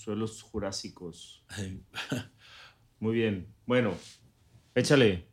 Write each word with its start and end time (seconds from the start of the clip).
Suelos 0.00 0.40
jurásicos. 0.40 1.44
Muy 3.00 3.16
bien. 3.16 3.54
Bueno, 3.66 3.92
échale. 4.74 5.28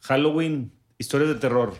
Halloween, 0.00 0.72
historias 0.98 1.28
de 1.28 1.36
terror. 1.36 1.76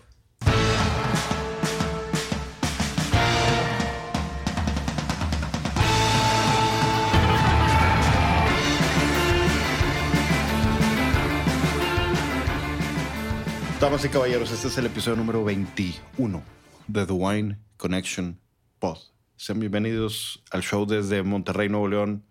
Damas 13.80 14.04
y 14.04 14.08
caballeros, 14.08 14.52
este 14.52 14.68
es 14.68 14.78
el 14.78 14.86
episodio 14.86 15.16
número 15.16 15.42
21 15.42 16.42
de 16.86 17.06
The 17.06 17.12
Wine 17.12 17.58
Connection 17.76 18.40
Pod. 18.78 19.17
Sean 19.38 19.60
bienvenidos 19.60 20.42
al 20.50 20.62
show 20.62 20.84
desde 20.84 21.22
Monterrey, 21.22 21.68
Nuevo 21.68 21.86
León, 21.86 22.24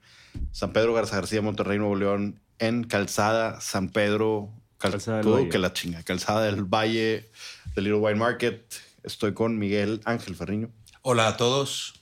San 0.52 0.74
Pedro 0.74 0.94
Garza 0.94 1.16
García, 1.16 1.42
Monterrey, 1.42 1.78
Nuevo 1.78 1.96
León, 1.96 2.42
en 2.60 2.84
Calzada, 2.84 3.62
San 3.62 3.90
Pedro, 3.90 4.52
cal- 4.78 4.92
Calzada 4.92 5.18
del 5.18 5.24
todo 5.26 5.36
Valle. 5.36 5.50
que 5.50 5.58
la 5.58 5.72
chinga, 5.72 6.04
Calzada 6.04 6.44
del 6.44 6.66
Valle, 6.66 7.32
del 7.76 7.86
Little 7.86 8.00
Wine 8.00 8.20
Market. 8.20 8.74
Estoy 9.04 9.34
con 9.34 9.58
Miguel 9.58 10.02
Ángel 10.04 10.36
Ferriño 10.36 10.70
Hola 11.02 11.30
a 11.30 11.38
todos. 11.38 11.94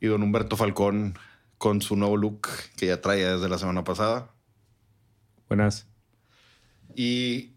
y 0.00 0.06
don 0.08 0.22
Humberto 0.22 0.56
Falcón 0.56 1.16
con 1.58 1.80
su 1.80 1.94
nuevo 1.96 2.16
look 2.16 2.48
que 2.76 2.86
ya 2.86 3.00
traía 3.00 3.34
desde 3.36 3.48
la 3.48 3.56
semana 3.58 3.84
pasada. 3.84 4.30
Buenas. 5.48 5.86
Y 6.96 7.52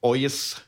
hoy 0.00 0.26
es 0.26 0.62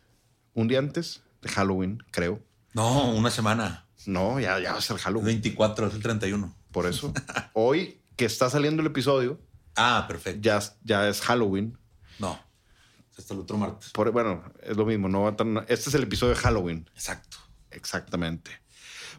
un 0.55 0.69
día 0.69 0.79
antes 0.79 1.23
de 1.43 1.51
Halloween, 1.51 2.03
creo. 2.11 2.41
No, 2.73 3.11
una 3.13 3.31
semana. 3.31 3.84
No, 4.07 4.39
ya, 4.41 4.59
ya 4.61 4.73
va 4.73 4.79
a 4.79 4.83
ser 4.83 4.97
Halloween. 4.99 5.27
24, 5.27 5.87
es 5.89 5.95
el 5.95 6.03
31. 6.03 6.55
Por 6.73 6.87
eso, 6.87 7.13
hoy 7.55 8.01
que 8.17 8.25
está 8.25 8.51
saliendo 8.51 8.81
el 8.83 8.87
episodio, 8.89 9.41
Ah, 9.77 10.05
perfecto. 10.07 10.41
ya, 10.43 10.61
ya 10.83 11.09
es 11.09 11.21
Halloween. 11.21 11.77
No. 12.19 12.39
Hasta 13.19 13.35
el 13.35 13.41
otro 13.41 13.57
martes. 13.59 13.91
Por, 13.91 14.11
bueno, 14.13 14.45
es 14.63 14.77
lo 14.77 14.85
mismo. 14.87 15.09
No 15.09 15.23
va 15.23 15.37
tan, 15.37 15.59
este 15.69 15.89
es 15.89 15.95
el 15.95 16.03
episodio 16.05 16.35
de 16.35 16.41
Halloween. 16.41 16.89
Exacto. 16.95 17.39
Exactamente. 17.71 18.51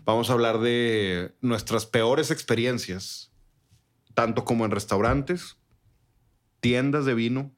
Vamos 0.06 0.30
a 0.30 0.34
hablar 0.34 0.59
de 0.59 1.36
nuestras 1.42 1.86
peores 1.86 2.30
experiencias, 2.31 3.31
tanto 4.14 4.46
como 4.46 4.64
en 4.66 4.72
restaurantes, 4.72 5.58
tiendas 6.62 7.06
de 7.06 7.14
vino 7.16 7.52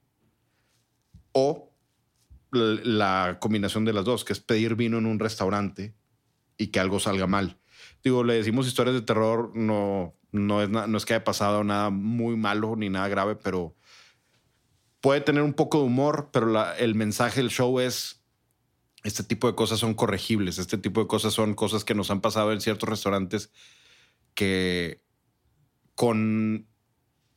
o 1.33 1.71
la 2.51 3.37
combinación 3.39 3.85
de 3.85 3.93
las 3.93 4.05
dos, 4.05 4.23
que 4.23 4.33
es 4.33 4.39
pedir 4.39 4.75
vino 4.75 4.97
en 4.97 5.05
un 5.05 5.19
restaurante 5.19 5.93
y 6.57 6.67
que 6.67 6.79
algo 6.79 6.99
salga 6.99 7.27
mal. 7.27 7.57
Digo, 8.03 8.23
le 8.23 8.35
decimos 8.35 8.67
historias 8.67 8.95
de 8.95 9.01
terror, 9.01 9.51
no, 9.55 10.15
no, 10.31 10.61
es, 10.61 10.69
no 10.69 10.97
es 10.97 11.05
que 11.05 11.13
haya 11.13 11.23
pasado 11.23 11.63
nada 11.63 11.89
muy 11.89 12.35
malo 12.35 12.75
ni 12.75 12.89
nada 12.89 13.07
grave, 13.07 13.35
pero 13.35 13.75
puede 15.01 15.21
tener 15.21 15.43
un 15.43 15.53
poco 15.53 15.79
de 15.79 15.85
humor, 15.85 16.29
pero 16.31 16.73
el 16.75 16.95
mensaje 16.95 17.41
del 17.41 17.49
show 17.49 17.79
es 17.79 18.21
este 19.03 19.23
tipo 19.23 19.47
de 19.47 19.55
cosas 19.55 19.79
son 19.79 19.93
corregibles, 19.93 20.57
este 20.57 20.77
tipo 20.77 21.01
de 21.01 21.07
cosas 21.07 21.33
son 21.33 21.53
cosas 21.53 21.85
que 21.85 21.95
nos 21.95 22.11
han 22.11 22.21
pasado 22.21 22.51
en 22.51 22.61
ciertos 22.61 22.89
restaurantes 22.89 23.51
que 24.33 25.01
con 25.95 26.67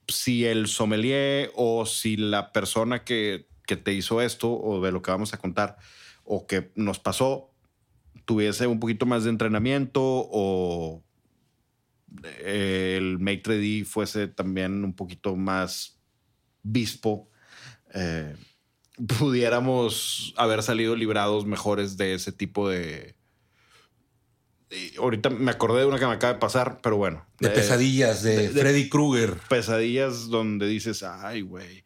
si 0.08 0.44
el 0.44 0.66
sommelier 0.66 1.52
o 1.54 1.86
si 1.86 2.16
la 2.16 2.52
persona 2.52 3.04
que, 3.04 3.46
que 3.66 3.76
te 3.76 3.92
hizo 3.92 4.20
esto 4.20 4.52
o 4.52 4.82
de 4.82 4.90
lo 4.90 5.02
que 5.02 5.12
vamos 5.12 5.32
a 5.32 5.38
contar 5.38 5.76
o 6.24 6.46
que 6.46 6.72
nos 6.74 6.98
pasó 6.98 7.49
tuviese 8.30 8.68
un 8.68 8.78
poquito 8.78 9.06
más 9.06 9.24
de 9.24 9.30
entrenamiento 9.30 10.00
o 10.04 11.02
eh, 12.44 12.94
el 12.96 13.18
maitre 13.18 13.58
d' 13.58 13.84
fuese 13.84 14.28
también 14.28 14.84
un 14.84 14.92
poquito 14.94 15.34
más 15.34 15.98
vispo, 16.62 17.28
eh, 17.92 18.36
pudiéramos 19.18 20.32
haber 20.36 20.62
salido 20.62 20.94
librados 20.94 21.44
mejores 21.44 21.96
de 21.96 22.14
ese 22.14 22.30
tipo 22.30 22.68
de... 22.68 23.16
y 24.70 24.96
ahorita 24.96 25.30
me 25.30 25.50
acordé 25.50 25.80
de 25.80 25.86
una 25.86 25.98
que 25.98 26.06
me 26.06 26.12
acaba 26.12 26.34
de 26.34 26.38
pasar, 26.38 26.78
pero 26.82 26.96
bueno. 26.98 27.26
De 27.40 27.48
Eh, 27.48 27.50
pesadillas, 27.50 28.22
de, 28.22 28.36
de- 28.36 28.48
de- 28.50 28.60
Freddy 28.60 28.88
Krueger. 28.88 29.34
pesadillas 29.48 30.28
donde 30.28 30.68
dices, 30.68 31.02
ay, 31.02 31.40
güey. 31.40 31.82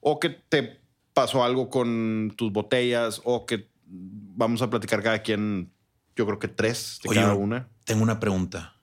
O 0.00 0.20
que 0.20 0.28
te 0.28 0.80
pasó 1.12 1.42
algo 1.42 1.68
con 1.70 2.32
tus 2.36 2.52
botellas, 2.52 3.20
o 3.24 3.46
que 3.46 3.68
vamos 3.84 4.62
a 4.62 4.70
platicar 4.70 5.02
cada 5.02 5.22
quien, 5.22 5.72
yo 6.18 6.26
creo 6.26 6.38
que 6.40 6.48
tres 6.48 6.98
de 7.04 7.10
Oye, 7.10 7.20
cada 7.20 7.34
una. 7.34 7.68
Tengo 7.84 8.02
una 8.02 8.18
pregunta. 8.18 8.74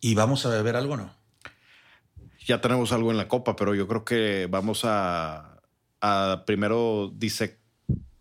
¿Y 0.00 0.14
vamos 0.16 0.44
a 0.44 0.50
beber 0.50 0.74
algo 0.76 0.94
o 0.94 0.96
no? 0.96 1.14
Ya 2.46 2.60
tenemos 2.60 2.92
algo 2.92 3.10
en 3.12 3.16
la 3.16 3.28
copa, 3.28 3.54
pero 3.56 3.74
yo 3.76 3.86
creo 3.88 4.04
que 4.04 4.48
vamos 4.50 4.80
a, 4.84 5.60
a 6.00 6.42
primero 6.46 7.10
disec- 7.12 7.58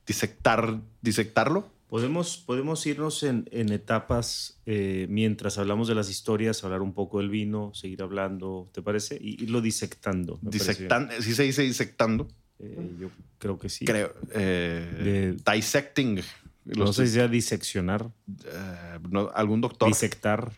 disectar, 0.05 0.79
disectarlo. 1.01 1.67
Podemos, 1.87 2.37
podemos 2.37 2.85
irnos 2.85 3.23
en, 3.23 3.47
en 3.51 3.71
etapas 3.71 4.59
eh, 4.65 5.07
mientras 5.09 5.57
hablamos 5.57 5.87
de 5.87 5.95
las 5.95 6.09
historias, 6.09 6.63
hablar 6.63 6.81
un 6.81 6.93
poco 6.93 7.19
del 7.19 7.29
vino, 7.29 7.73
seguir 7.73 8.01
hablando, 8.03 8.69
¿te 8.71 8.81
parece? 8.81 9.17
Y 9.19 9.43
irlo 9.43 9.61
disectando. 9.61 10.39
me 10.41 10.51
parece 10.51 10.63
bien. 10.65 10.89
Disectan, 10.89 11.09
sí 11.21 11.33
se 11.35 11.43
dice 11.43 11.63
disectando, 11.63 12.27
Eh, 12.59 12.95
yo 12.99 13.09
creo 13.39 13.57
que 13.59 13.67
sí. 13.67 13.83
creo. 13.83 14.13
eh, 14.33 15.35
De- 15.43 15.53
dissecting. 15.53 16.21
No 16.65 16.93
sé 16.93 17.07
si 17.07 17.13
sea 17.13 17.27
diseccionar, 17.27 18.09
eh, 18.45 18.99
no, 19.09 19.29
algún 19.33 19.59
doctor. 19.61 19.87
disectar. 19.89 20.51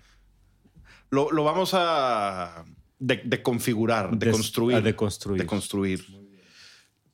Lo, 1.10 1.32
lo 1.32 1.44
vamos 1.44 1.72
a 1.74 2.64
de, 3.00 3.18
de 3.26 3.42
configurar, 3.42 4.12
de 4.18 4.26
des- 4.28 4.36
construir. 4.36 4.78
a 4.78 4.82
deconstruir. 4.82 5.42
De 5.42 5.48
construir. 5.48 6.06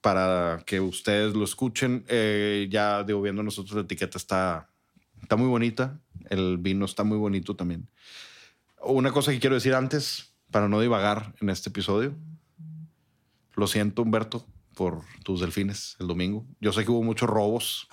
Para 0.01 0.63
que 0.65 0.79
ustedes 0.79 1.35
lo 1.35 1.43
escuchen. 1.43 2.03
Eh, 2.07 2.67
ya 2.71 3.03
digo, 3.03 3.21
viendo 3.21 3.43
nosotros 3.43 3.75
la 3.75 3.81
etiqueta 3.81 4.17
está, 4.17 4.69
está 5.21 5.35
muy 5.35 5.47
bonita. 5.47 5.99
El 6.29 6.57
vino 6.57 6.85
está 6.85 7.03
muy 7.03 7.17
bonito 7.17 7.55
también. 7.55 7.87
Una 8.83 9.11
cosa 9.11 9.31
que 9.31 9.39
quiero 9.39 9.55
decir 9.55 9.75
antes, 9.75 10.33
para 10.49 10.67
no 10.67 10.81
divagar 10.81 11.33
en 11.39 11.49
este 11.49 11.69
episodio. 11.69 12.15
Lo 13.55 13.67
siento, 13.67 14.01
Humberto, 14.01 14.45
por 14.81 15.01
tus 15.23 15.41
delfines 15.41 15.95
el 15.99 16.07
domingo. 16.07 16.43
Yo 16.59 16.73
sé 16.73 16.83
que 16.83 16.89
hubo 16.89 17.03
muchos 17.03 17.29
robos. 17.29 17.87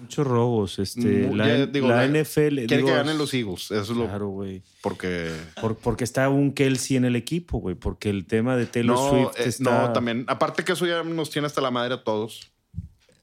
Muchos 0.00 0.26
robos. 0.26 0.78
Este, 0.78 1.26
Mu- 1.26 1.36
la, 1.36 1.46
ya 1.48 1.66
digo, 1.66 1.86
la 1.88 2.06
la- 2.06 2.20
NFL. 2.22 2.64
Quiere 2.66 2.76
digo, 2.78 2.88
que 2.88 2.94
ganen 2.94 3.18
los 3.18 3.34
Eagles. 3.34 3.70
Eso 3.70 3.80
es 3.82 3.88
lo 3.90 4.06
Claro, 4.06 4.28
güey. 4.28 4.62
porque 4.80 5.30
Por- 5.60 5.76
porque 5.76 6.04
está 6.04 6.30
un 6.30 6.52
Kelsey 6.52 6.96
en 6.96 7.04
el 7.04 7.14
equipo, 7.14 7.58
güey. 7.58 7.74
Porque 7.74 8.08
el 8.08 8.24
tema 8.24 8.56
de 8.56 8.64
Taylor 8.64 8.96
no, 8.96 9.10
Swift 9.10 9.38
eh, 9.40 9.48
está. 9.50 9.86
no, 9.88 9.92
también. 9.92 10.24
Aparte 10.26 10.64
que 10.64 10.72
eso 10.72 10.86
ya 10.86 11.02
nos 11.02 11.28
tiene 11.28 11.44
hasta 11.46 11.60
la 11.60 11.70
madre 11.70 11.92
a 11.94 12.02
todos. 12.02 12.50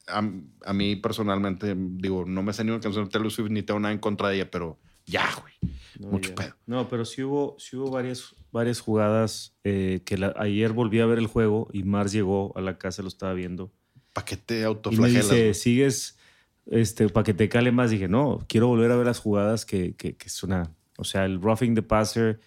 A, 0.07 0.21
a 0.65 0.73
mí 0.73 0.95
personalmente, 0.95 1.73
digo, 1.75 2.25
no 2.27 2.43
me 2.43 2.53
sé 2.53 2.63
ni 2.63 2.69
una 2.71 2.81
canción 2.81 3.05
de 3.05 3.09
Taylor 3.11 3.31
Swift 3.31 3.49
ni 3.49 3.63
tengo 3.63 3.79
nada 3.79 3.93
en 3.93 3.99
contra 3.99 4.29
de 4.29 4.35
ella, 4.35 4.51
pero 4.51 4.77
ya, 5.05 5.29
güey. 5.41 5.53
No, 5.99 6.07
mucho 6.11 6.29
ya. 6.29 6.35
pedo. 6.35 6.55
No, 6.65 6.87
pero 6.87 7.05
sí 7.05 7.21
hubo, 7.23 7.55
sí 7.59 7.75
hubo 7.75 7.91
varias, 7.91 8.35
varias 8.51 8.79
jugadas 8.79 9.55
eh, 9.63 10.01
que 10.05 10.17
la- 10.17 10.33
ayer 10.37 10.71
volví 10.73 10.99
a 10.99 11.05
ver 11.05 11.19
el 11.19 11.27
juego 11.27 11.67
y 11.73 11.83
Mars 11.83 12.11
llegó 12.11 12.51
a 12.57 12.61
la 12.61 12.77
casa, 12.77 13.01
lo 13.01 13.07
estaba 13.07 13.33
viendo. 13.33 13.71
¿Para 14.13 14.25
qué 14.25 14.37
te 14.37 14.55
Y 14.57 14.59
me 14.61 14.67
autoflagelas? 14.67 15.29
dice, 15.29 15.53
sigues, 15.53 16.17
este, 16.65 17.07
para 17.09 17.23
que 17.23 17.33
te 17.33 17.49
cale 17.49 17.71
más. 17.71 17.91
Dije, 17.91 18.07
no, 18.07 18.39
quiero 18.47 18.67
volver 18.67 18.91
a 18.91 18.95
ver 18.95 19.05
las 19.05 19.19
jugadas 19.19 19.65
que, 19.65 19.95
que, 19.95 20.15
que 20.17 20.27
es 20.27 20.43
una. 20.43 20.75
O 20.97 21.03
sea, 21.03 21.25
el 21.25 21.41
roughing 21.41 21.75
the 21.75 21.81
passer. 21.81 22.39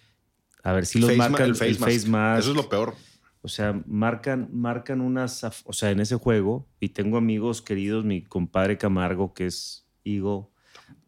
A 0.63 0.73
ver 0.73 0.85
si 0.85 0.99
los 0.99 1.09
Face 1.11 1.43
el 1.43 1.55
face, 1.55 1.79
mask. 1.79 2.07
mask. 2.07 2.39
Eso 2.41 2.49
es 2.51 2.55
lo 2.57 2.67
peor. 2.69 2.95
O 3.41 3.47
sea, 3.47 3.79
marcan, 3.85 4.49
marcan 4.51 5.01
unas, 5.01 5.43
o 5.65 5.71
sea, 5.73 5.91
en 5.91 5.99
ese 5.99 6.15
juego, 6.15 6.67
y 6.79 6.89
tengo 6.89 7.17
amigos 7.17 7.61
queridos, 7.61 8.03
mi 8.03 8.23
compadre 8.23 8.77
Camargo, 8.79 9.35
que 9.35 9.45
es 9.45 9.87
Eagle, 10.03 10.47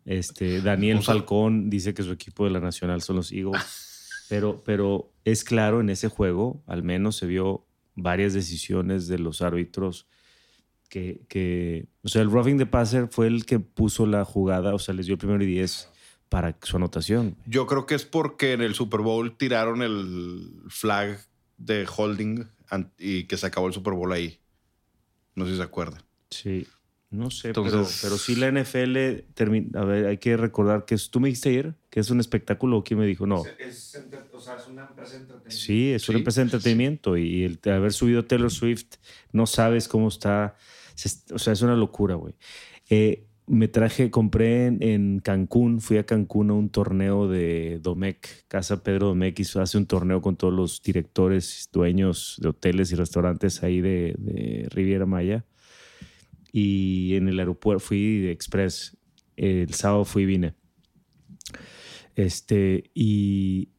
este, 0.07 0.61
Daniel 0.61 1.03
Falcón 1.03 1.69
dice 1.69 1.93
que 1.93 2.01
su 2.01 2.13
equipo 2.13 2.45
de 2.45 2.51
la 2.51 2.61
Nacional 2.61 3.01
son 3.01 3.17
los 3.17 3.31
Eagles, 3.31 3.61
pero, 4.29 4.63
pero 4.65 5.11
es 5.25 5.43
claro, 5.43 5.81
en 5.81 5.89
ese 5.89 6.07
juego, 6.07 6.63
al 6.65 6.81
menos 6.81 7.17
se 7.17 7.27
vio 7.27 7.67
varias 7.95 8.33
decisiones 8.33 9.07
de 9.07 9.19
los 9.19 9.41
árbitros 9.41 10.07
que, 10.87 11.25
que 11.27 11.87
o 12.03 12.07
sea, 12.07 12.21
el 12.21 12.31
roughing 12.31 12.57
the 12.57 12.65
passer 12.65 13.09
fue 13.09 13.27
el 13.27 13.45
que 13.45 13.59
puso 13.59 14.05
la 14.05 14.23
jugada, 14.23 14.73
o 14.73 14.79
sea, 14.79 14.93
les 14.93 15.07
dio 15.07 15.13
el 15.13 15.19
primero 15.19 15.43
y 15.43 15.47
diez 15.47 15.89
para 16.29 16.57
su 16.61 16.77
anotación. 16.77 17.35
Yo 17.45 17.67
creo 17.67 17.85
que 17.85 17.95
es 17.95 18.05
porque 18.05 18.53
en 18.53 18.61
el 18.61 18.75
Super 18.75 19.01
Bowl 19.01 19.35
tiraron 19.35 19.81
el 19.81 20.63
flag 20.69 21.19
de 21.57 21.85
holding 21.85 22.45
y 22.97 23.25
que 23.25 23.35
se 23.35 23.47
acabó 23.47 23.67
el 23.67 23.73
Super 23.73 23.93
Bowl 23.93 24.13
ahí. 24.13 24.39
No 25.35 25.45
sé 25.45 25.51
si 25.51 25.57
se 25.57 25.63
acuerdan. 25.63 26.01
Sí, 26.29 26.65
no 27.09 27.31
sé, 27.31 27.49
Entonces- 27.49 27.73
pero, 27.73 27.87
pero 28.01 28.17
sí 28.17 28.35
la 28.35 28.47
NFL 28.47 29.25
termina. 29.33 29.81
A 29.81 29.85
ver, 29.85 30.05
hay 30.07 30.17
que 30.17 30.35
recordar 30.37 30.85
que 30.85 30.95
es, 30.95 31.09
tú 31.09 31.19
me 31.19 31.29
dijiste 31.29 31.49
ayer 31.49 31.75
que 31.89 31.99
es 32.01 32.09
un 32.09 32.19
espectáculo. 32.19 32.83
¿Quién 32.83 32.99
me 32.99 33.05
dijo? 33.05 33.25
No. 33.25 33.45
Es, 33.59 33.95
o 34.33 34.39
sea, 34.41 34.55
es 34.57 34.67
una 34.67 34.83
empresa 34.89 35.13
de 35.13 35.19
entretenimiento. 35.21 35.49
Sí, 35.55 35.91
es 35.93 36.09
una 36.09 36.17
Sí, 36.17 36.21
empresa 36.21 36.41
de 36.41 36.43
entretenimiento 36.45 37.17
y 37.17 37.43
el 37.45 37.59
haber 37.71 37.93
subido 37.93 38.25
Taylor 38.25 38.51
Swift, 38.51 38.95
no 39.31 39.45
sabes 39.47 39.87
cómo 39.87 40.09
está. 40.09 40.55
se- 40.95 41.33
O 41.33 41.39
sea, 41.39 41.53
es 41.53 41.61
una 41.61 41.75
locura, 41.75 42.15
güey. 42.15 42.33
Eh, 42.89 43.23
me 43.49 43.69
traje, 43.69 44.11
compré 44.11 44.65
en, 44.65 44.83
en 44.83 45.19
Cancún, 45.19 45.79
fui 45.79 45.97
a 45.97 46.05
Cancún 46.05 46.49
a 46.49 46.53
un 46.53 46.69
torneo 46.69 47.29
de 47.29 47.79
Domec, 47.81 48.27
Casa 48.49 48.83
Pedro 48.83 49.07
Domec, 49.07 49.39
hizo, 49.39 49.61
hace 49.61 49.77
un 49.77 49.85
torneo 49.85 50.21
con 50.21 50.35
todos 50.35 50.53
los 50.53 50.81
directores, 50.81 51.69
dueños 51.71 52.35
de 52.41 52.49
hoteles 52.49 52.91
y 52.91 52.95
restaurantes 52.95 53.63
ahí 53.63 53.79
de, 53.79 54.15
de 54.17 54.67
Riviera 54.71 55.05
Maya. 55.05 55.45
Y 56.51 57.15
en 57.15 57.27
el 57.27 57.39
aeropuerto 57.39 57.79
fui 57.79 58.19
de 58.19 58.31
Express. 58.31 58.97
El 59.35 59.73
sábado 59.73 60.05
fui 60.05 60.23
y 60.23 60.25
vine. 60.25 60.55
Este, 62.15 62.89
y 62.93 63.69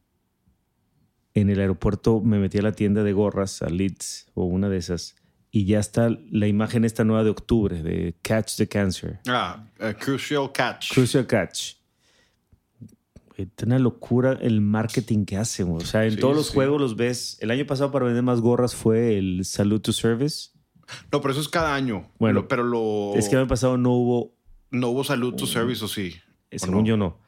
en 1.33 1.49
el 1.49 1.59
aeropuerto 1.59 2.21
me 2.21 2.39
metí 2.39 2.57
a 2.57 2.61
la 2.61 2.71
tienda 2.71 3.03
de 3.03 3.11
gorras, 3.13 3.61
a 3.61 3.69
Leeds 3.69 4.27
o 4.33 4.45
una 4.45 4.69
de 4.69 4.77
esas, 4.77 5.15
y 5.51 5.65
ya 5.65 5.79
está 5.79 6.09
la 6.31 6.47
imagen 6.47 6.85
esta 6.85 7.03
nueva 7.03 7.23
de 7.23 7.31
octubre 7.31 7.81
de 7.83 8.15
Catch 8.21 8.55
the 8.55 8.67
Cancer. 8.67 9.19
Ah, 9.27 9.67
eh, 9.79 9.93
Crucial 9.99 10.51
Catch. 10.53 10.93
Crucial 10.93 11.27
Catch. 11.27 11.73
Es 13.35 13.47
una 13.65 13.79
locura 13.79 14.37
el 14.41 14.59
marketing 14.61 15.23
que 15.25 15.37
hacen. 15.37 15.71
O 15.71 15.79
sea, 15.79 16.05
en 16.05 16.11
Sí, 16.11 16.17
todos 16.17 16.35
los 16.35 16.47
sí. 16.47 16.53
juegos 16.53 16.79
los 16.81 16.95
ves. 16.97 17.37
El 17.39 17.51
año 17.51 17.65
pasado 17.65 17.89
para 17.89 18.05
vender 18.05 18.21
más 18.23 18.41
gorras 18.41 18.75
fue 18.75 19.17
el 19.17 19.45
Salute 19.45 19.81
to 19.83 19.93
Service. 19.93 20.49
No, 21.11 21.21
pero 21.21 21.31
eso 21.31 21.41
es 21.41 21.49
cada 21.49 21.73
año. 21.75 22.09
Bueno, 22.19 22.47
pero 22.47 22.63
lo. 22.63 23.13
Es 23.15 23.27
que 23.29 23.35
el 23.35 23.41
año 23.41 23.47
pasado 23.47 23.77
no 23.77 23.91
hubo, 23.91 24.33
no 24.71 24.89
hubo 24.89 25.03
salud 25.03 25.35
to 25.35 25.45
service, 25.47 25.83
¿o 25.83 25.87
sí? 25.87 26.15
¿O 26.53 26.59
según 26.59 26.79
no? 26.83 26.85
yo 26.85 26.97
no. 26.97 27.19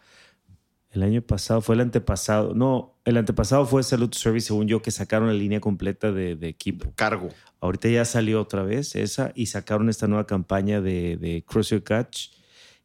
El 0.91 1.03
año 1.03 1.21
pasado 1.21 1.61
fue 1.61 1.75
el 1.75 1.81
antepasado. 1.81 2.53
No, 2.53 2.99
el 3.05 3.15
antepasado 3.15 3.65
fue 3.65 3.81
Salute 3.81 4.11
to 4.11 4.19
Service, 4.19 4.47
según 4.47 4.67
yo, 4.67 4.81
que 4.81 4.91
sacaron 4.91 5.27
la 5.29 5.33
línea 5.33 5.61
completa 5.61 6.11
de, 6.11 6.35
de 6.35 6.49
equipo. 6.49 6.91
Cargo. 6.95 7.29
Ahorita 7.61 7.87
ya 7.87 8.03
salió 8.03 8.41
otra 8.41 8.63
vez 8.63 8.95
esa 8.97 9.31
y 9.33 9.45
sacaron 9.45 9.87
esta 9.89 10.07
nueva 10.07 10.27
campaña 10.27 10.81
de, 10.81 11.15
de 11.15 11.45
Crucial 11.47 11.81
Catch. 11.83 12.31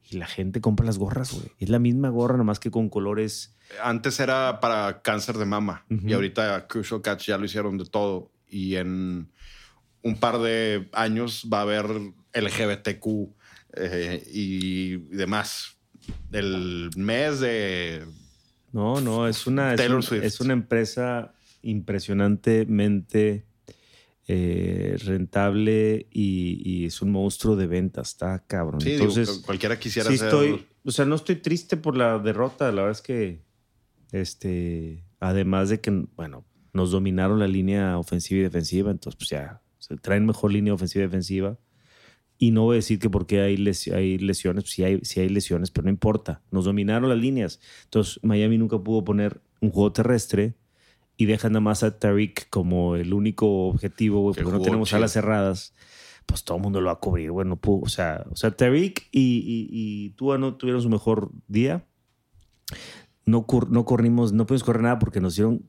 Y 0.09 0.19
la 0.19 0.27
gente 0.27 0.61
compra 0.61 0.87
las 0.87 0.99
gorras, 0.99 1.33
güey. 1.33 1.51
Es 1.59 1.69
la 1.69 1.81
misma 1.81 2.11
gorra, 2.11 2.37
nomás 2.37 2.61
que 2.61 2.71
con 2.71 2.89
colores. 2.89 3.57
Antes 3.83 4.21
era 4.21 4.61
para 4.61 5.03
cáncer 5.03 5.37
de 5.37 5.47
mama 5.47 5.85
Ujú. 5.91 6.07
y 6.09 6.13
ahorita 6.13 6.69
Crucial 6.69 7.03
Catch 7.03 7.27
ya 7.27 7.39
lo 7.39 7.45
hicieron 7.47 7.77
de 7.77 7.87
todo. 7.87 8.31
Y 8.49 8.77
en 8.77 9.33
un 10.07 10.17
par 10.17 10.39
de 10.39 10.89
años 10.93 11.47
va 11.53 11.59
a 11.59 11.63
haber 11.63 11.87
LGBTQ 12.35 13.07
eh, 13.75 14.23
y 14.33 14.97
demás. 15.17 15.77
El 16.33 16.91
mes 16.97 17.41
de. 17.41 18.05
No, 18.73 19.01
no, 19.01 19.27
es 19.27 19.47
una, 19.47 19.73
es, 19.73 19.77
Taylor 19.79 19.97
un- 19.97 20.03
Swift. 20.03 20.23
es 20.25 20.41
una 20.41 20.53
empresa 20.53 21.35
impresionantemente 21.63 23.45
eh, 24.29 24.97
rentable 25.05 26.07
y, 26.11 26.61
y 26.65 26.87
es 26.87 27.03
un 27.03 27.13
monstruo 27.13 27.57
de 27.57 27.67
ventas. 27.67 28.11
Está 28.11 28.45
cabrón. 28.47 28.81
Sí, 28.81 28.91
digo, 28.91 29.05
Entonces, 29.05 29.39
cualquiera 29.45 29.79
quisiera 29.79 30.11
sí 30.11 30.19
ser. 30.19 30.29
estoy, 30.29 30.67
o 30.85 30.91
sea, 30.91 31.05
no 31.05 31.15
estoy 31.17 31.37
triste 31.37 31.77
por 31.77 31.97
la 31.97 32.19
derrota. 32.19 32.67
La 32.73 32.83
verdad 32.83 32.93
es 32.93 33.03
que, 33.03 33.41
este, 34.13 35.05
además 35.21 35.69
de 35.69 35.81
que, 35.81 35.91
bueno, 36.17 36.45
nos 36.73 36.91
dominaron 36.91 37.39
la 37.39 37.49
línea 37.49 37.99
ofensiva 37.99 38.41
y 38.41 38.45
defensiva, 38.45 38.91
entonces, 38.91 39.17
pues 39.17 39.31
ya, 39.31 39.63
traen 40.03 40.27
mejor 40.27 40.53
línea 40.53 40.75
ofensiva 40.75 41.05
y 41.05 41.07
defensiva. 41.07 41.59
Y 42.39 42.51
no 42.51 42.65
voy 42.65 42.75
a 42.75 42.77
decir 42.77 42.99
que 42.99 43.09
porque 43.09 43.41
hay, 43.41 43.57
les- 43.57 43.89
hay 43.89 44.19
lesiones, 44.19 44.65
pues 44.65 44.73
sí 44.75 44.85
hay, 44.85 45.01
sí 45.03 45.21
hay 45.21 45.29
lesiones, 45.31 45.71
pero 45.71 45.85
no 45.85 45.91
importa. 45.91 46.43
Nos 46.51 46.67
dominaron 46.67 47.09
las 47.09 47.19
líneas. 47.19 47.61
Entonces, 47.85 48.21
Miami 48.23 48.59
nunca 48.59 48.79
pudo 48.79 49.05
poner 49.05 49.41
un 49.61 49.71
juego 49.71 49.93
terrestre 49.93 50.55
y 51.17 51.25
dejan 51.25 51.53
nada 51.53 51.63
más 51.63 51.83
a 51.83 51.99
Tariq 51.99 52.51
como 52.51 52.97
el 52.97 53.15
único 53.15 53.69
objetivo, 53.69 54.21
güey, 54.21 54.35
porque 54.35 54.51
no 54.53 54.61
tenemos 54.61 54.89
chido. 54.91 54.99
alas 54.99 55.13
cerradas. 55.13 55.75
Pues 56.27 56.45
todo 56.45 56.59
el 56.59 56.63
mundo 56.65 56.81
lo 56.83 56.87
va 56.89 56.93
a 56.95 57.01
cubrir, 57.01 57.31
güey. 57.31 57.47
No 57.47 57.57
pudo. 57.57 57.81
O 57.85 57.89
sea, 57.89 58.27
o 58.31 58.37
sea 58.37 58.51
Tariq 58.51 59.09
y, 59.13 59.39
y, 59.39 59.69
y 59.71 60.11
Tua 60.11 60.37
no 60.37 60.57
tuvieron 60.57 60.83
su 60.83 60.91
mejor 60.91 61.31
día. 61.49 61.87
No, 63.25 63.47
cor- 63.47 63.71
no 63.71 63.85
corrimos, 63.87 64.33
no 64.35 64.45
pudimos 64.47 64.65
correr 64.65 64.83
nada 64.83 64.99
porque 64.99 65.21
nos 65.23 65.37
dieron 65.37 65.63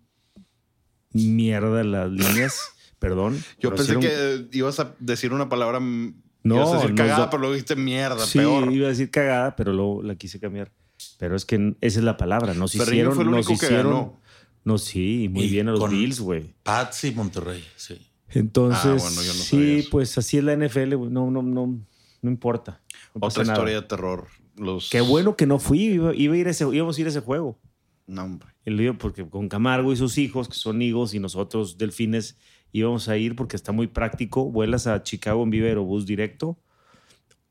mierda 1.13 1.83
las 1.83 2.11
líneas. 2.11 2.59
Perdón. 2.99 3.35
Yo 3.59 3.69
pero 3.69 3.75
pensé 3.75 3.99
que 3.99 4.47
ibas 4.57 4.79
a 4.79 4.95
decir 4.99 5.33
una 5.33 5.49
palabra. 5.49 5.79
mm, 5.79 6.15
No, 6.43 6.55
ibas 6.55 6.71
a 6.71 6.75
decir 6.81 6.95
cagada, 6.95 7.29
pero 7.29 7.39
luego 7.41 7.53
dijiste 7.55 7.75
mierda, 7.75 8.25
Sí, 8.25 8.39
peor. 8.39 8.71
iba 8.71 8.87
a 8.87 8.89
decir 8.89 9.11
cagada, 9.11 9.55
pero 9.55 9.73
luego 9.73 10.01
la 10.03 10.15
quise 10.15 10.39
cambiar. 10.39 10.71
Pero 11.19 11.35
es 11.35 11.45
que 11.45 11.75
esa 11.81 11.99
es 11.99 12.05
la 12.05 12.17
palabra. 12.17 12.53
Nos 12.53 12.71
Ferreño 12.73 12.91
hicieron. 12.93 13.13
fue 13.15 13.23
el 13.23 13.31
nos 13.31 13.45
único 13.47 13.59
que 13.59 13.65
hicieron. 13.65 13.91
ganó. 13.93 14.19
No, 14.63 14.77
sí, 14.77 15.29
muy 15.31 15.43
Y 15.43 15.49
bien 15.49 15.67
a 15.69 15.71
los 15.71 15.79
con- 15.79 15.91
Bills, 15.91 16.19
güey. 16.19 16.53
Pats 16.63 17.03
y 17.05 17.11
Monterrey, 17.11 17.63
sí. 17.75 18.01
Entonces, 18.29 18.83
Ah, 19.03 19.07
bueno, 19.07 19.21
yo 19.21 19.33
no 19.33 19.39
sí, 19.39 19.87
pues 19.89 20.17
así 20.17 20.37
es 20.37 20.43
la 20.43 20.53
NFL, 20.53 20.95
güey. 20.95 21.09
No, 21.11 21.31
no, 21.31 21.41
no, 21.41 21.79
no 22.21 22.29
importa. 22.29 22.81
No 23.15 23.25
Otra 23.27 23.43
nada. 23.43 23.53
historia 23.53 23.81
de 23.81 23.87
terror. 23.87 24.27
Los... 24.57 24.89
Qué 24.89 24.99
bueno 25.01 25.35
que 25.37 25.45
no 25.45 25.59
fui. 25.59 25.83
Iba, 25.83 26.13
iba 26.15 26.33
a 26.33 26.37
ir 26.37 26.47
a 26.47 26.51
ese, 26.51 26.65
íbamos 26.65 26.97
a 26.97 27.01
ir 27.01 27.07
a 27.07 27.09
ese 27.11 27.21
juego. 27.21 27.59
No, 28.07 28.23
hombre. 28.23 28.49
El 28.65 28.75
lío, 28.77 28.97
porque 28.97 29.25
con 29.29 29.47
Camargo 29.47 29.93
y 29.93 29.95
sus 29.97 30.17
hijos, 30.17 30.49
que 30.49 30.55
son 30.55 30.81
higos, 30.81 31.13
y 31.13 31.19
nosotros, 31.19 31.77
delfines, 31.77 32.37
íbamos 32.79 33.09
a 33.09 33.17
ir 33.17 33.35
porque 33.35 33.55
está 33.55 33.71
muy 33.71 33.87
práctico. 33.87 34.51
Vuelas 34.51 34.87
a 34.87 35.03
Chicago 35.03 35.43
en 35.43 35.49
Viva 35.49 35.67
Aerobús 35.67 36.05
directo, 36.05 36.57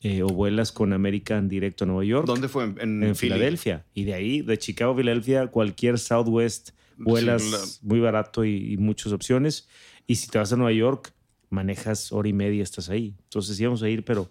eh, 0.00 0.22
o 0.22 0.28
vuelas 0.28 0.72
con 0.72 0.92
American 0.92 1.48
directo 1.48 1.84
a 1.84 1.86
Nueva 1.86 2.04
York. 2.04 2.26
¿Dónde 2.26 2.48
fue? 2.48 2.64
En. 2.78 3.14
Filadelfia. 3.16 3.84
Y 3.94 4.04
de 4.04 4.14
ahí, 4.14 4.42
de 4.42 4.58
Chicago 4.58 4.92
a 4.92 4.96
Filadelfia, 4.96 5.46
cualquier 5.48 5.98
Southwest 5.98 6.70
vuelas 6.98 7.42
Sí, 7.42 7.50
la- 7.50 7.88
muy 7.88 8.00
barato 8.00 8.44
y, 8.44 8.72
y 8.72 8.76
muchas 8.76 9.12
opciones. 9.12 9.68
Y 10.06 10.16
si 10.16 10.28
te 10.28 10.38
vas 10.38 10.52
a 10.52 10.56
Nueva 10.56 10.72
York, 10.72 11.12
manejas 11.50 12.12
hora 12.12 12.28
y 12.28 12.32
media, 12.32 12.62
estás 12.62 12.88
ahí. 12.88 13.14
Entonces 13.24 13.58
íbamos 13.60 13.82
a 13.82 13.88
ir, 13.88 14.04
pero 14.04 14.30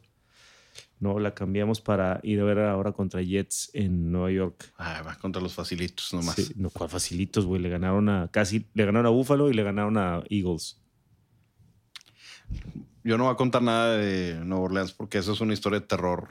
no, 1.00 1.20
la 1.20 1.34
cambiamos 1.36 1.82
para 1.82 2.20
ir 2.24 2.40
a 2.40 2.44
ver 2.46 2.60
ahora 2.60 2.92
contra 2.94 3.22
Jets 3.22 3.70
en 3.74 4.12
Nueva 4.12 4.32
York. 4.32 4.72
Ah, 4.78 5.02
va 5.06 5.16
contra 5.20 5.42
los 5.42 5.54
facilitos 5.54 6.14
nomás. 6.14 6.36
Sí, 6.36 6.54
no, 6.56 6.70
cuál 6.70 6.90
facilitos, 6.90 7.46
güey. 7.46 7.62
Le 7.62 7.70
ganaron 7.70 8.08
a 8.10 8.30
casi, 8.32 8.66
le 8.74 8.86
ganaron 8.86 9.06
a 9.08 9.10
Buffalo 9.10 9.50
y 9.50 9.54
le 9.54 9.64
ganaron 9.64 9.98
a 9.98 10.24
Eagles. 10.30 10.82
Yo 13.04 13.18
no 13.18 13.26
voy 13.26 13.34
a 13.34 13.38
contar 13.38 13.62
nada 13.62 13.98
de 13.98 14.40
Nueva 14.44 14.64
Orleans 14.66 14.92
porque 14.94 15.20
eso 15.20 15.34
es 15.34 15.42
una 15.42 15.54
historia 15.54 15.80
de 15.80 15.86
terror. 15.86 16.30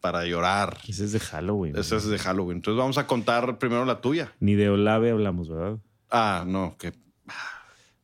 Para 0.00 0.24
llorar. 0.24 0.78
Ese 0.86 1.04
es 1.04 1.12
de 1.12 1.18
Halloween. 1.18 1.76
Esa 1.76 1.96
güey. 1.96 2.04
es 2.04 2.10
de 2.10 2.18
Halloween. 2.18 2.58
Entonces 2.58 2.78
vamos 2.78 2.98
a 2.98 3.06
contar 3.08 3.58
primero 3.58 3.84
la 3.84 4.00
tuya. 4.00 4.32
Ni 4.38 4.54
de 4.54 4.68
Olave 4.70 5.10
hablamos, 5.10 5.48
¿verdad? 5.48 5.72
O 5.74 5.80
Ah, 6.10 6.44
no, 6.46 6.76
que 6.78 6.92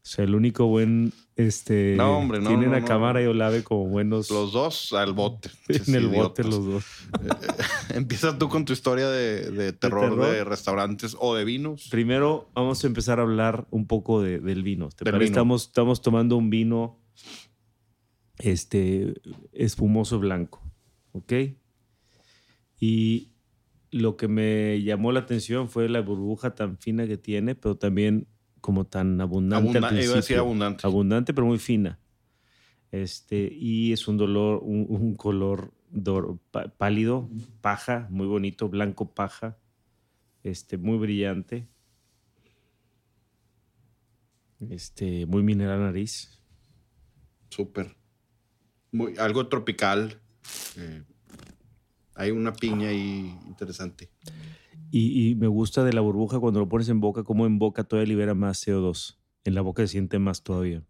sea, 0.02 0.24
el 0.24 0.34
único 0.34 0.66
buen, 0.66 1.12
este... 1.36 1.94
No, 1.96 2.18
hombre, 2.18 2.38
no, 2.40 2.48
Tienen 2.48 2.70
no, 2.72 2.76
a 2.76 2.80
no. 2.80 2.86
Cámara 2.86 3.22
y 3.22 3.26
Olave 3.26 3.64
como 3.64 3.86
buenos... 3.86 4.28
los 4.30 4.52
dos 4.52 4.92
al 4.92 5.14
bote. 5.14 5.50
en 5.68 5.94
el 5.94 6.08
bote 6.08 6.44
los 6.44 6.66
dos. 6.66 6.84
Empieza 7.90 8.36
tú 8.38 8.48
con 8.48 8.64
tu 8.64 8.72
historia 8.74 9.08
de, 9.08 9.50
de 9.50 9.72
terror, 9.72 10.16
de 10.16 10.26
terror? 10.32 10.48
restaurantes 10.48 11.16
o 11.18 11.34
de 11.34 11.44
vinos. 11.44 11.88
Primero 11.90 12.50
vamos 12.54 12.82
a 12.84 12.86
empezar 12.86 13.18
a 13.18 13.22
hablar 13.22 13.66
un 13.70 13.86
poco 13.86 14.20
de- 14.20 14.40
del 14.40 14.62
vino. 14.62 14.88
¿Te 14.90 15.04
Del 15.04 15.12
parece? 15.14 15.30
vino. 15.30 15.34
Estamos, 15.40 15.62
estamos 15.66 16.02
tomando 16.02 16.36
un 16.36 16.50
vino 16.50 16.98
este, 18.38 19.14
espumoso 19.52 20.18
blanco. 20.18 20.62
¿Ok? 21.12 21.32
Y 22.80 23.30
lo 23.90 24.16
que 24.16 24.26
me 24.28 24.82
llamó 24.82 25.12
la 25.12 25.20
atención 25.20 25.68
fue 25.68 25.88
la 25.88 26.00
burbuja 26.00 26.54
tan 26.54 26.78
fina 26.78 27.06
que 27.06 27.16
tiene, 27.16 27.54
pero 27.54 27.76
también 27.76 28.26
como 28.60 28.86
tan 28.86 29.20
abundante. 29.20 29.78
al 29.78 30.02
iba 30.02 30.14
a 30.14 30.16
decir 30.16 30.38
abundante. 30.38 30.86
Abundante, 30.86 31.34
pero 31.34 31.46
muy 31.46 31.58
fina. 31.58 32.00
Este, 32.90 33.48
y 33.52 33.92
es 33.92 34.08
un 34.08 34.16
dolor, 34.16 34.60
un, 34.62 34.86
un 34.88 35.14
color 35.14 35.72
dor- 35.92 36.38
pálido, 36.76 37.28
paja, 37.60 38.08
muy 38.10 38.26
bonito, 38.26 38.68
blanco 38.68 39.14
paja, 39.14 39.58
este, 40.42 40.76
muy 40.78 40.98
brillante. 40.98 41.68
Este, 44.70 45.26
muy 45.26 45.42
mineral 45.42 45.80
nariz. 45.80 46.40
Súper. 47.50 47.96
Algo 49.18 49.48
tropical. 49.48 50.20
Eh, 50.76 51.02
hay 52.14 52.30
una 52.30 52.52
piña 52.52 52.88
ahí 52.88 53.36
interesante. 53.46 54.10
Y, 54.90 55.34
me 55.34 55.48
gusta 55.48 55.82
de 55.82 55.92
la 55.92 56.00
burbuja 56.00 56.38
cuando 56.38 56.60
lo 56.60 56.68
pones 56.68 56.88
en 56.88 57.00
boca, 57.00 57.24
como 57.24 57.46
en 57.46 57.58
boca 57.58 57.82
todavía 57.82 58.08
libera 58.08 58.34
más 58.34 58.64
CO2. 58.64 59.16
En 59.42 59.54
la 59.54 59.60
boca 59.60 59.82
se 59.82 59.88
siente 59.88 60.20
más 60.20 60.44
todavía. 60.44 60.84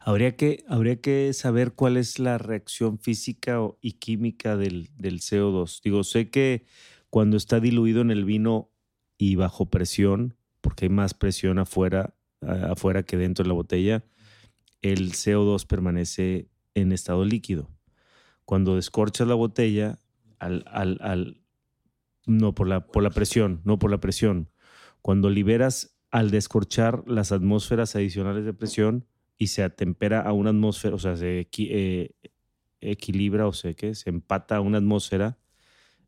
Habría 0.00 0.36
que, 0.36 0.64
habría 0.68 1.00
que 1.00 1.32
saber 1.32 1.74
cuál 1.74 1.96
es 1.96 2.18
la 2.18 2.38
reacción 2.38 2.98
física 2.98 3.60
y 3.80 3.92
química 3.92 4.56
del, 4.56 4.90
del 4.96 5.20
CO2. 5.20 5.80
Digo, 5.82 6.02
sé 6.02 6.28
que 6.28 6.64
cuando 7.08 7.36
está 7.36 7.60
diluido 7.60 8.00
en 8.00 8.10
el 8.10 8.24
vino 8.24 8.70
y 9.16 9.36
bajo 9.36 9.70
presión, 9.70 10.34
porque 10.60 10.86
hay 10.86 10.90
más 10.90 11.14
presión 11.14 11.60
afuera, 11.60 12.14
afuera 12.40 13.04
que 13.04 13.16
dentro 13.16 13.44
de 13.44 13.48
la 13.48 13.54
botella, 13.54 14.04
el 14.82 15.12
CO2 15.12 15.66
permanece 15.66 16.48
en 16.74 16.92
estado 16.92 17.24
líquido. 17.24 17.70
Cuando 18.44 18.76
descorchas 18.76 19.26
la 19.28 19.34
botella, 19.34 19.98
al, 20.38 20.64
al, 20.68 20.98
al- 21.00 21.40
no 22.26 22.54
por 22.54 22.68
la, 22.68 22.86
por 22.86 23.02
la 23.02 23.10
presión, 23.10 23.60
no 23.64 23.78
por 23.78 23.90
la 23.90 23.98
presión. 24.00 24.50
Cuando 25.02 25.30
liberas 25.30 25.96
al 26.10 26.30
descorchar 26.30 27.02
las 27.06 27.32
atmósferas 27.32 27.94
adicionales 27.96 28.44
de 28.44 28.52
presión 28.52 29.06
y 29.38 29.48
se 29.48 29.62
atempera 29.62 30.20
a 30.20 30.32
una 30.32 30.50
atmósfera, 30.50 30.94
o 30.96 30.98
sea, 30.98 31.16
se, 31.16 31.48
equi- 31.48 31.68
eh, 31.70 32.14
equilibra 32.80 33.46
o 33.46 33.52
sea 33.52 33.74
que 33.74 33.94
se 33.94 34.10
empata 34.10 34.56
a 34.56 34.60
una 34.60 34.78
atmósfera, 34.78 35.38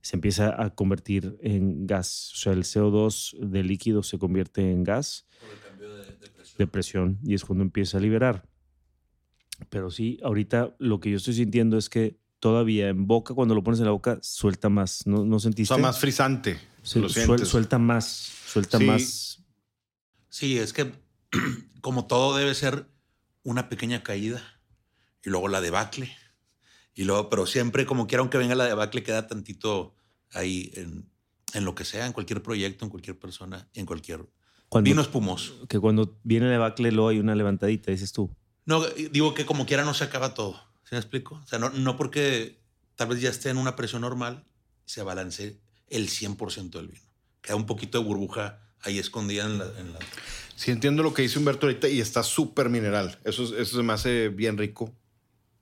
se 0.00 0.17
empieza 0.17 0.61
a 0.62 0.75
convertir 0.75 1.38
en 1.43 1.87
gas. 1.87 2.33
O 2.35 2.37
sea, 2.37 2.52
el 2.52 2.64
CO2 2.64 3.37
de 3.38 3.62
líquido 3.62 4.02
se 4.02 4.19
convierte 4.19 4.71
en 4.73 4.83
gas 4.83 5.26
de 6.59 6.67
presión 6.67 7.19
y 7.25 7.35
es 7.35 7.45
cuando 7.45 7.62
empieza 7.62 7.99
a 7.99 8.00
liberar. 8.00 8.49
Pero 9.71 9.90
sí, 9.90 10.19
ahorita 10.23 10.75
lo 10.78 11.00
que 11.00 11.11
yo 11.11 11.16
estoy 11.16 11.35
sintiendo 11.35 11.78
es 11.78 11.88
que 11.88 12.19
todavía 12.40 12.88
en 12.88 13.07
boca, 13.07 13.35
cuando 13.35 13.54
lo 13.54 13.62
pones 13.62 13.81
en 13.81 13.87
la 13.87 13.92
boca, 13.92 14.19
suelta 14.23 14.69
más. 14.69 15.07
¿No, 15.07 15.25
no 15.25 15.38
sentiste? 15.38 15.73
O 15.75 15.76
sea, 15.76 15.83
más 15.83 15.99
frisante. 15.99 16.59
Sí, 16.83 16.99
lo 17.00 17.09
suel- 17.09 17.45
suelta 17.45 17.78
más, 17.78 18.33
suelta 18.47 18.78
Sí. 18.78 18.85
más. 18.87 19.45
Sí, 20.28 20.59
es 20.59 20.73
que 20.73 20.92
como 21.81 22.07
todo 22.07 22.37
debe 22.37 22.54
ser 22.54 22.88
una 23.45 23.69
pequeña 23.69 24.02
caída 24.02 24.42
y 25.25 25.31
luego 25.31 25.49
la 25.49 25.61
debacle. 25.61 26.11
Y 26.95 27.04
luego, 27.04 27.31
pero 27.31 27.47
siempre, 27.47 27.87
como 27.87 28.07
quiera, 28.07 28.21
aunque 28.21 28.38
venga 28.38 28.54
la 28.54 28.66
debacle, 28.66 29.02
queda 29.02 29.26
tantito 29.26 29.95
ahí 30.33 30.71
en, 30.75 31.09
en 31.54 31.64
lo 31.64 31.75
que 31.75 31.85
sea, 31.85 32.07
en 32.07 32.12
cualquier 32.12 32.42
proyecto, 32.42 32.85
en 32.85 32.90
cualquier 32.90 33.19
persona, 33.19 33.69
en 33.75 33.87
cualquier 33.87 34.26
Cuando, 34.69 34.88
vino 34.90 35.00
espumoso. 35.00 35.66
Que 35.69 35.78
cuando 35.78 36.19
viene 36.25 36.47
el 36.47 36.52
debacle, 36.52 36.90
luego 36.92 37.09
hay 37.09 37.19
una 37.19 37.35
levantadita, 37.35 37.90
dices 37.92 38.12
tú. 38.12 38.35
No, 38.64 38.85
digo 38.87 39.35
que 39.35 39.45
como 39.47 39.66
quiera 39.66 39.85
no 39.85 39.95
se 39.95 40.04
acaba 40.04 40.35
todo. 40.35 40.54
¿Sí 40.85 40.90
me 40.92 40.99
explico? 40.99 41.40
O 41.42 41.47
sea, 41.47 41.59
no, 41.59 41.71
no 41.71 41.97
porque 41.97 42.59
tal 42.97 43.09
vez 43.09 43.21
ya 43.21 43.31
esté 43.31 43.50
en 43.50 43.57
una 43.57 43.76
presión 43.76 44.02
normal, 44.02 44.45
se 44.85 45.02
balancee 45.02 45.59
el 45.88 46.09
100% 46.09 46.71
del 46.78 46.88
vino. 46.88 47.02
Queda 47.40 47.57
un 47.57 47.66
poquito 47.66 47.99
de 47.99 48.04
burbuja 48.04 48.61
ahí 48.83 48.99
escondida 48.99 49.45
en 49.45 49.59
la... 49.59 49.64
en 49.78 49.92
la- 49.92 49.99
Sí, 50.54 50.71
entiendo 50.71 51.02
lo 51.02 51.12
que 51.14 51.23
dice 51.23 51.38
Humberto 51.38 51.66
ahorita 51.66 51.88
y 51.88 52.00
está 52.00 52.23
súper 52.23 52.69
mineral. 52.69 53.19
Eso, 53.25 53.42
es- 53.45 53.50
eso 53.52 53.76
se 53.78 53.83
me 53.83 53.92
hace 53.95 54.28
bien 54.28 54.57
rico. 54.59 54.92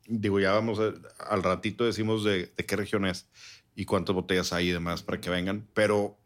Digo, 0.06 0.40
ya 0.40 0.52
vamos 0.52 0.78
a- 0.80 0.92
al 1.32 1.42
ratito 1.42 1.84
decimos 1.84 2.24
de, 2.24 2.52
de 2.56 2.66
qué 2.66 2.76
región 2.76 3.06
es 3.06 3.26
y 3.74 3.84
cuántas 3.86 4.14
botellas 4.14 4.52
hay 4.52 4.68
y 4.68 4.72
demás 4.72 5.02
para 5.02 5.20
que 5.20 5.30
vengan. 5.30 5.66
Pero 5.74 6.18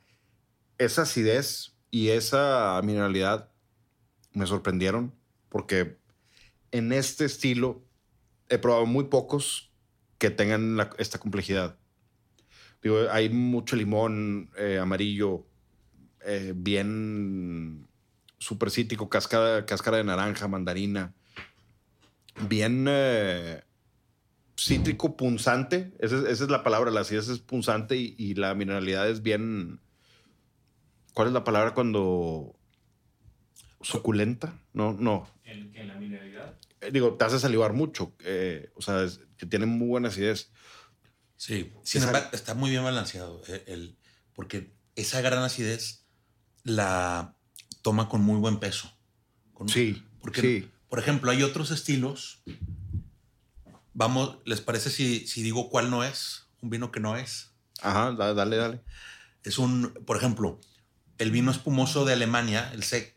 esa 0.78 1.02
acidez 1.02 1.76
y 1.90 2.08
esa 2.08 2.80
mineralidad 2.82 3.50
me 4.32 4.46
sorprendieron 4.46 5.14
porque 5.50 5.98
en 6.74 6.92
este 6.92 7.24
estilo 7.24 7.84
he 8.48 8.58
probado 8.58 8.84
muy 8.84 9.04
pocos 9.04 9.70
que 10.18 10.30
tengan 10.30 10.76
esta 10.98 11.18
complejidad. 11.18 11.78
Digo, 12.82 12.98
hay 13.12 13.28
mucho 13.28 13.76
limón 13.76 14.50
eh, 14.58 14.78
amarillo, 14.80 15.46
eh, 16.26 16.52
bien 16.54 17.86
súper 18.38 18.72
cítrico, 18.72 19.08
cáscara, 19.08 19.62
de 19.62 20.04
naranja, 20.04 20.48
mandarina. 20.48 21.14
Bien 22.48 22.86
eh, 22.88 23.62
cítrico, 24.58 25.16
punzante. 25.16 25.92
Esa 26.00 26.16
es, 26.16 26.24
esa 26.24 26.44
es 26.44 26.50
la 26.50 26.64
palabra, 26.64 26.90
la 26.90 27.02
acidez 27.02 27.28
es 27.28 27.38
punzante 27.38 27.96
y 27.96 28.34
la 28.34 28.52
mineralidad 28.54 29.08
es 29.08 29.22
bien... 29.22 29.80
¿Cuál 31.12 31.28
es 31.28 31.34
la 31.34 31.44
palabra 31.44 31.72
cuando... 31.72 32.56
suculenta? 33.80 34.58
No, 34.72 34.92
no. 34.92 35.28
¿En, 35.44 35.86
la 35.86 35.94
mineralidad? 35.94 36.43
Digo, 36.92 37.14
te 37.16 37.24
hace 37.24 37.38
salivar 37.38 37.72
mucho. 37.72 38.14
eh, 38.20 38.70
o 38.74 38.82
sea, 38.82 39.02
es- 39.04 39.20
que 39.36 39.46
tiene 39.46 39.66
muy 39.66 39.88
buena 39.88 40.08
acidez. 40.08 40.50
Sí, 41.36 41.72
sin 41.82 42.02
embargo, 42.02 42.28
está 42.32 42.54
muy 42.54 42.70
bien 42.70 42.84
balanceado. 42.84 43.42
eh, 43.48 43.64
el- 43.66 43.98
porque 44.34 44.74
esa 44.96 45.20
gran 45.20 45.42
acidez 45.42 46.06
la 46.62 47.36
toma 47.82 48.08
con 48.08 48.22
muy 48.22 48.38
buen 48.38 48.58
peso. 48.60 48.90
Con- 49.52 49.68
Sí, 49.68 50.02
Porque, 50.20 50.40
sí. 50.40 50.70
por 50.88 50.98
ejemplo, 50.98 51.30
hay 51.30 51.42
otros 51.42 51.70
estilos. 51.70 52.42
Vamos, 53.92 54.38
¿les 54.44 54.60
parece 54.60 54.90
si, 54.90 55.26
si 55.26 55.42
digo 55.42 55.68
cuál 55.70 55.90
no 55.90 56.02
es? 56.04 56.48
Un 56.60 56.70
vino 56.70 56.90
que 56.90 57.00
no 57.00 57.16
es. 57.16 57.52
Ajá, 57.82 58.12
da- 58.12 58.34
dale, 58.34 58.56
dale. 58.56 58.82
Es 59.42 59.58
un, 59.58 59.92
por 60.06 60.16
ejemplo, 60.16 60.60
el 61.18 61.30
vino 61.30 61.50
espumoso 61.50 62.04
de 62.04 62.14
Alemania, 62.14 62.70
el 62.72 62.82
Sekt, 62.82 63.16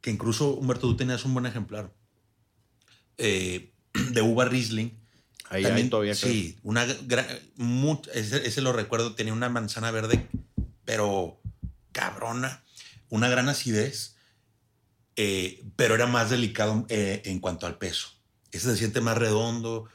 que 0.00 0.10
incluso, 0.10 0.50
Humberto, 0.54 0.88
tú 0.88 0.96
tenías 0.96 1.24
un 1.24 1.32
buen 1.32 1.46
ejemplar, 1.46 1.92
eh, 3.18 3.72
de 4.12 4.22
uva 4.22 4.44
Riesling. 4.46 4.90
Ahí 5.48 5.62
También- 5.64 5.86
hay 5.86 5.90
todavía. 5.90 6.14
creo. 6.14 6.32
Sí, 6.32 6.58
una 6.62 6.84
gran, 6.86 7.26
ese, 8.14 8.46
ese 8.46 8.60
lo 8.62 8.72
recuerdo, 8.72 9.14
tenía 9.14 9.32
una 9.34 9.48
manzana 9.50 9.90
verde, 9.90 10.26
pero 10.84 11.40
cabrona, 11.92 12.64
una 13.10 13.28
gran 13.28 13.48
acidez, 13.50 14.16
eh, 15.16 15.62
pero 15.76 15.94
era 15.94 16.06
más 16.06 16.30
delicado 16.30 16.86
eh, 16.88 17.20
en 17.26 17.38
cuanto 17.40 17.66
al 17.66 17.76
peso. 17.76 18.08
Ese 18.50 18.70
se 18.70 18.76
siente 18.78 19.00
más 19.02 19.18
redondo. 19.18 19.88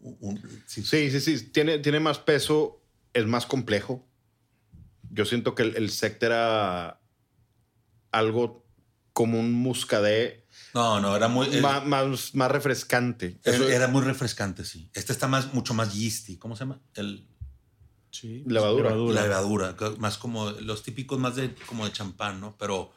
un- 0.00 0.62
sí, 0.66 0.82
Sí, 0.84 1.10
sí, 1.10 1.20
sí. 1.20 1.46
Tiene, 1.50 1.78
tiene 1.80 1.98
más 2.00 2.18
peso, 2.20 2.80
es 3.12 3.26
más 3.26 3.46
complejo. 3.46 4.06
Yo 5.10 5.24
siento 5.24 5.56
que 5.56 5.64
el, 5.64 5.76
el 5.76 5.90
sect 5.90 6.22
era 6.22 7.00
algo 8.12 8.64
como 9.12 9.40
un 9.40 9.52
muscadé 9.52 10.39
No, 10.74 11.00
no, 11.00 11.16
era 11.16 11.28
muy. 11.28 11.48
más, 11.60 11.84
más, 12.34 12.50
refrescante. 12.50 13.38
era, 13.44 13.56
Eso- 13.56 13.68
era 13.68 13.88
muy 13.88 14.02
refrescante, 14.02 14.64
sí. 14.64 14.90
Este 14.94 15.12
está 15.12 15.26
más, 15.28 15.52
mucho 15.54 15.74
más 15.74 15.94
yeasty. 15.94 16.36
¿Cómo 16.38 16.54
se 16.56 16.60
llama? 16.60 16.80
El, 16.94 17.26
Sí. 18.12 18.42
Levadura. 18.46 18.90
la 18.94 19.22
levadura. 19.22 19.76
Más 19.98 20.18
como 20.18 20.50
los 20.50 20.82
típicos, 20.82 21.18
más 21.20 21.36
de 21.36 21.54
como 21.66 21.84
de 21.86 21.92
champán, 21.92 22.40
¿no? 22.40 22.56
Pero. 22.58 22.92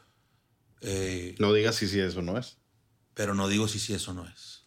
eh, 0.80 1.34
No 1.38 1.52
digas 1.52 1.76
si 1.76 1.86
sí, 1.88 2.00
eso 2.00 2.20
no 2.22 2.36
es. 2.38 2.58
Pero 3.14 3.34
no 3.34 3.46
digo 3.48 3.68
si 3.68 3.78
sí 3.78 3.94
eso 3.94 4.12
no 4.12 4.26
es. 4.28 4.64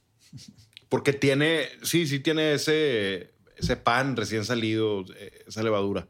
Porque 0.90 1.12
tiene, 1.12 1.68
sí, 1.84 2.08
sí 2.08 2.20
tiene 2.22 2.54
ese, 2.54 3.36
ese 3.58 3.76
pan 3.76 4.16
recién 4.16 4.46
salido, 4.46 5.04
eh, 5.18 5.44
esa 5.48 5.64
levadura. 5.64 6.08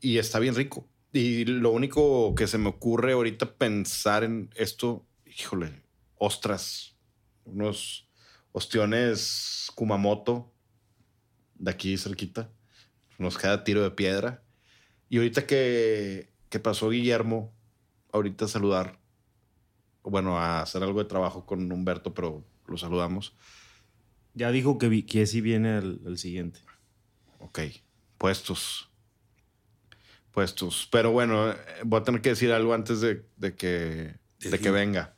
Y 0.00 0.18
está 0.18 0.38
bien 0.40 0.54
rico. 0.56 0.88
Y 1.12 1.44
lo 1.44 1.70
único 1.70 2.34
que 2.34 2.46
se 2.48 2.58
me 2.58 2.68
ocurre 2.68 3.12
ahorita 3.12 3.54
pensar 3.54 4.24
en 4.24 4.50
esto, 4.56 5.06
híjole, 5.38 5.82
ostras, 6.16 6.96
unos 7.44 8.08
ostiones 8.52 9.70
Kumamoto 9.74 10.52
de 11.54 11.70
aquí 11.70 11.96
cerquita. 11.96 12.50
Nos 13.18 13.38
queda 13.38 13.64
tiro 13.64 13.82
de 13.82 13.90
piedra. 13.90 14.42
Y 15.08 15.18
ahorita 15.18 15.46
que, 15.46 16.32
que 16.48 16.60
pasó 16.60 16.90
Guillermo, 16.90 17.54
ahorita 18.12 18.44
a 18.44 18.48
saludar, 18.48 19.00
bueno, 20.02 20.38
a 20.38 20.62
hacer 20.62 20.82
algo 20.82 21.02
de 21.02 21.08
trabajo 21.08 21.46
con 21.46 21.70
Humberto, 21.70 22.14
pero 22.14 22.44
lo 22.66 22.76
saludamos. 22.76 23.36
Ya 24.34 24.50
dijo 24.50 24.78
que, 24.78 25.04
que 25.06 25.26
sí 25.26 25.40
viene 25.40 25.78
el, 25.78 26.00
el 26.06 26.18
siguiente. 26.18 26.60
Ok, 27.40 27.60
puestos. 28.18 28.90
Puestos. 30.30 30.88
Pero 30.92 31.10
bueno, 31.10 31.50
eh, 31.50 31.56
voy 31.84 32.00
a 32.00 32.04
tener 32.04 32.20
que 32.20 32.30
decir 32.30 32.52
algo 32.52 32.74
antes 32.74 33.00
de, 33.00 33.26
de 33.36 33.56
que, 33.56 34.16
de 34.38 34.58
que 34.60 34.70
venga. 34.70 35.17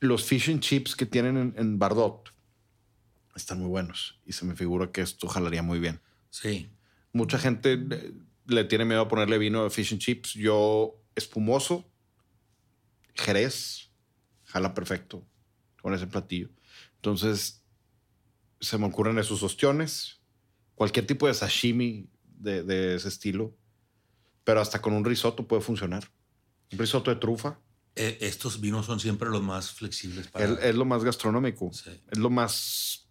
Los 0.00 0.24
fish 0.24 0.50
and 0.50 0.60
chips 0.60 0.96
que 0.96 1.06
tienen 1.06 1.36
en, 1.36 1.54
en 1.56 1.78
Bardot 1.78 2.32
están 3.36 3.60
muy 3.60 3.68
buenos 3.68 4.20
y 4.26 4.32
se 4.32 4.44
me 4.44 4.56
figura 4.56 4.90
que 4.90 5.02
esto 5.02 5.28
jalaría 5.28 5.62
muy 5.62 5.78
bien. 5.78 6.00
Sí. 6.30 6.70
Mucha 7.12 7.38
gente 7.38 7.76
le, 7.76 8.12
le 8.46 8.64
tiene 8.64 8.84
miedo 8.84 9.02
a 9.02 9.08
ponerle 9.08 9.38
vino 9.38 9.64
de 9.64 9.70
fish 9.70 9.92
and 9.92 10.00
chips. 10.00 10.34
Yo, 10.34 11.00
espumoso, 11.14 11.90
Jerez, 13.14 13.90
jala 14.44 14.74
perfecto 14.74 15.26
con 15.82 15.94
ese 15.94 16.06
platillo. 16.06 16.50
Entonces, 16.96 17.64
se 18.60 18.78
me 18.78 18.86
ocurren 18.86 19.18
esos 19.18 19.42
ostiones, 19.42 20.20
cualquier 20.74 21.06
tipo 21.06 21.26
de 21.26 21.34
sashimi 21.34 22.10
de, 22.24 22.62
de 22.62 22.96
ese 22.96 23.08
estilo, 23.08 23.56
pero 24.44 24.60
hasta 24.60 24.80
con 24.80 24.92
un 24.92 25.04
risotto 25.04 25.46
puede 25.46 25.62
funcionar. 25.62 26.10
Un 26.72 26.78
risotto 26.78 27.10
de 27.10 27.16
trufa 27.16 27.58
Eh, 28.02 28.16
estos 28.22 28.60
vinos 28.62 28.86
son 28.86 28.98
siempre 28.98 29.28
los 29.28 29.42
más 29.42 29.72
flexibles 29.72 30.28
para. 30.28 30.46
es, 30.46 30.58
es 30.62 30.74
lo 30.74 30.84
más 30.86 31.04
gastronómico. 31.04 31.70
Sí. 31.72 31.90
Es 32.10 32.18
lo 32.18 32.30
más. 32.30 33.08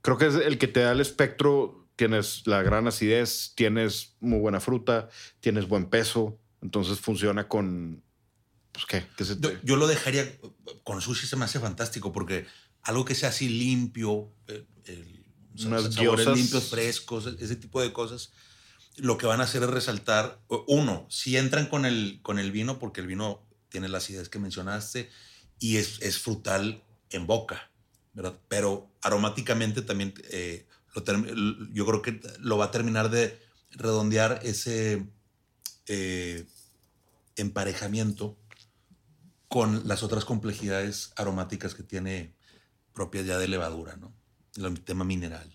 Creo 0.00 0.16
que 0.18 0.26
es 0.26 0.34
el 0.34 0.58
que 0.58 0.68
te 0.68 0.80
da 0.80 0.92
el 0.92 1.00
espectro. 1.00 1.88
Tienes 1.96 2.46
la 2.46 2.62
gran 2.62 2.86
acidez, 2.86 3.52
tienes 3.54 4.16
muy 4.20 4.38
buena 4.38 4.60
fruta, 4.60 5.08
tienes 5.40 5.66
buen 5.68 5.86
peso. 5.90 6.38
Entonces 6.62 7.00
funciona 7.00 7.48
con. 7.48 8.02
Pues 8.72 8.86
qué. 8.86 9.06
¿Qué 9.16 9.24
se 9.24 9.38
Yo, 9.40 9.50
te- 9.50 9.60
yo 9.64 9.76
lo 9.76 9.86
dejaría 9.86 10.38
con 10.84 11.00
sushi, 11.00 11.26
se 11.26 11.36
me 11.36 11.44
hace 11.44 11.58
fantástico 11.60 12.12
porque 12.12 12.46
algo 12.82 13.04
que 13.04 13.14
sea 13.14 13.30
así 13.30 13.48
limpio, 13.48 14.32
eh, 14.48 14.66
el- 14.86 15.24
Unas 15.66 15.94
sabores 15.94 16.26
limpios, 16.26 16.68
frescos, 16.70 17.26
ese 17.38 17.54
tipo 17.56 17.80
de 17.80 17.92
cosas, 17.92 18.32
lo 18.96 19.16
que 19.18 19.26
van 19.26 19.40
a 19.40 19.44
hacer 19.44 19.62
es 19.62 19.70
resaltar, 19.70 20.40
uno, 20.66 21.06
si 21.08 21.36
entran 21.36 21.66
con 21.66 21.84
el, 21.86 22.18
con 22.22 22.40
el 22.40 22.50
vino, 22.50 22.80
porque 22.80 23.00
el 23.00 23.06
vino 23.06 23.43
tiene 23.74 23.88
la 23.88 23.98
acidez 23.98 24.28
que 24.28 24.38
mencionaste 24.38 25.10
y 25.58 25.78
es, 25.78 26.00
es 26.00 26.18
frutal 26.20 26.80
en 27.10 27.26
boca, 27.26 27.72
¿verdad? 28.12 28.38
Pero 28.46 28.88
aromáticamente 29.02 29.82
también 29.82 30.14
eh, 30.30 30.68
lo 30.94 31.02
yo 31.72 31.84
creo 31.84 32.00
que 32.00 32.20
lo 32.38 32.56
va 32.56 32.66
a 32.66 32.70
terminar 32.70 33.10
de 33.10 33.36
redondear 33.72 34.38
ese 34.44 35.08
eh, 35.88 36.46
emparejamiento 37.34 38.38
con 39.48 39.88
las 39.88 40.04
otras 40.04 40.24
complejidades 40.24 41.10
aromáticas 41.16 41.74
que 41.74 41.82
tiene 41.82 42.32
propias 42.92 43.26
ya 43.26 43.36
de 43.38 43.48
levadura, 43.48 43.96
¿no? 43.96 44.14
El 44.56 44.80
tema 44.82 45.02
mineral. 45.04 45.52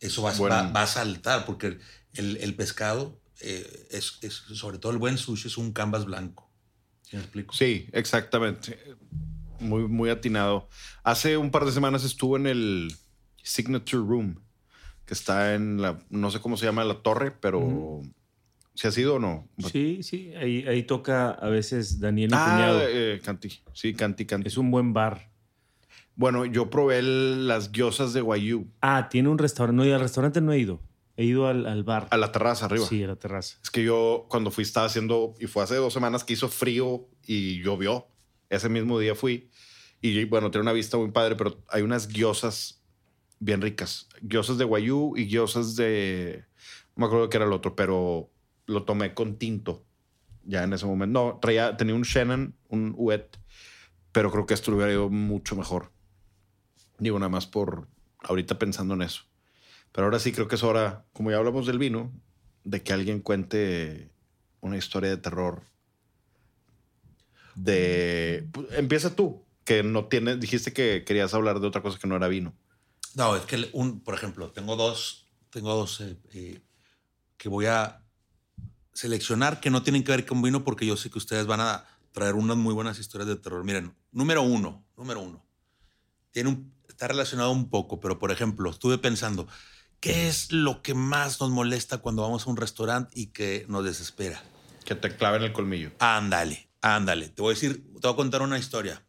Eso 0.00 0.20
va, 0.22 0.32
Bueno. 0.32 0.56
va- 0.56 0.72
va 0.72 0.82
a 0.82 0.86
saltar 0.88 1.46
porque 1.46 1.78
el, 2.14 2.38
el 2.38 2.56
pescado, 2.56 3.20
eh, 3.40 3.86
es, 3.92 4.18
es- 4.22 4.34
sobre 4.34 4.78
todo 4.78 4.90
el 4.90 4.98
buen 4.98 5.16
sushi, 5.16 5.46
es 5.46 5.56
un 5.58 5.72
canvas 5.72 6.04
blanco. 6.06 6.50
¿Sí 7.12 7.16
me 7.18 7.22
explico? 7.24 7.52
Sí, 7.54 7.90
exactamente. 7.92 8.78
Muy, 9.60 9.86
muy 9.86 10.08
atinado. 10.08 10.66
Hace 11.04 11.36
un 11.36 11.50
par 11.50 11.66
de 11.66 11.72
semanas 11.72 12.04
estuvo 12.04 12.38
en 12.38 12.46
el 12.46 12.90
Signature 13.42 14.02
Room, 14.02 14.42
que 15.04 15.12
está 15.12 15.54
en 15.54 15.82
la, 15.82 15.98
no 16.08 16.30
sé 16.30 16.40
cómo 16.40 16.56
se 16.56 16.64
llama 16.64 16.84
la 16.84 17.02
torre, 17.02 17.30
pero 17.30 18.00
¿se 18.74 18.88
ha 18.88 18.92
sido 18.92 19.16
o 19.16 19.18
no? 19.18 19.46
Sí, 19.70 20.02
sí, 20.02 20.32
ahí, 20.36 20.66
ahí 20.66 20.84
toca 20.84 21.32
a 21.32 21.50
veces 21.50 22.00
Daniel 22.00 22.30
mi 22.30 22.36
Ah, 22.38 22.78
eh, 22.88 23.20
Canti. 23.22 23.60
Sí, 23.74 23.92
Canti, 23.92 24.24
Canti. 24.24 24.48
Es 24.48 24.56
un 24.56 24.70
buen 24.70 24.94
bar. 24.94 25.30
Bueno, 26.16 26.46
yo 26.46 26.70
probé 26.70 27.00
el- 27.00 27.46
las 27.46 27.72
gyozas 27.72 28.14
de 28.14 28.22
Guayú 28.22 28.68
Ah, 28.80 29.08
tiene 29.10 29.28
un 29.28 29.36
restaurante. 29.36 29.76
No, 29.76 29.84
y 29.84 29.92
al 29.92 30.00
restaurante 30.00 30.40
no 30.40 30.50
he 30.54 30.58
ido. 30.58 30.80
He 31.16 31.24
ido 31.24 31.46
al, 31.46 31.66
al 31.66 31.84
bar. 31.84 32.08
a 32.10 32.16
la 32.16 32.32
terraza 32.32 32.66
arriba. 32.66 32.86
Sí, 32.86 33.02
a 33.02 33.08
la 33.08 33.16
terraza. 33.16 33.58
Es 33.62 33.70
que 33.70 33.84
yo 33.84 34.26
cuando 34.28 34.50
fui 34.50 34.64
estaba 34.64 34.86
haciendo, 34.86 35.34
y 35.38 35.46
fue 35.46 35.62
hace 35.62 35.76
dos 35.76 35.92
semanas 35.92 36.24
que 36.24 36.32
hizo 36.32 36.48
frío 36.48 37.08
y 37.26 37.62
llovió. 37.62 38.08
Ese 38.48 38.68
mismo 38.68 38.98
día 38.98 39.14
fui. 39.14 39.50
Y 40.00 40.24
bueno, 40.24 40.50
tiene 40.50 40.62
una 40.62 40.72
vista 40.72 40.96
muy 40.96 41.10
padre, 41.10 41.36
pero 41.36 41.62
hay 41.68 41.82
unas 41.82 42.08
gyozas 42.08 42.82
bien 43.38 43.60
ricas. 43.60 44.08
Gyozas 44.20 44.58
de 44.58 44.64
guayú 44.64 45.14
y 45.16 45.26
gyozas 45.26 45.76
de... 45.76 46.44
No 46.96 47.02
me 47.02 47.06
acuerdo 47.06 47.28
qué 47.28 47.36
era 47.36 47.46
el 47.46 47.52
otro, 47.52 47.76
pero 47.76 48.30
lo 48.66 48.84
tomé 48.84 49.14
con 49.14 49.36
tinto 49.36 49.84
ya 50.44 50.64
en 50.64 50.72
ese 50.72 50.86
momento. 50.86 51.24
No, 51.24 51.38
traía, 51.40 51.76
tenía 51.76 51.94
un 51.94 52.02
Shannon, 52.02 52.54
un 52.68 52.94
Wet, 52.96 53.38
pero 54.12 54.30
creo 54.30 54.46
que 54.46 54.54
esto 54.54 54.70
lo 54.70 54.76
hubiera 54.78 54.92
ido 54.92 55.08
mucho 55.08 55.56
mejor. 55.56 55.92
Digo, 56.98 57.18
nada 57.18 57.30
más 57.30 57.46
por 57.46 57.88
ahorita 58.20 58.58
pensando 58.58 58.94
en 58.94 59.02
eso. 59.02 59.24
Pero 59.92 60.06
ahora 60.06 60.18
sí 60.18 60.32
creo 60.32 60.48
que 60.48 60.56
es 60.56 60.62
hora, 60.62 61.04
como 61.12 61.30
ya 61.30 61.36
hablamos 61.36 61.66
del 61.66 61.78
vino, 61.78 62.12
de 62.64 62.82
que 62.82 62.92
alguien 62.92 63.20
cuente 63.20 64.10
una 64.60 64.76
historia 64.76 65.10
de 65.10 65.18
terror. 65.18 65.62
De. 67.54 68.48
pues, 68.52 68.66
Empieza 68.72 69.14
tú, 69.14 69.44
que 69.64 69.82
no 69.82 70.06
tienes. 70.06 70.40
Dijiste 70.40 70.72
que 70.72 71.04
querías 71.04 71.34
hablar 71.34 71.60
de 71.60 71.66
otra 71.66 71.82
cosa 71.82 71.98
que 71.98 72.08
no 72.08 72.16
era 72.16 72.28
vino. 72.28 72.54
No, 73.14 73.36
es 73.36 73.44
que, 73.44 73.68
un, 73.72 74.00
por 74.00 74.14
ejemplo, 74.14 74.50
tengo 74.50 74.76
dos, 74.76 75.28
tengo 75.50 75.74
dos 75.74 76.00
eh, 76.00 76.16
eh, 76.32 76.60
que 77.36 77.48
voy 77.50 77.66
a 77.66 78.02
seleccionar 78.94 79.60
que 79.60 79.70
no 79.70 79.82
tienen 79.82 80.04
que 80.04 80.12
ver 80.12 80.24
con 80.24 80.40
vino 80.42 80.64
porque 80.64 80.86
yo 80.86 80.96
sé 80.96 81.10
que 81.10 81.18
ustedes 81.18 81.46
van 81.46 81.60
a 81.60 81.86
traer 82.12 82.34
unas 82.34 82.56
muy 82.56 82.72
buenas 82.72 82.98
historias 82.98 83.28
de 83.28 83.36
terror. 83.36 83.64
Miren, 83.64 83.94
número 84.12 84.42
uno, 84.42 84.86
número 84.96 85.20
uno. 85.20 85.44
Tiene 86.30 86.72
está 86.88 87.08
relacionado 87.08 87.50
un 87.50 87.68
poco, 87.68 87.98
pero 88.00 88.18
por 88.18 88.30
ejemplo, 88.30 88.70
estuve 88.70 88.98
pensando, 88.98 89.48
¿qué 90.02 90.28
es 90.28 90.52
lo 90.52 90.82
que 90.82 90.92
más 90.92 91.40
nos 91.40 91.48
molesta 91.50 91.98
cuando 91.98 92.20
vamos 92.20 92.46
a 92.46 92.50
un 92.50 92.58
restaurante 92.58 93.10
y 93.18 93.28
que 93.28 93.64
nos 93.68 93.84
desespera? 93.84 94.42
Que 94.84 94.94
te 94.94 95.16
claven 95.16 95.42
el 95.42 95.52
colmillo. 95.54 95.92
Ándale, 96.00 96.68
ándale. 96.82 97.28
Te 97.30 97.40
voy 97.40 97.52
a 97.52 97.54
decir, 97.54 97.82
te 97.94 98.00
voy 98.08 98.12
a 98.12 98.16
contar 98.16 98.42
una 98.42 98.58
historia. 98.58 99.02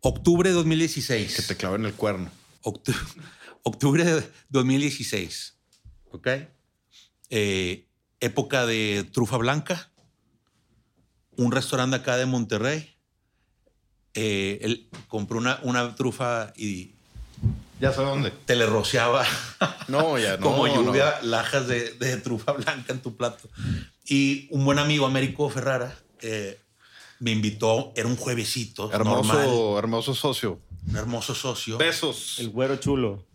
Octubre 0.00 0.48
de 0.50 0.54
2016. 0.54 1.34
Que 1.36 1.42
te 1.42 1.56
claven 1.56 1.84
el 1.84 1.92
cuerno. 1.94 2.30
Octu- 2.62 2.94
octubre 3.64 4.04
de 4.04 4.30
2016. 4.50 5.58
¿Ok? 6.12 6.28
Eh, 7.30 7.88
época 8.20 8.66
de 8.66 9.04
trufa 9.12 9.36
blanca. 9.36 9.90
Un 11.36 11.50
restaurante 11.52 11.96
acá 11.96 12.16
de 12.16 12.26
Monterrey. 12.26 12.96
Eh, 14.14 14.58
él 14.62 14.88
compró 15.08 15.38
una, 15.38 15.58
una 15.62 15.94
trufa 15.96 16.52
y 16.56 16.95
Ya 17.80 17.92
sé 17.92 18.00
dónde. 18.02 18.30
te 18.30 18.56
le 18.56 18.64
rociaba 18.66 19.24
No, 19.88 20.18
ya 20.18 20.36
no. 20.38 20.42
como 20.46 20.66
no. 20.66 20.74
lluvia 20.74 21.20
lajas 21.22 21.68
de, 21.68 21.92
de 21.92 22.16
trufa 22.18 22.52
blanca 22.52 22.92
en 22.92 23.00
tu 23.00 23.16
plato. 23.16 23.48
Y 24.06 24.48
un 24.50 24.64
buen 24.64 24.78
amigo, 24.78 25.04
Américo 25.06 25.50
Ferrara, 25.50 25.94
eh, 26.20 26.58
me 27.20 27.32
invitó. 27.32 27.92
Era 27.96 28.08
un 28.08 28.16
juevesito. 28.16 28.90
Hermoso, 28.92 29.32
normal, 29.34 29.78
hermoso 29.78 30.14
socio. 30.14 30.60
un 30.88 30.96
hermoso 30.96 31.34
socio. 31.34 31.76
Besos. 31.78 32.36
El 32.38 32.46
El, 32.46 32.50
güero 32.52 32.76
chulo. 32.76 33.26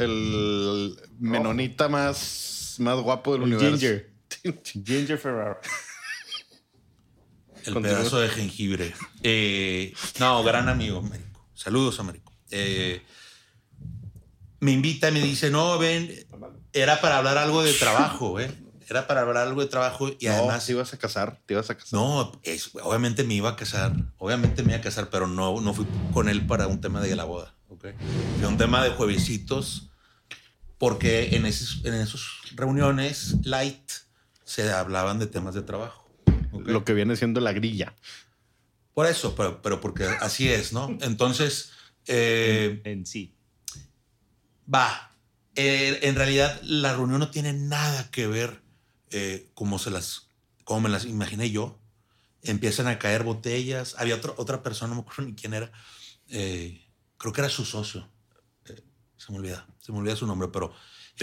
menonita 1.19 1.87
más, 1.87 2.75
más 2.79 2.97
guapo 2.99 3.33
del 3.33 3.43
El 3.43 3.53
universo. 3.53 3.77
Ginger. 3.77 4.11
Ginger 4.85 5.17
Ferrara. 5.17 5.59
El 7.65 7.73
Continúa. 7.73 7.99
pedazo 7.99 8.19
de 8.19 8.29
jengibre. 8.29 8.93
Eh, 9.21 9.93
no, 10.19 10.41
gran 10.43 10.67
amigo, 10.67 10.97
Américo. 10.99 11.45
Saludos, 11.53 11.99
Américo. 11.99 12.33
Eh, 12.49 13.01
me 14.61 14.71
invita 14.71 15.09
y 15.09 15.11
me 15.11 15.21
dice, 15.21 15.49
no, 15.51 15.77
ven, 15.77 16.09
era 16.71 17.01
para 17.01 17.17
hablar 17.17 17.37
algo 17.37 17.61
de 17.63 17.73
trabajo, 17.73 18.39
¿eh? 18.39 18.49
Era 18.89 19.07
para 19.07 19.21
hablar 19.21 19.47
algo 19.47 19.61
de 19.61 19.67
trabajo 19.67 20.09
y 20.19 20.25
No, 20.27 20.33
además... 20.33 20.65
te 20.65 20.73
ibas 20.73 20.93
a 20.93 20.97
casar, 20.97 21.39
te 21.45 21.53
ibas 21.53 21.69
a 21.69 21.75
casar. 21.75 21.93
No, 21.99 22.31
es- 22.43 22.71
obviamente 22.75 23.23
me 23.23 23.33
iba 23.35 23.49
a 23.49 23.55
casar, 23.55 23.93
obviamente 24.17 24.63
me 24.63 24.69
iba 24.73 24.79
a 24.79 24.83
casar, 24.83 25.09
pero 25.09 25.27
no, 25.27 25.59
no 25.61 25.73
fui 25.73 25.85
con 26.13 26.29
él 26.29 26.45
para 26.45 26.67
un 26.67 26.79
tema 26.81 27.01
de 27.01 27.15
la 27.15 27.23
boda, 27.25 27.55
¿ok? 27.69 27.87
Fue 28.39 28.47
un 28.47 28.57
tema 28.57 28.83
de 28.83 28.91
juevesitos, 28.91 29.89
porque 30.77 31.35
en, 31.35 31.45
esos, 31.45 31.83
en 31.85 31.93
esas 31.95 32.21
reuniones 32.55 33.35
light 33.43 33.91
se 34.43 34.71
hablaban 34.71 35.19
de 35.19 35.27
temas 35.27 35.53
de 35.53 35.61
trabajo. 35.61 36.09
Lo 36.65 36.83
que 36.83 36.93
viene 36.93 37.15
siendo 37.15 37.39
la 37.39 37.53
grilla. 37.53 37.95
Por 38.93 39.05
eso, 39.07 39.35
pero, 39.35 39.61
pero 39.61 39.79
porque 39.79 40.03
así 40.19 40.49
es, 40.49 40.73
¿no? 40.73 40.97
Entonces, 41.01 41.71
eh, 42.07 42.81
En 42.83 43.05
sí. 43.05 43.35
Va. 44.73 45.11
Eh, 45.55 45.99
en 46.03 46.15
realidad, 46.15 46.59
la 46.63 46.93
reunión 46.93 47.19
no 47.19 47.31
tiene 47.31 47.53
nada 47.53 48.09
que 48.11 48.27
ver 48.27 48.61
eh, 49.11 49.49
como, 49.53 49.79
se 49.79 49.91
las, 49.91 50.31
como 50.63 50.81
me 50.81 50.89
las 50.89 51.05
imaginé 51.05 51.49
yo. 51.51 51.79
Empiezan 52.43 52.87
a 52.87 52.99
caer 52.99 53.23
botellas. 53.23 53.95
Había 53.97 54.15
otra 54.15 54.33
otra 54.37 54.63
persona, 54.63 54.89
no 54.89 54.95
me 54.95 55.01
acuerdo 55.01 55.23
ni 55.23 55.35
quién 55.35 55.53
era. 55.53 55.71
eh, 56.29 56.87
creo 57.17 57.33
que 57.33 57.41
era 57.41 57.49
su 57.49 57.65
socio. 57.65 58.09
Se 59.17 59.31
me 59.31 59.37
olvida, 59.37 59.67
se 59.79 59.91
me 59.91 59.99
olvida 59.99 60.15
su 60.15 60.25
nombre, 60.27 60.47
pero. 60.49 60.73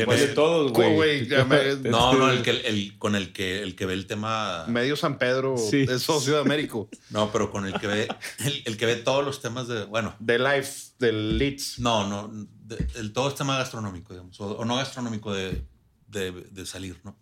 ¿Cuál 0.04 0.18
de 0.18 0.26
todos, 0.28 0.72
güey? 0.72 1.28
No, 1.84 2.12
no, 2.14 2.30
el 2.30 2.42
que, 2.42 2.50
el, 2.50 2.96
con 2.98 3.14
el 3.14 3.32
que, 3.32 3.62
el 3.62 3.74
que 3.76 3.86
ve 3.86 3.94
el 3.94 4.06
tema. 4.06 4.64
Medio 4.68 4.96
San 4.96 5.18
Pedro 5.18 5.56
Sí. 5.56 5.86
es 5.88 6.02
socio 6.02 6.34
de 6.34 6.40
Américo. 6.40 6.88
No, 7.10 7.30
pero 7.32 7.50
con 7.50 7.66
el 7.66 7.74
que 7.80 7.86
ve, 7.86 8.08
el, 8.44 8.62
el 8.66 8.76
que 8.76 8.86
ve 8.86 8.96
todos 8.96 9.24
los 9.24 9.40
temas 9.40 9.68
de. 9.68 9.84
Bueno, 9.84 10.14
de 10.18 10.38
Life, 10.38 10.92
del 10.98 11.38
Leeds. 11.38 11.78
No, 11.78 12.06
no, 12.08 12.30
de- 12.64 12.86
el, 12.96 13.12
todo 13.12 13.28
es 13.28 13.34
tema 13.34 13.56
gastronómico, 13.58 14.12
digamos, 14.12 14.38
o, 14.40 14.56
o 14.58 14.64
no 14.64 14.76
gastronómico 14.76 15.32
de, 15.34 15.64
de- 16.06 16.32
de 16.32 16.66
salir, 16.66 17.00
¿no? 17.04 17.18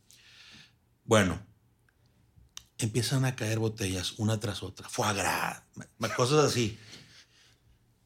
Bueno, 1.05 1.41
empiezan 2.79 3.25
a 3.25 3.37
caer 3.37 3.59
botellas 3.59 4.15
una 4.19 4.39
tras 4.41 4.63
otra, 4.63 4.89
foie 4.89 5.15
gras, 5.15 5.63
cosas 6.17 6.45
así. 6.45 6.79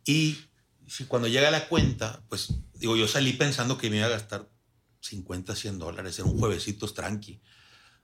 Y 0.04 0.38
si 0.87 1.04
cuando 1.04 1.28
llega 1.28 1.50
la 1.50 1.68
cuenta, 1.68 2.22
pues 2.28 2.52
digo, 2.74 2.96
yo 2.96 3.06
salí 3.09 3.33
pensando 3.33 3.78
que 3.78 3.90
me 3.90 3.96
iba 3.98 4.06
a 4.06 4.11
gastar 4.11 4.48
50, 5.00 5.54
100 5.54 5.78
dólares, 5.78 6.18
era 6.18 6.28
un 6.28 6.38
juevesitos 6.38 6.94
tranqui. 6.94 7.40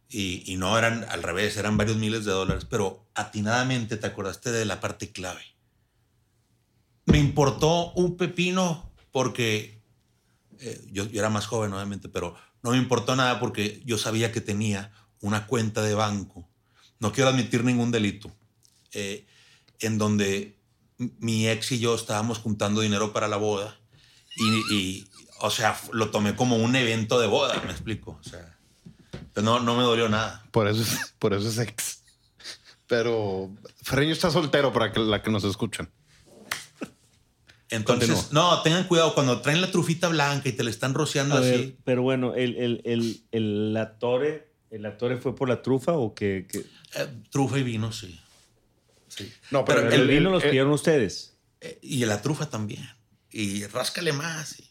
Y, 0.08 0.52
y 0.52 0.56
no 0.56 0.78
eran 0.78 1.04
al 1.08 1.22
revés, 1.22 1.56
eran 1.56 1.76
varios 1.76 1.96
miles 1.96 2.24
de 2.24 2.32
dólares, 2.32 2.66
pero 2.68 3.08
atinadamente 3.14 3.96
te 3.96 4.06
acordaste 4.06 4.52
de 4.52 4.64
la 4.64 4.80
parte 4.80 5.10
clave 5.10 5.56
me 7.06 7.18
importó 7.18 7.92
un 7.92 8.16
pepino 8.16 8.92
porque 9.10 9.82
eh, 10.60 10.86
yo, 10.90 11.06
yo 11.06 11.20
era 11.20 11.30
más 11.30 11.46
joven, 11.46 11.72
obviamente, 11.72 12.08
pero 12.08 12.36
no 12.62 12.72
me 12.72 12.78
importó 12.78 13.16
nada 13.16 13.40
porque 13.40 13.82
yo 13.86 13.96
sabía 13.96 14.32
que 14.32 14.40
tenía 14.40 14.92
una 15.20 15.46
cuenta 15.46 15.82
de 15.82 15.94
banco. 15.94 16.48
No 16.98 17.12
quiero 17.12 17.30
admitir 17.30 17.64
ningún 17.64 17.90
delito. 17.90 18.34
eh, 18.92 19.26
en 19.80 19.98
donde 19.98 20.58
mi 20.96 21.46
ex 21.48 21.72
y 21.72 21.78
yo 21.78 21.94
estábamos 21.94 22.38
juntando 22.38 22.80
dinero 22.80 23.12
para 23.12 23.28
la 23.28 23.36
boda 23.36 23.78
y, 24.36 24.74
y, 24.74 25.10
o 25.40 25.50
sea, 25.50 25.78
lo 25.92 26.10
tomé 26.10 26.34
como 26.36 26.56
un 26.56 26.74
evento 26.76 27.18
de 27.20 27.26
boda, 27.26 27.60
me 27.64 27.72
explico. 27.72 28.18
O 28.20 28.24
sea, 28.28 28.56
no, 29.36 29.60
no 29.60 29.76
me 29.76 29.82
dolió 29.82 30.08
nada. 30.08 30.44
Por 30.50 30.68
eso 30.68 30.82
es, 30.82 31.14
por 31.18 31.34
eso 31.34 31.48
es 31.48 31.58
ex. 31.58 32.02
Pero 32.86 33.50
Ferreño 33.82 34.12
está 34.12 34.30
soltero 34.30 34.72
para 34.72 34.92
que, 34.92 35.00
la 35.00 35.22
que 35.22 35.30
nos 35.30 35.44
escuchan. 35.44 35.90
Entonces, 37.68 38.10
Continúa. 38.10 38.54
no, 38.56 38.62
tengan 38.62 38.86
cuidado 38.86 39.12
cuando 39.14 39.40
traen 39.40 39.60
la 39.60 39.70
trufita 39.72 40.08
blanca 40.08 40.48
y 40.48 40.52
te 40.52 40.62
la 40.62 40.70
están 40.70 40.94
rociando 40.94 41.34
A 41.34 41.40
así. 41.40 41.50
ver, 41.50 41.76
pero 41.84 42.02
bueno, 42.02 42.34
el, 42.34 42.54
el, 42.56 42.80
el, 42.84 43.20
el, 43.32 43.72
la 43.74 43.98
torre, 43.98 44.52
¿el 44.70 44.86
fue 45.20 45.34
por 45.34 45.48
la 45.48 45.62
trufa 45.62 45.92
o 45.92 46.14
qué? 46.14 46.46
qué? 46.48 46.60
Eh, 46.94 47.08
trufa 47.30 47.58
y 47.58 47.64
vino, 47.64 47.90
sí. 47.90 48.20
Sí. 49.08 49.32
No, 49.50 49.64
Pero 49.64 49.80
Pero 49.82 49.92
el- 49.94 50.02
el, 50.02 50.08
vino 50.08 50.30
los 50.30 50.44
pidieron 50.44 50.70
ustedes. 50.72 51.36
Eh, 51.60 51.78
y 51.82 52.04
la 52.04 52.22
trufa 52.22 52.48
también. 52.48 52.88
Y 53.32 53.64
ráscale 53.66 54.12
más. 54.12 54.62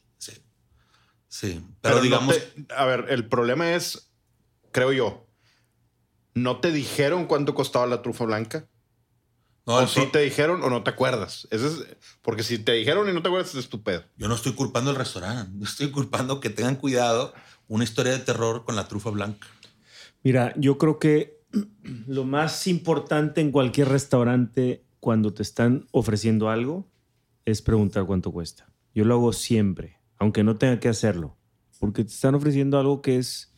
Sí. 1.39 1.47
Sí. 1.47 1.53
Sí. 1.53 1.65
Pero, 1.81 1.95
no 1.97 2.01
digamos, 2.01 2.35
te- 2.37 2.73
a 2.73 2.85
ver, 2.85 3.05
el 3.09 3.27
problema 3.27 3.73
es, 3.73 4.11
creo 4.71 4.91
yo, 4.93 5.27
¿no 6.33 6.59
te 6.59 6.71
dijeron 6.71 7.25
cuánto 7.25 7.53
costaba 7.53 7.85
la 7.87 8.01
trufa 8.01 8.25
blanca? 8.25 8.67
No, 9.65 9.77
o 9.77 9.87
si 9.87 10.01
pro- 10.01 10.11
te 10.11 10.19
dijeron 10.19 10.61
o 10.63 10.69
no 10.69 10.83
te 10.83 10.91
acuerdas. 10.91 11.47
Ese 11.51 11.67
es, 11.67 11.85
porque 12.21 12.43
si 12.43 12.59
te 12.59 12.73
dijeron 12.73 13.09
y 13.09 13.13
no 13.13 13.21
te 13.21 13.29
acuerdas, 13.29 13.55
es 13.55 13.67
tu 13.67 13.81
pedo. 13.81 14.03
Yo 14.15 14.27
no 14.27 14.35
estoy 14.35 14.53
culpando 14.53 14.91
al 14.91 14.95
restaurante. 14.95 15.51
Yo 15.57 15.65
estoy 15.65 15.89
culpando 15.91 16.39
que 16.39 16.49
tengan 16.51 16.75
cuidado 16.75 17.33
una 17.67 17.83
historia 17.83 18.11
de 18.13 18.19
terror 18.19 18.63
con 18.63 18.75
la 18.75 18.87
trufa 18.87 19.09
blanca. 19.09 19.47
Mira, 20.23 20.53
yo 20.57 20.77
creo 20.77 20.99
que 20.99 21.41
lo 22.07 22.25
más 22.25 22.67
importante 22.67 23.41
en 23.41 23.51
cualquier 23.51 23.89
restaurante 23.89 24.85
cuando 24.99 25.33
te 25.33 25.41
están 25.41 25.87
ofreciendo 25.91 26.49
algo 26.49 26.87
es 27.45 27.61
preguntar 27.61 28.05
cuánto 28.05 28.31
cuesta. 28.31 28.71
Yo 28.93 29.03
lo 29.05 29.15
hago 29.15 29.33
siempre, 29.33 29.99
aunque 30.17 30.43
no 30.43 30.55
tenga 30.55 30.79
que 30.79 30.89
hacerlo, 30.89 31.37
porque 31.79 32.03
te 32.03 32.11
están 32.11 32.35
ofreciendo 32.35 32.79
algo 32.79 33.01
que 33.01 33.17
es... 33.17 33.53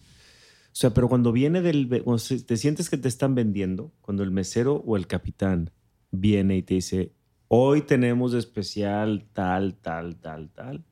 O 0.68 0.80
sea, 0.80 0.94
pero 0.94 1.10
cuando 1.10 1.32
viene 1.32 1.62
del... 1.62 1.88
Cuando 2.04 2.22
te 2.46 2.58
sientes 2.58 2.90
que 2.90 2.98
te 2.98 3.08
están 3.08 3.36
vendiendo, 3.36 3.94
cuando 4.02 4.24
el 4.24 4.32
mesero 4.32 4.84
o 4.86 4.96
el 4.96 5.08
capitán 5.08 5.72
viene 6.12 6.58
y 6.58 6.64
te 6.64 6.76
dice, 6.76 7.14
hoy 7.48 7.82
tenemos 7.82 8.32
de 8.32 8.40
especial 8.40 9.28
tal, 9.34 9.76
tal, 9.76 10.18
tal, 10.18 10.50
tal, 10.52 10.86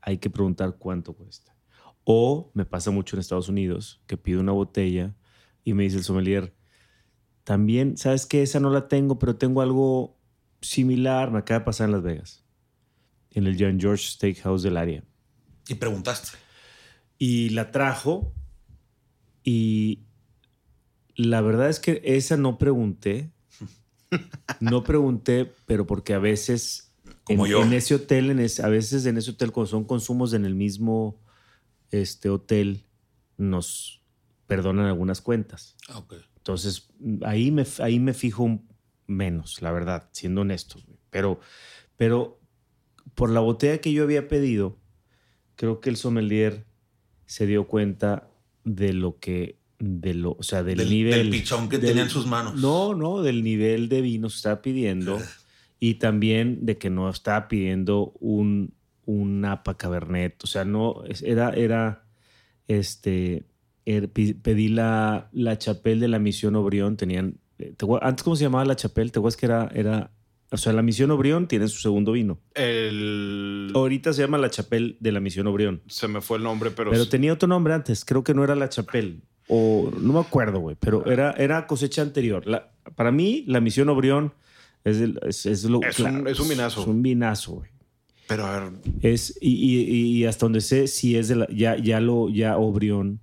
hay 0.00 0.18
que 0.18 0.30
preguntar 0.30 0.76
cuánto 0.78 1.12
cuesta. 1.12 1.56
O 2.04 2.50
me 2.54 2.64
pasa 2.64 2.90
mucho 2.90 3.16
en 3.16 3.20
Estados 3.20 3.48
Unidos 3.48 4.02
que 4.06 4.16
pido 4.16 4.40
una 4.40 4.52
botella 4.52 5.14
y 5.64 5.74
me 5.74 5.84
dice 5.84 5.98
el 5.98 6.04
sommelier, 6.04 6.54
también, 7.44 7.96
¿sabes 7.96 8.26
qué? 8.26 8.42
Esa 8.42 8.60
no 8.60 8.70
la 8.70 8.88
tengo, 8.88 9.18
pero 9.18 9.36
tengo 9.36 9.60
algo 9.60 10.18
similar. 10.60 11.30
Me 11.30 11.38
acaba 11.38 11.60
de 11.60 11.64
pasar 11.64 11.86
en 11.86 11.92
Las 11.92 12.02
Vegas, 12.02 12.39
en 13.32 13.46
el 13.46 13.56
John 13.58 13.78
George 13.80 14.04
Steakhouse 14.08 14.62
del 14.62 14.76
área. 14.76 15.04
Y 15.68 15.74
preguntaste. 15.74 16.36
Y 17.18 17.50
la 17.50 17.70
trajo 17.70 18.34
y 19.44 20.04
la 21.16 21.40
verdad 21.40 21.68
es 21.68 21.80
que 21.80 22.00
esa 22.04 22.36
no 22.36 22.58
pregunté. 22.58 23.32
No 24.60 24.82
pregunté, 24.82 25.52
pero 25.66 25.86
porque 25.86 26.12
a 26.14 26.18
veces 26.18 26.92
Como 27.24 27.46
en, 27.46 27.52
yo. 27.52 27.62
en 27.62 27.72
ese 27.72 27.94
hotel, 27.94 28.30
en 28.30 28.40
ese- 28.40 28.62
a 28.64 28.68
veces 28.68 29.06
en 29.06 29.16
ese 29.16 29.30
hotel, 29.30 29.52
cuando 29.52 29.70
son 29.70 29.84
consumos 29.84 30.32
en 30.32 30.44
el 30.44 30.54
mismo 30.56 31.22
este, 31.92 32.28
hotel, 32.28 32.84
nos 33.36 34.02
perdonan 34.48 34.86
algunas 34.86 35.20
cuentas. 35.20 35.76
Ah, 35.88 35.98
ok. 35.98 36.14
Entonces, 36.38 36.88
ahí 37.22 37.50
me, 37.52 37.64
ahí 37.78 38.00
me 38.00 38.12
fijo 38.12 38.60
menos, 39.06 39.62
la 39.62 39.70
verdad, 39.70 40.08
siendo 40.12 40.40
honestos. 40.40 40.84
güey. 40.84 40.98
Pero, 41.10 41.38
pero 41.96 42.39
por 43.14 43.30
la 43.30 43.40
botella 43.40 43.78
que 43.80 43.92
yo 43.92 44.04
había 44.04 44.28
pedido, 44.28 44.78
creo 45.56 45.80
que 45.80 45.90
el 45.90 45.96
sommelier 45.96 46.64
se 47.26 47.46
dio 47.46 47.66
cuenta 47.66 48.28
de 48.64 48.92
lo 48.92 49.18
que, 49.18 49.58
de 49.78 50.14
lo, 50.14 50.32
o 50.38 50.42
sea, 50.42 50.62
del, 50.62 50.78
Del- 50.78 50.90
nivel. 50.90 51.14
del 51.14 51.30
pichón 51.30 51.68
que 51.68 51.78
tenía 51.78 52.02
en 52.02 52.10
sus 52.10 52.26
manos. 52.26 52.54
No, 52.60 52.94
no, 52.94 53.22
del 53.22 53.42
nivel 53.44 53.88
de 53.88 54.00
vino 54.00 54.28
que 54.28 54.34
estaba 54.34 54.62
pidiendo 54.62 55.18
y 55.80 55.94
también 55.94 56.66
de 56.66 56.76
que 56.78 56.90
no 56.90 57.08
estaba 57.08 57.48
pidiendo 57.48 58.12
un, 58.20 58.74
un 59.06 59.44
APA 59.44 59.76
Cabernet. 59.76 60.42
O 60.44 60.46
sea, 60.46 60.64
no, 60.64 61.02
era, 61.22 61.50
era, 61.50 62.04
este, 62.68 63.44
er- 63.86 64.10
pedí 64.42 64.68
la, 64.68 65.28
la 65.32 65.58
chapel 65.58 66.00
de 66.00 66.08
la 66.08 66.18
Misión 66.18 66.56
Obrión. 66.56 66.96
Tenían, 66.96 67.38
eh, 67.58 67.72
¿te 67.76 67.86
acuer- 67.86 68.00
antes, 68.02 68.22
¿cómo 68.22 68.36
se 68.36 68.44
llamaba 68.44 68.64
la 68.64 68.76
chapel? 68.76 69.10
¿Te 69.12 69.18
acuerdas 69.18 69.36
que 69.36 69.46
era, 69.46 69.70
era, 69.74 70.10
o 70.50 70.56
sea, 70.56 70.72
la 70.72 70.82
Misión 70.82 71.10
Obrión 71.10 71.46
tiene 71.48 71.68
su 71.68 71.78
segundo 71.80 72.12
vino. 72.12 72.38
El... 72.54 73.70
Ahorita 73.74 74.12
se 74.12 74.22
llama 74.22 74.38
la 74.38 74.50
chapel 74.50 74.96
de 75.00 75.12
la 75.12 75.20
Misión 75.20 75.46
Obrión. 75.46 75.82
Se 75.86 76.08
me 76.08 76.20
fue 76.20 76.38
el 76.38 76.44
nombre, 76.44 76.70
pero... 76.70 76.90
Pero 76.90 77.08
tenía 77.08 77.32
otro 77.32 77.48
nombre 77.48 77.72
antes, 77.74 78.04
creo 78.04 78.24
que 78.24 78.34
no 78.34 78.42
era 78.44 78.54
la 78.54 78.68
Chapel. 78.68 79.22
O 79.48 79.90
no 80.00 80.12
me 80.12 80.20
acuerdo, 80.20 80.60
güey, 80.60 80.76
pero 80.78 81.04
era, 81.06 81.32
era 81.32 81.66
cosecha 81.66 82.02
anterior. 82.02 82.46
La- 82.46 82.70
para 82.94 83.10
mí, 83.10 83.44
la 83.48 83.60
misión 83.60 83.88
Obrión 83.88 84.32
es, 84.84 85.00
el- 85.00 85.18
es, 85.26 85.44
es 85.46 85.64
lo 85.64 85.80
Es 85.82 85.98
un- 85.98 86.26
es 86.28 86.38
un 86.38 86.48
vinazo. 86.48 86.80
Es 86.82 86.86
un 86.86 87.02
vinazo, 87.02 87.52
güey. 87.54 87.70
Pero 88.28 88.46
a 88.46 88.60
ver, 88.60 88.72
Es, 89.02 89.36
y, 89.40 89.50
y- 89.50 90.18
y 90.18 90.24
hasta 90.24 90.46
donde 90.46 90.60
sé, 90.60 90.86
si 90.86 91.16
es 91.16 91.26
de 91.26 91.34
la, 91.36 91.48
ya, 91.52 91.76
ya 91.76 92.00
lo, 92.00 92.28
ya 92.28 92.56
Obrión 92.58 93.18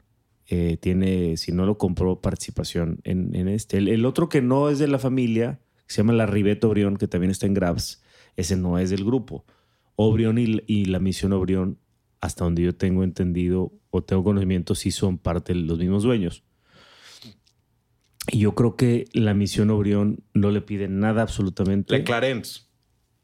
eh, 0.49 0.77
tiene, 0.81 1.37
si 1.37 1.53
no 1.53 1.65
lo 1.65 1.77
compró, 1.77 2.19
participación 2.19 2.99
en, 3.05 3.33
en 3.33 3.47
este. 3.47 3.77
El, 3.77 3.87
el 3.87 4.05
otro 4.05 4.27
que 4.27 4.41
no 4.41 4.69
es 4.69 4.79
de 4.79 4.87
la 4.89 4.99
familia, 4.99 5.59
que 5.87 5.93
se 5.93 5.97
llama 6.01 6.13
la 6.13 6.25
Ribet 6.25 6.63
Obrión, 6.63 6.97
que 6.97 7.07
también 7.07 7.31
está 7.31 7.45
en 7.47 7.53
Grabs, 7.53 8.01
ese 8.35 8.55
no 8.57 8.77
es 8.77 8.89
del 8.89 9.03
grupo. 9.05 9.45
Obrión 9.95 10.37
y, 10.37 10.61
y 10.67 10.85
la 10.85 10.99
misión 10.99 11.33
Obrión, 11.33 11.79
hasta 12.21 12.43
donde 12.43 12.61
yo 12.63 12.75
tengo 12.75 13.03
entendido 13.03 13.71
o 13.89 14.03
tengo 14.03 14.23
conocimiento, 14.23 14.75
sí 14.75 14.91
son 14.91 15.17
parte 15.17 15.53
de 15.53 15.61
los 15.61 15.79
mismos 15.79 16.03
dueños. 16.03 16.43
Y 18.29 18.39
yo 18.39 18.55
creo 18.55 18.75
que 18.75 19.05
la 19.13 19.33
misión 19.33 19.69
Obrión 19.69 20.23
no 20.33 20.51
le 20.51 20.61
pide 20.61 20.87
nada 20.89 21.21
absolutamente. 21.21 21.97
Le 21.97 22.03
Clarence. 22.03 22.61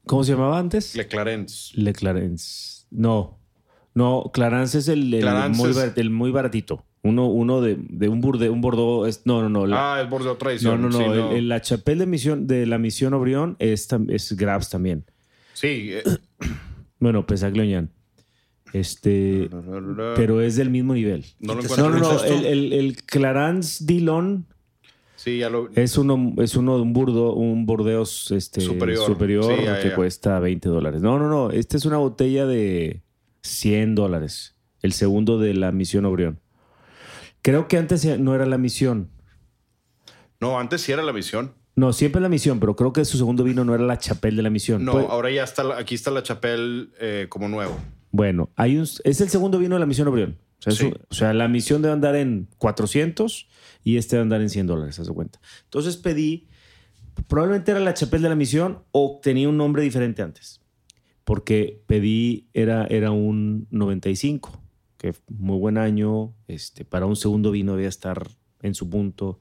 ¿Cómo 0.05 0.23
se 0.23 0.31
llamaba 0.31 0.57
antes? 0.59 0.95
Le 0.95 1.07
Clarence. 1.07 1.79
Le 1.79 1.93
Clarence. 1.93 2.85
No. 2.89 3.39
No, 3.93 4.31
Clarence 4.33 4.77
es 4.77 4.87
el, 4.87 5.13
el 5.13 5.21
Clarence 5.21 5.61
muy, 5.61 5.69
es- 5.71 5.75
bar- 5.75 5.93
el 5.97 6.09
muy 6.09 6.31
baratito. 6.31 6.85
Uno, 7.03 7.27
uno 7.27 7.59
de, 7.61 7.77
de 7.79 8.07
un 8.07 8.21
burde, 8.21 8.49
un 8.49 8.61
bordeaux. 8.61 9.07
Es, 9.07 9.23
no, 9.25 9.41
no, 9.41 9.49
no. 9.49 9.67
la- 9.67 9.95
Ah, 9.97 10.01
es 10.01 10.09
Bordeaux 10.09 10.35
no, 10.35 10.37
Tradición. 10.37 10.81
no, 10.81 10.89
no. 10.89 10.97
Sí, 10.97 11.03
el- 11.03 11.37
el- 11.37 11.49
la 11.49 11.61
chapelle 11.61 11.99
de, 11.99 12.05
misión, 12.05 12.47
de 12.47 12.65
la 12.65 12.77
misión 12.77 13.13
Obrión 13.13 13.55
es, 13.59 13.87
es 14.09 14.37
Grabs 14.37 14.69
también. 14.69 15.03
Sí, 15.53 15.89
eh, 15.91 16.03
Bueno, 16.99 17.25
Pesagloñan. 17.27 17.89
Este. 18.71 19.49
Pero 20.15 20.41
es 20.41 20.55
del 20.55 20.69
mismo 20.69 20.93
nivel. 20.93 21.25
No 21.39 21.53
lo 21.55 21.59
¿Y 21.61 21.65
te 21.67 21.73
encuentro. 21.73 21.99
No, 21.99 21.99
no, 21.99 22.13
no. 22.13 22.23
El, 22.23 22.45
el, 22.45 22.73
el 22.73 22.95
Clarence 23.03 23.83
Dillon 23.85 24.45
Sí, 25.15 25.37
ya 25.37 25.49
lo. 25.49 25.69
es 25.75 25.97
uno, 25.97 26.33
es 26.37 26.55
uno 26.55 26.75
de 26.77 26.81
un 26.81 26.91
burdo, 26.93 27.33
un 27.35 27.65
bordeos 27.65 28.31
este, 28.31 28.61
Superior. 28.61 29.05
superior, 29.05 29.43
Sí, 29.45 29.63
ya, 29.63 29.79
que 29.79 29.89
ya. 29.89 29.95
cuesta 29.95 30.39
20 30.39 30.69
dólares. 30.69 31.01
No, 31.01 31.19
no, 31.19 31.29
no. 31.29 31.51
Esta 31.51 31.77
es 31.77 31.85
una 31.85 31.97
botella 31.97 32.45
de 32.45 33.03
100 33.41 33.95
dólares. 33.95 34.55
El 34.81 34.91
segundo 34.93 35.37
de 35.39 35.53
la 35.53 35.71
misión 35.71 36.05
Obrión. 36.05 36.39
Creo 37.43 37.67
que 37.67 37.77
antes 37.77 38.03
no 38.19 38.33
era 38.33 38.47
la 38.47 38.57
misión. 38.57 39.09
No, 40.39 40.59
antes 40.59 40.81
sí 40.81 40.91
era 40.91 41.03
la 41.03 41.13
misión. 41.13 41.53
No, 41.75 41.93
siempre 41.93 42.21
la 42.21 42.29
misión, 42.29 42.59
pero 42.59 42.75
creo 42.75 42.93
que 42.93 43.03
su 43.05 43.17
segundo 43.17 43.43
vino 43.43 43.63
no 43.65 43.73
era 43.75 43.83
la 43.83 43.97
chapel 43.97 44.35
de 44.35 44.41
la 44.43 44.49
misión. 44.49 44.83
No, 44.85 44.93
Pues- 44.93 45.05
ahora 45.09 45.29
ya 45.31 45.43
está. 45.43 45.77
Aquí 45.77 45.93
está 45.95 46.09
la 46.11 46.23
Chapelle 46.23 46.89
eh, 46.99 47.27
como 47.29 47.47
nuevo. 47.47 47.77
Bueno, 48.11 48.49
hay 48.55 48.77
un, 48.77 48.83
es 48.83 49.21
el 49.21 49.29
segundo 49.29 49.57
vino 49.59 49.75
de 49.75 49.79
la 49.79 49.85
misión 49.85 50.07
Obrión. 50.07 50.37
O 50.59 50.61
sea, 50.61 50.73
es 50.73 50.79
Sí. 50.79 50.85
un- 50.85 50.97
o 51.09 51.13
sea, 51.13 51.33
la 51.33 51.47
misión 51.47 51.81
debe 51.81 51.93
andar 51.93 52.15
en 52.15 52.47
400 52.57 53.47
y 53.83 53.97
este 53.97 54.15
debe 54.15 54.23
andar 54.23 54.41
en 54.41 54.49
100 54.49 54.67
dólares, 54.67 54.97
de 55.03 55.13
cuenta. 55.13 55.39
Entonces 55.65 55.97
pedí, 55.97 56.47
probablemente 57.27 57.71
era 57.71 57.79
la 57.79 57.93
chapel 57.93 58.21
de 58.21 58.29
la 58.29 58.35
misión 58.35 58.83
o 58.91 59.19
tenía 59.21 59.49
un 59.49 59.57
nombre 59.57 59.81
diferente 59.83 60.21
antes. 60.21 60.61
Porque 61.23 61.81
pedí, 61.87 62.47
era, 62.53 62.85
era 62.85 63.11
un 63.11 63.67
95, 63.71 64.61
que 65.03 65.13
muy 65.27 65.59
buen 65.59 65.77
año, 65.77 66.33
este, 66.47 66.85
para 66.85 67.05
un 67.05 67.17
segundo 67.17 67.51
vino 67.51 67.73
debía 67.73 67.89
estar 67.89 68.25
en 68.61 68.73
su 68.73 68.89
punto. 68.89 69.37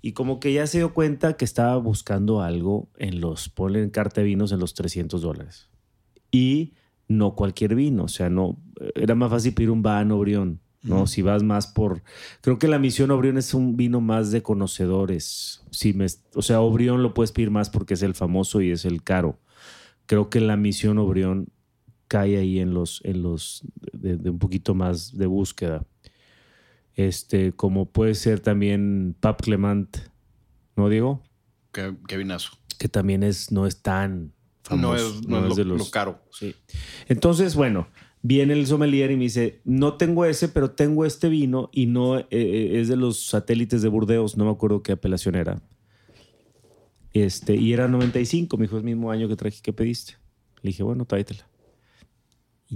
Y 0.00 0.12
como 0.12 0.38
que 0.38 0.52
ya 0.52 0.68
se 0.68 0.78
dio 0.78 0.94
cuenta 0.94 1.36
que 1.36 1.44
estaba 1.44 1.76
buscando 1.78 2.42
algo 2.42 2.88
en 2.96 3.20
los, 3.20 3.48
ponle 3.48 3.82
en 3.82 3.90
carta 3.90 4.20
de 4.20 4.28
vinos 4.28 4.52
en 4.52 4.60
los 4.60 4.74
300 4.74 5.20
dólares. 5.20 5.68
Y 6.30 6.74
no 7.08 7.34
cualquier 7.34 7.74
vino, 7.74 8.04
o 8.04 8.08
sea, 8.08 8.30
no, 8.30 8.56
era 8.94 9.16
más 9.16 9.30
fácil 9.30 9.52
pedir 9.52 9.70
un 9.72 9.82
Van 9.82 10.12
Obrión, 10.12 10.60
¿no? 10.82 11.08
Si 11.08 11.22
vas 11.22 11.42
más 11.42 11.66
por, 11.66 12.02
creo 12.40 12.60
que 12.60 12.68
la 12.68 12.78
misión 12.78 13.10
Obrión 13.10 13.36
es 13.36 13.52
un 13.52 13.76
vino 13.76 14.00
más 14.00 14.30
de 14.30 14.42
conocedores. 14.42 15.64
Si 15.72 15.92
me, 15.92 16.06
o 16.34 16.42
sea, 16.42 16.60
Obrión 16.60 17.02
lo 17.02 17.14
puedes 17.14 17.32
pedir 17.32 17.50
más 17.50 17.68
porque 17.68 17.94
es 17.94 18.02
el 18.02 18.14
famoso 18.14 18.60
y 18.60 18.70
es 18.70 18.84
el 18.84 19.02
caro. 19.02 19.40
Creo 20.06 20.30
que 20.30 20.40
la 20.40 20.56
misión 20.56 20.98
Obrión 20.98 21.48
cae 22.14 22.38
ahí 22.38 22.60
en 22.60 22.72
los, 22.72 23.00
en 23.04 23.24
los, 23.24 23.64
de, 23.92 24.16
de 24.16 24.30
un 24.30 24.38
poquito 24.38 24.72
más 24.72 25.18
de 25.18 25.26
búsqueda. 25.26 25.84
Este, 26.94 27.50
como 27.50 27.86
puede 27.86 28.14
ser 28.14 28.38
también 28.38 29.16
Pap 29.18 29.42
Clement, 29.42 29.96
¿no, 30.76 30.88
Diego? 30.88 31.24
Qué, 31.72 31.96
qué 32.06 32.16
vinazo. 32.16 32.52
Que 32.78 32.88
también 32.88 33.24
es, 33.24 33.50
no 33.50 33.66
es 33.66 33.82
tan 33.82 34.32
famoso. 34.62 34.86
no 34.86 34.94
es, 34.94 35.26
no 35.26 35.48
es 35.48 35.66
lo, 35.66 35.76
lo 35.76 35.90
caro. 35.90 36.22
Sí. 36.30 36.54
Entonces, 37.08 37.56
bueno, 37.56 37.88
viene 38.22 38.52
el 38.52 38.64
sommelier 38.68 39.10
y 39.10 39.16
me 39.16 39.24
dice, 39.24 39.60
no 39.64 39.94
tengo 39.94 40.24
ese, 40.24 40.48
pero 40.48 40.70
tengo 40.70 41.04
este 41.04 41.28
vino 41.28 41.68
y 41.72 41.86
no 41.86 42.20
eh, 42.20 42.26
eh, 42.30 42.80
es 42.80 42.86
de 42.86 42.94
los 42.94 43.26
satélites 43.26 43.82
de 43.82 43.88
Burdeos, 43.88 44.36
no 44.36 44.44
me 44.44 44.52
acuerdo 44.52 44.84
qué 44.84 44.92
apelación 44.92 45.34
era. 45.34 45.60
Este, 47.12 47.56
y 47.56 47.72
era 47.72 47.88
95, 47.88 48.56
me 48.56 48.66
dijo, 48.66 48.76
es 48.76 48.82
el 48.82 48.86
mismo 48.86 49.10
año 49.10 49.26
que 49.26 49.34
traje 49.34 49.60
que 49.60 49.72
pediste. 49.72 50.14
Le 50.62 50.68
dije, 50.68 50.84
bueno, 50.84 51.06
tráetela. 51.06 51.48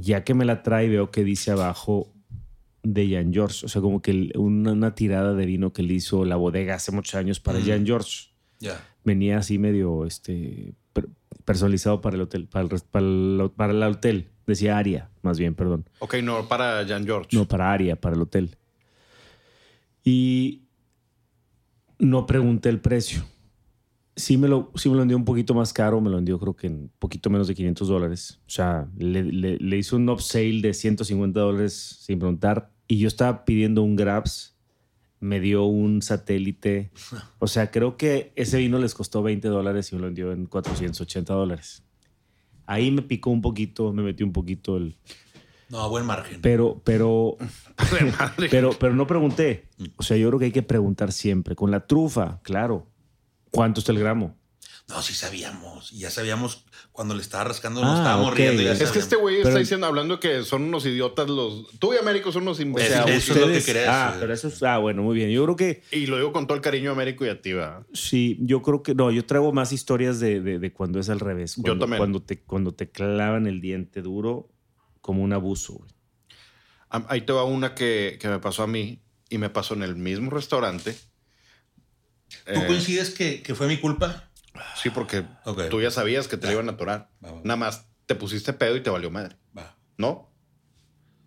Ya 0.00 0.22
que 0.24 0.34
me 0.34 0.44
la 0.44 0.62
trae, 0.62 0.88
veo 0.88 1.10
que 1.10 1.24
dice 1.24 1.50
abajo 1.50 2.12
de 2.82 3.10
Jan 3.10 3.32
George, 3.32 3.66
o 3.66 3.68
sea, 3.68 3.82
como 3.82 4.00
que 4.00 4.30
una, 4.36 4.72
una 4.72 4.94
tirada 4.94 5.34
de 5.34 5.44
vino 5.46 5.72
que 5.72 5.82
le 5.82 5.94
hizo 5.94 6.24
la 6.24 6.36
bodega 6.36 6.74
hace 6.76 6.92
muchos 6.92 7.14
años 7.16 7.40
para 7.40 7.58
Mm. 7.58 7.66
Jan 7.66 7.86
George 7.86 8.28
Ya. 8.60 8.80
venía 9.04 9.38
así 9.38 9.58
medio 9.58 10.06
este, 10.06 10.74
per- 10.92 11.08
personalizado 11.44 12.00
para 12.00 12.16
el 12.16 12.22
hotel, 12.22 12.46
para 12.46 12.64
el, 12.64 12.80
para 12.90 13.04
el, 13.06 13.50
para 13.56 13.72
el 13.72 13.82
hotel. 13.82 14.28
Decía 14.46 14.78
Aria, 14.78 15.10
más 15.22 15.38
bien, 15.38 15.54
perdón. 15.54 15.84
Ok, 15.98 16.14
no, 16.22 16.48
para 16.48 16.86
Jan 16.86 17.04
George. 17.04 17.36
No, 17.36 17.46
para 17.46 17.72
Aria, 17.72 17.96
para 17.96 18.14
el 18.16 18.22
hotel. 18.22 18.56
Y 20.04 20.62
no 21.98 22.26
pregunté 22.26 22.68
el 22.68 22.80
precio. 22.80 23.24
Sí 24.18 24.36
me, 24.36 24.48
lo, 24.48 24.70
sí 24.74 24.88
me 24.88 24.96
lo 24.96 25.00
vendió 25.00 25.16
un 25.16 25.24
poquito 25.24 25.54
más 25.54 25.72
caro, 25.72 26.00
me 26.00 26.10
lo 26.10 26.16
vendió 26.16 26.38
creo 26.38 26.54
que 26.54 26.66
en 26.66 26.74
un 26.74 26.92
poquito 26.98 27.30
menos 27.30 27.48
de 27.48 27.54
500 27.54 27.88
dólares. 27.88 28.40
O 28.46 28.50
sea, 28.50 28.88
le, 28.96 29.22
le, 29.22 29.56
le 29.56 29.76
hizo 29.76 29.96
un 29.96 30.08
upsale 30.08 30.60
de 30.60 30.74
150 30.74 31.40
dólares 31.40 31.98
sin 32.00 32.18
preguntar 32.18 32.70
y 32.88 32.98
yo 32.98 33.06
estaba 33.06 33.44
pidiendo 33.44 33.82
un 33.82 33.94
Grabs, 33.94 34.56
me 35.20 35.40
dio 35.40 35.64
un 35.64 36.00
satélite. 36.00 36.90
O 37.38 37.46
sea, 37.46 37.70
creo 37.70 37.96
que 37.96 38.32
ese 38.34 38.58
vino 38.58 38.78
les 38.78 38.94
costó 38.94 39.22
20 39.22 39.46
dólares 39.48 39.92
y 39.92 39.94
me 39.94 40.00
lo 40.00 40.06
vendió 40.06 40.32
en 40.32 40.46
480 40.46 41.34
dólares. 41.34 41.84
Ahí 42.66 42.90
me 42.90 43.02
picó 43.02 43.30
un 43.30 43.42
poquito, 43.42 43.92
me 43.92 44.02
metió 44.02 44.24
un 44.24 44.32
poquito 44.32 44.78
el... 44.78 44.96
No, 45.68 45.88
buen 45.90 46.06
margen. 46.06 46.40
Pero, 46.40 46.80
pero, 46.82 47.36
pero, 48.50 48.70
pero 48.78 48.94
no 48.94 49.06
pregunté. 49.06 49.68
O 49.96 50.02
sea, 50.02 50.16
yo 50.16 50.28
creo 50.28 50.38
que 50.38 50.46
hay 50.46 50.52
que 50.52 50.62
preguntar 50.62 51.12
siempre. 51.12 51.54
Con 51.54 51.70
la 51.70 51.86
trufa, 51.86 52.40
claro. 52.42 52.86
¿Cuánto 53.50 53.80
está 53.80 53.92
el 53.92 53.98
gramo? 53.98 54.36
No, 54.88 55.02
sí 55.02 55.12
sabíamos. 55.12 55.92
Y 55.92 55.98
ya 55.98 56.10
sabíamos 56.10 56.64
cuando 56.92 57.14
le 57.14 57.20
estaba 57.20 57.44
rascando, 57.44 57.82
Ah, 57.82 57.86
nos 57.86 57.98
estábamos 57.98 58.34
riendo. 58.34 58.62
ya 58.62 58.72
Es 58.72 58.90
que 58.90 58.98
este 59.00 59.16
güey 59.16 59.36
está 59.42 59.58
diciendo, 59.58 59.86
hablando 59.86 60.18
que 60.18 60.42
son 60.44 60.62
unos 60.62 60.86
idiotas 60.86 61.28
los... 61.28 61.66
Tú 61.78 61.92
y 61.92 61.98
Américo 61.98 62.32
son 62.32 62.42
unos 62.44 62.58
O 62.58 62.62
imbéciles. 62.62 63.04
sea, 63.04 63.14
eso 63.14 63.32
es 63.34 63.38
lo 63.38 63.46
que 63.48 63.86
ah, 63.86 64.06
decir. 64.06 64.20
pero 64.20 64.32
eso 64.32 64.48
es, 64.48 64.62
ah, 64.62 64.78
bueno, 64.78 65.02
muy 65.02 65.14
bien. 65.14 65.28
Yo 65.28 65.44
creo 65.44 65.56
que 65.56 65.82
Y 65.92 66.06
lo 66.06 66.16
digo 66.16 66.32
con 66.32 66.46
todo 66.46 66.56
el 66.56 66.62
cariño 66.62 66.88
a 66.88 66.92
Américo 66.94 67.26
y 67.26 67.28
a 67.28 67.42
ti, 67.42 67.52
¿verdad? 67.52 67.86
sí, 67.92 68.38
yo 68.40 68.62
creo 68.62 68.82
que 68.82 68.94
no, 68.94 69.10
yo 69.10 69.26
traigo 69.26 69.52
más 69.52 69.72
historias 69.72 70.20
de, 70.20 70.40
de- 70.40 70.58
de 70.58 70.72
cuando 70.72 70.98
es 71.00 71.10
al 71.10 71.20
revés. 71.20 71.56
Yo 71.58 71.76
también. 71.78 71.98
Cuando 71.98 72.22
te, 72.22 72.40
cuando 72.42 72.72
te 72.72 72.90
clavan 72.90 73.46
el 73.46 73.60
diente 73.60 74.00
duro 74.00 74.48
como 75.02 75.22
un 75.22 75.34
abuso. 75.34 75.74
güey. 75.74 75.90
Ahí 76.88 77.20
te 77.20 77.34
va 77.34 77.44
una 77.44 77.74
que, 77.74 78.16
que 78.18 78.28
me 78.28 78.38
pasó 78.38 78.62
a 78.62 78.66
mí 78.66 79.02
y 79.28 79.36
me 79.36 79.50
pasó 79.50 79.74
en 79.74 79.82
el 79.82 79.96
mismo 79.96 80.30
restaurante. 80.30 80.96
¿Tú 82.28 82.60
Eh, 82.60 82.66
coincides 82.66 83.10
que, 83.10 83.42
que 83.42 83.54
fue 83.54 83.66
mi 83.66 83.78
culpa? 83.78 84.30
Sí, 84.82 84.90
porque 84.90 85.24
Ok. 85.44 85.68
tú 85.70 85.80
ya 85.80 85.90
sabías 85.90 86.28
que 86.28 86.36
te 86.36 86.46
la 86.46 86.52
iban 86.54 86.68
a 86.68 86.72
atorar. 86.72 87.10
Va, 87.24 87.32
va. 87.32 87.40
Nada 87.44 87.56
más 87.56 87.86
te 88.06 88.14
pusiste 88.14 88.52
pedo 88.52 88.76
y 88.76 88.82
te 88.82 88.90
valió 88.90 89.10
madre, 89.10 89.36
Va. 89.56 89.76
¿no? 89.96 90.30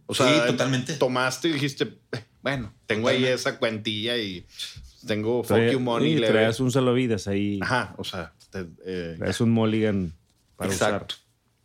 O 0.07 0.13
Sí, 0.13 0.23
totalmente. 0.47 0.95
Tomaste 0.97 1.47
y 1.47 1.53
dijiste, 1.53 1.99
"Eh, 2.11 2.25
bueno, 2.41 2.73
tengo 2.85 3.07
ahí 3.07 3.15
Totalmente. 3.17 3.33
esa 3.33 3.57
cuentilla 3.59 4.17
y 4.17 4.45
tengo 5.07 5.43
fuck 5.43 5.57
Trae- 5.57 5.71
you 5.71 5.79
money. 5.79 6.11
y 6.13 6.15
leve". 6.17 6.33
traes 6.33 6.59
un 6.59 6.71
salvavidas 6.71 7.27
ahí. 7.27 7.59
Ajá, 7.61 7.95
o 7.97 8.03
sea, 8.03 8.33
te- 8.49 8.67
eh, 8.85 9.15
Traes 9.17 9.39
un 9.39 9.51
mulligan 9.51 10.13
para 10.57 10.71
Exacto. 10.73 11.15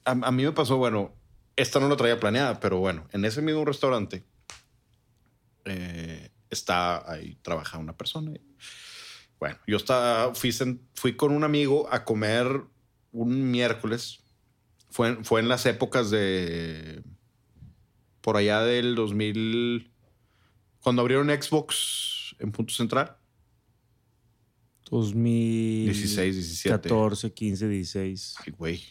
A, 0.04 0.12
a 0.12 0.30
mí 0.30 0.44
me 0.44 0.52
pasó, 0.52 0.76
bueno, 0.76 1.12
esta 1.56 1.80
no 1.80 1.88
lo 1.88 1.96
traía 1.96 2.20
planeada, 2.20 2.60
pero 2.60 2.78
bueno, 2.78 3.08
en 3.12 3.24
ese 3.24 3.42
mismo 3.42 3.64
restaurante 3.64 4.24
eh, 5.64 6.30
está 6.50 7.10
ahí, 7.10 7.36
trabaja 7.42 7.78
una 7.78 7.96
persona. 7.96 8.32
Bueno, 9.38 9.58
yo 9.66 9.76
estaba, 9.76 10.34
fui, 10.34 10.52
con 11.16 11.32
un 11.32 11.44
amigo 11.44 11.88
a 11.92 12.04
comer 12.04 12.62
un 13.12 13.50
miércoles. 13.50 14.20
Fue, 14.90 15.08
en- 15.08 15.24
fue 15.24 15.40
en 15.40 15.48
las 15.48 15.66
épocas 15.66 16.10
de. 16.10 17.02
Por 18.20 18.36
allá 18.36 18.60
del 18.62 18.94
2000. 18.94 19.90
Cuando 20.80 21.02
abrieron 21.02 21.28
Xbox 21.28 22.34
en 22.38 22.50
Punto 22.52 22.72
Central. 22.74 23.16
usar. 24.90 25.84
16, 25.86 26.34
17. 26.36 26.88
14, 26.88 27.32
15, 27.32 27.68
16. 27.68 28.34
Ay, 28.46 28.52
güey. 28.56 28.82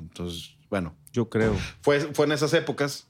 Entonces, 0.00 0.56
bueno, 0.70 0.94
Yo 1.12 1.28
creo. 1.30 1.56
Fue, 1.80 2.00
fue 2.14 2.26
en 2.26 2.32
esas 2.32 2.52
épocas. 2.54 3.08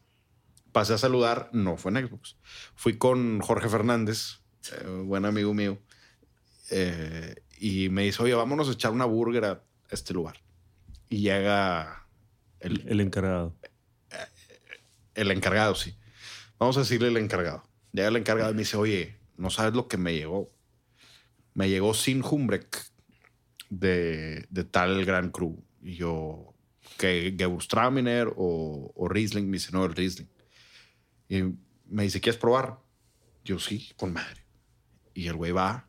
Pasé 0.73 0.95
a 0.95 0.99
saludar. 0.99 1.51
No 1.53 1.77
fue 1.77 1.91
en 1.93 2.07
Xbox. 2.07 2.37
Fui 2.75 2.97
con 2.97 3.41
Jorge 3.41 3.69
Fernández, 3.69 4.41
eh, 4.73 4.87
buen 5.05 5.25
amigo 5.25 5.53
mío. 5.55 5.79
Eh, 6.71 7.37
y 7.59 7.89
me 7.89 8.05
dice, 8.05 8.23
oye, 8.23 8.35
vámonos 8.35 8.69
a 8.69 8.73
echar 8.73 8.93
una 8.93 9.05
burger 9.05 9.45
a 9.45 9.65
este 9.91 10.15
lugar. 10.15 10.37
Y 11.09 11.23
llega 11.23 12.07
El, 12.61 13.01
encargado. 13.01 13.57
el 15.15 15.31
encargado, 15.31 15.75
sí. 15.75 15.97
Vamos 16.59 16.77
a 16.77 16.81
decirle 16.81 17.09
el 17.09 17.17
encargado. 17.17 17.63
Llega 17.93 18.09
el 18.09 18.17
encargado 18.17 18.51
y 18.51 18.55
me 18.55 18.61
dice, 18.61 18.77
oye, 18.77 19.19
no 19.37 19.51
sabes 19.51 19.75
lo 19.75 19.89
que 19.89 19.97
me 19.97 20.15
llegó. 20.15 20.53
Me 21.55 21.69
llegó 21.69 21.95
sin 21.95 22.23
Humbrek 22.23 22.85
de, 23.71 24.47
de 24.51 24.65
tal 24.65 25.05
Gran 25.05 25.31
Cru. 25.31 25.65
Y 25.83 25.95
yo, 25.95 26.55
que 26.99 27.35
Gewürztraminer 27.39 28.29
o, 28.37 28.93
o 28.95 29.09
Riesling. 29.09 29.47
Me 29.49 29.57
dice, 29.57 29.71
no, 29.73 29.85
el 29.85 29.95
Riesling. 29.95 30.29
Y 31.29 31.43
me 31.87 32.03
dice, 32.05 32.21
¿quieres 32.21 32.39
probar? 32.41 32.79
Yo, 33.45 33.59
sí, 33.59 33.93
con 33.97 34.13
madre. 34.13 34.45
Y 35.15 35.27
el 35.27 35.35
güey 35.37 35.53
va, 35.53 35.88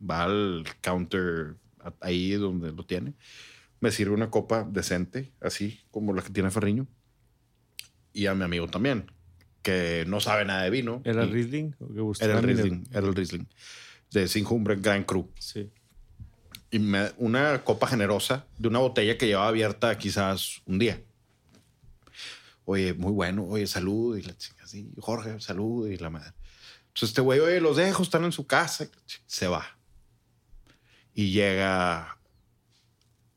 va 0.00 0.24
al 0.24 0.64
counter 0.80 1.56
ahí 2.00 2.32
donde 2.32 2.72
lo 2.72 2.84
tiene. 2.84 3.14
Me 3.80 3.90
sirve 3.92 4.14
una 4.14 4.30
copa 4.30 4.64
decente, 4.68 5.32
así 5.40 5.80
como 5.90 6.12
la 6.12 6.22
que 6.22 6.30
tiene 6.30 6.50
Ferriño. 6.50 6.86
Y 8.12 8.26
a 8.26 8.34
mi 8.34 8.42
amigo 8.44 8.66
también, 8.68 9.10
que 9.62 10.04
no 10.08 10.20
sabe 10.20 10.44
nada 10.44 10.62
de 10.64 10.70
vino. 10.70 11.00
¿Era 11.04 11.24
Y- 11.24 11.30
Riesling? 11.30 11.74
¿O 11.78 12.12
Era 12.20 12.38
el? 12.38 12.44
Riesling, 12.44 12.84
era 12.90 13.06
el 13.06 13.14
Riesling. 13.14 13.46
De 14.10 14.26
Sinjumbre 14.26 14.76
Grand 14.76 15.04
Cru. 15.06 15.30
Sí. 15.38 15.70
Y 16.70 16.78
me- 16.80 17.12
una 17.18 17.62
copa 17.64 17.86
generosa 17.86 18.46
de 18.58 18.68
una 18.68 18.78
botella 18.80 19.16
que 19.16 19.26
llevaba 19.26 19.48
abierta 19.48 19.96
quizás 19.96 20.60
un 20.66 20.78
día. 20.78 21.00
Oye, 22.64 22.92
muy 22.94 23.12
bueno. 23.12 23.44
Oye, 23.44 23.66
salud. 23.66 24.16
Y 24.16 24.22
la 24.22 24.36
chica 24.36 24.64
así. 24.64 24.90
Jorge, 24.98 25.40
salud. 25.40 25.88
Y 25.88 25.96
la 25.96 26.10
madre. 26.10 26.32
Entonces 26.88 27.10
este 27.10 27.20
güey, 27.20 27.40
oye, 27.40 27.60
los 27.60 27.76
dejo, 27.76 28.02
están 28.02 28.24
en 28.24 28.32
su 28.32 28.46
casa. 28.46 28.88
Se 29.26 29.46
va. 29.46 29.77
Y 31.18 31.32
llega 31.32 32.16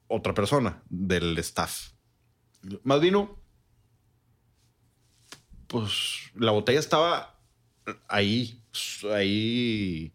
otra 0.06 0.36
persona 0.36 0.84
del 0.88 1.36
staff. 1.40 1.94
Más 2.84 3.02
vino. 3.02 3.40
Pues 5.66 6.30
la 6.36 6.52
botella 6.52 6.80
estaba 6.80 7.42
ahí. 8.08 8.62
Ahí. 9.12 10.14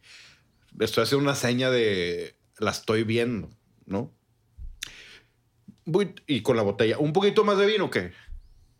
Estoy 0.79 1.03
haciendo 1.03 1.25
una 1.25 1.35
seña 1.35 1.69
de 1.69 2.39
la 2.61 2.71
estoy 2.71 3.03
viendo, 3.03 3.51
¿no? 3.85 4.15
Y 6.29 6.43
con 6.43 6.57
la 6.57 6.63
botella, 6.63 6.99
un 6.99 7.13
poquito 7.13 7.43
más 7.43 7.59
de 7.59 7.67
vino 7.67 7.91
que. 7.91 8.13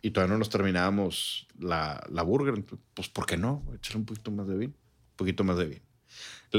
Y 0.01 0.13
todavía 0.13 0.35
no 0.35 0.39
nos 0.39 0.51
terminábamos 0.51 1.49
la, 1.59 2.07
la 2.09 2.23
burger. 2.23 2.65
Pues, 2.95 3.09
¿por 3.09 3.27
qué 3.27 3.37
no? 3.37 3.65
Echar 3.75 3.97
un 3.97 4.05
poquito 4.05 4.31
más 4.31 4.47
de 4.47 4.57
vino. 4.57 4.75
Un 4.75 5.17
poquito 5.17 5.43
más 5.43 5.59
de 5.59 5.65
vino. 5.65 5.86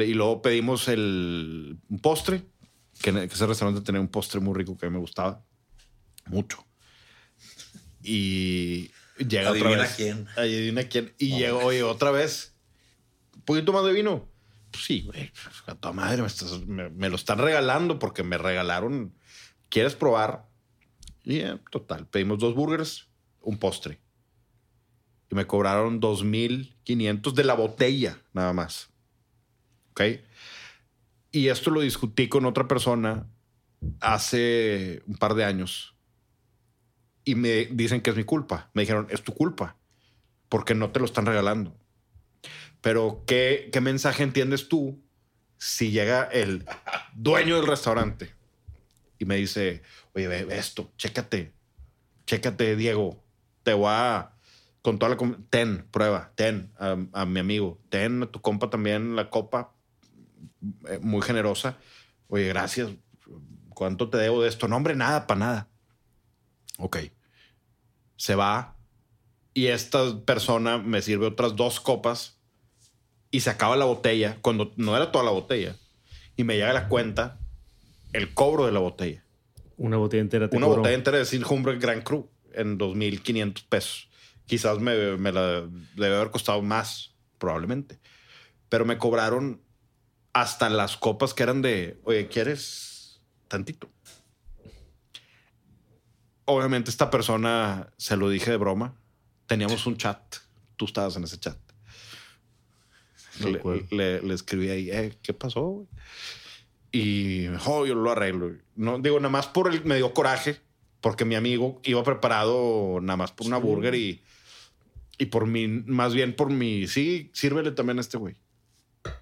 Y 0.01 0.13
luego 0.13 0.41
pedimos 0.41 0.87
el 0.87 1.77
un 1.89 1.99
postre, 1.99 2.43
que, 3.01 3.09
en- 3.11 3.17
ese 3.17 3.45
restaurante 3.45 3.81
tenía 3.81 4.01
un 4.01 4.07
postre 4.07 4.39
muy 4.39 4.53
rico 4.55 4.77
que 4.77 4.85
a 4.85 4.89
mí 4.89 4.93
me 4.93 4.99
gustaba 4.99 5.43
mucho. 6.25 6.65
Y 8.03 8.91
llega 9.17 9.51
otra 9.51 9.69
vez. 9.81 9.93
quién. 9.95 10.27
Adivina 10.35 10.83
quién. 10.87 11.13
Y 11.17 11.37
llegó, 11.37 11.59
oye, 11.59 11.83
otra 11.83 12.11
vez. 12.11 12.53
Un 13.35 13.41
poquito 13.41 13.73
más 13.73 13.85
de 13.85 13.93
vino. 13.93 14.27
Pues 14.71 14.83
sí, 14.85 15.01
güey. 15.03 15.31
A 15.65 15.75
tu 15.75 15.93
madre 15.93 16.21
me, 16.21 16.27
estás- 16.27 16.65
me- 16.65 16.89
me 16.89 17.09
lo 17.09 17.15
están 17.15 17.39
regalando 17.39 17.99
porque 17.99 18.23
me 18.23 18.37
regalaron. 18.37 19.13
¿Quieres 19.69 19.95
probar? 19.95 20.47
Y 21.23 21.39
eh, 21.39 21.59
total, 21.71 22.07
pedimos 22.07 22.39
dos 22.39 22.55
burgers, 22.55 23.07
un 23.41 23.57
postre. 23.57 23.99
Y 25.29 25.35
me 25.35 25.45
cobraron 25.45 25.99
2.500 25.99 27.33
de 27.33 27.43
la 27.43 27.53
botella, 27.53 28.21
nada 28.33 28.53
más. 28.53 28.89
¿Ok? 29.97 30.21
Y 31.31 31.47
esto 31.47 31.71
lo 31.71 31.81
discutí 31.81 32.29
con 32.29 32.45
otra 32.45 32.67
persona 32.67 33.27
hace 33.99 35.01
un 35.07 35.15
par 35.15 35.33
de 35.33 35.43
años. 35.43 35.95
Y 37.23 37.33
me 37.33 37.65
dicen 37.65 38.01
que 38.01 38.11
es 38.11 38.15
mi 38.15 38.23
culpa. 38.23 38.69
Me 38.73 38.83
dijeron, 38.83 39.07
es 39.09 39.23
tu 39.23 39.33
culpa. 39.33 39.75
Porque 40.49 40.75
no 40.75 40.91
te 40.91 40.99
lo 40.99 41.05
están 41.05 41.25
regalando. 41.25 41.75
Pero, 42.81 43.23
¿qué, 43.25 43.71
mensaje 43.81 44.21
entiendes 44.21 44.69
tú 44.69 45.03
si 45.57 45.89
llega 45.89 46.25
el 46.25 46.63
dueño 47.13 47.55
del 47.55 47.65
restaurante 47.65 48.35
y 49.17 49.25
me 49.25 49.35
dice, 49.35 49.81
oye, 50.13 50.27
ve, 50.27 50.47
esto, 50.51 50.93
chécate, 50.97 51.53
chécate, 52.27 52.75
Diego, 52.75 53.23
te 53.63 53.73
voy 53.73 53.89
a, 53.89 54.35
con 54.83 54.99
toda 54.99 55.15
la, 55.15 55.37
ten, 55.49 55.87
prueba, 55.89 56.31
ten 56.35 56.71
a, 56.77 56.97
a 57.13 57.25
mi 57.25 57.39
amigo, 57.39 57.81
ten 57.89 58.21
a 58.21 58.27
tu 58.27 58.39
compa 58.41 58.69
también 58.69 59.15
la 59.15 59.31
copa, 59.31 59.73
muy 61.01 61.21
generosa. 61.21 61.77
Oye, 62.27 62.47
gracias, 62.47 62.89
¿cuánto 63.69 64.09
te 64.09 64.17
debo 64.17 64.41
de 64.41 64.49
esto? 64.49 64.67
No, 64.67 64.75
hombre, 64.75 64.95
nada, 64.95 65.27
para 65.27 65.39
nada. 65.39 65.67
Ok. 66.77 66.97
Se 68.15 68.35
va 68.35 68.75
y 69.53 69.67
esta 69.67 70.19
persona 70.25 70.77
me 70.77 71.01
sirve 71.01 71.27
otras 71.27 71.55
dos 71.55 71.79
copas 71.79 72.37
y 73.31 73.41
se 73.41 73.49
acaba 73.49 73.75
la 73.75 73.85
botella 73.85 74.37
cuando 74.41 74.71
no 74.77 74.95
era 74.95 75.11
toda 75.11 75.23
la 75.25 75.31
botella 75.31 75.75
y 76.35 76.43
me 76.43 76.55
llega 76.55 76.73
la 76.73 76.87
cuenta 76.87 77.39
el 78.13 78.33
cobro 78.33 78.65
de 78.65 78.71
la 78.71 78.79
botella. 78.79 79.23
Una 79.77 79.97
botella 79.97 80.21
entera 80.21 80.49
te 80.49 80.57
Una 80.57 80.65
cobró. 80.65 80.81
botella 80.81 80.95
entera 80.95 81.17
de 81.17 81.25
Silhumbre 81.25 81.77
Grand 81.77 82.03
Cru 82.03 82.29
en 82.53 82.77
2.500 82.77 83.65
pesos. 83.67 84.09
Quizás 84.45 84.79
me, 84.79 85.17
me 85.17 85.31
la 85.31 85.67
debe 85.95 86.15
haber 86.15 86.31
costado 86.31 86.61
más, 86.61 87.15
probablemente. 87.37 87.99
Pero 88.69 88.85
me 88.85 88.97
cobraron 88.97 89.61
hasta 90.33 90.69
las 90.69 90.97
copas 90.97 91.33
que 91.33 91.43
eran 91.43 91.61
de, 91.61 91.99
oye, 92.03 92.27
¿quieres 92.27 93.21
tantito. 93.47 93.89
Obviamente 96.45 96.89
esta 96.89 97.09
persona 97.09 97.89
se 97.97 98.15
lo 98.17 98.29
dije 98.29 98.51
de 98.51 98.57
broma. 98.57 98.93
Teníamos 99.47 99.85
un 99.85 99.97
chat. 99.97 100.19
Tú 100.77 100.85
estabas 100.85 101.15
en 101.17 101.23
ese 101.25 101.39
chat. 101.39 101.57
Le, 103.41 103.57
acuerdo. 103.57 103.83
le- 103.91 104.21
le 104.21 104.33
escribí 104.33 104.69
ahí, 104.69 104.89
eh, 104.89 105.17
¿qué 105.21 105.33
pasó? 105.33 105.87
Y 106.91 107.47
"Oh, 107.65 107.85
yo 107.85 107.95
lo 107.95 108.11
arreglo. 108.11 108.51
No, 108.75 108.97
digo, 108.99 109.19
nada 109.19 109.29
más 109.29 109.47
por 109.47 109.71
el, 109.73 109.83
me 109.85 109.95
dio 109.97 110.13
coraje 110.13 110.59
porque 111.01 111.25
mi 111.25 111.35
amigo 111.35 111.79
iba 111.83 112.03
preparado 112.03 112.99
nada 113.01 113.17
más 113.17 113.31
por 113.31 113.45
una 113.47 113.57
Sí. 113.57 113.63
burger 113.63 113.95
y, 113.95 114.23
y 115.17 115.25
por 115.27 115.45
mi, 115.45 115.67
más 115.67 116.13
bien 116.13 116.35
por 116.35 116.49
mi, 116.49 116.87
sí, 116.87 117.29
sírvele 117.33 117.71
también 117.71 117.97
a 117.97 118.01
este 118.01 118.17
güey. 118.17 118.35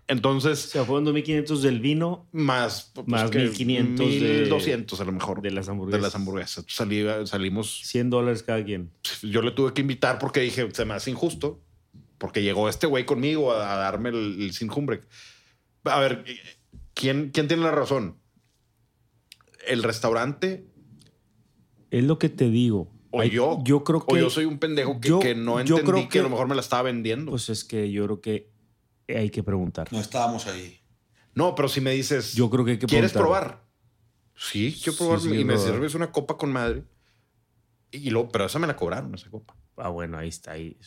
Entonces, 0.08 0.60
sea, 0.60 0.84
fueron 0.86 1.04
2.500 1.06 1.62
del 1.62 1.80
vino 1.80 2.28
más, 2.32 2.92
pues, 2.94 3.08
Más 3.08 3.32
que 3.32 3.40
1500 3.40 4.08
de- 4.08 4.42
1200 4.44 5.02
a 5.02 5.04
lo 5.06 5.12
mejor 5.12 5.42
de 5.42 5.50
las 5.52 5.68
hamburguesas. 5.68 6.00
de 6.00 6.08
las 6.08 6.16
hamburguesas. 6.16 6.66
Salí- 6.68 7.26
salimos, 7.26 7.82
100 7.86 8.12
dólares 8.12 8.44
cada 8.44 8.64
quien. 8.64 8.92
yo 9.24 9.42
le 9.42 9.50
tuve 9.52 9.74
que 9.74 9.82
invitar 9.82 10.20
porque 10.20 10.42
dije, 10.42 10.70
se 10.72 10.86
me 10.86 10.94
hace 10.94 11.10
injusto, 11.10 11.60
porque 12.20 12.44
llegó 12.44 12.70
este 12.70 12.86
güey 12.86 13.06
conmigo 13.06 13.52
a, 13.52 13.74
a 13.74 13.78
darme 13.78 14.10
el, 14.10 14.42
el 14.44 14.54
sin 14.54 14.68
cumbre. 14.68 15.02
A 15.86 16.00
ver, 16.00 16.24
¿quién, 16.94 17.32
¿quién 17.34 17.48
tiene 17.48 17.64
la 17.64 17.72
razón? 17.72 18.18
¿El 19.68 19.82
restaurante 19.82 20.68
Es 21.90 22.04
lo 22.04 22.20
que 22.20 22.30
te 22.30 22.50
digo. 22.50 22.92
o 23.10 23.24
yo? 23.24 23.60
Yo 23.64 23.84
creo 23.84 24.06
que. 24.06 24.14
O 24.14 24.18
yo 24.18 24.30
soy 24.30 24.46
un 24.46 24.60
pendejo 24.60 25.00
que, 25.00 25.10
yo- 25.10 25.20
que 25.20 25.34
no 25.34 25.56
yo 25.64 25.78
entendí 25.78 25.92
creo 26.04 26.10
que, 26.10 26.20
a 26.20 26.22
lo 26.24 26.28
que- 26.28 26.32
mejor 26.32 26.48
me 26.48 26.54
la 26.56 26.62
estaba 26.62 26.84
vendiendo. 26.84 27.32
Pues 27.32 27.50
es 27.50 27.64
que 27.64 27.92
yo 27.92 28.06
creo 28.06 28.22
que 28.22 28.50
hay 29.08 29.30
que 29.30 29.44
preguntar. 29.44 29.88
No 29.92 30.00
estábamos 30.00 30.48
ahí. 30.48 30.80
no, 31.34 31.54
pero 31.56 31.68
si 31.68 31.82
me 31.82 31.92
dices, 31.92 32.34
Yo 32.34 32.50
creo 32.50 32.64
que 32.66 32.72
hay 32.72 32.80
que 32.80 32.86
¿quieres 32.88 33.12
probar? 33.14 33.64
Sí, 34.36 34.74
quiero 34.74 34.92
Sí, 34.94 34.98
probar. 34.98 35.20
sí, 35.22 35.28
y 35.34 35.44
me 35.46 35.54
probar. 35.54 35.72
sirves 35.74 35.96
una 35.96 36.12
copa 36.12 36.38
con 36.38 36.52
madre. 36.52 36.84
Y 37.92 38.10
luego, 38.10 38.30
pero 38.30 38.46
esa 38.46 38.60
me 38.60 38.68
la 38.68 38.76
cobraron, 38.76 39.14
esa 39.16 39.30
copa. 39.30 39.56
Ah, 39.78 39.90
bueno, 39.90 40.18
ahí 40.18 40.30
está. 40.30 40.52
Ahí. 40.54 40.78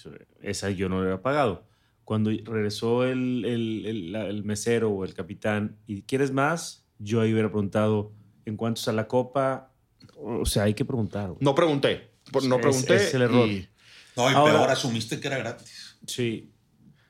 Esa 0.43 0.71
yo 0.71 0.89
no 0.89 1.01
le 1.03 1.11
había 1.11 1.23
pagado. 1.23 1.67
Cuando 2.05 2.31
regresó 2.45 3.05
el, 3.05 3.45
el- 3.45 3.87
el- 3.87 4.13
la- 4.13 4.27
el 4.27 4.45
mesero 4.45 4.91
o 4.91 5.05
el 5.05 5.15
capitán 5.15 5.79
y 5.87 6.03
¿quieres 6.03 6.33
más? 6.33 6.87
Yo 6.99 7.21
ahí 7.21 7.33
hubiera 7.33 7.49
preguntado 7.49 8.13
¿en 8.47 8.57
cuánto 8.57 8.79
está 8.81 8.93
la 8.93 9.07
copa? 9.09 9.73
O 10.17 10.47
sea, 10.47 10.65
hay 10.65 10.75
que 10.75 10.85
preguntar. 10.87 11.29
güey. 11.29 11.39
No 11.41 11.55
pregunté. 11.55 12.11
No 12.33 12.57
Es- 12.57 12.61
pregunté. 12.63 12.97
es 12.97 13.15
el 13.15 13.23
error. 13.23 13.47
y- 13.49 13.69
No, 14.17 14.31
y 14.31 14.35
Ahora- 14.35 14.53
peor, 14.55 14.71
asumiste 14.71 15.21
que 15.21 15.29
era 15.29 15.39
gratis. 15.39 15.99
Sí, 16.07 16.51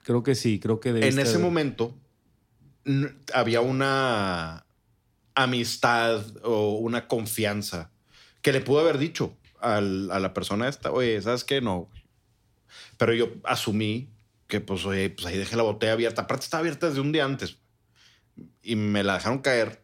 creo 0.08 0.22
que 0.22 0.34
sí. 0.34 0.58
Creo 0.58 0.80
que 0.80 0.88
en 0.88 1.02
ese 1.02 1.20
haber- 1.20 1.38
momento 1.38 1.94
había 3.34 3.60
una 3.60 4.64
amistad 5.34 6.24
o 6.42 6.78
una 6.78 7.06
confianza 7.06 7.90
que 8.40 8.52
le 8.52 8.62
pudo 8.62 8.80
haber 8.80 8.96
dicho 8.96 9.36
al- 9.60 10.10
a 10.10 10.18
la 10.18 10.32
persona 10.32 10.66
esta, 10.66 10.90
oye, 10.92 11.20
¿sabes 11.20 11.44
qué? 11.44 11.60
No. 11.60 11.90
Pero 12.96 13.12
yo 13.12 13.28
asumí 13.44 14.08
que, 14.46 14.60
pues, 14.62 14.86
oye, 14.86 15.10
pues 15.10 15.26
ahí 15.26 15.36
dejé 15.36 15.56
la 15.56 15.62
botella 15.62 15.92
abierta. 15.92 16.22
Aparte 16.22 16.44
estaba 16.44 16.60
abierta 16.60 16.88
desde 16.88 17.02
un 17.02 17.12
día 17.12 17.26
antes. 17.26 17.58
Y 18.62 18.76
me 18.76 19.04
la 19.04 19.14
dejaron 19.14 19.40
caer. 19.40 19.82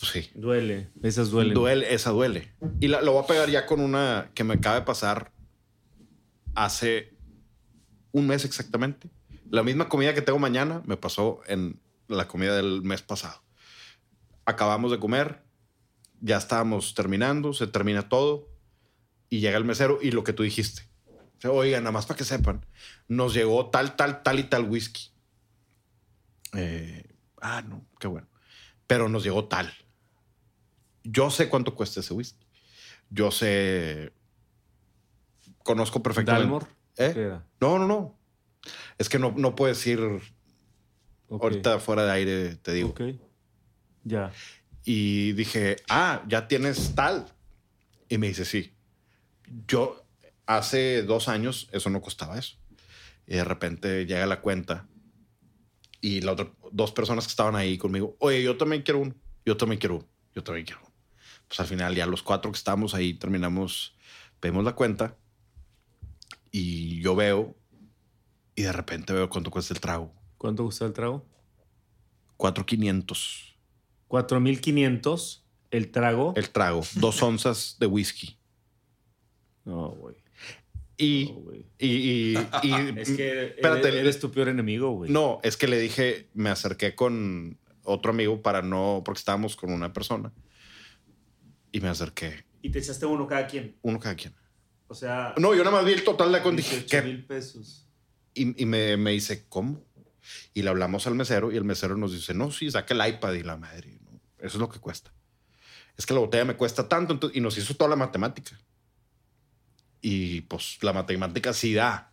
Pues 0.00 0.10
sí. 0.12 0.30
Duele. 0.34 0.88
Esas 1.02 1.28
duelen. 1.30 1.52
Duele, 1.52 1.92
esa 1.92 2.10
duele. 2.10 2.54
Y 2.80 2.88
la- 2.88 3.02
lo 3.02 3.12
voy 3.12 3.24
a 3.24 3.26
pegar 3.26 3.50
ya 3.50 3.66
con 3.66 3.80
una 3.80 4.30
que 4.34 4.42
me 4.42 4.54
acaba 4.54 4.76
de 4.76 4.86
pasar 4.86 5.32
hace 6.54 7.15
un 8.16 8.26
mes 8.26 8.46
exactamente. 8.46 9.10
La 9.50 9.62
misma 9.62 9.90
comida 9.90 10.14
que 10.14 10.22
tengo 10.22 10.38
mañana 10.38 10.80
me 10.86 10.96
pasó 10.96 11.42
en 11.48 11.78
la 12.08 12.26
comida 12.26 12.56
del 12.56 12.80
mes 12.82 13.02
pasado. 13.02 13.42
Acabamos 14.46 14.90
de 14.90 14.98
comer, 14.98 15.42
ya 16.22 16.38
estábamos 16.38 16.94
terminando, 16.94 17.52
se 17.52 17.66
termina 17.66 18.08
todo 18.08 18.48
y 19.28 19.40
llega 19.40 19.58
el 19.58 19.66
mesero 19.66 19.98
y 20.00 20.12
lo 20.12 20.24
que 20.24 20.32
tú 20.32 20.44
dijiste. 20.44 20.82
Oigan, 21.44 21.84
nada 21.84 21.92
más 21.92 22.06
para 22.06 22.16
que 22.16 22.24
sepan, 22.24 22.64
nos 23.06 23.34
llegó 23.34 23.68
tal, 23.68 23.96
tal, 23.96 24.22
tal 24.22 24.38
y 24.38 24.44
tal 24.44 24.64
whisky. 24.64 25.10
Eh, 26.54 27.04
ah, 27.42 27.62
no, 27.68 27.84
qué 28.00 28.08
bueno. 28.08 28.28
Pero 28.86 29.10
nos 29.10 29.24
llegó 29.24 29.44
tal. 29.44 29.70
Yo 31.04 31.30
sé 31.30 31.50
cuánto 31.50 31.74
cuesta 31.74 32.00
ese 32.00 32.14
whisky. 32.14 32.46
Yo 33.10 33.30
sé. 33.30 34.14
Conozco 35.62 36.02
perfectamente. 36.02 36.44
Dalmor. 36.44 36.75
¿Eh? 36.96 37.10
¿Qué 37.14 37.22
era? 37.22 37.46
No, 37.60 37.78
no, 37.78 37.86
no. 37.86 38.18
Es 38.98 39.08
que 39.08 39.18
no, 39.18 39.32
no 39.36 39.54
puedes 39.54 39.86
ir 39.86 40.00
Ok. 41.28 41.42
ahorita 41.42 41.78
fuera 41.80 42.04
de 42.04 42.12
aire, 42.12 42.56
te 42.56 42.72
digo. 42.72 42.90
Ok. 42.90 43.02
Ya. 44.04 44.32
Y 44.84 45.32
dije, 45.32 45.76
ah, 45.88 46.22
ya 46.28 46.48
tienes 46.48 46.94
tal. 46.94 47.26
Y 48.08 48.18
me 48.18 48.28
dice, 48.28 48.44
sí. 48.44 48.72
Yo 49.66 50.04
hace 50.46 51.02
dos 51.02 51.28
años 51.28 51.68
eso 51.72 51.90
no 51.90 52.00
costaba 52.00 52.38
eso. 52.38 52.56
Y 53.26 53.34
de 53.34 53.44
repente 53.44 54.06
llega 54.06 54.26
la 54.26 54.40
cuenta 54.40 54.86
y 56.00 56.20
las 56.20 56.36
dos 56.70 56.92
personas 56.92 57.26
que 57.26 57.30
estaban 57.30 57.56
ahí 57.56 57.78
conmigo, 57.78 58.16
oye, 58.20 58.42
yo 58.42 58.56
también 58.56 58.82
quiero 58.82 59.00
uno, 59.00 59.14
yo 59.44 59.56
también 59.56 59.80
quiero 59.80 59.96
uno, 59.96 60.06
yo 60.34 60.44
también 60.44 60.64
quiero 60.64 60.80
uno. 60.82 60.92
Pues 61.48 61.58
al 61.58 61.66
final 61.66 61.94
ya 61.96 62.06
los 62.06 62.22
cuatro 62.22 62.52
que 62.52 62.58
estábamos 62.58 62.94
ahí 62.94 63.14
terminamos, 63.14 63.96
pedimos 64.38 64.64
la 64.64 64.74
cuenta 64.74 65.16
y 66.50 67.00
yo 67.02 67.14
veo 67.16 67.56
y 68.54 68.62
de 68.62 68.72
repente 68.72 69.12
veo 69.12 69.28
cuánto 69.28 69.50
cuesta 69.50 69.74
el 69.74 69.80
trago. 69.80 70.12
¿Cuánto 70.38 70.64
gusta 70.64 70.84
el 70.86 70.92
trago? 70.92 71.24
4,500 72.36 73.56
4.500 74.08 75.42
el 75.70 75.90
trago. 75.90 76.32
el 76.36 76.50
trago, 76.50 76.82
dos 76.96 77.22
onzas 77.22 77.76
de 77.80 77.86
whisky. 77.86 78.38
No, 79.64 79.88
güey. 79.90 80.16
Y, 80.96 81.32
y, 81.78 81.86
y- 81.88 82.38
y- 82.62 82.72
Es 82.98 83.10
que 83.10 83.46
espérate, 83.48 83.88
eres, 83.88 84.00
eres 84.00 84.20
tu 84.20 84.30
peor 84.30 84.48
enemigo, 84.48 84.90
güey. 84.92 85.10
no, 85.10 85.40
es 85.42 85.56
que 85.56 85.66
le 85.66 85.78
dije, 85.78 86.30
me 86.34 86.48
acerqué 86.50 86.94
con 86.94 87.58
otro 87.82 88.12
amigo 88.12 88.40
para 88.42 88.62
no, 88.62 89.02
porque 89.04 89.18
estábamos 89.18 89.56
con 89.56 89.72
una 89.72 89.92
persona 89.92 90.32
y 91.72 91.80
me 91.80 91.88
acerqué, 91.88 92.44
Y 92.62 92.70
te 92.70 92.78
echaste 92.78 93.04
uno 93.06 93.26
cada 93.26 93.46
quien. 93.46 93.76
uno 93.82 93.98
cada 93.98 94.14
quien. 94.14 94.34
O 94.88 94.94
sea, 94.94 95.34
No, 95.38 95.54
yo 95.54 95.64
nada 95.64 95.76
más 95.76 95.84
vi 95.84 95.92
el 95.92 96.04
total 96.04 96.28
de 96.28 96.38
la 96.38 96.42
cuenta 96.42 96.60
y 96.62 96.64
dije, 96.64 96.76
18 96.76 96.90
¿qué? 96.90 97.02
mil 97.02 97.24
pesos. 97.24 97.86
Y, 98.34 98.62
y 98.62 98.66
me, 98.66 98.96
me 98.96 99.10
dice, 99.12 99.46
¿cómo? 99.48 99.84
Y 100.54 100.62
le 100.62 100.70
hablamos 100.70 101.06
al 101.06 101.14
mesero 101.14 101.50
y 101.52 101.56
el 101.56 101.64
mesero 101.64 101.96
nos 101.96 102.12
dice, 102.12 102.34
no, 102.34 102.50
sí, 102.50 102.70
saca 102.70 102.94
el 102.94 103.14
iPad 103.14 103.32
y 103.34 103.42
la 103.42 103.56
madre. 103.56 103.98
¿no? 104.04 104.20
Eso 104.38 104.56
es 104.56 104.60
lo 104.60 104.68
que 104.68 104.78
cuesta. 104.78 105.12
Es 105.96 106.04
que 106.06 106.14
la 106.14 106.20
botella 106.20 106.44
me 106.44 106.56
cuesta 106.56 106.88
tanto 106.88 107.14
entonces- 107.14 107.36
y 107.36 107.40
nos 107.40 107.56
hizo 107.58 107.74
toda 107.74 107.88
la 107.90 107.96
matemática. 107.96 108.58
Y 110.02 110.42
pues 110.42 110.78
la 110.82 110.92
matemática 110.92 111.52
sí 111.52 111.74
da. 111.74 112.12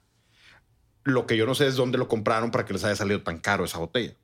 Lo 1.04 1.28
que 1.28 1.36
yo 1.38 1.46
no 1.46 1.54
sé 1.54 1.68
es 1.68 1.76
dónde 1.76 1.98
lo 1.98 2.08
compraron 2.08 2.50
para 2.50 2.66
que 2.66 2.74
les 2.74 2.84
haya 2.86 2.96
salido 2.96 3.22
tan 3.24 3.40
caro 3.40 3.66
esa 3.66 3.78
botella. 3.80 4.16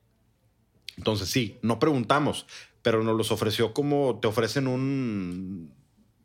Entonces 0.98 1.30
sí, 1.30 1.60
no 1.62 1.78
preguntamos, 1.78 2.46
pero 2.82 3.04
nos 3.04 3.18
los 3.18 3.32
ofreció 3.32 3.74
como 3.74 4.20
te 4.22 4.28
ofrecen 4.28 4.68
un 4.68 5.74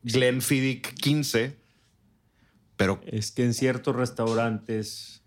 Glenfiddich 0.03 0.95
15, 0.95 1.59
pero 2.77 3.01
Es 3.07 3.31
que 3.33 3.45
en 3.45 3.55
ciertos 3.55 3.95
restaurantes 3.97 5.23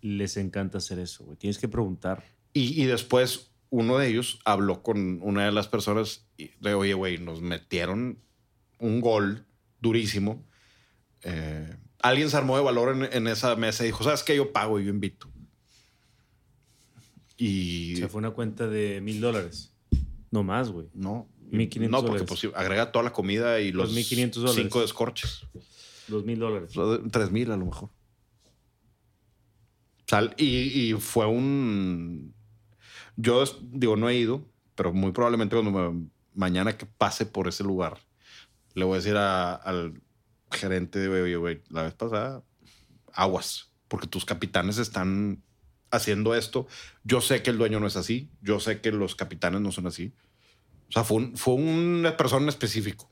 les 0.00 0.36
encanta 0.36 0.78
hacer 0.78 0.98
eso, 0.98 1.24
güey. 1.24 1.36
Tienes 1.36 1.58
que 1.58 1.68
preguntar. 1.68 2.24
Y, 2.52 2.80
y 2.80 2.86
después 2.86 3.50
uno 3.70 3.98
de 3.98 4.08
ellos 4.08 4.38
habló 4.44 4.82
con 4.82 5.20
una 5.22 5.46
de 5.46 5.52
las 5.52 5.66
personas 5.66 6.26
y 6.36 6.50
de, 6.60 6.74
oye, 6.74 6.94
güey, 6.94 7.18
nos 7.18 7.40
metieron 7.40 8.20
un 8.78 9.00
gol 9.00 9.46
durísimo. 9.80 10.44
Eh, 11.22 11.76
alguien 12.00 12.30
se 12.30 12.36
armó 12.36 12.56
de 12.56 12.62
valor 12.62 12.94
en, 12.94 13.12
en 13.12 13.26
esa 13.26 13.56
mesa 13.56 13.82
y 13.82 13.86
dijo, 13.86 14.04
¿sabes 14.04 14.22
qué? 14.22 14.36
Yo 14.36 14.52
pago 14.52 14.78
y 14.78 14.84
yo 14.84 14.90
invito. 14.90 15.28
Y 17.36 17.96
Se 17.96 18.08
fue 18.08 18.18
una 18.20 18.30
cuenta 18.30 18.68
de 18.68 19.00
mil 19.00 19.20
dólares. 19.20 19.72
No 20.30 20.42
más, 20.42 20.70
güey. 20.70 20.88
no, 20.94 21.28
1.500 21.50 21.88
no, 21.90 22.04
porque 22.04 22.24
pues, 22.24 22.46
agrega 22.54 22.90
toda 22.92 23.04
la 23.04 23.12
comida 23.12 23.60
y 23.60 23.72
los, 23.72 23.92
Los 23.92 24.10
1.500 24.10 24.32
dólares. 24.34 24.56
cinco 24.56 24.80
descorches. 24.80 25.42
Dos 26.08 26.24
mil 26.24 26.38
dólares. 26.38 26.72
Tres 27.10 27.30
mil 27.30 27.50
a 27.50 27.56
lo 27.56 27.66
mejor. 27.66 27.90
Sal, 30.06 30.34
y, 30.36 30.90
y 30.90 30.92
fue 30.94 31.26
un. 31.26 32.34
Yo 33.16 33.44
digo, 33.62 33.96
no 33.96 34.08
he 34.08 34.16
ido, 34.16 34.44
pero 34.74 34.92
muy 34.92 35.12
probablemente 35.12 35.56
cuando 35.56 35.70
me- 35.92 36.08
mañana 36.34 36.76
que 36.76 36.84
pase 36.86 37.26
por 37.26 37.48
ese 37.48 37.62
lugar, 37.64 37.98
le 38.74 38.84
voy 38.84 38.94
a 38.94 38.96
decir 38.96 39.16
al 39.16 40.00
gerente 40.50 40.98
de 40.98 41.62
la 41.70 41.82
vez 41.84 41.94
pasada, 41.94 42.42
aguas, 43.12 43.72
porque 43.88 44.06
tus 44.08 44.24
capitanes 44.24 44.78
están 44.78 45.42
haciendo 45.90 46.34
esto. 46.34 46.66
Yo 47.04 47.20
sé 47.20 47.42
que 47.42 47.50
el 47.50 47.58
dueño 47.58 47.80
no 47.80 47.86
es 47.86 47.96
así, 47.96 48.30
yo 48.42 48.60
sé 48.60 48.80
que 48.80 48.92
los 48.92 49.14
capitanes 49.14 49.60
no 49.60 49.72
son 49.72 49.86
así. 49.86 50.12
O 50.88 50.92
sea, 50.92 51.04
fue, 51.04 51.30
fue 51.36 51.54
una 51.54 52.16
persona 52.16 52.42
en 52.42 52.48
específico. 52.50 53.10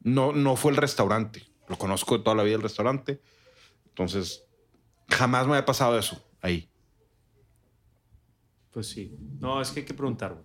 No, 0.00 0.32
no 0.32 0.56
fue 0.56 0.72
el 0.72 0.76
restaurante. 0.76 1.44
Lo 1.72 1.78
conozco 1.78 2.18
de 2.18 2.22
toda 2.22 2.36
la 2.36 2.42
vida 2.42 2.56
el 2.56 2.62
restaurante. 2.62 3.18
Entonces, 3.88 4.44
jamás 5.08 5.46
me 5.46 5.54
había 5.54 5.64
pasado 5.64 5.98
eso 5.98 6.22
ahí. 6.42 6.68
Pues 8.72 8.88
sí. 8.88 9.16
No, 9.40 9.58
es 9.62 9.70
que 9.70 9.80
hay 9.80 9.86
que 9.86 9.94
preguntar. 9.94 10.42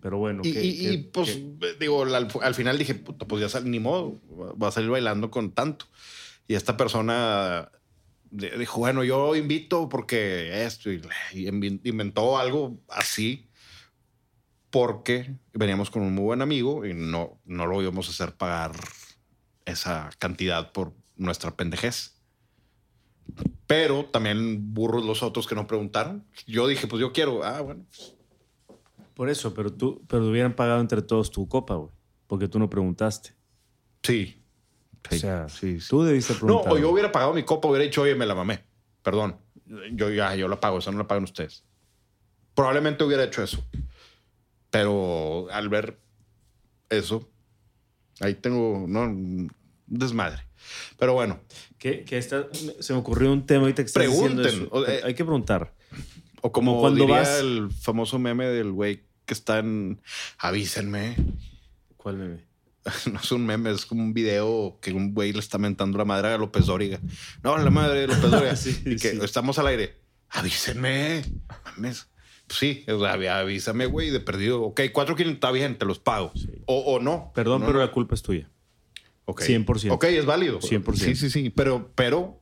Pero 0.00 0.16
bueno. 0.16 0.40
Y, 0.42 0.52
¿qué- 0.54 0.64
y- 0.64 0.68
y, 0.70 1.02
qué- 1.02 1.10
pues, 1.12 1.28
qué- 1.60 1.74
digo, 1.78 2.02
al, 2.02 2.14
al 2.42 2.54
final 2.54 2.78
dije, 2.78 2.94
puta, 2.94 3.26
pues 3.26 3.42
ya 3.42 3.50
sal, 3.50 3.70
ni 3.70 3.78
modo, 3.78 4.18
va 4.56 4.68
a 4.68 4.72
salir 4.72 4.88
bailando 4.88 5.30
con 5.30 5.52
tanto. 5.52 5.84
Y 6.48 6.54
esta 6.54 6.78
persona 6.78 7.70
dijo, 8.30 8.78
bueno, 8.78 9.04
yo 9.04 9.36
invito 9.36 9.88
porque 9.90 10.64
esto, 10.64 10.90
y, 10.90 11.02
y 11.34 11.46
inventó 11.48 12.38
algo 12.38 12.78
así 12.88 13.48
porque 14.70 15.34
veníamos 15.52 15.90
con 15.90 16.02
un 16.02 16.14
muy 16.14 16.24
buen 16.24 16.42
amigo 16.42 16.86
y 16.86 16.94
no, 16.94 17.38
no 17.44 17.66
lo 17.66 17.82
íbamos 17.82 18.06
a 18.08 18.12
hacer 18.12 18.36
pagar 18.36 18.72
esa 19.70 20.10
cantidad 20.18 20.72
por 20.72 20.92
nuestra 21.16 21.56
pendejez. 21.56 22.16
Pero 23.66 24.04
también 24.06 24.74
burros 24.74 25.04
los 25.04 25.22
otros 25.22 25.46
que 25.46 25.54
no 25.54 25.66
preguntaron. 25.66 26.26
Yo 26.46 26.66
dije, 26.66 26.86
pues 26.86 27.00
yo 27.00 27.12
quiero. 27.12 27.44
Ah, 27.44 27.60
bueno. 27.60 27.84
Por 29.14 29.28
eso, 29.28 29.54
pero 29.54 29.72
tú, 29.72 30.02
pero 30.08 30.26
hubieran 30.28 30.54
pagado 30.54 30.80
entre 30.80 31.02
todos 31.02 31.30
tu 31.30 31.46
copa, 31.48 31.74
güey. 31.74 31.90
Porque 32.26 32.48
tú 32.48 32.58
no 32.58 32.68
preguntaste. 32.70 33.34
Sí. 34.02 34.42
o 35.10 35.14
sea, 35.14 35.48
sí, 35.48 35.80
sí. 35.80 35.88
tú 35.88 36.02
debiste 36.02 36.32
No, 36.34 36.38
preguntar. 36.40 36.72
o 36.72 36.78
yo 36.78 36.90
hubiera 36.90 37.12
pagado 37.12 37.34
mi 37.34 37.42
copa, 37.44 37.68
hubiera 37.68 37.84
dicho, 37.84 38.02
oye, 38.02 38.14
me 38.14 38.26
la 38.26 38.34
mamé. 38.34 38.64
Perdón. 39.02 39.36
Yo 39.92 40.10
ya, 40.10 40.34
yo 40.34 40.48
la 40.48 40.58
pago, 40.58 40.78
esa 40.78 40.90
no 40.90 40.98
la 40.98 41.06
pagan 41.06 41.24
ustedes. 41.24 41.64
Probablemente 42.54 43.04
hubiera 43.04 43.22
hecho 43.24 43.42
eso. 43.42 43.64
Pero 44.70 45.48
al 45.52 45.68
ver 45.68 46.00
eso, 46.88 47.28
ahí 48.20 48.34
tengo, 48.34 48.84
no, 48.88 49.48
desmadre. 49.90 50.46
Pero 50.98 51.12
bueno, 51.14 51.40
Que, 51.78 52.04
que 52.04 52.16
esta- 52.18 52.48
se 52.80 52.92
me 52.92 52.98
ocurrió 52.98 53.32
un 53.32 53.44
tema 53.46 53.68
estás 53.68 53.86
diciendo 53.92 54.42
Pregunten. 54.42 54.68
O- 54.70 54.86
eh, 54.86 55.00
Hay 55.04 55.14
que 55.14 55.24
preguntar. 55.24 55.74
o 56.42 56.52
como, 56.52 56.72
Como 56.72 56.80
cuando 56.80 57.00
diría 57.00 57.18
vas- 57.20 57.40
el 57.40 57.70
famoso 57.70 58.18
meme 58.18 58.46
del 58.46 58.72
güey 58.72 59.04
que 59.26 59.34
está 59.34 59.58
en, 59.58 60.00
avísenme. 60.38 61.16
¿Cuál 61.96 62.16
meme? 62.16 62.44
No 63.12 63.20
es 63.20 63.30
un 63.32 63.44
meme, 63.44 63.70
es 63.72 63.84
como 63.86 64.02
un 64.02 64.14
video 64.14 64.78
que 64.80 64.92
un 64.92 65.12
güey 65.12 65.32
le 65.32 65.38
está 65.40 65.58
mentando 65.58 65.98
la 65.98 66.04
madre 66.06 66.28
a 66.28 66.38
López 66.38 66.66
Dóriga. 66.66 66.98
No, 67.42 67.56
la 67.58 67.70
madre 67.70 68.00
de 68.00 68.06
López 68.06 68.22
Dóriga. 68.30 68.56
Sí, 68.56 68.80
y 68.86 68.96
que 68.96 69.10
sí. 69.12 69.18
estamos 69.22 69.58
al 69.58 69.66
aire. 69.66 69.96
Avísenme. 70.30 71.22
Mames. 71.76 72.08
Pues 72.46 72.58
sí, 72.58 72.84
o 72.88 72.98
sea, 72.98 73.12
avísame, 73.38 73.86
güey, 73.86 74.10
de 74.10 74.18
perdido. 74.20 74.62
Ok, 74.62 74.80
cuatro 74.92 75.14
kilos 75.14 75.34
está 75.34 75.50
bien, 75.52 75.78
te 75.78 75.84
los 75.84 75.98
pago. 76.00 76.32
O, 76.66 76.78
o 76.94 77.00
no. 77.00 77.30
Perdón, 77.34 77.60
No, 77.60 77.66
pero 77.66 77.78
no. 77.78 77.84
la 77.84 77.92
culpa 77.92 78.14
es 78.14 78.22
tuya. 78.22 78.50
Ok. 79.24 79.42
100%. 79.42 79.92
Ok, 79.92 80.04
es 80.04 80.26
válido. 80.26 80.60
100%. 80.60 80.94
Sí, 80.96 81.14
sí, 81.14 81.30
sí. 81.30 81.50
Pero, 81.50 81.90
pero 81.94 82.40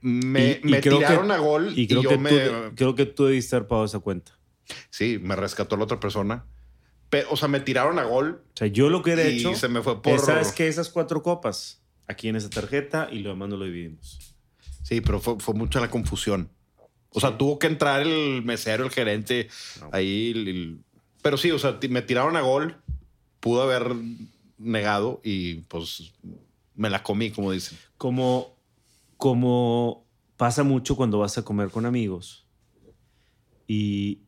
me, 0.00 0.60
Y- 0.62 0.68
y 0.68 0.70
me 0.70 0.80
tiraron 0.80 1.28
que- 1.28 1.32
a 1.34 1.38
gol 1.38 1.72
Y 1.76 1.82
y, 1.82 1.86
creo, 1.88 2.02
yo 2.02 2.08
que, 2.10 2.18
me... 2.18 2.30
tú, 2.30 2.52
creo 2.76 2.94
que 2.94 3.06
tú 3.06 3.24
debiste 3.26 3.56
haber 3.56 3.68
pagado 3.68 3.86
esa 3.86 3.98
cuenta. 4.00 4.32
Sí, 4.90 5.18
me 5.20 5.36
rescató 5.36 5.76
la 5.76 5.84
otra 5.84 6.00
persona. 6.00 6.44
Pero, 7.08 7.28
o 7.30 7.36
sea, 7.36 7.46
me 7.48 7.60
tiraron 7.60 8.00
a 8.00 8.04
gol 8.04 8.42
O 8.54 8.56
sea, 8.56 8.66
yo 8.66 8.88
lo 8.90 9.02
que 9.02 9.14
y 9.30 9.38
hecho. 9.38 9.54
se 9.54 9.68
me 9.68 9.80
fue 9.82 10.02
por... 10.02 10.14
es, 10.14 10.22
¿Sabes 10.22 10.50
qué? 10.52 10.66
Esas 10.66 10.88
cuatro 10.88 11.22
copas. 11.22 11.80
Aquí 12.08 12.28
en 12.28 12.36
esa 12.36 12.50
tarjeta 12.50 13.08
y 13.12 13.20
lo 13.20 13.30
demás 13.30 13.48
no 13.48 13.56
lo 13.56 13.64
dividimos. 13.64 14.34
Sí, 14.82 15.00
pero 15.00 15.20
fue, 15.20 15.36
fue 15.38 15.54
mucha 15.54 15.80
la 15.80 15.90
confusión. 15.90 16.50
O 17.10 17.20
sea, 17.20 17.38
tuvo 17.38 17.58
que 17.58 17.66
entrar 17.68 18.02
el 18.02 18.42
mesero, 18.44 18.84
el 18.84 18.90
gerente, 18.90 19.48
No. 19.80 19.88
ahí. 19.92 20.32
el- 20.32 20.48
el- 20.48 20.78
Pero 21.22 21.36
sí, 21.36 21.50
o 21.50 21.58
sea, 21.58 21.78
me 21.88 22.02
tiraron 22.02 22.36
a 22.36 22.40
gol, 22.42 22.76
pudo 23.40 23.62
haber 23.62 23.92
negado 24.58 25.20
y 25.22 25.56
pues 25.62 26.12
me 26.74 26.90
la 26.90 27.02
comí, 27.02 27.30
como 27.30 27.52
dicen. 27.52 27.78
Como, 27.96 28.56
como 29.16 30.06
pasa 30.36 30.62
mucho 30.62 30.96
cuando 30.96 31.18
vas 31.18 31.38
a 31.38 31.44
comer 31.44 31.70
con 31.70 31.86
amigos. 31.86 32.46
Y 33.66 34.22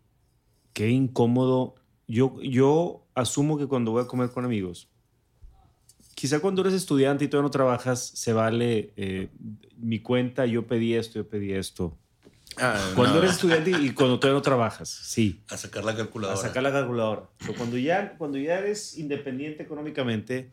qué 0.72 0.90
incómodo. 0.90 1.74
Yo, 2.06 2.40
yo 2.42 3.06
asumo 3.14 3.58
que 3.58 3.66
cuando 3.66 3.92
voy 3.92 4.02
a 4.02 4.06
comer 4.06 4.30
con 4.30 4.44
amigos, 4.44 4.88
quizá 6.14 6.40
cuando 6.40 6.62
eres 6.62 6.74
estudiante 6.74 7.24
y 7.24 7.28
todavía 7.28 7.46
no 7.46 7.50
trabajas, 7.50 8.00
se 8.00 8.32
vale 8.32 8.92
eh, 8.96 9.28
mi 9.76 10.00
cuenta, 10.00 10.46
yo 10.46 10.66
pedí 10.66 10.94
esto, 10.94 11.20
yo 11.20 11.28
pedí 11.28 11.52
esto. 11.52 11.96
Cuando 12.94 13.14
no. 13.14 13.18
eres 13.20 13.32
estudiante 13.32 13.70
y 13.70 13.90
cuando 13.92 14.18
todavía 14.18 14.38
no 14.38 14.42
trabajas, 14.42 14.88
sí. 14.88 15.42
A 15.50 15.56
sacar 15.56 15.84
la 15.84 15.92
A 15.92 15.96
calculadora. 15.96 16.36
sacar 16.40 16.62
la 16.62 16.72
calculadora. 16.72 17.28
Pero 17.38 17.54
cuando 17.54 17.76
ya, 17.78 18.16
cuando 18.18 18.38
ya 18.38 18.58
eres 18.58 18.96
independiente 18.98 19.62
económicamente, 19.62 20.50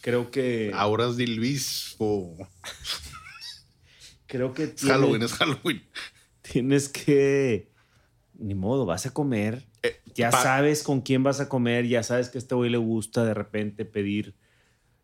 creo 0.00 0.30
que... 0.30 0.70
Auras 0.74 1.16
de 1.16 1.26
Luis 1.26 1.94
o 1.98 2.36
Creo 4.26 4.52
que 4.52 4.64
es 4.64 4.74
tiene- 4.76 4.94
Halloween, 4.94 5.22
es 5.22 5.32
Halloween. 5.32 5.82
tienes 6.42 6.88
que... 6.88 7.70
Ni 8.34 8.54
modo, 8.54 8.86
vas 8.86 9.06
a 9.06 9.10
comer. 9.12 9.66
Eh, 9.82 10.00
Ya 10.14 10.30
sabes 10.30 10.82
con 10.82 11.00
quién 11.00 11.22
vas 11.22 11.40
a 11.40 11.48
comer, 11.48 11.86
ya 11.88 12.02
sabes 12.02 12.28
que 12.28 12.38
a 12.38 12.40
este 12.40 12.54
güey 12.54 12.70
le 12.70 12.78
gusta 12.78 13.24
de 13.24 13.34
repente 13.34 13.84
pedir. 13.84 14.34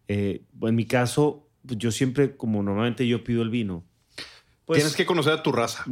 eh, 0.09 0.45
en 0.63 0.75
mi 0.75 0.85
caso, 0.87 1.49
pues, 1.67 1.79
yo 1.79 1.91
siempre, 1.91 2.37
como 2.37 2.63
normalmente 2.63 3.07
yo 3.09 3.25
pido 3.25 3.43
el 3.43 3.51
vino, 3.51 3.85
pues 4.67 4.79
Tienes 4.79 4.95
que 4.97 5.05
conocer 5.07 5.33
a 5.33 5.43
tu 5.43 5.53
raza. 5.53 5.85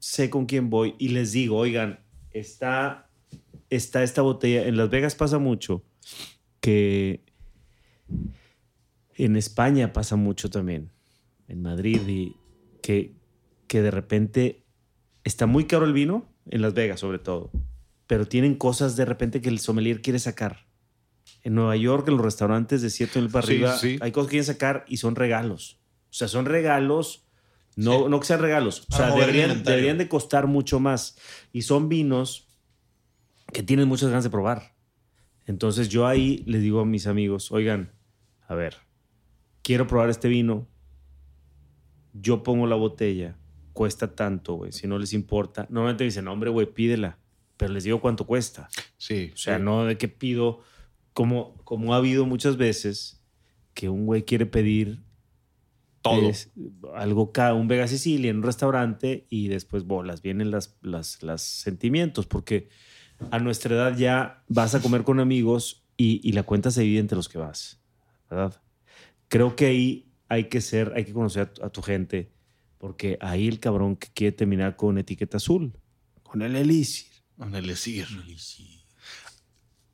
Sé 0.00 0.28
con 0.30 0.46
quién 0.46 0.68
voy 0.70 0.96
y 0.98 1.08
les 1.10 1.30
digo, 1.30 1.56
oigan, 1.56 2.00
está, 2.32 3.08
está 3.68 4.02
esta 4.02 4.22
botella. 4.22 4.66
En 4.66 4.76
Las 4.76 4.90
Vegas 4.90 5.14
pasa 5.14 5.38
mucho 5.38 5.84
que 6.60 7.22
en 9.14 9.36
España 9.36 9.92
pasa 9.92 10.16
mucho 10.16 10.50
también, 10.50 10.90
en 11.46 11.62
Madrid, 11.62 12.00
y 12.08 12.36
que, 12.82 13.14
que 13.68 13.82
de 13.82 13.90
repente 13.90 14.64
está 15.24 15.46
muy 15.46 15.66
caro 15.66 15.84
el 15.84 15.92
vino, 15.92 16.26
en 16.46 16.62
Las 16.62 16.74
Vegas 16.74 17.00
sobre 17.00 17.18
todo, 17.18 17.50
pero 18.06 18.26
tienen 18.26 18.54
cosas 18.54 18.96
de 18.96 19.04
repente 19.04 19.40
que 19.40 19.48
el 19.50 19.58
sommelier 19.60 20.02
quiere 20.02 20.18
sacar. 20.18 20.66
En 21.42 21.54
Nueva 21.54 21.76
York, 21.76 22.08
en 22.08 22.16
los 22.16 22.24
restaurantes 22.24 22.82
de 22.82 22.90
7 22.90 23.20
mil 23.20 23.30
para 23.30 23.46
Sí, 23.46 23.52
arriba, 23.52 23.76
sí. 23.76 23.98
hay 24.00 24.10
cosas 24.10 24.28
que 24.28 24.32
quieren 24.32 24.46
sacar 24.46 24.84
y 24.88 24.96
son 24.96 25.14
regalos. 25.14 25.78
O 26.10 26.12
sea, 26.12 26.26
son 26.26 26.44
regalos, 26.44 27.26
no, 27.76 27.98
Sí. 27.98 28.04
no 28.08 28.20
que 28.20 28.26
sean 28.26 28.40
regalos. 28.40 28.86
O 28.90 28.96
sea, 28.96 29.14
deberían, 29.14 29.62
deberían 29.62 29.98
de 29.98 30.08
costar 30.08 30.46
mucho 30.46 30.80
más. 30.80 31.16
Y 31.52 31.62
son 31.62 31.88
vinos 31.88 32.48
que 33.52 33.62
tienen 33.62 33.88
muchas 33.88 34.08
ganas 34.10 34.24
de 34.24 34.30
probar. 34.30 34.74
Entonces 35.46 35.88
yo 35.88 36.06
ahí 36.06 36.42
les 36.46 36.62
digo 36.62 36.80
a 36.80 36.84
mis 36.84 37.06
amigos, 37.06 37.50
oigan, 37.50 37.92
a 38.46 38.54
ver, 38.54 38.76
quiero 39.62 39.86
probar 39.86 40.08
este 40.10 40.28
vino, 40.28 40.68
yo 42.12 42.42
pongo 42.42 42.66
la 42.66 42.76
botella, 42.76 43.36
cuesta 43.72 44.14
tanto, 44.14 44.54
güey, 44.54 44.72
si 44.72 44.86
no 44.86 44.98
les 44.98 45.12
importa. 45.12 45.66
Normalmente 45.70 46.04
me 46.04 46.06
dicen, 46.06 46.24
"No, 46.24 46.32
hombre, 46.32 46.50
güey, 46.50 46.66
pídela, 46.72 47.18
pero 47.56 47.72
les 47.72 47.84
digo 47.84 48.00
cuánto 48.00 48.26
cuesta. 48.26 48.68
Sí. 48.96 49.30
O 49.34 49.36
sea, 49.36 49.56
sí. 49.58 49.62
no 49.62 49.84
de 49.84 49.96
que 49.98 50.08
pido, 50.08 50.60
como, 51.12 51.56
como 51.64 51.94
ha 51.94 51.98
habido 51.98 52.26
muchas 52.26 52.56
veces, 52.56 53.22
que 53.74 53.88
un 53.88 54.06
güey 54.06 54.24
quiere 54.24 54.46
pedir 54.46 55.00
Todo. 56.02 56.30
es 56.30 56.50
algo, 56.94 57.30
un 57.54 57.68
Vega 57.68 57.86
Sicilia 57.86 58.30
en 58.30 58.38
un 58.38 58.42
restaurante 58.42 59.26
y 59.28 59.48
después 59.48 59.84
bolas, 59.84 60.22
vienen 60.22 60.50
las, 60.50 60.78
las, 60.80 61.22
las 61.22 61.42
sentimientos, 61.42 62.26
porque 62.26 62.68
a 63.30 63.38
nuestra 63.38 63.74
edad 63.74 63.96
ya 63.96 64.42
vas 64.48 64.74
a 64.74 64.80
comer 64.80 65.02
con 65.02 65.20
amigos 65.20 65.84
y, 65.96 66.26
y 66.26 66.32
la 66.32 66.42
cuenta 66.42 66.70
se 66.70 66.82
divide 66.82 67.00
entre 67.00 67.16
los 67.16 67.28
que 67.28 67.38
vas, 67.38 67.82
¿verdad? 68.30 68.62
Creo 69.28 69.56
que 69.56 69.66
ahí 69.66 70.12
hay 70.28 70.44
que 70.44 70.60
ser, 70.60 70.92
hay 70.96 71.04
que 71.04 71.12
conocer 71.12 71.42
a 71.42 71.52
tu, 71.52 71.64
a 71.64 71.68
tu 71.70 71.82
gente, 71.82 72.32
porque 72.78 73.18
ahí 73.20 73.46
el 73.46 73.60
cabrón 73.60 73.96
que 73.96 74.08
quiere 74.14 74.32
terminar 74.32 74.76
con 74.76 74.96
etiqueta 74.96 75.36
azul, 75.36 75.74
con 76.22 76.40
el 76.42 76.56
elixir. 76.56 77.10
Con 77.40 77.54
el 77.54 77.70
Elixir. 77.70 78.06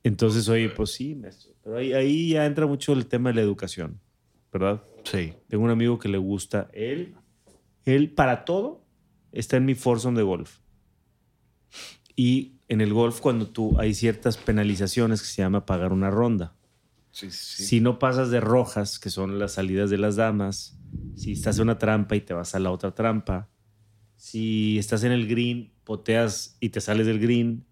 Entonces, 0.03 0.49
oye, 0.49 0.67
pues 0.67 0.91
sí, 0.91 1.15
maestro. 1.15 1.53
Pero 1.63 1.77
ahí, 1.77 1.93
ahí 1.93 2.29
ya 2.31 2.45
entra 2.45 2.67
mucho 2.67 2.91
el 2.91 3.07
tema 3.07 3.29
de 3.29 3.35
la 3.35 3.41
educación, 3.41 4.01
¿verdad? 4.51 4.83
Sí. 5.11 5.33
Tengo 5.47 5.63
un 5.63 5.69
amigo 5.69 5.99
que 5.99 6.09
le 6.09 6.17
gusta. 6.17 6.69
Él, 6.73 7.15
él 7.85 8.11
para 8.13 8.45
todo 8.45 8.83
está 9.31 9.57
en 9.57 9.65
mi 9.65 9.75
foursome 9.75 10.17
de 10.17 10.23
golf. 10.23 10.59
Y 12.15 12.53
en 12.67 12.81
el 12.81 12.93
golf, 12.93 13.19
cuando 13.19 13.47
tú 13.47 13.79
hay 13.79 13.93
ciertas 13.93 14.37
penalizaciones 14.37 15.21
que 15.21 15.27
se 15.27 15.41
llama 15.41 15.65
pagar 15.65 15.93
una 15.93 16.09
ronda. 16.09 16.55
Sí, 17.11 17.31
sí. 17.31 17.63
Si 17.63 17.79
no 17.81 17.99
pasas 17.99 18.29
de 18.29 18.39
rojas, 18.39 18.99
que 18.99 19.09
son 19.09 19.39
las 19.39 19.53
salidas 19.53 19.89
de 19.89 19.97
las 19.97 20.15
damas, 20.15 20.77
si 21.15 21.31
estás 21.33 21.57
en 21.57 21.63
una 21.63 21.77
trampa 21.77 22.15
y 22.15 22.21
te 22.21 22.33
vas 22.33 22.53
a 22.55 22.59
la 22.59 22.71
otra 22.71 22.93
trampa, 22.93 23.49
si 24.15 24.77
estás 24.77 25.03
en 25.03 25.11
el 25.11 25.27
green, 25.27 25.71
poteas 25.83 26.57
y 26.59 26.69
te 26.69 26.81
sales 26.81 27.05
del 27.07 27.19
green, 27.19 27.65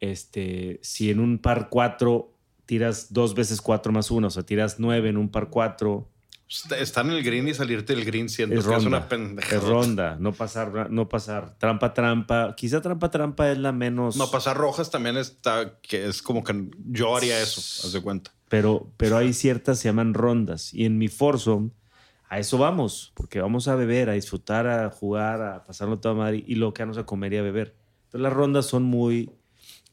este, 0.00 0.78
si 0.82 1.10
en 1.10 1.20
un 1.20 1.38
par 1.38 1.68
4 1.68 2.36
tiras 2.66 3.12
dos 3.12 3.34
veces 3.34 3.60
4 3.60 3.92
más 3.92 4.10
1, 4.10 4.26
o 4.26 4.30
sea, 4.30 4.44
tiras 4.44 4.78
9 4.78 5.08
en 5.08 5.16
un 5.16 5.30
par 5.30 5.48
4, 5.50 6.08
Está- 6.10 6.19
Estar 6.50 7.06
en 7.06 7.12
el 7.12 7.22
green 7.22 7.46
y 7.46 7.54
salirte 7.54 7.94
del 7.94 8.04
green 8.04 8.28
siento 8.28 8.58
es 8.58 8.66
que 8.66 8.70
es 8.70 8.82
ronda. 8.82 8.98
una 8.98 9.08
pendejada. 9.08 9.56
Es 9.56 9.62
ronda, 9.62 10.16
no 10.18 10.32
pasar, 10.32 10.90
no 10.90 11.08
pasar. 11.08 11.56
Trampa, 11.58 11.94
trampa. 11.94 12.56
Quizá 12.56 12.80
trampa, 12.80 13.08
trampa 13.08 13.52
es 13.52 13.58
la 13.58 13.70
menos. 13.70 14.16
No, 14.16 14.30
pasar 14.32 14.56
rojas 14.56 14.90
también 14.90 15.16
está, 15.16 15.78
que 15.80 16.08
es 16.08 16.22
como 16.22 16.42
que 16.42 16.70
yo 16.86 17.16
haría 17.16 17.40
eso, 17.40 17.60
haz 17.86 17.92
de 17.92 18.00
cuenta. 18.02 18.32
pero, 18.48 18.92
pero 18.96 19.16
hay 19.16 19.32
ciertas 19.32 19.78
se 19.78 19.88
llaman 19.88 20.12
rondas. 20.12 20.74
Y 20.74 20.86
en 20.86 20.98
mi 20.98 21.06
foursome, 21.06 21.70
a 22.28 22.40
eso 22.40 22.58
vamos, 22.58 23.12
porque 23.14 23.40
vamos 23.40 23.68
a 23.68 23.76
beber, 23.76 24.10
a 24.10 24.14
disfrutar, 24.14 24.66
a 24.66 24.90
jugar, 24.90 25.42
a 25.42 25.64
pasarlo 25.64 26.00
toda 26.00 26.14
madre 26.16 26.42
y 26.44 26.56
lo 26.56 26.74
que 26.74 26.82
vamos 26.82 26.98
a 26.98 27.06
comer 27.06 27.32
y 27.32 27.36
a 27.36 27.42
beber. 27.42 27.76
Entonces 28.06 28.22
las 28.22 28.32
rondas 28.32 28.66
son 28.66 28.82
muy 28.82 29.30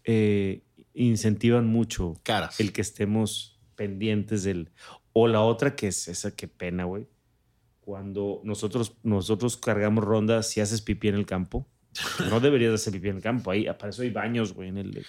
eh, 0.06 0.64
incentivan 0.96 1.68
mucho 1.68 2.20
Caras. 2.24 2.60
el 2.60 2.74
que 2.74 2.82
estemos 2.82 3.60
pendientes 3.76 4.44
del... 4.44 4.72
O 5.20 5.28
la 5.28 5.42
otra 5.42 5.76
que 5.76 5.88
es 5.88 6.08
esa, 6.08 6.36
qué 6.36 6.48
pena, 6.48 6.84
güey. 6.84 7.08
Cuando 7.82 8.42
nosotros, 8.44 8.94
nosotros 9.04 9.58
cargamos 9.58 10.04
rondas, 10.04 10.48
si 10.50 10.60
haces 10.62 10.82
pipí 10.82 11.08
en 11.08 11.16
el 11.16 11.26
campo, 11.26 11.66
no 12.30 12.40
deberías 12.40 12.74
hacer 12.74 12.94
pipí 12.94 13.10
en 13.10 13.16
el 13.18 13.22
campo. 13.24 13.50
Ahí, 13.50 13.66
para 13.80 13.90
eso 13.90 14.02
hay 14.04 14.10
baños, 14.12 14.54
güey, 14.54 14.70
en 14.70 14.78
el... 14.78 15.06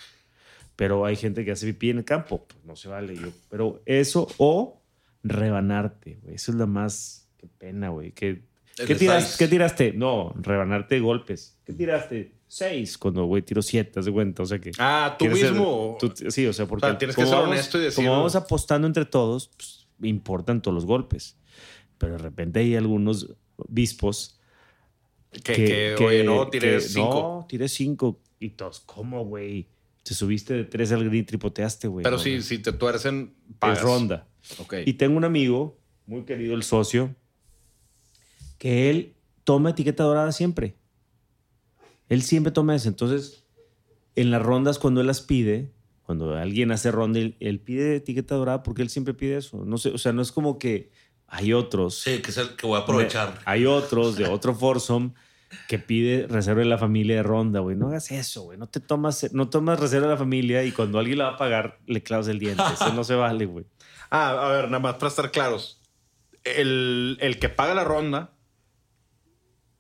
Pero 0.77 1.05
hay 1.05 1.17
gente 1.17 1.45
que 1.45 1.51
hace 1.51 1.67
pipí 1.67 1.91
en 1.91 1.99
el 1.99 2.05
campo, 2.05 2.45
pues 2.47 2.65
no 2.65 2.75
se 2.77 2.89
vale. 2.89 3.17
Yo, 3.17 3.29
pero 3.51 3.83
eso 3.85 4.29
o 4.39 4.81
rebanarte, 5.25 6.19
güey. 6.23 6.37
Eso 6.37 6.53
es 6.53 6.57
la 6.59 6.67
más... 6.67 7.29
Qué 7.37 7.47
pena, 7.59 7.91
güey. 7.91 8.13
¿Qué, 8.13 8.43
¿qué, 8.87 8.95
tiras-. 8.95 9.37
¿Qué 9.37 9.47
tiraste? 9.47 9.93
No, 9.93 10.33
rebanarte 10.41 10.99
golpes. 11.01 11.57
¿Qué 11.65 11.73
tiraste? 11.73 12.33
Seis. 12.49 12.97
Cuando, 12.97 13.25
güey, 13.27 13.43
tiro 13.43 13.61
siete, 13.63 14.01
de 14.01 14.11
cuenta. 14.13 14.43
O 14.43 14.47
sea 14.47 14.59
que... 14.59 14.71
Ah, 14.79 15.17
tú 15.19 15.25
quieres 15.27 15.41
ser- 15.41 15.53
mismo. 15.53 15.97
tú- 16.01 16.13
sí, 16.31 16.47
o 16.47 16.53
sea, 16.53 16.67
porque 16.67 16.87
O 16.87 16.89
sea, 16.89 16.99
tienes 16.99 17.15
que 17.15 17.27
ser 17.27 17.35
honesto 17.35 17.79
y 17.79 17.83
decir- 17.83 17.97
Como 17.97 18.13
vamos 18.17 18.35
apostando 18.37 18.87
entre 18.87 19.05
todos, 19.05 19.51
pues, 19.57 19.78
importan 20.03 20.63
todos 20.63 20.75
los 20.75 20.87
golpes. 20.87 21.37
Pero 21.99 22.13
de 22.13 22.19
repente 22.19 22.61
hay 22.61 22.77
algunos 22.77 23.35
bispos 23.69 24.41
que, 25.31 25.95
que, 25.97 26.05
oye, 26.05 26.25
no, 26.25 26.49
tiré 26.49 26.75
que, 26.75 26.81
cinco. 26.81 27.41
No, 27.41 27.47
tiré 27.49 27.69
cinco. 27.69 28.21
Y 28.41 28.51
todos, 28.51 28.81
¿cómo, 28.81 29.25
güey? 29.25 29.69
Te 30.05 30.15
subiste 30.15 30.55
de 30.55 30.65
tres 30.65 30.93
al 30.93 31.13
y 31.15 31.23
tripoteaste, 31.23 31.89
güey. 31.89 32.05
Pero 32.05 32.17
No, 32.17 32.23
si, 32.23 32.41
si 32.43 32.59
te 32.59 32.73
tuercen, 32.73 33.35
Es 33.51 33.57
pagas. 33.59 33.83
ronda. 33.83 34.29
Ok. 34.59 34.75
Y 34.87 34.95
tengo 34.95 35.17
un 35.17 35.25
amigo, 35.25 35.79
muy 36.07 36.23
querido, 36.23 36.55
el 36.55 36.63
socio, 36.63 37.15
que 38.57 38.89
él 38.91 39.15
toma 39.45 39.71
etiqueta 39.71 40.05
dorada 40.05 40.33
siempre. 40.33 40.77
Él 42.09 42.23
siempre 42.23 42.53
toma 42.53 42.75
eso. 42.75 42.89
Entonces, 42.89 43.45
en 44.15 44.31
las 44.31 44.41
rondas, 44.43 44.79
cuando 44.79 45.01
él 45.01 45.07
las 45.07 45.21
pide, 45.21 45.73
cuando 46.09 46.35
alguien 46.35 46.73
hace 46.73 46.91
ronda, 46.91 47.19
él, 47.19 47.37
él 47.39 47.61
pide 47.61 47.97
etiqueta 47.97 48.35
dorada 48.35 48.63
porque 48.63 48.81
él 48.81 48.89
siempre 48.89 49.13
pide 49.13 49.37
eso. 49.37 49.67
No 49.67 49.77
sé, 49.77 49.91
o 49.91 49.99
sea, 49.99 50.11
no 50.11 50.23
es 50.23 50.33
como 50.33 50.59
que 50.59 50.91
hay 51.27 51.53
otros. 51.53 52.01
Sí, 52.01 52.23
que 52.23 52.31
es 52.31 52.39
el 52.39 52.57
que 52.57 52.67
voy 52.67 52.79
a 52.79 52.85
aprovechar. 52.85 53.39
Hay 53.45 53.67
otros 53.67 54.17
de 54.17 54.27
otro 54.27 54.55
foursome 54.55 55.13
que 55.69 55.79
pide 55.79 56.27
reserva 56.27 56.61
de 56.61 56.65
la 56.65 56.79
familia 56.79 57.17
de 57.17 57.23
ronda, 57.25 57.61
güey. 57.61 57.77
No 57.77 57.89
hagas 57.89 58.11
eso, 58.11 58.45
güey. 58.45 58.57
No 58.57 58.67
te 58.69 58.81
tomas, 58.81 59.35
no 59.35 59.51
tomas 59.51 59.79
reserva 59.79 60.07
de 60.07 60.15
la 60.15 60.19
familia 60.19 60.65
y 60.65 60.73
cuando 60.73 60.99
alguien 60.99 61.19
la 61.19 61.25
va 61.25 61.31
a 61.33 61.37
pagar, 61.37 61.79
le 61.87 62.03
clavas 62.03 62.29
el 62.29 62.39
diente. 62.39 62.63
Eso 62.73 62.91
no 62.95 63.05
se 63.05 63.15
vale, 63.15 63.45
güey. 63.45 63.67
Ah, 64.11 64.31
a 64.31 64.49
ver, 64.49 64.65
nada 64.71 64.79
más 64.79 64.95
para 64.95 65.09
estar 65.09 65.31
claros. 65.31 65.83
El, 66.43 67.19
el 67.21 67.39
que 67.39 67.51
paga 67.51 67.75
la 67.75 67.85
ronda 67.85 68.33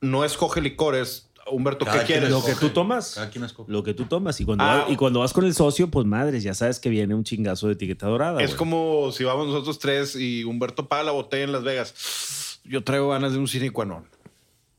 no 0.02 0.26
escoge 0.26 0.60
licores. 0.60 1.27
Humberto, 1.50 1.84
Cada 1.84 2.00
¿qué 2.00 2.06
quieres? 2.06 2.30
Lo 2.30 2.44
que 2.44 2.54
tú 2.54 2.70
tomas. 2.70 3.14
Cada 3.14 3.30
quien 3.30 3.44
escoge. 3.44 3.70
Lo 3.70 3.82
que 3.82 3.94
tú 3.94 4.04
tomas. 4.04 4.40
Y 4.40 4.44
cuando, 4.44 4.64
Ah. 4.64 4.82
vas, 4.84 4.90
y 4.90 4.96
cuando 4.96 5.20
vas 5.20 5.32
con 5.32 5.44
el 5.44 5.54
socio, 5.54 5.90
pues 5.90 6.06
madres, 6.06 6.42
ya 6.42 6.54
sabes 6.54 6.78
que 6.80 6.88
viene 6.88 7.14
un 7.14 7.24
chingazo 7.24 7.66
de 7.68 7.74
etiqueta 7.74 8.06
dorada. 8.06 8.42
Es 8.42 8.54
como 8.54 9.10
si 9.12 9.24
vamos 9.24 9.46
nosotros 9.48 9.78
tres 9.78 10.14
y 10.16 10.44
Humberto 10.44 10.88
paga 10.88 11.04
la 11.04 11.12
botella 11.12 11.44
en 11.44 11.52
Las 11.52 11.62
Vegas. 11.64 12.60
Yo 12.64 12.84
traigo 12.84 13.08
ganas 13.10 13.32
de 13.32 13.38
un 13.38 13.48
cine 13.48 13.70
cuanón. 13.70 14.04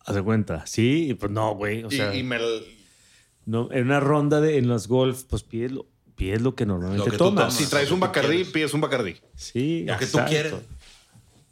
Haz 0.06 0.16
de 0.16 0.22
cuenta. 0.24 0.66
Sí, 0.68 1.10
y 1.10 1.14
pues 1.14 1.32
no, 1.32 1.56
güey. 1.56 1.84
O 1.84 1.92
sea, 1.92 2.16
y, 2.16 2.24
me... 2.24 2.38
no, 3.46 3.70
en 3.72 3.86
una 3.86 4.00
ronda 4.00 4.42
de, 4.42 4.58
en 4.58 4.68
los 4.68 4.88
golf, 4.88 5.24
pues 5.24 5.44
pides 5.44 5.72
lo, 5.72 5.86
pides 6.16 6.42
lo 6.42 6.56
que 6.56 6.66
normalmente 6.66 7.06
Lo 7.06 7.12
que 7.12 7.18
tomas. 7.18 7.46
tomas. 7.46 7.54
Si 7.56 7.66
traes 7.68 7.92
un 7.92 8.00
Bacardí, 8.00 8.28
quieres. 8.30 8.48
pides 8.50 8.74
un 8.74 8.82
Bacardí. 8.82 9.16
Sí, 9.36 9.86
Lo 9.88 9.98
que 9.98 10.06
tú 10.08 10.20
quieres. 10.28 10.54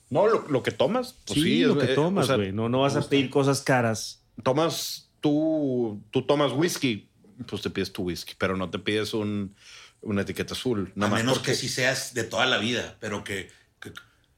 No, 0.10 0.26
lo, 0.28 0.48
lo 0.48 0.64
que 0.64 0.72
tomas. 0.72 1.16
Pues 1.26 1.40
sí, 1.40 1.44
sí, 1.44 1.60
lo 1.64 1.74
es- 1.80 1.86
que 1.88 1.92
eh, 1.92 1.96
tomas, 1.96 2.26
o 2.26 2.28
sea, 2.28 2.36
güey. 2.38 2.52
no, 2.54 2.70
no 2.70 2.82
vas 2.82 2.96
a 2.96 3.02
pedir 3.08 3.30
cosas 3.30 3.62
caras. 3.62 4.22
tomas 4.44 5.07
tú, 5.32 6.02
tú 6.12 6.22
tomas 6.26 6.52
whisky, 6.54 7.10
pues 7.48 7.62
te 7.62 7.70
pides 7.70 7.92
tu 7.92 8.04
whisky, 8.04 8.34
pero 8.38 8.56
no 8.56 8.70
te 8.70 8.80
pides 8.80 9.14
un, 9.14 9.56
una 10.02 10.22
etiqueta 10.22 10.54
azul. 10.54 10.92
Nada 10.96 11.08
a 11.08 11.12
más 11.12 11.20
menos 11.22 11.38
porque- 11.40 11.52
que 11.52 11.58
sí 11.58 11.70
seas 11.70 12.14
de 12.14 12.24
toda 12.24 12.46
la 12.46 12.58
vida, 12.58 12.96
pero 13.00 13.24
que, 13.24 13.50
que 13.82 13.92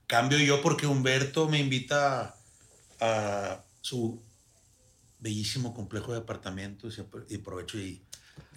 cambio 0.08 0.38
yo 0.40 0.62
porque 0.62 0.88
Humberto 0.88 1.48
me 1.48 1.60
invita 1.60 2.36
a 3.00 3.64
su 3.82 4.22
bellísimo 5.20 5.74
complejo 5.74 6.12
de 6.14 6.20
apartamentos 6.20 6.98
y 6.98 7.02
apro- 7.02 7.26
y 7.30 7.36
aprovecho 7.36 7.78
y 7.78 8.02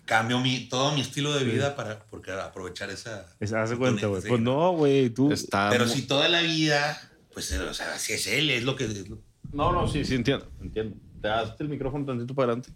cambio 0.04 0.40
mi, 0.40 0.68
todo 0.68 0.92
mi 0.94 1.00
estilo 1.00 1.32
de 1.34 1.44
vida 1.44 1.76
para 1.76 2.04
porque 2.06 2.32
aprovechar 2.32 2.90
esa. 2.90 3.26
Es- 3.40 3.52
haz 3.52 3.70
de 3.70 3.76
cuenta, 3.76 4.06
güey. 4.06 4.22
sí, 4.22 4.28
Pues 4.28 4.40
no, 4.40 4.72
güey. 4.72 5.10
Tú. 5.10 5.30
Está 5.32 5.68
Pero 5.70 5.86
si 5.88 6.02
toda 6.02 6.28
la 6.28 6.40
vida, 6.42 7.00
pues, 7.32 7.52
o 7.52 7.74
sea, 7.74 7.98
si 7.98 8.14
es 8.14 8.26
él, 8.26 8.50
es 8.50 8.64
lo 8.64 8.74
que. 8.76 8.84
es 8.84 9.08
lo- 9.08 9.20
No, 9.52 9.72
no, 9.72 9.86
sí, 9.88 10.04
sí, 10.04 10.14
entiendo. 10.14 10.50
Entiendo. 10.60 10.96
Te 11.22 11.28
das 11.28 11.54
el 11.60 11.68
micrófono 11.68 12.04
tantito 12.04 12.34
para 12.34 12.52
adelante. 12.52 12.70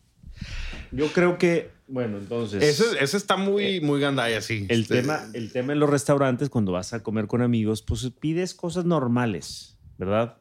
Yo 0.93 1.13
creo 1.13 1.37
que, 1.39 1.71
bueno, 1.89 2.19
entonces. 2.19 2.63
Ese, 2.63 3.03
ese 3.03 3.17
está 3.17 3.37
muy, 3.37 3.81
muy 3.81 4.01
gandaya, 4.01 4.41
sí. 4.41 4.67
El 4.69 4.83
Este, 4.83 5.01
tema, 5.03 5.21
el 5.35 5.51
tema 5.53 5.73
en 5.73 5.81
los 5.81 5.91
restaurantes, 5.91 6.49
cuando 6.49 6.73
vas 6.73 6.93
a 6.93 7.03
comer 7.03 7.27
con 7.27 7.43
amigos, 7.43 7.83
pues 7.83 8.09
pides 8.21 8.55
cosas 8.55 8.85
normales, 8.85 9.79
¿verdad? 9.99 10.39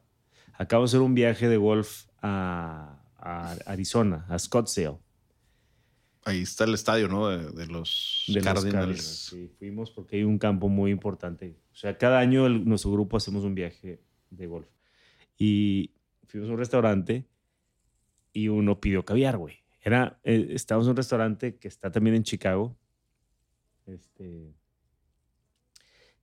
Acabo 0.54 0.84
de 0.84 0.88
hacer 0.90 1.00
un 1.02 1.14
viaje 1.16 1.50
de 1.50 1.58
golf 1.58 2.06
a, 2.22 3.02
a 3.18 3.52
Arizona, 3.66 4.26
a 4.30 4.38
Scottsdale, 4.40 4.98
Ahí 6.28 6.42
está 6.42 6.64
el 6.64 6.74
estadio, 6.74 7.08
¿no? 7.08 7.28
De, 7.30 7.52
de 7.52 7.68
los 7.68 8.24
de 8.28 8.42
Cardinals. 8.42 9.04
Sí, 9.30 9.48
fuimos 9.60 9.92
porque 9.92 10.16
hay 10.16 10.24
un 10.24 10.40
campo 10.40 10.70
muy 10.70 10.90
importante. 10.90 11.56
O 11.72 11.76
sea, 11.76 12.00
cada 12.00 12.18
año 12.18 12.48
el- 12.48 12.66
nuestro 12.66 12.92
grupo 12.92 13.16
hacemos 13.18 13.44
un 13.44 13.54
viaje 13.54 14.02
de 14.32 14.48
golf. 14.48 14.68
Y 15.38 15.92
fuimos 16.28 16.50
a 16.50 16.54
un 16.54 16.58
restaurante 16.58 17.28
y 18.36 18.50
uno 18.50 18.82
pidió 18.82 19.06
caviar, 19.06 19.38
güey. 19.38 19.64
Era, 19.82 20.20
eh, 20.24 20.48
estábamos 20.50 20.88
en 20.88 20.92
un 20.92 20.98
restaurante 20.98 21.56
que 21.56 21.70
está 21.70 21.90
también 21.90 22.18
en 22.18 22.24
Chicago. 22.24 22.78
Este, 23.86 24.54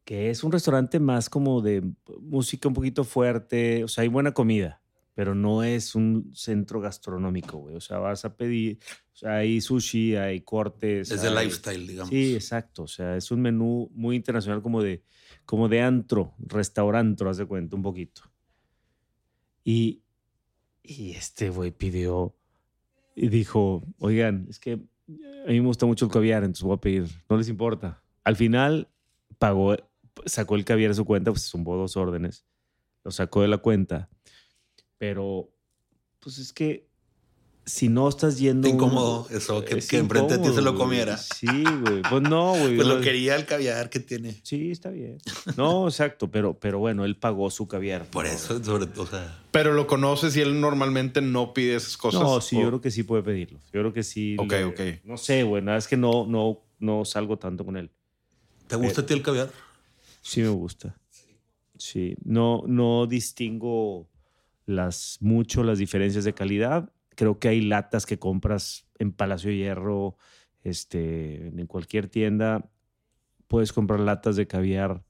que 0.05 0.29
es 0.29 0.45
un 0.45 0.53
restaurante 0.53 1.01
más 1.01 1.31
como 1.31 1.63
de 1.63 1.83
música 2.21 2.69
un 2.69 2.75
poquito 2.75 3.05
fuerte. 3.05 3.83
O 3.83 3.89
sea, 3.89 4.03
hay 4.03 4.09
buena 4.09 4.33
comida, 4.33 4.83
pero 5.15 5.35
no 5.35 5.63
es 5.63 5.95
un 5.95 6.31
centro 6.35 6.83
gastronómico, 6.83 7.57
güey. 7.57 7.77
O 7.77 7.81
sea, 7.81 7.99
vas 7.99 8.27
a 8.27 8.37
pedir, 8.37 8.79
o 9.15 9.17
sea, 9.17 9.37
hay 9.37 9.63
sushi, 9.63 10.17
hay 10.17 10.43
cortes. 10.43 11.11
Es 11.11 11.23
de 11.23 11.31
lifestyle, 11.31 11.87
digamos. 11.87 12.11
Sí, 12.11 12.35
exacto. 12.35 12.83
O 12.83 12.89
sea, 12.89 13.17
es 13.17 13.31
un 13.31 13.41
menú 13.41 13.91
muy 13.95 14.17
internacional 14.17 14.61
como 14.61 14.83
de, 14.83 15.03
como 15.47 15.71
de 15.71 15.81
antro, 15.81 16.35
restaurante, 16.39 17.25
haz 17.27 17.39
de 17.39 17.47
cuenta, 17.47 17.75
un 17.75 17.83
poquito. 17.83 18.23
Y, 19.65 20.02
y 20.83 21.13
este 21.13 21.51
güey 21.51 21.71
pidió 21.71 22.35
y 23.15 23.29
dijo, 23.29 23.83
oigan, 23.99 24.47
es 24.49 24.59
que 24.59 24.73
a 24.73 25.49
mí 25.49 25.61
me 25.61 25.67
gusta 25.67 25.87
mucho 25.87 26.07
el 26.07 26.11
caviar, 26.11 26.45
entonces 26.45 26.65
voy 26.65 26.77
a 26.77 26.81
pedir, 26.81 27.09
no 27.29 27.37
les 27.37 27.49
importa. 27.49 28.03
Al 28.25 28.37
final 28.37 28.89
pagó, 29.39 29.77
sacó 30.27 30.57
el 30.57 30.65
caviar 30.65 30.91
de 30.91 30.95
su 30.95 31.05
cuenta, 31.05 31.31
pues 31.31 31.49
zumbó 31.49 31.77
dos 31.77 31.97
órdenes, 31.97 32.45
lo 33.05 33.11
sacó 33.11 33.43
de 33.43 33.49
la 33.49 33.59
cuenta, 33.59 34.09
pero 34.99 35.51
pues 36.21 36.39
es 36.39 36.53
que 36.53 36.89
si 37.65 37.89
no 37.89 38.09
estás 38.09 38.39
yendo... 38.39 38.67
Está 38.67 38.77
incómodo 38.77 39.27
eso, 39.31 39.65
que- 39.65 39.79
es 39.79 39.89
que 39.89 39.99
enfrente 39.99 40.37
de 40.39 40.49
ti 40.49 40.55
se 40.55 40.63
lo 40.63 40.75
comiera. 40.75 41.15
güey. 41.17 41.55
Sí, 41.57 41.65
güey. 41.81 42.03
Pues 42.03 42.23
no, 42.23 42.51
güey. 42.53 42.75
Pues 42.77 42.89
lo 42.89 43.01
quería 43.01 43.37
el 43.37 43.47
caviar 43.47 43.89
que 43.89 44.01
tiene. 44.01 44.37
Sí, 44.43 44.71
está 44.73 44.91
bien. 44.91 45.19
No, 45.57 45.87
exacto, 45.89 46.31
pero, 46.31 46.55
pero 46.59 46.79
bueno, 46.81 47.05
él 47.05 47.17
pagó 47.17 47.51
su 47.51 47.69
caviar. 47.69 48.07
Por 48.07 48.27
eso, 48.27 48.63
sobre 48.65 48.87
todo, 48.87 49.05
o 49.05 49.07
sea. 49.07 49.39
Pero 49.53 49.73
lo 49.75 49.87
conoces 49.87 50.37
y 50.37 50.41
él 50.41 50.61
normalmente 50.61 51.21
no 51.21 51.55
pide 51.55 51.77
esas 51.77 51.97
cosas. 51.97 52.21
No, 52.21 52.41
sí, 52.41 52.57
¿O- 52.57 52.61
yo 52.63 52.67
creo 52.69 52.81
que 52.81 52.91
sí 52.91 53.05
puede 53.05 53.23
pedirlo. 53.23 53.59
Yo 53.73 53.81
creo 53.81 53.93
que 53.93 54.03
sí. 54.03 54.37
Ok, 54.39 54.51
le- 54.51 54.65
ok. 54.65 54.81
No 55.05 55.17
sé, 55.17 55.45
güey. 55.45 55.63
Nada 55.63 55.79
es 55.79 55.87
que 55.87 55.97
no, 55.97 56.27
no, 56.27 56.61
no 56.81 57.05
salgo 57.05 57.37
tanto 57.39 57.65
con 57.65 57.77
él. 57.77 57.91
¿Te 58.67 58.77
gusta 58.77 59.03
a 59.03 59.07
ti 59.07 59.15
el 59.15 59.23
caviar? 59.23 59.51
Sí 60.23 60.41
me 60.41 60.49
gusta. 60.49 60.97
Sí. 61.79 62.15
No, 62.25 62.63
no 62.67 63.07
distingo 63.07 64.09
las, 64.67 65.19
mucho 65.21 65.63
las 65.65 65.79
diferencias 65.79 66.25
de 66.25 66.33
calidad. 66.33 66.91
Creo 67.15 67.39
que 67.39 67.49
hay 67.49 67.61
latas 67.61 68.07
que 68.07 68.19
compras 68.19 68.87
en 68.99 69.13
Palacio 69.13 69.51
de 69.51 69.57
Hierro, 69.57 70.17
este, 70.65 71.49
en 71.49 71.67
cualquier 71.67 72.09
tienda. 72.09 72.71
Puedes 73.49 73.73
comprar 73.73 74.01
latas 74.01 74.37
de 74.37 74.47
caviar, 74.47 75.05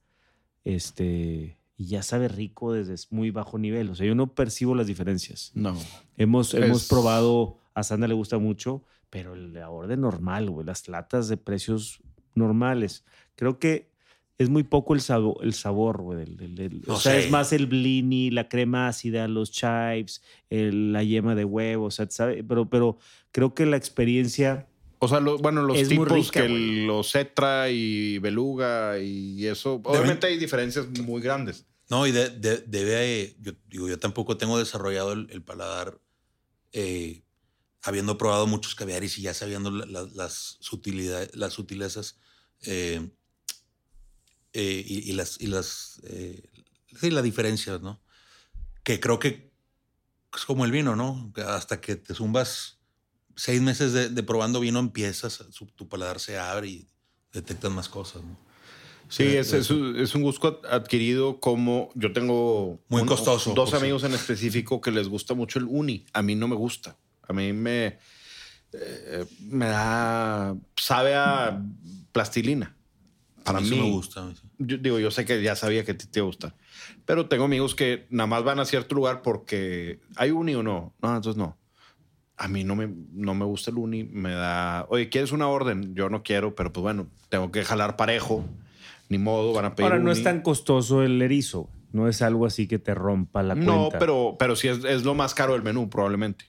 este, 0.65 1.59
y 1.77 1.87
ya 1.87 2.03
sabe 2.03 2.29
rico 2.29 2.73
desde 2.73 2.95
muy 3.11 3.31
bajo 3.31 3.59
nivel. 3.59 3.91
O 3.91 3.95
sea, 3.95 4.07
yo 4.07 4.15
no 4.15 4.35
percibo 4.35 4.75
las 4.75 4.87
diferencias. 4.87 5.53
No. 5.55 5.77
Hemos, 6.17 6.55
hemos 6.55 6.89
probado, 6.89 7.59
a 7.75 7.83
Sandra 7.83 8.09
le 8.09 8.15
gusta 8.15 8.39
mucho, 8.39 8.85
pero 9.11 9.35
la 9.35 9.69
orden 9.71 10.01
normal, 10.01 10.51
güey, 10.51 10.67
las 10.67 10.89
latas 10.89 11.29
de 11.29 11.37
precios 11.37 12.03
normales. 12.35 13.05
Creo 13.37 13.59
que 13.59 13.92
es 14.43 14.49
muy 14.51 14.63
poco 14.63 14.95
el 14.95 15.01
sabor, 15.01 15.37
el 15.43 15.55
sabor 15.55 16.03
güey. 16.03 16.19
del- 16.19 16.37
del- 16.37 16.55
del- 16.55 16.83
o 16.87 16.93
No 16.93 16.97
sea, 16.99 17.13
sé. 17.13 17.21
es 17.25 17.31
más 17.31 17.53
el 17.53 17.67
blini, 17.67 18.31
la 18.31 18.49
crema 18.49 18.89
ácida, 18.89 19.27
los 19.29 19.51
chives, 19.51 20.23
el- 20.51 20.93
la 20.93 21.03
yema 21.03 21.35
de 21.35 21.45
huevo, 21.45 21.87
o 21.87 21.91
sea, 21.91 22.09
¿sabe? 22.11 22.43
Pero, 22.45 22.69
pero 22.69 22.99
creo 23.31 23.55
que 23.55 23.67
la 23.67 23.77
experiencia... 23.77 24.69
O 24.99 25.09
sea, 25.09 25.19
lo- 25.21 25.39
bueno, 25.39 25.63
los 25.63 25.77
tipos 25.89 26.09
rica, 26.09 26.43
que 26.43 26.49
güey. 26.49 26.87
los 26.87 27.11
cetra 27.11 27.71
y 27.71 28.19
beluga 28.19 28.99
y 29.01 29.47
eso. 29.47 29.81
Obviamente 29.85 30.27
hay 30.29 30.39
diferencias 30.39 30.87
muy 31.01 31.21
grandes. 31.21 31.67
No, 31.91 32.07
y 32.07 32.13
de- 32.13 32.31
de- 32.31 32.59
debe, 32.67 33.35
yo 33.41 33.53
digo, 33.69 33.89
yo 33.89 33.99
tampoco 33.99 34.37
tengo 34.37 34.59
desarrollado 34.59 35.13
el, 35.13 35.27
el 35.31 35.43
paladar 35.43 35.99
eh, 36.73 37.23
habiendo 37.83 38.17
probado 38.17 38.47
muchos 38.47 38.75
caviares 38.75 39.19
y 39.19 39.23
ya 39.23 39.35
sabiendo 39.35 39.71
la- 39.71 39.87
la- 39.87 40.09
las, 40.15 40.57
sutilidades, 40.61 41.35
las 41.35 41.53
sutilezas 41.55 42.19
eh, 42.65 43.11
eh, 44.53 44.85
y, 44.87 45.11
y 45.11 45.13
las, 45.13 45.41
y 45.41 45.47
las, 45.47 46.01
eh, 46.05 46.43
sí, 47.01 47.11
las 47.11 47.23
diferencias, 47.25 47.81
¿no? 47.81 48.01
Que 48.85 49.01
creo 49.01 49.19
que 49.19 49.51
es 50.37 50.45
como 50.45 50.65
el 50.65 50.73
vino, 50.73 50.97
¿no? 50.97 51.33
Hasta 51.47 51.81
que 51.81 51.97
te 51.97 52.15
zumbas 52.15 52.79
seis 53.37 53.61
meses 53.63 53.93
de, 53.93 54.09
de 54.09 54.23
probando 54.23 54.61
vino, 54.61 54.79
empiezas, 54.79 55.45
su- 55.51 55.67
tu 55.67 55.89
paladar 55.89 56.21
se 56.21 56.39
abre 56.39 56.69
y 56.69 56.89
detectas 57.33 57.71
más 57.73 57.89
cosas, 57.89 58.23
¿no? 58.23 58.37
Sí, 59.09 59.25
Sí, 59.25 59.37
es, 59.37 59.53
es, 59.53 59.71
un- 59.71 59.97
es 59.99 60.15
un 60.15 60.23
gusto 60.23 60.49
ad- 60.65 60.75
adquirido 60.75 61.39
como 61.39 61.91
yo 61.95 62.13
tengo 62.13 62.81
Muy 62.89 63.03
un- 63.03 63.09
costoso, 63.09 63.53
dos 63.55 63.71
por 63.71 63.79
amigos 63.81 64.05
en 64.05 64.15
específico 64.15 64.81
que 64.81 64.91
les 64.91 65.07
gusta 65.09 65.35
mucho 65.35 65.59
el 65.59 65.67
uni. 65.69 66.07
A 66.15 66.23
mí 66.23 66.35
no 66.35 66.49
me 66.49 66.57
gusta. 66.57 66.97
A 67.29 67.33
mí 67.35 67.53
me 67.53 67.99
eh, 68.73 69.27
me 69.41 69.67
da 69.67 70.57
sabe 70.77 71.15
a 71.15 71.63
plastilina. 72.13 72.75
Para 73.45 73.59
a 73.59 73.61
mí 73.63 73.71
me 73.71 73.83
gusta. 73.83 74.29
Yo, 74.59 74.79
digo, 74.79 74.99
yo 74.99 75.11
sé 75.11 75.25
que 75.25 75.43
ya 75.43 75.57
sabía 75.57 75.85
que 75.85 75.93
a 75.93 75.97
ti 75.99 76.07
te 76.07 76.21
gusta, 76.21 76.55
pero 77.05 77.27
tengo 77.29 77.45
amigos 77.45 77.75
que 77.75 78.07
nada 78.11 78.27
más 78.27 78.45
van 78.45 78.61
a 78.61 78.65
cierto 78.65 78.95
lugar 78.95 79.23
porque 79.23 80.01
hay 80.17 80.31
uni 80.31 80.55
o 80.55 80.63
no. 80.63 80.95
No, 81.03 81.17
entonces 81.17 81.37
no. 81.37 81.59
A 82.37 82.49
mí 82.49 82.65
no 82.65 82.75
me, 82.77 82.89
no 83.13 83.35
me 83.35 83.45
gusta 83.45 83.71
el 83.71 83.77
uni, 83.79 84.05
me 84.05 84.31
da, 84.33 84.87
oye, 84.89 85.09
¿quieres 85.09 85.33
una 85.33 85.49
orden? 85.49 85.95
Yo 85.95 86.09
no 86.09 86.23
quiero, 86.23 86.55
pero 86.55 86.73
pues 86.73 86.83
bueno, 86.83 87.09
tengo 87.29 87.51
que 87.53 87.63
jalar 87.65 87.97
parejo, 87.97 88.45
ni 89.09 89.19
modo, 89.19 89.53
van 89.53 89.65
a 89.67 89.75
pedir 89.75 89.93
Ahora, 89.93 90.03
no 90.03 90.11
es 90.13 90.23
tan 90.23 90.43
costoso 90.43 91.03
el 91.03 91.21
erizo. 91.23 91.69
No 91.93 92.09
es 92.09 92.23
algo 92.23 92.47
así 92.47 92.67
que 92.67 92.79
te 92.79 92.95
rompa 92.95 93.43
la 93.43 93.55
No, 93.55 93.65
cuenta. 93.91 93.99
pero, 93.99 94.37
pero 94.39 94.57
sí 94.57 94.69
es, 94.69 94.83
es 94.85 95.05
lo 95.05 95.15
más 95.15 95.35
caro 95.35 95.53
del 95.53 95.63
menú, 95.63 95.91
probablemente. 95.91 96.47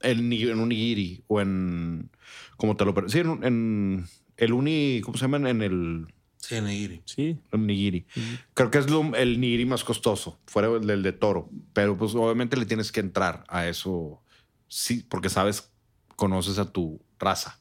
El, 0.00 0.28
ni- 0.28 0.42
en 0.42 0.60
un 0.60 0.68
nigiri 0.68 1.24
o 1.26 1.40
en, 1.40 2.10
como 2.56 2.76
te 2.76 2.84
lo... 2.84 2.94
Sí, 3.08 3.18
en, 3.18 3.42
en 3.42 4.06
el 4.36 4.52
uni, 4.52 5.00
¿cómo 5.04 5.16
se 5.16 5.22
llama? 5.28 5.48
En 5.50 5.62
el... 5.62 6.06
Sí, 6.38 6.60
nigiri. 6.60 7.02
Sí. 7.06 7.38
El 7.52 7.66
nigiri. 7.66 8.06
Creo 8.54 8.70
que 8.70 8.78
es 8.78 8.88
lo- 8.88 9.14
el 9.16 9.40
nigiri 9.40 9.64
más 9.66 9.82
costoso, 9.82 10.38
fuera 10.46 10.68
del 10.78 11.02
de 11.02 11.12
toro. 11.12 11.50
Pero 11.72 11.96
pues 11.96 12.14
obviamente 12.14 12.56
le 12.56 12.66
tienes 12.66 12.92
que 12.92 13.00
entrar 13.00 13.44
a 13.48 13.66
eso, 13.66 14.22
sí, 14.68 15.04
porque 15.08 15.28
sabes, 15.28 15.70
conoces 16.14 16.58
a 16.58 16.70
tu 16.70 17.00
raza. 17.18 17.58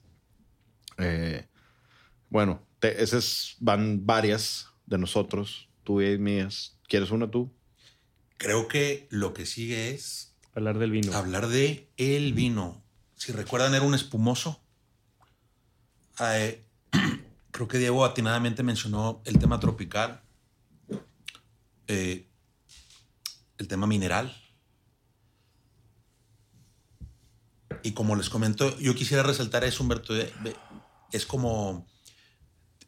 Eh, 0.99 1.47
bueno, 2.29 2.61
te- 2.79 3.01
esas 3.01 3.55
van 3.59 4.05
varias 4.05 4.67
de 4.85 4.97
nosotros, 4.99 5.67
tú 5.83 6.01
y 6.01 6.17
mías. 6.19 6.77
¿Quieres 6.87 7.09
una 7.09 7.31
tú? 7.31 7.51
Creo 8.37 8.67
que 8.67 9.07
lo 9.09 9.33
que 9.33 9.45
sigue 9.47 9.89
es 9.91 10.35
Hablar 10.53 10.77
del 10.77 10.91
vino. 10.91 11.11
hablar 11.13 11.47
de 11.47 11.89
el 11.97 12.33
vino. 12.33 12.83
Si 13.15 13.31
recuerdan, 13.31 13.73
era 13.73 13.83
un 13.85 13.95
espumoso. 13.95 14.61
Eh, 16.19 16.64
creo 17.51 17.67
que 17.67 17.77
Diego 17.77 18.03
atinadamente 18.03 18.63
mencionó 18.63 19.21
el 19.25 19.39
tema 19.39 19.59
tropical, 19.59 20.21
eh, 21.87 22.29
el 23.57 23.67
tema 23.67 23.87
mineral. 23.87 24.35
Y 27.83 27.91
como 27.91 28.15
les 28.15 28.29
comento, 28.29 28.77
yo 28.79 28.95
quisiera 28.95 29.23
resaltar 29.23 29.63
eso, 29.63 29.83
Humberto. 29.83 30.13
Es 31.11 31.25
como. 31.25 31.85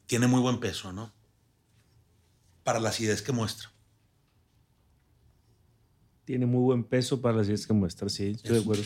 Tiene 0.06 0.28
muy 0.28 0.42
buen 0.42 0.60
peso, 0.60 0.92
¿no? 0.94 1.14
Para 2.64 2.80
la 2.80 2.90
acidez 2.90 3.22
que 3.22 3.32
muestra. 3.32 3.72
Tiene 6.26 6.46
muy 6.46 6.62
buen 6.62 6.84
peso 6.84 7.22
para 7.22 7.38
las 7.38 7.48
ideas 7.48 7.68
que 7.68 7.74
muestra. 7.74 8.10
Sí, 8.10 8.32
estoy 8.32 8.56
de 8.56 8.62
acuerdo. 8.62 8.84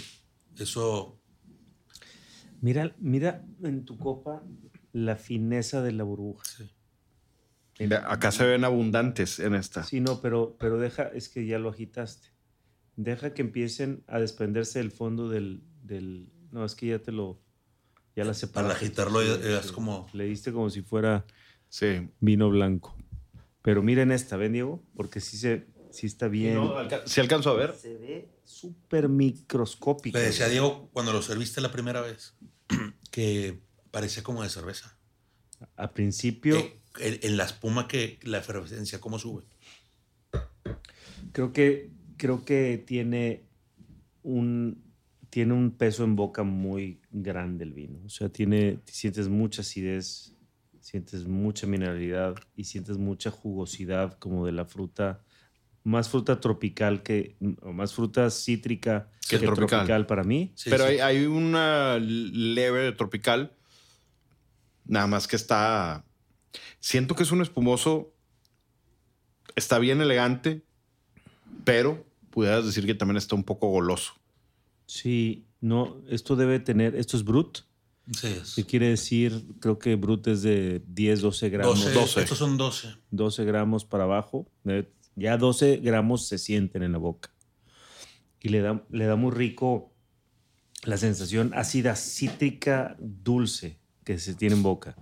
Eso 0.57 1.21
Mira, 2.61 2.95
mira 2.99 3.43
en 3.63 3.83
tu 3.85 3.97
copa 3.97 4.43
la 4.93 5.15
fineza 5.15 5.81
de 5.81 5.91
la 5.91 6.03
burbuja. 6.03 6.43
sí. 6.57 6.69
Acá 8.05 8.31
se 8.31 8.45
ven 8.45 8.63
abundantes 8.63 9.39
en 9.39 9.55
esta. 9.55 9.83
Sí, 9.83 10.01
no, 10.01 10.21
pero, 10.21 10.55
pero 10.59 10.77
deja, 10.77 11.03
es 11.07 11.29
que 11.29 11.47
ya 11.47 11.57
lo 11.57 11.69
agitaste. 11.69 12.27
Deja 12.95 13.33
que 13.33 13.41
empiecen 13.41 14.03
a 14.05 14.19
desprenderse 14.19 14.77
del 14.77 14.91
fondo 14.91 15.29
del, 15.29 15.63
del- 15.81 16.29
no, 16.51 16.63
es 16.63 16.75
que 16.75 16.87
ya 16.87 16.99
te 16.99 17.11
lo, 17.11 17.41
ya 18.15 18.23
la 18.23 18.35
separaste. 18.35 18.85
agitarlo 18.85 19.23
ya- 19.23 19.59
es 19.59 19.71
como- 19.71 20.07
Le 20.13 20.25
diste 20.25 20.51
como 20.53 20.69
si 20.69 20.83
fuera 20.83 21.25
Sí. 21.69 22.07
vino 22.19 22.51
blanco. 22.51 22.95
Pero 23.63 23.81
miren 23.81 24.11
esta, 24.11 24.37
¿ven, 24.37 24.53
Diego? 24.53 24.83
Porque 24.95 25.19
sí, 25.19 25.37
se, 25.37 25.65
sí 25.89 26.05
está 26.05 26.27
bien. 26.27 26.59
Si 27.05 27.19
alcanzo 27.19 27.49
a 27.49 27.53
ver. 27.55 27.73
Se 27.73 27.95
ve 27.97 28.29
súper 28.43 29.09
microscópico. 29.09 30.17
Le 30.19 30.25
decía 30.25 30.45
a 30.45 30.49
Diego 30.49 30.89
cuando 30.93 31.13
lo 31.13 31.23
serviste 31.23 31.61
la 31.61 31.71
primera 31.71 32.01
vez 32.01 32.35
que 33.11 33.59
parecía 33.91 34.23
como 34.23 34.41
de 34.43 34.49
cerveza. 34.49 34.97
A 35.75 35.91
principio, 35.93 36.57
Eh, 36.57 36.79
en, 36.99 37.19
en 37.21 37.37
la 37.37 37.45
espuma 37.45 37.87
que 37.87 38.19
la 38.23 38.39
efervescencia, 38.39 38.99
cómo 38.99 39.19
sube. 39.19 39.43
creo 41.33 41.53
que, 41.53 41.89
creo 42.17 42.43
que 42.45 42.83
tiene 42.85 43.43
un, 44.23 44.83
tiene 45.29 45.53
un 45.53 45.71
peso 45.71 46.03
en 46.03 46.15
boca 46.15 46.43
muy 46.43 46.99
grande 47.11 47.63
el 47.63 47.73
vino. 47.73 47.99
O 48.05 48.09
sea, 48.09 48.29
tiene, 48.29 48.79
sientes 48.85 49.27
mucha 49.29 49.61
acidez, 49.61 50.35
sientes 50.79 51.25
mucha 51.25 51.67
mineralidad 51.67 52.35
y 52.55 52.65
sientes 52.65 52.97
mucha 52.97 53.31
jugosidad 53.31 54.17
como 54.19 54.45
de 54.45 54.51
la 54.51 54.65
fruta, 54.65 55.23
más 55.83 56.09
fruta 56.09 56.39
tropical 56.39 57.03
que, 57.03 57.37
o 57.61 57.71
más 57.71 57.93
fruta 57.93 58.29
cítrica 58.29 59.09
Que 59.29 59.39
que, 59.39 59.45
tropical. 59.45 59.67
tropical. 59.69 60.05
para 60.07 60.23
mí. 60.23 60.51
Sí, 60.55 60.69
Pero 60.69 60.85
sí. 60.87 60.93
Hay, 60.93 60.99
hay 60.99 61.25
una 61.25 61.97
leve 61.99 62.91
tropical. 62.93 63.53
Nada 64.91 65.07
más 65.07 65.25
que 65.25 65.37
está. 65.37 66.03
Siento 66.81 67.15
que 67.15 67.23
es 67.23 67.31
un 67.31 67.41
espumoso. 67.41 68.13
Está 69.55 69.79
bien 69.79 70.01
elegante, 70.01 70.65
pero 71.63 72.05
pudieras 72.29 72.65
decir 72.65 72.85
que 72.85 72.93
también 72.93 73.15
está 73.15 73.35
un 73.35 73.45
poco 73.45 73.69
goloso. 73.69 74.15
Sí, 74.87 75.47
no, 75.61 76.01
esto 76.09 76.35
debe 76.35 76.59
tener, 76.59 76.95
esto 76.97 77.15
es 77.15 77.23
Brut, 77.23 77.59
Sí, 78.11 78.27
es. 78.27 78.53
que 78.55 78.65
quiere 78.65 78.89
decir, 78.89 79.45
creo 79.61 79.79
que 79.79 79.95
Brut 79.95 80.27
es 80.27 80.41
de 80.41 80.83
10, 80.85 81.21
12 81.21 81.49
gramos. 81.49 81.79
12, 81.79 81.93
12. 81.93 82.21
Estos 82.23 82.37
son 82.37 82.57
12. 82.57 82.89
12 83.11 83.45
gramos 83.45 83.85
para 83.85 84.03
abajo. 84.03 84.51
Ya 85.15 85.37
12 85.37 85.77
gramos 85.77 86.27
se 86.27 86.37
sienten 86.37 86.83
en 86.83 86.91
la 86.91 86.97
boca. 86.97 87.33
Y 88.41 88.49
le 88.49 88.59
da, 88.59 88.85
le 88.89 89.05
da 89.05 89.15
muy 89.15 89.31
rico 89.31 89.93
la 90.83 90.97
sensación 90.97 91.53
ácida, 91.55 91.95
cítrica, 91.95 92.97
dulce 92.99 93.80
que 94.03 94.17
se 94.19 94.33
tiene 94.35 94.55
en 94.55 94.63
boca. 94.63 94.95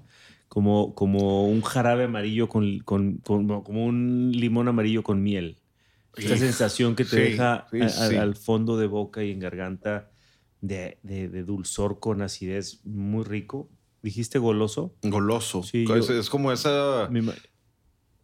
Como, 0.47 0.95
como 0.95 1.47
un 1.47 1.61
jarabe 1.61 2.05
amarillo 2.05 2.49
con, 2.49 2.79
con- 2.79 3.17
con- 3.17 3.47
como 3.63 3.85
un 3.85 4.31
limón 4.33 4.67
amarillo 4.67 5.03
con 5.03 5.21
miel. 5.21 5.57
Esta 6.17 6.33
Sí. 6.35 6.39
sensación 6.39 6.95
que 6.95 7.05
te 7.05 7.09
Sí, 7.11 7.17
deja 7.31 7.67
sí, 7.71 7.79
a- 7.81 8.19
a- 8.19 8.21
al 8.23 8.35
fondo 8.35 8.77
de 8.77 8.87
boca 8.87 9.23
y 9.23 9.31
en 9.31 9.39
garganta 9.39 10.09
de, 10.61 10.97
de- 11.03 11.29
de 11.29 11.43
dulzor 11.43 11.99
con 11.99 12.21
acidez 12.21 12.81
muy 12.83 13.23
rico. 13.23 13.69
¿Dijiste 14.01 14.39
goloso? 14.39 14.95
Goloso. 15.03 15.61
Sí, 15.63 15.83
es, 15.83 16.07
yo- 16.07 16.19
es 16.19 16.29
como 16.29 16.51
esa. 16.51 17.09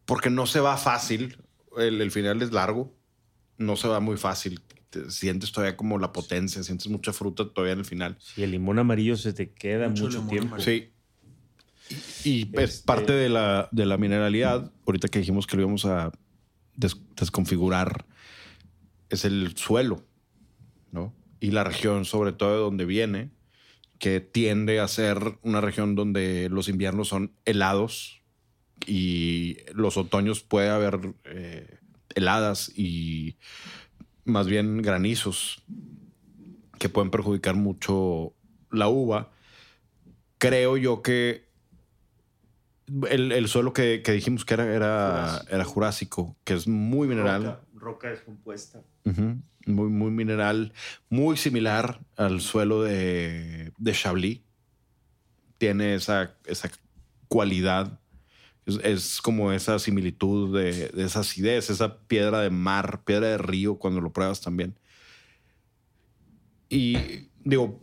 Porque 0.05 0.29
no 0.29 0.45
se 0.47 0.59
va 0.59 0.77
fácil. 0.77 1.37
El, 1.77 2.01
el 2.01 2.11
final 2.11 2.41
es 2.41 2.51
largo. 2.51 2.93
No 3.57 3.75
se 3.75 3.87
va 3.87 3.99
muy 3.99 4.17
fácil. 4.17 4.61
Te 5.03 5.11
sientes 5.11 5.51
todavía 5.51 5.75
como 5.75 5.97
la 5.99 6.13
potencia, 6.13 6.63
sientes 6.63 6.87
mucha 6.87 7.11
fruta 7.11 7.49
todavía 7.49 7.73
en 7.73 7.79
el 7.79 7.85
final. 7.85 8.17
Si 8.19 8.43
el 8.43 8.51
limón 8.51 8.79
amarillo 8.79 9.17
se 9.17 9.33
te 9.33 9.51
queda 9.51 9.89
Mucho 9.89 10.07
tiempo. 10.27 10.55
amarillo. 10.55 10.59
Sí. 10.59 10.89
Y 12.23 12.49
es 12.57 12.63
Este- 12.75 12.85
parte 12.85 13.11
de 13.13 13.27
la, 13.29 13.67
de 13.71 13.85
la 13.85 13.97
mineralidad. 13.97 14.71
Ahorita 14.87 15.07
que 15.09 15.19
dijimos 15.19 15.45
que 15.47 15.57
lo 15.57 15.63
íbamos 15.63 15.85
a 15.85 16.11
des- 16.75 16.97
desconfigurar, 17.15 18.05
es 19.09 19.25
el 19.25 19.55
suelo, 19.57 20.03
¿no? 20.91 21.13
Y 21.39 21.51
la 21.51 21.63
región, 21.63 22.05
sobre 22.05 22.31
todo 22.31 22.51
de 22.53 22.57
donde 22.59 22.85
viene, 22.85 23.29
que 23.99 24.19
tiende 24.21 24.79
a 24.79 24.87
ser 24.87 25.37
una 25.43 25.61
región 25.61 25.95
donde 25.95 26.47
los 26.49 26.69
inviernos 26.69 27.09
son 27.09 27.33
helados 27.45 28.21
y 28.87 29.57
los 29.73 29.97
otoños 29.97 30.41
puede 30.41 30.69
haber 30.69 31.13
eh, 31.25 31.77
heladas 32.15 32.71
y 32.75 33.35
más 34.25 34.47
bien 34.47 34.81
granizos 34.81 35.63
que 36.79 36.89
pueden 36.89 37.11
perjudicar 37.11 37.55
mucho 37.55 38.33
la 38.71 38.89
uva. 38.89 39.31
Creo 40.37 40.77
yo 40.77 41.01
que 41.01 41.45
el, 43.09 43.31
el 43.31 43.47
suelo 43.47 43.73
que, 43.73 44.01
que 44.03 44.11
dijimos 44.11 44.45
que 44.45 44.53
era, 44.53 44.65
era, 44.65 45.27
Jurásico. 45.27 45.55
era 45.55 45.63
jurásico, 45.63 46.35
que 46.43 46.53
es 46.53 46.67
muy 46.67 47.07
mineral. 47.07 47.43
Roca, 47.43 47.61
roca 47.75 48.09
descompuesta. 48.09 48.81
Muy, 49.67 49.89
muy 49.89 50.11
mineral, 50.11 50.73
muy 51.09 51.37
similar 51.37 51.99
al 52.15 52.41
suelo 52.41 52.83
de, 52.83 53.71
de 53.77 53.91
Chablis. 53.93 54.41
Tiene 55.57 55.95
esa, 55.95 56.35
esa 56.45 56.69
cualidad. 57.27 57.99
Es, 58.65 58.79
es 58.83 59.21
como 59.21 59.51
esa 59.51 59.79
similitud 59.79 60.57
de, 60.57 60.89
de 60.89 61.03
esa 61.03 61.19
acidez, 61.19 61.69
esa 61.69 61.99
piedra 61.99 62.41
de 62.41 62.49
mar, 62.49 63.03
piedra 63.03 63.27
de 63.27 63.37
río, 63.37 63.77
cuando 63.77 64.01
lo 64.01 64.11
pruebas 64.11 64.41
también. 64.41 64.77
Y 66.69 67.29
digo, 67.43 67.79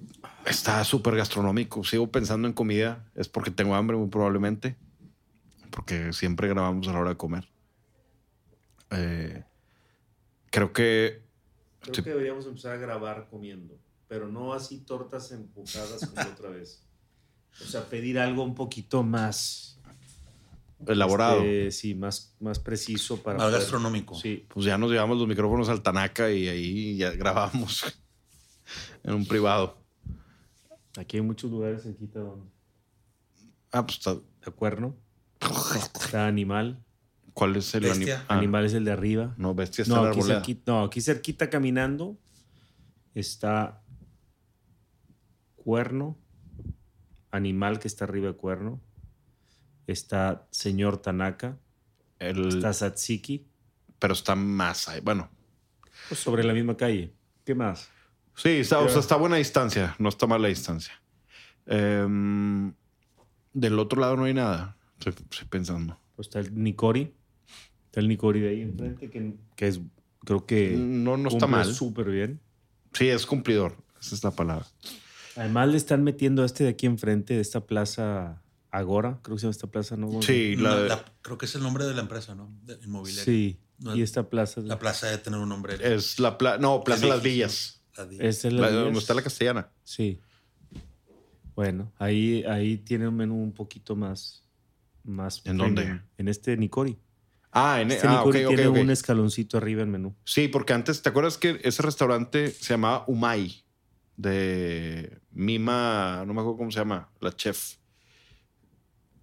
está 0.46 0.84
súper 0.84 1.16
gastronómico. 1.16 1.84
Sigo 1.84 2.10
pensando 2.10 2.48
en 2.48 2.54
comida. 2.54 3.10
Es 3.14 3.28
porque 3.28 3.50
tengo 3.50 3.74
hambre, 3.74 3.96
muy 3.96 4.08
probablemente. 4.08 4.76
Porque 5.70 6.12
siempre 6.12 6.48
grabamos 6.48 6.88
a 6.88 6.92
la 6.92 6.98
hora 7.00 7.10
de 7.10 7.16
comer. 7.16 7.48
Eh, 8.90 9.44
creo 10.50 10.72
que. 10.72 11.22
Creo 11.80 12.04
que 12.04 12.10
deberíamos 12.10 12.46
empezar 12.46 12.72
a 12.72 12.76
grabar 12.76 13.26
comiendo, 13.28 13.76
pero 14.06 14.28
no 14.28 14.52
así 14.52 14.78
tortas 14.78 15.32
empujadas 15.32 16.06
como 16.06 16.30
otra 16.32 16.50
vez. 16.50 16.86
O 17.60 17.64
sea, 17.64 17.88
pedir 17.88 18.18
algo 18.18 18.44
un 18.44 18.54
poquito 18.54 19.02
más 19.02 19.80
Elaborado. 20.86 21.40
este, 21.42 21.70
sí, 21.70 21.94
más, 21.94 22.34
más 22.40 22.58
preciso 22.58 23.22
para. 23.22 23.38
Más 23.38 23.46
poder- 23.48 23.60
gastronómico. 23.60 24.14
Sí. 24.14 24.46
Pues 24.48 24.66
ya 24.66 24.76
nos 24.78 24.90
llevamos 24.90 25.18
los 25.18 25.28
micrófonos 25.28 25.68
al 25.68 25.82
Tanaka 25.82 26.30
y 26.30 26.48
ahí 26.48 26.96
ya 26.96 27.10
grabamos 27.12 27.84
en 29.04 29.14
un 29.14 29.26
privado. 29.26 29.76
Aquí 30.98 31.16
hay 31.16 31.22
muchos 31.22 31.50
lugares 31.50 31.82
cerquita 31.82 32.20
donde. 32.20 32.46
Ah, 33.70 33.84
pues 33.86 33.98
está- 33.98 34.16
Está 34.40 34.50
cuerno. 34.50 34.96
Está 36.00 36.26
animal. 36.26 36.84
¿cuál 37.34 37.56
es 37.56 37.74
el 37.74 37.84
Bestia. 37.84 38.18
anim- 38.18 38.24
ah, 38.28 38.36
Animal 38.38 38.64
es 38.66 38.74
el 38.74 38.84
de 38.84 38.92
arriba. 38.92 39.34
No, 39.38 39.54
bestia 39.54 39.82
está 39.82 39.94
No 39.94 40.00
en 40.02 40.04
la 40.06 40.10
aquí, 40.12 40.22
cerquita, 40.22 40.72
no, 40.72 40.82
aquí 40.84 41.00
cerquita 41.00 41.48
caminando 41.48 42.18
está 43.14 43.82
cuerno, 45.56 46.18
animal 47.30 47.78
que 47.78 47.88
está 47.88 48.04
arriba 48.04 48.28
de 48.28 48.34
cuerno, 48.34 48.80
está 49.86 50.46
señor 50.50 50.98
Tanaka, 50.98 51.58
El- 52.18 52.48
está 52.48 52.72
Satsiki, 52.72 53.46
pero 53.98 54.14
está 54.14 54.34
más 54.34 54.88
ahí. 54.88 55.00
Bueno, 55.00 55.28
pues 56.08 56.20
sobre 56.20 56.44
la 56.44 56.52
misma 56.52 56.76
calle. 56.76 57.12
¿Qué 57.44 57.54
más? 57.54 57.88
sí, 58.36 58.48
está, 58.50 58.78
o 58.78 58.82
Pero- 58.82 58.92
sea, 58.92 59.00
está 59.00 59.14
a 59.16 59.18
buena 59.18 59.36
distancia. 59.36 59.94
No 59.98 60.08
está 60.08 60.26
mala 60.26 60.48
distancia. 60.48 60.92
Em, 61.66 62.72
del 63.52 63.78
otro 63.78 64.00
lado 64.00 64.16
no 64.16 64.24
hay 64.24 64.34
nada. 64.34 64.76
Estoy, 64.98 65.14
estoy 65.30 65.48
pensando. 65.48 65.98
Pues 66.16 66.28
está 66.28 66.40
el 66.40 66.54
Nikori, 66.54 67.12
está 67.86 68.00
el 68.00 68.08
Nikori 68.08 68.40
de 68.40 68.48
ahí 68.50 68.60
enfrente, 68.62 69.10
que, 69.10 69.34
que 69.56 69.66
es, 69.68 69.80
creo 70.24 70.46
que 70.46 70.74
No, 70.78 71.16
no 71.16 71.28
está 71.28 71.46
mal. 71.46 71.72
súper 71.72 72.10
bien. 72.10 72.40
Sí, 72.92 73.08
es 73.08 73.26
cumplidor. 73.26 73.76
Esa 74.00 74.14
es 74.14 74.24
la 74.24 74.30
palabra. 74.32 74.66
Además 75.36 75.68
le 75.68 75.76
están 75.76 76.04
metiendo 76.04 76.42
a 76.42 76.46
este 76.46 76.64
de 76.64 76.70
aquí 76.70 76.86
enfrente, 76.86 77.34
de 77.34 77.40
esta 77.40 77.64
plaza 77.66 78.41
Agora, 78.74 79.20
creo 79.22 79.36
que 79.36 79.40
se 79.40 79.44
llama 79.44 79.50
esta 79.52 79.66
plaza, 79.66 79.96
¿no? 79.98 80.22
Sí, 80.22 80.54
No, 80.56 80.62
la 80.64 80.76
de- 80.82 80.88
la- 80.88 81.04
creo 81.20 81.36
que 81.38 81.44
es 81.46 81.54
el 81.54 81.62
nombre 81.62 81.84
de 81.84 81.92
la 81.94 82.00
empresa, 82.00 82.34
¿no? 82.34 82.50
De 82.62 82.78
inmobiliaria. 82.82 83.24
Sí, 83.24 83.60
No, 83.78 83.94
y 83.94 84.00
esta 84.02 84.28
plaza. 84.30 84.60
La 84.62 84.78
plaza 84.78 85.06
debe 85.08 85.18
tener 85.18 85.38
un 85.40 85.48
nombre. 85.50 85.76
es 85.80 86.18
la 86.18 86.38
plaza. 86.38 86.58
No, 86.58 86.82
Plaza 86.82 87.02
de 87.02 87.08
las 87.08 87.22
Villas. 87.22 87.82
La 87.96 88.04
es 88.04 88.08
Villas. 88.42 88.72
donde 88.72 88.98
está 88.98 89.12
la 89.14 89.22
castellana. 89.22 89.70
Sí. 89.84 90.20
Bueno, 91.54 91.92
ahí, 91.98 92.44
ahí 92.44 92.78
tiene 92.78 93.06
un 93.08 93.16
menú 93.16 93.42
un 93.42 93.52
poquito 93.52 93.94
más. 93.94 94.44
más 95.04 95.42
¿En 95.44 95.58
dónde? 95.58 96.00
En 96.16 96.28
este 96.28 96.56
Nicori. 96.56 96.98
Ah, 97.50 97.82
en, 97.82 97.90
Este 97.90 98.06
ah, 98.06 98.12
Nicori 98.18 98.44
ok, 98.44 98.48
tiene 98.54 98.66
ok. 98.68 98.76
un 98.78 98.90
escaloncito 98.90 99.58
arriba 99.58 99.82
en 99.82 99.90
menú. 99.90 100.16
Sí, 100.24 100.48
porque 100.48 100.72
antes, 100.72 101.02
¿te 101.02 101.10
acuerdas 101.10 101.36
que 101.36 101.60
ese 101.62 101.82
restaurante 101.82 102.50
se 102.50 102.70
llamaba 102.72 103.04
Umai? 103.06 103.64
De 104.16 105.20
Mima, 105.32 106.24
no 106.26 106.32
me 106.32 106.40
acuerdo 106.40 106.56
cómo 106.56 106.70
se 106.70 106.78
llama, 106.78 107.10
la 107.20 107.32
chef. 107.36 107.76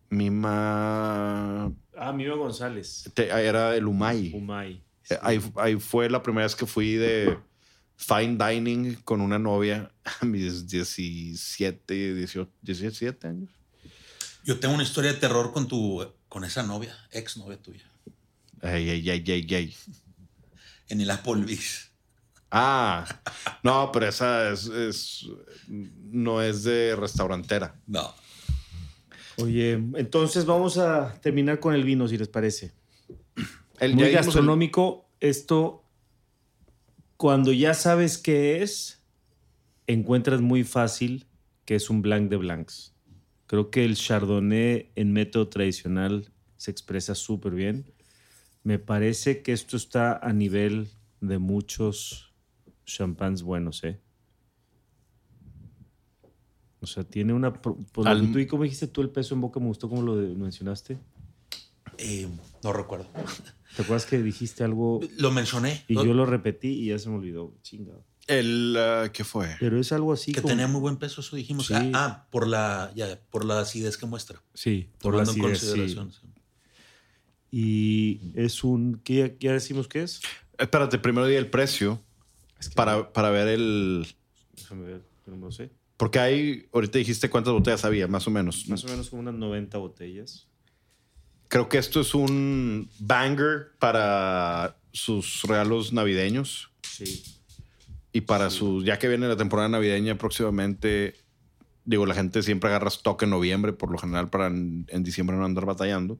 Mima. 0.10 1.72
Ah, 1.97 2.12
Mima 2.14 2.36
González. 2.36 3.10
te- 3.14 3.28
era 3.30 3.76
el 3.76 3.86
Umai. 3.88 4.32
Umay. 4.34 4.84
Eh, 5.10 5.18
Ahí, 5.22 5.41
ahí 5.55 5.76
fue 5.80 6.10
la 6.10 6.22
primera 6.22 6.45
vez 6.45 6.55
que 6.55 6.66
fui 6.66 6.93
de 6.93 7.38
fine 7.95 8.38
dining 8.38 8.95
con 9.03 9.22
una 9.22 9.39
novia 9.39 9.91
a 10.22 10.26
mis 10.26 10.68
17, 10.68 12.14
18, 12.16 12.49
17 12.62 13.28
años. 13.28 13.49
Yo 14.45 14.60
tengo 14.60 14.74
una 14.74 14.84
historia 14.84 15.12
de 15.14 15.20
terror 15.20 15.51
con 15.51 15.68
tu, 15.68 16.05
con 16.28 16.43
esa 16.43 16.64
novia, 16.64 16.95
ex 17.12 17.38
novia 17.38 17.57
tuya, 17.62 17.89
Ay, 18.62 18.89
ay, 18.89 19.10
ay, 19.10 19.24
ay, 19.28 19.47
ay. 19.55 19.76
en 20.89 21.01
el 21.01 21.10
Applebee's. 21.12 21.88
Ah, 22.51 23.05
no, 23.64 23.91
pero 23.91 24.07
esa 24.07 24.49
es, 24.51 24.66
es- 24.68 25.26
no 25.68 26.41
es 26.41 26.64
de 26.64 26.95
restaurantera. 26.95 27.76
No. 27.86 28.14
Oye, 29.42 29.74
entonces 29.74 30.46
vamos 30.46 30.78
a 30.78 31.20
terminar 31.22 31.60
con 31.60 31.74
el 31.74 31.84
vino, 31.84 32.08
si 32.08 32.18
les 32.18 32.28
parece. 32.28 32.74
El, 33.80 33.94
Muy 33.96 34.06
el- 34.08 34.14
gastronómico. 34.14 35.06
Esto, 35.20 35.84
cuando 37.18 37.52
ya 37.52 37.74
sabes 37.74 38.18
qué 38.18 38.62
es, 38.62 39.02
encuentras 39.88 40.42
muy 40.42 40.64
fácil 40.64 41.28
que 41.66 41.76
es 41.76 41.90
un 41.90 42.02
blanc 42.02 42.30
de 42.30 42.38
blancs. 42.38 42.96
Creo 43.48 43.70
que 43.70 43.84
el 43.86 43.96
chardonnay 43.96 44.92
en 44.96 45.12
método 45.14 45.50
tradicional 45.50 46.32
se 46.58 46.72
expresa 46.72 47.16
súper 47.16 47.54
bien. 47.54 47.92
Me 48.64 48.80
parece 48.80 49.42
que 49.42 49.54
esto 49.54 49.78
está 49.78 50.18
a 50.18 50.34
nivel 50.34 50.90
de 51.22 51.38
muchos 51.40 52.34
champans 52.86 53.44
buenos, 53.44 53.84
¿eh? 53.84 54.00
O 56.82 56.88
sea, 56.88 57.04
tiene 57.04 57.34
una... 57.34 57.54
Pues 57.54 57.76
lo 57.96 58.06
Al- 58.06 58.32
tú 58.32 58.40
y 58.40 58.48
cómo 58.48 58.64
dijiste 58.64 58.88
tú 58.88 59.02
el 59.02 59.10
peso 59.10 59.36
en 59.36 59.42
boca, 59.42 59.60
me 59.60 59.68
gustó 59.68 59.90
como 59.90 60.02
lo 60.02 60.16
de- 60.16 60.34
mencionaste. 60.36 60.98
Eh, 61.98 62.28
no 62.64 62.72
recuerdo. 62.74 63.08
¿Te 63.76 63.82
acuerdas 63.84 64.06
que 64.06 64.20
dijiste 64.22 64.64
algo 64.64 65.00
Lo 65.18 65.32
mencioné. 65.32 65.84
y 65.88 65.94
lo- 65.94 66.06
yo 66.06 66.14
lo 66.14 66.26
repetí 66.26 66.70
y 66.70 66.86
ya 66.88 67.00
se 67.00 67.10
me 67.10 67.16
olvidó? 67.18 67.54
Chingado. 67.62 68.04
El, 68.28 68.76
ah, 68.78 69.10
¿qué 69.12 69.24
fue? 69.24 69.56
Pero 69.60 69.80
es 69.80 69.92
algo 69.92 70.14
así 70.14 70.32
que 70.32 70.42
como... 70.42 70.52
tenía 70.54 70.68
muy 70.68 70.80
buen 70.82 70.98
peso, 70.98 71.22
eso 71.22 71.36
dijimos. 71.36 71.66
Sí. 71.68 71.74
Ah, 71.76 71.90
ah, 71.94 72.28
por 72.30 72.48
la, 72.48 72.92
ya, 72.96 73.20
por 73.32 73.44
la 73.44 73.60
acidez 73.60 73.98
que 73.98 74.06
muestra. 74.06 74.42
Sí, 74.54 74.90
por 75.02 75.16
la 75.16 75.24
Tomando 75.24 75.48
en 75.48 75.52
consideración. 75.54 76.12
sí. 76.14 76.20
Y 77.52 78.22
es 78.36 78.64
un... 78.64 79.02
¿qué 79.04 79.36
ya, 79.40 79.54
decimos 79.54 79.88
qué 79.88 80.04
es? 80.04 80.22
Espérate, 80.58 81.00
primero 81.00 81.26
di 81.26 81.36
el 81.36 81.50
precio 81.50 82.00
Es 82.60 82.70
que 82.70 82.76
para, 82.76 83.12
para 83.12 83.32
ver 83.32 83.48
el... 83.48 84.06
Déjame 84.56 84.84
ver, 84.86 85.02
no 85.26 85.52
sé. 85.52 85.72
Porque 86.00 86.18
hay, 86.18 86.66
ahorita 86.72 86.97
dijiste 86.97 87.30
cuántas 87.30 87.52
botellas 87.52 87.84
había, 87.84 88.08
más 88.08 88.26
o 88.26 88.32
menos. 88.32 88.70
Más 88.70 88.86
o 88.86 88.88
menos 88.88 89.10
como 89.10 89.22
unas 89.22 89.34
90 89.34 89.78
botellas. 89.80 90.47
Creo 91.50 91.68
que 91.68 91.78
esto 91.78 92.00
es 92.00 92.16
un 92.16 92.89
banger 93.00 93.74
para 93.80 94.78
sus 94.93 95.41
regalos 95.43 95.91
navideños 95.91 96.72
Sí. 96.84 97.22
y 98.14 98.22
para 98.22 98.50
sus, 98.50 98.86
ya 98.86 98.97
que 98.97 99.10
viene 99.10 99.28
la 99.28 99.36
temporada 99.36 99.68
navideña 99.68 100.18
próximamente, 100.18 101.16
digo, 101.84 102.06
la 102.06 102.16
gente 102.16 102.43
siempre 102.43 102.70
agarra 102.70 102.88
stock 102.88 103.22
en 103.24 103.32
noviembre, 103.32 103.74
por 103.74 103.91
lo 103.91 103.97
general 103.97 104.30
para 104.30 104.47
en, 104.47 104.86
en 104.88 105.04
diciembre 105.04 105.36
no 105.36 105.43
andar 105.43 105.66
batallando. 105.66 106.18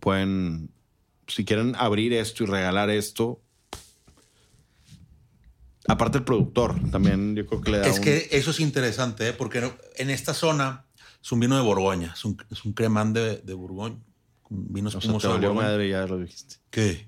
Pueden, 0.00 0.70
si 1.28 1.44
quieren 1.44 1.74
abrir 1.76 2.12
esto 2.12 2.42
y 2.42 2.46
regalar 2.46 2.90
esto, 2.90 3.40
aparte 5.88 6.18
el 6.18 6.24
productor, 6.24 6.74
también 6.90 7.34
yo 7.36 7.46
creo 7.46 7.60
que 7.60 7.70
le 7.72 7.78
da 7.78 7.86
Es 7.86 7.98
un- 7.98 8.04
que 8.04 8.28
eso 8.32 8.50
es 8.50 8.60
interesante, 8.60 9.28
¿eh? 9.28 9.32
porque 9.32 9.72
en 9.96 10.10
esta 10.10 10.34
zona 10.34 10.86
es 11.22 11.32
un 11.32 11.40
vino 11.40 11.56
de 11.56 11.62
Borgoña, 11.62 12.12
es 12.14 12.24
un, 12.24 12.36
es 12.50 12.64
un 12.64 12.72
cremán 12.72 13.12
de, 13.12 13.38
de 13.38 13.54
Borgoña, 13.54 13.98
con 14.42 14.72
vino 14.72 14.88
o 14.88 14.90
sea, 14.92 15.00
te 15.00 15.26
valió 15.28 15.54
madre, 15.54 15.88
ya 15.88 16.06
lo 16.06 16.18
dijiste. 16.18 16.56
¿Qué? 16.70 17.06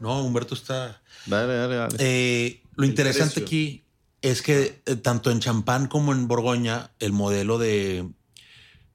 No, 0.00 0.24
Humberto 0.24 0.54
está... 0.54 1.00
Dale, 1.26 1.54
dale, 1.54 1.74
dale. 1.76 1.96
Eh, 2.00 2.62
lo 2.74 2.84
El 2.84 2.90
interesante 2.90 3.34
precio. 3.40 3.46
aquí 3.46 3.84
es 4.20 4.42
que 4.42 4.82
eh, 4.86 4.96
tanto 4.96 5.30
en 5.30 5.40
champán 5.40 5.86
como 5.86 6.12
en 6.12 6.26
Borgoña, 6.26 6.90
el 6.98 7.12
modelo 7.12 7.58
de, 7.58 8.08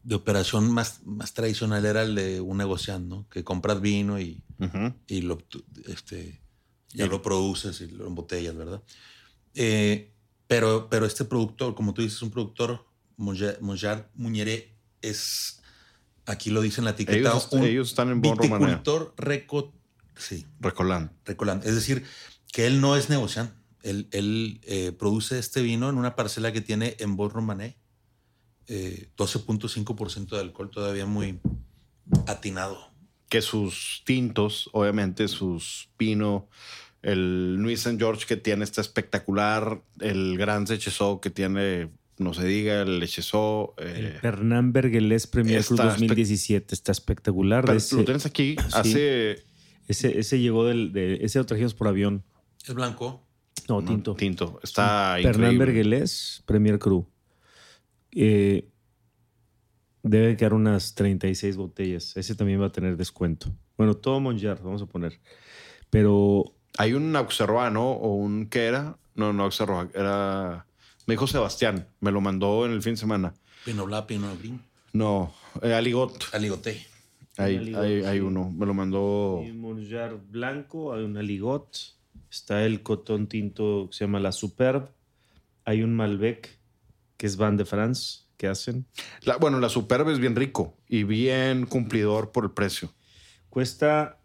de 0.03 0.15
operación 0.15 0.69
más, 0.71 1.01
más 1.05 1.33
tradicional 1.33 1.85
era 1.85 2.01
el 2.03 2.15
de 2.15 2.41
un 2.41 2.57
negociante, 2.57 3.07
¿no? 3.09 3.27
Que 3.29 3.43
compras 3.43 3.79
vino 3.81 4.19
y, 4.19 4.41
y 5.07 5.21
lo, 5.21 5.37
este, 5.87 6.41
ya 6.93 7.07
lo 7.07 7.21
produces 7.21 7.81
y 7.81 7.87
lo 7.87 8.07
embotellas, 8.07 8.55
¿verdad? 8.55 8.81
Eh, 9.53 10.11
pero, 10.47 10.89
pero 10.89 11.05
este 11.05 11.25
productor, 11.25 11.75
como 11.75 11.93
tú 11.93 12.01
dices, 12.01 12.21
un 12.21 12.31
productor, 12.31 12.85
Mollard 13.17 14.05
Muñeré, 14.15 14.73
es, 15.01 15.61
aquí 16.25 16.49
lo 16.49 16.61
dice 16.61 16.81
en 16.81 16.85
la 16.85 16.91
etiqueta, 16.91 17.17
Ellos, 17.17 17.49
un 17.51 17.63
ellos 17.63 17.89
están 17.89 18.09
en 18.09 18.21
viticultor 18.21 19.13
reco, 19.17 19.73
sí, 20.15 20.45
Recolán. 20.59 21.11
Recolán. 21.25 21.61
Es 21.63 21.75
decir, 21.75 22.05
que 22.51 22.67
él 22.67 22.79
no 22.79 22.95
es 22.95 23.09
negociante. 23.09 23.55
Él, 23.83 24.07
él, 24.11 24.59
eh, 24.63 24.91
produce 24.91 25.39
este 25.39 25.61
vino 25.61 25.89
en 25.89 25.97
una 25.97 26.15
parcela 26.15 26.51
que 26.51 26.61
tiene 26.61 26.95
en 26.99 27.15
Bon 27.15 27.29
Romané 27.29 27.77
eh, 28.67 29.09
12.5% 29.17 30.29
de 30.29 30.39
alcohol, 30.39 30.69
todavía 30.69 31.05
muy 31.05 31.39
atinado. 32.27 32.77
Que 33.29 33.41
sus 33.41 34.03
tintos, 34.05 34.69
obviamente 34.73 35.27
sus 35.27 35.89
pino, 35.97 36.47
el 37.01 37.57
Nuit 37.59 37.77
Saint 37.77 37.99
George 37.99 38.25
que 38.25 38.37
tiene 38.37 38.63
está 38.63 38.81
espectacular, 38.81 39.81
el 39.99 40.37
Grand 40.37 40.67
Lechezó 40.69 41.21
que 41.21 41.29
tiene, 41.29 41.89
no 42.17 42.33
se 42.33 42.45
diga, 42.45 42.81
el 42.81 42.99
Lechezó. 42.99 43.75
El 43.77 44.07
Eh, 44.07 44.17
Fernán 44.21 44.73
Berguelés 44.73 45.27
Premier 45.27 45.63
Cruz 45.63 45.79
está 45.79 45.91
2017 45.91 46.73
está 46.73 46.91
espectacular. 46.91 47.65
pero 47.65 47.77
Ese, 47.77 47.95
lo 47.95 48.05
tienes 48.05 48.25
aquí, 48.25 48.55
hace 48.73 49.45
ese, 49.87 50.19
ese 50.19 50.39
llegó 50.39 50.65
del... 50.65 50.91
De, 50.91 51.19
ese 51.21 51.39
lo 51.39 51.45
trajimos 51.45 51.73
por 51.73 51.87
avión. 51.87 52.23
Es 52.65 52.73
blanco. 52.73 53.23
No, 53.69 53.83
tinto. 53.83 54.15
Tinto. 54.15 54.59
Está 54.61 55.17
Fernán 55.21 55.53
increíble. 55.53 55.65
Berguelés, 55.65 56.43
Premier 56.45 56.77
Cru. 56.77 57.07
Eh, 58.11 58.67
debe 60.07 60.37
quedar 60.37 60.53
unas 60.53 60.95
36 60.95 61.57
botellas. 61.57 62.15
Ese 62.17 62.35
también 62.35 62.61
va 62.61 62.67
a 62.67 62.71
tener 62.71 62.97
descuento. 62.97 63.51
Bueno, 63.77 63.93
todo 63.95 64.19
Monjar, 64.19 64.61
vamos 64.61 64.81
a 64.81 64.85
poner. 64.85 65.19
Pero 65.89 66.53
Hay 66.77 66.93
un 66.93 67.15
Auxerroa, 67.15 67.69
¿no? 67.69 67.91
O 67.91 68.15
un... 68.15 68.47
¿Qué 68.47 68.65
era? 68.65 68.97
No, 69.15 69.33
no 69.33 69.43
Auxerroa. 69.43 69.89
Era... 69.93 70.65
Me 71.05 71.13
dijo 71.13 71.27
Sebastián. 71.27 71.87
Me 71.99 72.11
lo 72.11 72.21
mandó 72.21 72.65
en 72.65 72.71
el 72.73 72.81
fin 72.81 72.93
de 72.93 72.97
semana. 72.97 73.33
Pinot 73.65 73.85
Blanc, 73.85 74.05
Pinot 74.05 74.39
Gris, 74.39 74.53
No, 74.93 75.33
eh, 75.61 75.73
Aligot. 75.73 76.33
Aligoté. 76.33 76.85
Hay, 77.37 77.57
Aligot, 77.57 78.05
hay, 78.05 78.19
uno. 78.19 78.49
Me 78.49 78.65
lo 78.65 78.73
mandó... 78.73 79.41
hay 79.43 79.51
un 79.51 79.59
Monjar 79.59 80.17
blanco, 80.29 80.93
hay 80.93 81.03
un 81.03 81.17
Aligot, 81.17 81.95
está 82.31 82.65
el 82.65 82.81
cotón 82.81 83.27
tinto 83.27 83.87
que 83.89 83.97
se 83.97 84.05
llama 84.05 84.19
la 84.19 84.31
Superbe, 84.31 84.87
hay 85.65 85.83
un 85.83 85.95
Malbec 85.95 86.59
que 87.17 87.27
es 87.27 87.37
Van 87.37 87.57
de 87.57 87.65
France 87.65 88.26
que 88.37 88.47
hacen. 88.47 88.85
La- 89.23 89.37
bueno, 89.37 89.59
la 89.59 89.69
Superbe 89.69 90.13
es 90.13 90.19
bien 90.19 90.35
rico 90.35 90.77
y 90.87 91.03
bien 91.03 91.65
cumplidor 91.65 92.31
por 92.31 92.43
el 92.45 92.51
precio. 92.51 92.93
Cuesta 93.49 94.19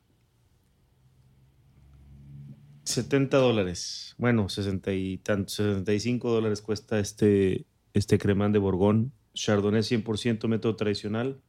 70 2.84 3.36
dólares. 3.38 4.14
Bueno, 4.18 4.48
60 4.48 4.92
y 4.92 5.18
tantos, 5.18 5.54
65 5.54 6.30
dólares 6.30 6.60
cuesta 6.62 6.98
este, 6.98 7.66
este 7.94 8.18
cremán 8.18 8.52
de 8.52 8.58
Borgón. 8.58 9.12
Chardonnay 9.34 9.82
100% 9.82 10.46
método 10.48 10.76
tradicional. 10.76 11.40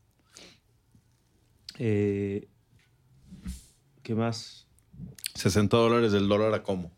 Eh, 1.80 2.47
¿Qué 4.03 4.16
más? 4.16 4.68
60 5.36 5.76
dólares 5.76 6.11
del 6.11 6.28
dólar 6.28 6.53
a 6.53 6.64
cómo. 6.64 6.91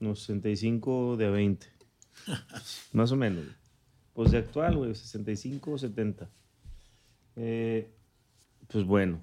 Unos 0.00 0.20
65 0.20 1.16
de 1.16 1.26
a 1.26 1.30
20. 1.30 1.66
Más 2.92 3.12
o 3.12 3.16
menos. 3.16 3.44
Pues 4.14 4.30
de 4.30 4.38
actual, 4.38 4.76
güey, 4.76 4.94
65 4.94 5.72
o 5.72 5.78
70. 5.78 6.28
Eh, 7.36 7.90
pues 8.68 8.84
bueno. 8.84 9.20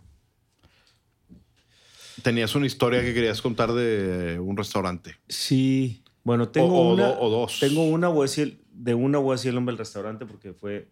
Tenías 2.24 2.54
una 2.56 2.66
historia 2.66 3.02
que 3.02 3.14
querías 3.14 3.42
contar 3.42 3.72
de 3.72 4.40
un 4.40 4.58
restaurante. 4.58 5.16
Sí, 5.28 6.04
bueno, 6.24 6.50
tengo 6.50 6.78
o, 6.90 6.94
una. 6.94 7.08
do- 7.08 7.22
o 7.22 7.30
dos. 7.30 7.60
Tengo 7.60 7.84
una, 7.86 8.08
voy 8.10 8.22
a 8.22 8.24
decir, 8.24 8.62
de 8.72 8.94
una 8.94 9.20
voy 9.20 9.32
a 9.32 9.36
decir 9.36 9.50
el 9.50 9.56
nombre 9.56 9.74
del 9.74 9.80
restaurante 9.80 10.26
porque 10.26 10.54
fue, 10.54 10.90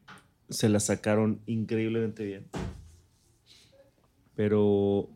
se 0.49 0.69
la 0.69 0.79
sacaron 0.79 1.41
increíblemente 1.47 2.23
bien. 2.23 2.47
Pero, 4.35 5.09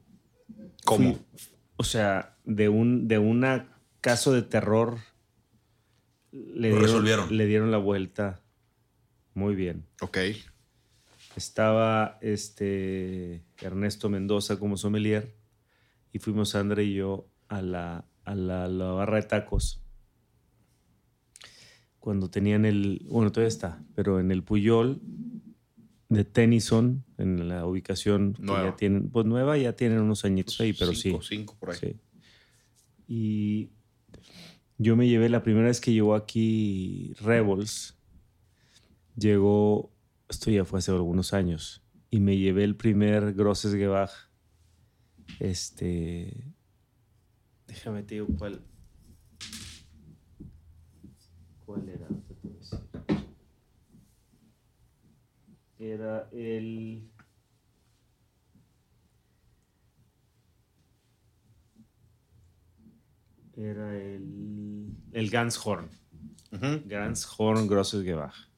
¿Cómo? 0.85 1.13
fui- 1.13 1.47
o 1.77 1.83
sea, 1.83 2.35
de 2.43 2.69
un, 2.69 3.07
de 3.07 3.17
una 3.19 3.67
caso 4.01 4.33
de 4.33 4.41
terror 4.41 4.97
le 6.31 6.67
dieron, 6.69 6.81
resolvieron. 6.81 7.37
le 7.37 7.45
dieron 7.45 7.71
la 7.71 7.77
vuelta 7.77 8.41
muy 9.41 9.55
bien. 9.55 9.85
Ok. 10.01 10.17
Estaba 11.35 12.17
este 12.21 13.43
Ernesto 13.61 14.09
Mendoza 14.09 14.57
como 14.59 14.77
sommelier 14.77 15.35
y 16.13 16.19
fuimos 16.19 16.49
Sandra 16.49 16.81
y 16.83 16.93
yo 16.93 17.27
a 17.47 17.61
la, 17.61 18.05
a 18.23 18.35
la, 18.35 18.67
la 18.67 18.91
barra 18.91 19.17
de 19.17 19.23
tacos. 19.23 19.83
Cuando 21.99 22.29
tenían 22.29 22.65
el, 22.65 23.05
bueno, 23.09 23.31
todavía 23.31 23.47
está, 23.49 23.83
pero 23.95 24.19
en 24.19 24.31
el 24.31 24.43
Puyol 24.43 25.01
de 26.09 26.25
Tennyson, 26.25 27.05
en 27.17 27.47
la 27.47 27.65
ubicación 27.65 28.33
que 28.33 28.41
Nueva. 28.41 28.69
ya 28.71 28.75
tienen, 28.75 29.09
pues 29.09 29.25
nueva, 29.25 29.57
ya 29.57 29.73
tienen 29.75 29.99
unos 29.99 30.25
añitos 30.25 30.59
ahí, 30.59 30.73
pero 30.73 30.93
cinco, 30.93 31.21
sí. 31.21 31.35
Cinco 31.37 31.55
por 31.59 31.69
ahí. 31.71 31.77
Sí. 31.79 31.95
Y 33.07 33.69
yo 34.77 34.95
me 34.95 35.07
llevé, 35.07 35.29
la 35.29 35.43
primera 35.43 35.67
vez 35.67 35.79
que 35.79 35.93
llegó 35.93 36.15
aquí 36.15 37.13
Rebels, 37.21 37.97
llegó, 39.15 39.91
esto 40.29 40.51
ya 40.51 40.65
fue 40.65 40.79
hace 40.79 40.91
algunos 40.91 41.33
años, 41.33 41.83
y 42.09 42.19
me 42.19 42.37
llevé 42.37 42.63
el 42.63 42.75
primer 42.75 43.33
Grosses 43.33 43.73
Gebach. 43.73 44.11
Este. 45.39 46.53
Déjame 47.67 48.03
te 48.03 48.15
digo 48.15 48.27
cuál. 48.37 48.61
¿Cuál 51.65 51.89
era? 51.89 52.07
Era 55.79 56.29
el. 56.31 57.09
Era 63.55 63.95
el. 63.97 64.95
El 65.11 65.29
Ganshorn. 65.29 65.89
Ujú. 66.51 66.81
Ganshorn 66.85 67.67
Grosses 67.67 68.03
Gebach. 68.03 68.50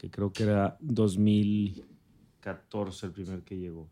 Que 0.00 0.10
creo 0.10 0.32
que 0.32 0.42
era 0.44 0.78
2014 0.80 3.06
el 3.06 3.12
primer 3.12 3.42
que 3.42 3.58
llegó. 3.58 3.90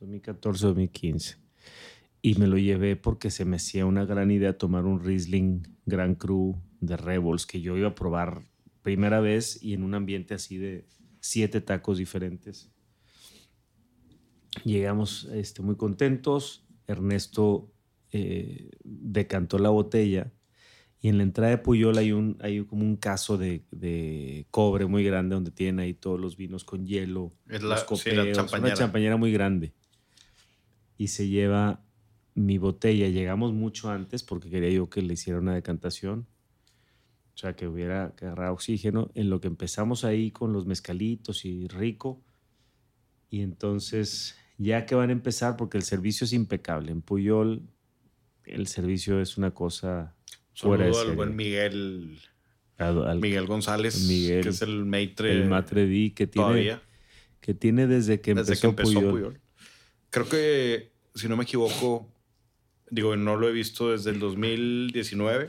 2014-2015. 0.00 1.38
Y 2.22 2.36
me 2.36 2.46
lo 2.46 2.56
llevé 2.56 2.94
porque 2.94 3.32
se 3.32 3.44
me 3.44 3.56
hacía 3.56 3.84
una 3.84 4.04
gran 4.04 4.30
idea 4.30 4.56
tomar 4.56 4.84
un 4.84 5.00
Riesling 5.00 5.66
Gran 5.86 6.14
Cru 6.14 6.56
de 6.78 6.96
Rebels 6.96 7.46
que 7.46 7.60
yo 7.60 7.76
iba 7.76 7.88
a 7.88 7.96
probar 7.96 8.44
primera 8.82 9.18
vez 9.18 9.60
y 9.60 9.74
en 9.74 9.82
un 9.82 9.94
ambiente 9.94 10.34
así 10.34 10.56
de 10.56 10.86
siete 11.18 11.60
tacos 11.60 11.98
diferentes. 11.98 12.70
Llegamos 14.64 15.24
este, 15.32 15.62
muy 15.62 15.74
contentos. 15.74 16.64
Ernesto 16.86 17.72
eh, 18.12 18.70
decantó 18.84 19.58
la 19.58 19.70
botella 19.70 20.30
y 21.02 21.08
en 21.08 21.16
la 21.18 21.24
entrada 21.24 21.50
de 21.50 21.58
Puyol 21.58 21.98
hay, 21.98 22.12
un, 22.12 22.38
hay 22.40 22.64
como 22.64 22.84
un 22.84 22.96
caso 22.96 23.36
de, 23.36 23.64
de 23.72 24.46
cobre 24.52 24.86
muy 24.86 25.02
grande 25.04 25.34
donde 25.34 25.50
tienen 25.50 25.80
ahí 25.80 25.92
todos 25.94 26.18
los 26.20 26.36
vinos 26.36 26.62
con 26.64 26.86
hielo, 26.86 27.34
Es 27.48 27.62
la- 27.62 27.70
los 27.74 27.80
sí, 28.00 28.10
la 28.10 28.22
copeos, 28.22 28.36
champañera. 28.36 28.68
una 28.68 28.74
champañera 28.76 29.16
muy 29.16 29.32
grande. 29.32 29.72
Y 30.96 31.08
se 31.08 31.26
lleva 31.28 31.82
mi 32.34 32.56
botella. 32.58 33.08
Llegamos 33.08 33.52
mucho 33.52 33.90
antes 33.90 34.22
porque 34.22 34.48
quería 34.48 34.70
yo 34.70 34.88
que 34.88 35.02
le 35.02 35.14
hiciera 35.14 35.40
una 35.40 35.54
decantación. 35.54 36.28
O 37.34 37.36
sea, 37.36 37.56
que 37.56 37.66
hubiera 37.66 38.14
que 38.16 38.26
agarrar 38.26 38.50
oxígeno. 38.52 39.10
En 39.14 39.28
lo 39.28 39.40
que 39.40 39.48
empezamos 39.48 40.04
ahí 40.04 40.30
con 40.30 40.52
los 40.52 40.66
mezcalitos 40.66 41.44
y 41.44 41.66
rico. 41.66 42.22
Y 43.28 43.40
entonces, 43.40 44.36
ya 44.58 44.86
que 44.86 44.94
van 44.94 45.08
a 45.08 45.12
empezar, 45.12 45.56
porque 45.56 45.78
el 45.78 45.82
servicio 45.82 46.26
es 46.26 46.32
impecable. 46.32 46.92
En 46.92 47.02
Puyol, 47.02 47.62
el 48.44 48.66
servicio 48.68 49.20
es 49.20 49.36
una 49.38 49.50
cosa 49.52 50.14
Saludo 50.54 51.00
al 51.00 51.16
buen 51.16 51.34
Miguel, 51.36 52.18
Al- 52.78 53.06
al- 53.06 53.20
Miguel 53.20 53.46
González, 53.46 54.06
Miguel, 54.08 54.42
que 54.42 54.48
es 54.50 54.62
el 54.62 54.84
maitre 54.84 55.32
el 55.32 55.48
Matre 55.48 55.86
D 55.86 56.12
que 56.14 56.26
tiene, 56.26 56.46
todavía. 56.46 56.82
que 57.40 57.54
tiene 57.54 57.86
desde 57.86 58.20
que 58.20 58.34
desde 58.34 58.52
empezó, 58.52 58.60
que 58.60 58.66
empezó 58.82 58.94
Puyol. 59.00 59.10
Puyol. 59.10 59.40
Creo 60.10 60.28
que, 60.28 60.92
si 61.14 61.28
no 61.28 61.36
me 61.36 61.44
equivoco, 61.44 62.12
digo, 62.90 63.16
no 63.16 63.36
lo 63.36 63.48
he 63.48 63.52
visto 63.52 63.90
desde 63.92 64.10
el 64.10 64.18
2019, 64.18 65.48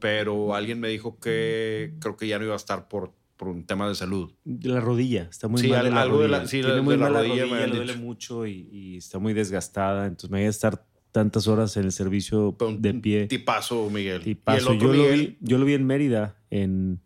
pero 0.00 0.54
alguien 0.54 0.80
me 0.80 0.88
dijo 0.88 1.18
que 1.18 1.94
creo 2.00 2.16
que 2.16 2.26
ya 2.26 2.38
no 2.38 2.44
iba 2.44 2.54
a 2.54 2.56
estar 2.56 2.88
por, 2.88 3.12
por 3.36 3.48
un 3.48 3.64
tema 3.64 3.88
de 3.88 3.94
salud. 3.94 4.32
De 4.44 4.68
la 4.68 4.80
rodilla, 4.80 5.28
está 5.30 5.48
muy 5.48 5.60
Sí, 5.60 5.68
mal 5.68 5.82
de 5.82 5.88
al- 5.88 5.94
la 5.94 6.02
algo 6.02 6.18
de 6.20 6.26
rodilla. 6.28 6.42
la- 6.42 6.48
sí, 6.48 6.58
Tiene 6.60 6.74
de 6.74 6.80
muy 6.82 6.96
la 6.96 7.00
mala 7.04 7.18
rodilla 7.20 7.34
me 7.34 7.40
rodilla, 7.42 7.54
habían 7.64 7.70
le 7.70 7.76
duele 7.76 7.96
mucho 7.96 8.46
y, 8.46 8.68
y 8.72 8.96
está 8.96 9.18
muy 9.18 9.32
desgastada. 9.32 10.06
Entonces 10.06 10.30
me 10.30 10.38
voy 10.38 10.46
a 10.46 10.50
estar 10.50 10.84
tantas 11.14 11.46
horas 11.46 11.76
en 11.76 11.84
el 11.84 11.92
servicio 11.92 12.56
un 12.58 12.82
de 12.82 12.92
pie. 12.94 13.28
Tipazo, 13.28 13.88
Miguel. 13.88 14.20
Tipazo. 14.20 14.58
Y 14.58 14.60
el 14.60 14.76
otro 14.76 14.92
yo, 14.92 15.00
lo 15.04 15.16
vi, 15.16 15.38
yo 15.38 15.58
lo 15.58 15.64
vi 15.64 15.74
en 15.74 15.86
Mérida, 15.86 16.42
en, 16.50 17.02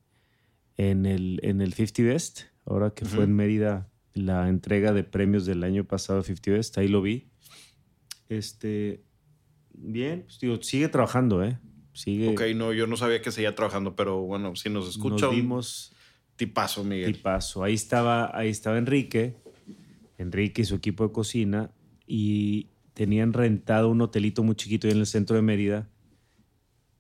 en, 0.78 1.04
el, 1.04 1.40
en 1.42 1.60
el 1.60 1.74
50 1.74 2.02
Best, 2.04 2.40
ahora 2.64 2.94
que 2.94 3.04
fue 3.04 3.24
en 3.24 3.36
Mérida 3.36 3.90
la 4.14 4.48
entrega 4.48 4.94
de 4.94 5.04
premios 5.04 5.44
del 5.44 5.62
año 5.62 5.84
pasado 5.84 6.22
50 6.22 6.50
Best, 6.52 6.78
ahí 6.78 6.88
lo 6.88 7.02
vi. 7.02 7.28
Este, 8.30 9.04
bien, 9.74 10.22
pues, 10.22 10.40
digo, 10.40 10.56
sigue 10.62 10.88
trabajando, 10.88 11.44
¿eh? 11.44 11.58
Sigue. 11.92 12.28
Ok, 12.28 12.44
no, 12.56 12.72
yo 12.72 12.86
no 12.86 12.96
sabía 12.96 13.20
que 13.20 13.30
seguía 13.30 13.54
trabajando, 13.54 13.94
pero 13.94 14.22
bueno, 14.22 14.56
si 14.56 14.70
nos 14.70 14.88
escucha, 14.88 15.26
Nos 15.26 15.34
vimos 15.34 15.92
tipazo, 16.36 16.82
Miguel. 16.82 17.12
tipazo. 17.12 17.62
Ahí 17.62 17.74
estaba, 17.74 18.34
ahí 18.34 18.48
estaba 18.48 18.78
Enrique, 18.78 19.36
Enrique 20.16 20.62
y 20.62 20.64
su 20.64 20.76
equipo 20.76 21.06
de 21.06 21.12
cocina, 21.12 21.72
y 22.06 22.68
tenían 22.98 23.32
rentado 23.32 23.90
un 23.90 24.00
hotelito 24.00 24.42
muy 24.42 24.56
chiquito 24.56 24.88
ahí 24.88 24.92
en 24.92 24.98
el 24.98 25.06
centro 25.06 25.36
de 25.36 25.42
Mérida, 25.42 25.88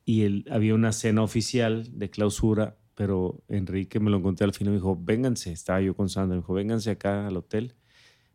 y 0.04 0.22
el- 0.22 0.44
había 0.48 0.76
una 0.76 0.92
cena 0.92 1.24
oficial 1.24 1.88
de 1.98 2.08
clausura, 2.08 2.78
pero 2.94 3.42
Enrique 3.48 3.98
me 3.98 4.08
lo 4.08 4.18
encontré 4.18 4.44
al 4.44 4.52
final 4.52 4.68
y 4.68 4.76
me 4.76 4.78
dijo, 4.78 4.96
vénganse, 4.96 5.50
estaba 5.50 5.80
yo 5.80 5.96
con 5.96 6.08
Sandra, 6.08 6.36
me 6.36 6.42
dijo, 6.42 6.54
vénganse 6.54 6.90
acá 6.92 7.26
al 7.26 7.36
hotel, 7.36 7.74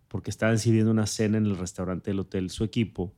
porque 0.10 0.30
estaban 0.30 0.60
sirviendo 0.60 0.92
una 0.92 1.08
cena 1.08 1.38
en 1.38 1.46
el 1.46 1.58
restaurante 1.58 2.12
del 2.12 2.20
hotel, 2.20 2.50
su 2.50 2.66
equipo. 2.66 3.16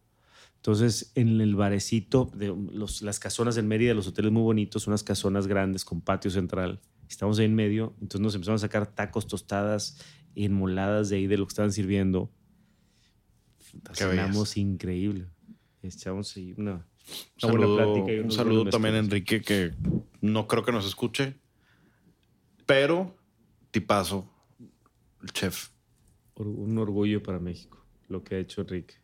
Entonces, 0.57 1.11
en 1.15 1.41
el 1.41 1.55
barecito, 1.55 2.29
de 2.35 2.55
las 3.01 3.19
casonas 3.19 3.57
en 3.57 3.67
Mérida, 3.67 3.95
los 3.95 4.07
hoteles 4.07 4.31
muy 4.31 4.43
bonitos, 4.43 4.85
unas 4.85 5.03
casonas 5.03 5.47
grandes 5.47 5.85
con 5.85 6.01
patio 6.01 6.29
central. 6.29 6.81
Estamos 7.09 7.39
ahí 7.39 7.45
en 7.45 7.55
medio, 7.55 7.95
entonces 7.99 8.21
nos 8.21 8.35
empezamos 8.35 8.61
a 8.61 8.67
sacar 8.67 8.93
tacos, 8.93 9.25
tostadas, 9.25 9.97
enmoladas 10.35 11.09
de 11.09 11.15
ahí 11.15 11.25
de 11.25 11.37
lo 11.39 11.47
que 11.47 11.51
estaban 11.51 11.71
sirviendo. 11.71 12.31
Cenamos 13.93 14.57
increíble. 14.57 15.25
Echamos 15.81 16.35
ahí 16.37 16.53
una. 16.57 16.85
Un 17.43 17.49
Una 17.49 17.51
buena 17.51 17.65
saludo, 17.67 17.93
plática 17.93 18.13
y 18.13 18.19
un 18.19 18.31
saludo 18.31 18.69
también 18.69 18.95
a. 18.95 18.99
Enrique, 18.99 19.41
que 19.41 19.73
no 20.21 20.47
creo 20.47 20.63
que 20.63 20.71
nos 20.71 20.87
escuche. 20.87 21.35
Pero, 22.65 23.15
tipazo, 23.69 24.27
el 25.21 25.31
chef. 25.31 25.69
Un 26.35 26.77
orgullo 26.77 27.21
para 27.21 27.39
México, 27.39 27.85
lo 28.09 28.23
que 28.23 28.35
ha 28.35 28.39
hecho 28.39 28.61
Enrique. 28.61 28.95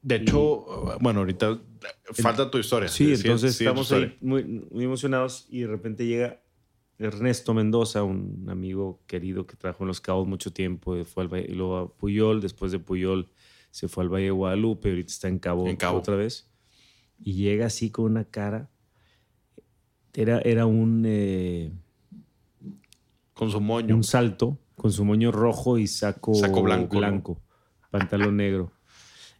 De 0.00 0.16
hecho, 0.16 0.98
bueno, 1.00 1.20
ahorita 1.20 1.60
falta 2.14 2.50
tu 2.50 2.58
historia. 2.58 2.88
Sí, 2.88 3.14
Sí, 3.14 3.22
entonces 3.22 3.54
sí, 3.56 3.64
estamos 3.64 3.92
ahí 3.92 4.16
muy, 4.20 4.42
muy 4.44 4.84
emocionados 4.84 5.46
y 5.48 5.60
de 5.60 5.68
repente 5.68 6.06
llega 6.06 6.42
Ernesto 6.98 7.54
Mendoza, 7.54 8.02
un 8.02 8.46
amigo 8.48 9.00
querido 9.06 9.46
que 9.46 9.54
trabajó 9.54 9.84
en 9.84 9.88
Los 9.88 10.00
Cabos 10.00 10.26
mucho 10.26 10.52
tiempo, 10.52 10.96
y 10.96 11.04
fue 11.04 11.24
al 11.24 11.50
y 11.50 11.54
luego 11.54 11.76
a 11.76 11.92
Puyol, 11.92 12.40
después 12.40 12.72
de 12.72 12.78
Puyol 12.78 13.28
se 13.72 13.88
fue 13.88 14.04
al 14.04 14.08
Valle 14.10 14.26
de 14.26 14.30
Guadalupe, 14.30 14.90
ahorita 14.90 15.10
está 15.10 15.26
en 15.26 15.40
Cabo, 15.40 15.66
En 15.66 15.74
Cabo. 15.76 15.98
otra 15.98 16.14
vez, 16.14 16.48
y 17.18 17.32
llega 17.32 17.66
así 17.66 17.90
con 17.90 18.04
una 18.04 18.24
cara, 18.24 18.70
era, 20.14 20.38
era 20.42 20.66
un, 20.66 21.02
eh, 21.06 21.72
Con 23.34 23.50
su 23.50 23.60
moño. 23.60 23.94
un 23.96 24.04
salto 24.04 24.58
con 24.76 24.92
su 24.92 25.04
moño 25.04 25.30
rojo 25.32 25.78
y 25.78 25.86
saco, 25.86 26.34
Saco 26.34 26.62
blanco, 26.62 27.00
¿no? 27.00 27.40
pantalón 27.90 28.36
negro. 28.36 28.72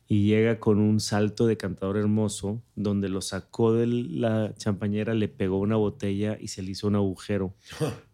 Y 0.06 0.26
llega 0.26 0.60
con 0.60 0.78
un 0.78 1.00
salto 1.00 1.46
de 1.46 1.56
cantador 1.56 1.96
hermoso, 1.96 2.62
donde 2.76 3.08
lo 3.08 3.20
sacó 3.22 3.72
de 3.72 3.86
la 3.86 4.54
champañera, 4.56 5.14
le 5.14 5.28
pegó 5.28 5.58
una 5.58 5.76
botella 5.76 6.36
y 6.40 6.48
se 6.48 6.62
le 6.62 6.72
hizo 6.72 6.86
un 6.86 6.96
agujero. 6.96 7.54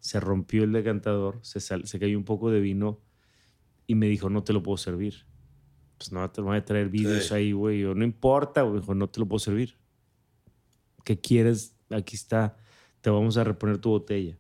se 0.01 0.21
rompió 0.21 0.64
el 0.64 0.73
decantador, 0.73 1.39
se, 1.43 1.61
sal- 1.61 1.87
se 1.87 1.99
cayó 1.99 2.16
un 2.16 2.25
poco 2.25 2.51
de 2.51 2.61
vino 2.61 3.01
y 3.87 3.95
me 3.95 4.07
dijo, 4.07 4.31
no 4.31 4.43
te 4.45 4.53
lo 4.53 4.62
puedo 4.62 4.77
servir. 4.79 5.27
Pues 5.99 6.12
no, 6.12 6.30
te 6.30 6.40
voy 6.40 6.57
a 6.57 6.64
traer 6.64 6.90
Sí. 6.90 7.34
ahí, 7.34 7.53
güey. 7.53 7.80
Yo, 7.80 7.94
no 7.94 8.05
importa, 8.05 8.62
güey. 8.62 8.80
Dijo, 8.80 8.94
no 8.94 9.09
te 9.09 9.20
lo 9.20 9.26
puedo 9.26 9.40
servir. 9.40 9.74
¿Qué 11.05 11.18
quieres? 11.20 11.76
Aquí 11.90 12.16
está. 12.16 12.57
Te 13.01 13.11
vamos 13.11 13.36
a 13.36 13.44
reponer 13.44 13.78
tu 13.78 13.90
botella. 13.90 14.38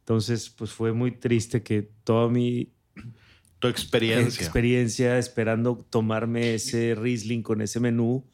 Entonces, 0.00 0.50
pues 0.50 0.70
fue 0.70 0.92
muy 0.92 1.12
triste 1.12 1.62
que 1.62 1.82
toda 2.04 2.28
mi 2.28 2.72
Tu 3.58 3.68
experiencia. 3.68 4.42
experiencia 4.44 5.18
esperando 5.18 5.76
tomarme 5.88 6.54
ese 6.54 6.94
Riesling 6.94 7.42
con 7.42 7.62
ese 7.62 7.80
menú, 7.80 8.24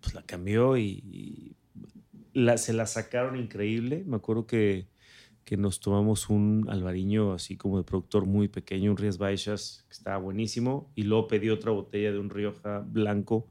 pues 0.00 0.14
la 0.14 0.22
cambió 0.22 0.76
y, 0.76 1.02
y 1.10 1.56
la, 2.32 2.56
se 2.58 2.72
la 2.72 2.86
sacaron 2.86 3.36
increíble. 3.36 4.04
Me 4.06 4.16
acuerdo 4.16 4.46
que, 4.46 4.86
que 5.48 5.56
nos 5.56 5.80
tomamos 5.80 6.28
un 6.28 6.66
albariño 6.68 7.32
así 7.32 7.56
como 7.56 7.78
de 7.78 7.82
productor 7.82 8.26
muy 8.26 8.48
pequeño, 8.48 8.90
un 8.90 8.98
Ries 8.98 9.16
Baixas, 9.16 9.86
que 9.88 9.94
estaba 9.94 10.18
buenísimo, 10.18 10.92
y 10.94 11.04
luego 11.04 11.26
pedí 11.26 11.48
otra 11.48 11.70
botella 11.70 12.12
de 12.12 12.18
un 12.18 12.28
Rioja 12.28 12.80
blanco, 12.80 13.48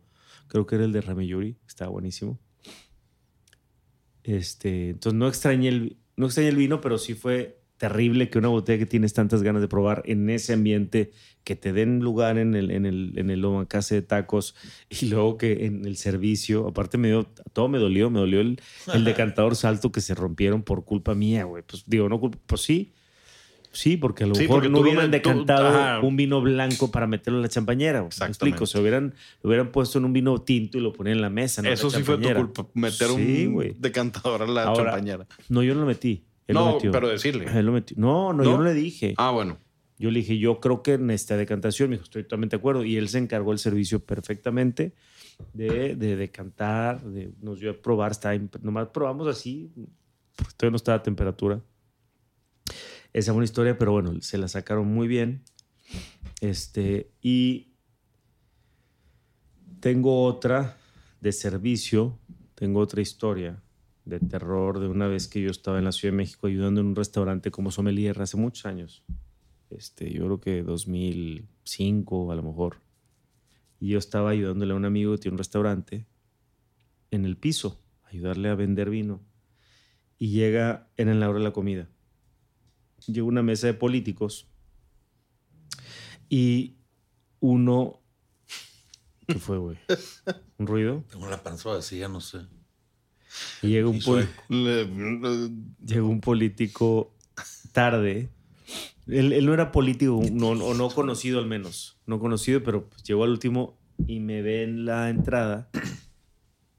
creo 0.47 0.67
que 0.67 0.75
era 0.75 0.85
el 0.85 0.91
de 0.91 1.01
Rameyuri, 1.01 1.53
que 1.55 1.67
estaba 1.67 1.89
buenísimo. 1.89 2.37
Este, 4.21 4.89
entonces 4.89 5.17
no 5.17 5.27
extrañé, 5.27 5.69
el, 5.69 5.97
no 6.17 6.27
extrañé 6.27 6.49
el 6.49 6.57
vino, 6.57 6.81
pero 6.81 6.99
sí 6.99 7.15
fue 7.15 7.63
terrible 7.77 8.29
que 8.29 8.37
una 8.39 8.47
botella 8.49 8.79
que 8.79 8.85
tienes 8.85 9.13
tantas 9.13 9.43
ganas 9.43 9.61
de 9.61 9.67
probar 9.67 10.01
en 10.05 10.29
ese 10.29 10.53
ambiente, 10.53 11.11
que 11.43 11.55
te 11.55 11.71
den 11.73 11.99
lugar 11.99 12.37
en 12.37 12.55
el, 12.55 12.71
en 12.71 12.85
el, 12.85 13.13
en 13.17 13.29
el 13.29 13.45
omakase 13.45 13.95
de 13.95 14.01
tacos 14.01 14.55
y 14.89 15.05
luego 15.07 15.37
que 15.37 15.65
en 15.65 15.85
el 15.85 15.95
servicio, 15.97 16.67
aparte 16.67 16.97
me 16.97 17.07
dio, 17.09 17.25
todo 17.53 17.67
me 17.69 17.77
dolió, 17.77 18.09
me 18.09 18.19
dolió 18.19 18.41
el, 18.41 18.59
el 18.93 19.03
decantador 19.05 19.55
salto 19.55 19.91
que 19.91 20.01
se 20.01 20.15
rompieron 20.15 20.63
por 20.63 20.83
culpa 20.85 21.15
mía, 21.15 21.43
güey. 21.45 21.63
Pues 21.65 21.83
digo, 21.87 22.09
no 22.09 22.19
culpa, 22.19 22.37
pues 22.47 22.61
sí. 22.61 22.93
Sí, 23.71 23.95
porque 23.95 24.23
a 24.23 24.27
lo 24.27 24.33
Sí, 24.33 24.43
mejor 24.47 24.69
no 24.71 24.79
hubieran 24.79 25.05
tú- 25.05 25.11
decantado 25.11 26.01
un 26.01 26.15
vino 26.17 26.41
blanco 26.41 26.89
para 26.89 27.05
meterlo 27.05 27.37
en 27.37 27.43
la 27.43 27.49
champañera. 27.49 28.01
¿Me 28.01 28.25
explico? 28.25 28.65
Se 28.65 28.79
hubieran, 28.79 29.13
lo 29.43 29.49
hubieran 29.49 29.71
puesto 29.71 29.99
en 29.99 30.05
un 30.05 30.13
vino 30.13 30.41
tinto 30.41 30.79
y 30.79 30.81
lo 30.81 30.93
ponían 30.93 31.17
en 31.17 31.21
la 31.21 31.29
mesa. 31.29 31.61
no 31.61 31.67
en 31.67 31.71
la 31.71 31.73
Eso 31.75 31.91
sí 31.91 32.01
fue 32.01 32.17
tu 32.17 32.33
culpa, 32.33 32.67
meter 32.73 33.07
Sí, 33.09 33.45
un 33.45 33.75
decantador 33.77 34.41
a 34.41 34.47
la 34.47 34.63
Ahora, 34.63 34.91
champañera. 34.91 35.27
No, 35.49 35.61
yo 35.61 35.75
no 35.75 35.81
lo 35.81 35.85
metí. 35.85 36.23
Él 36.47 36.55
lo 36.55 36.65
No, 36.65 36.73
metió. 36.75 36.91
pero 36.91 37.07
decirle. 37.09 37.45
Él 37.53 37.65
lo 37.65 37.71
metió. 37.73 37.95
No, 37.99 38.31
no, 38.33 38.43
¿No? 38.43 38.51
yo 38.51 38.57
no 38.57 38.63
le 38.63 38.73
dije. 38.73 39.13
Ah, 39.17 39.31
bueno. 39.31 39.57
Yo 39.99 40.11
le 40.11 40.19
dije, 40.19 40.37
yo 40.37 40.59
creo 40.59 40.83
que 40.83 40.93
en 40.93 41.09
esta 41.09 41.35
decantación, 41.37 41.89
me 41.89 41.95
dijo, 41.95 42.03
estoy 42.03 42.23
totalmente 42.23 42.55
de 42.55 42.59
acuerdo. 42.59 42.83
Y 42.85 42.97
él 42.97 43.09
se 43.09 43.17
encargó 43.17 43.51
el 43.51 43.57
servicio 43.59 43.99
perfectamente 43.99 44.93
de, 45.53 45.95
de 45.95 46.15
decantar, 46.15 47.03
de, 47.03 47.31
nos 47.41 47.59
dio 47.59 47.71
a 47.71 47.73
probar, 47.81 48.11
imp- 48.11 48.59
nomás 48.61 48.89
probamos 48.89 49.27
así, 49.27 49.71
todavía 50.55 50.71
no 50.71 50.77
estaba 50.77 50.97
a 50.99 51.03
temperatura. 51.03 51.61
Esa 53.11 53.31
fue 53.31 53.37
una 53.37 53.45
historia, 53.45 53.77
pero 53.77 53.91
bueno, 53.91 54.13
se 54.21 54.37
la 54.37 54.47
sacaron 54.47 54.87
muy 54.87 55.07
bien. 55.07 55.41
Este, 56.41 57.09
y 57.21 57.73
tengo 59.79 60.23
otra 60.25 60.77
de 61.21 61.31
servicio, 61.31 62.19
tengo 62.55 62.79
otra 62.79 63.01
historia 63.01 63.61
de 64.07 64.19
terror 64.19 64.79
de 64.79 64.87
una 64.87 65.07
vez 65.07 65.27
que 65.27 65.41
yo 65.41 65.51
estaba 65.51 65.77
en 65.77 65.83
la 65.83 65.91
Ciudad 65.91 66.13
de 66.13 66.17
México 66.17 66.47
ayudando 66.47 66.81
en 66.81 66.87
un 66.87 66.95
restaurante 66.95 67.51
como 67.51 67.71
sommelier 67.71 68.21
hace 68.21 68.37
muchos 68.37 68.65
años. 68.65 69.03
Este, 69.69 70.11
yo 70.11 70.25
creo 70.25 70.39
que 70.39 70.63
2005 70.63 72.31
a 72.31 72.35
lo 72.35 72.43
mejor. 72.43 72.77
Y 73.79 73.89
yo 73.89 73.99
estaba 73.99 74.31
ayudándole 74.31 74.73
a 74.73 74.75
un 74.75 74.85
amigo 74.85 75.11
que 75.13 75.19
tiene 75.19 75.35
un 75.35 75.39
restaurante 75.39 76.07
en 77.11 77.25
el 77.25 77.37
piso, 77.37 77.81
ayudarle 78.05 78.49
a 78.49 78.55
vender 78.55 78.89
vino. 78.89 79.21
Y 80.17 80.29
llega, 80.29 80.89
en 80.97 81.19
la 81.19 81.29
hora 81.29 81.39
de 81.39 81.43
la 81.43 81.53
comida. 81.53 81.89
Llega 83.05 83.23
una 83.23 83.43
mesa 83.43 83.67
de 83.67 83.73
políticos 83.73 84.47
y 86.29 86.77
uno... 87.39 88.01
¿Qué 89.27 89.35
fue, 89.35 89.57
güey? 89.57 89.77
¿Un 90.57 90.65
ruido? 90.65 91.03
Tengo 91.11 91.29
la 91.29 91.43
panza 91.43 91.69
vacía, 91.69 92.07
no 92.07 92.21
sé. 92.21 92.39
Y 93.61 93.69
llega 93.69 93.89
un, 93.89 93.99
llegó 95.83 96.07
un 96.07 96.21
político 96.21 97.15
tarde. 97.71 98.29
Él, 99.07 99.33
él 99.33 99.45
no 99.45 99.53
era 99.53 99.71
político, 99.71 100.21
no, 100.31 100.49
o 100.49 100.73
no 100.73 100.89
conocido 100.89 101.39
al 101.39 101.47
menos. 101.47 101.99
No 102.05 102.19
conocido, 102.19 102.63
pero 102.63 102.89
pues 102.89 103.03
llegó 103.03 103.23
al 103.23 103.31
último 103.31 103.79
y 104.05 104.19
me 104.19 104.41
ve 104.41 104.63
en 104.63 104.85
la 104.85 105.09
entrada. 105.09 105.69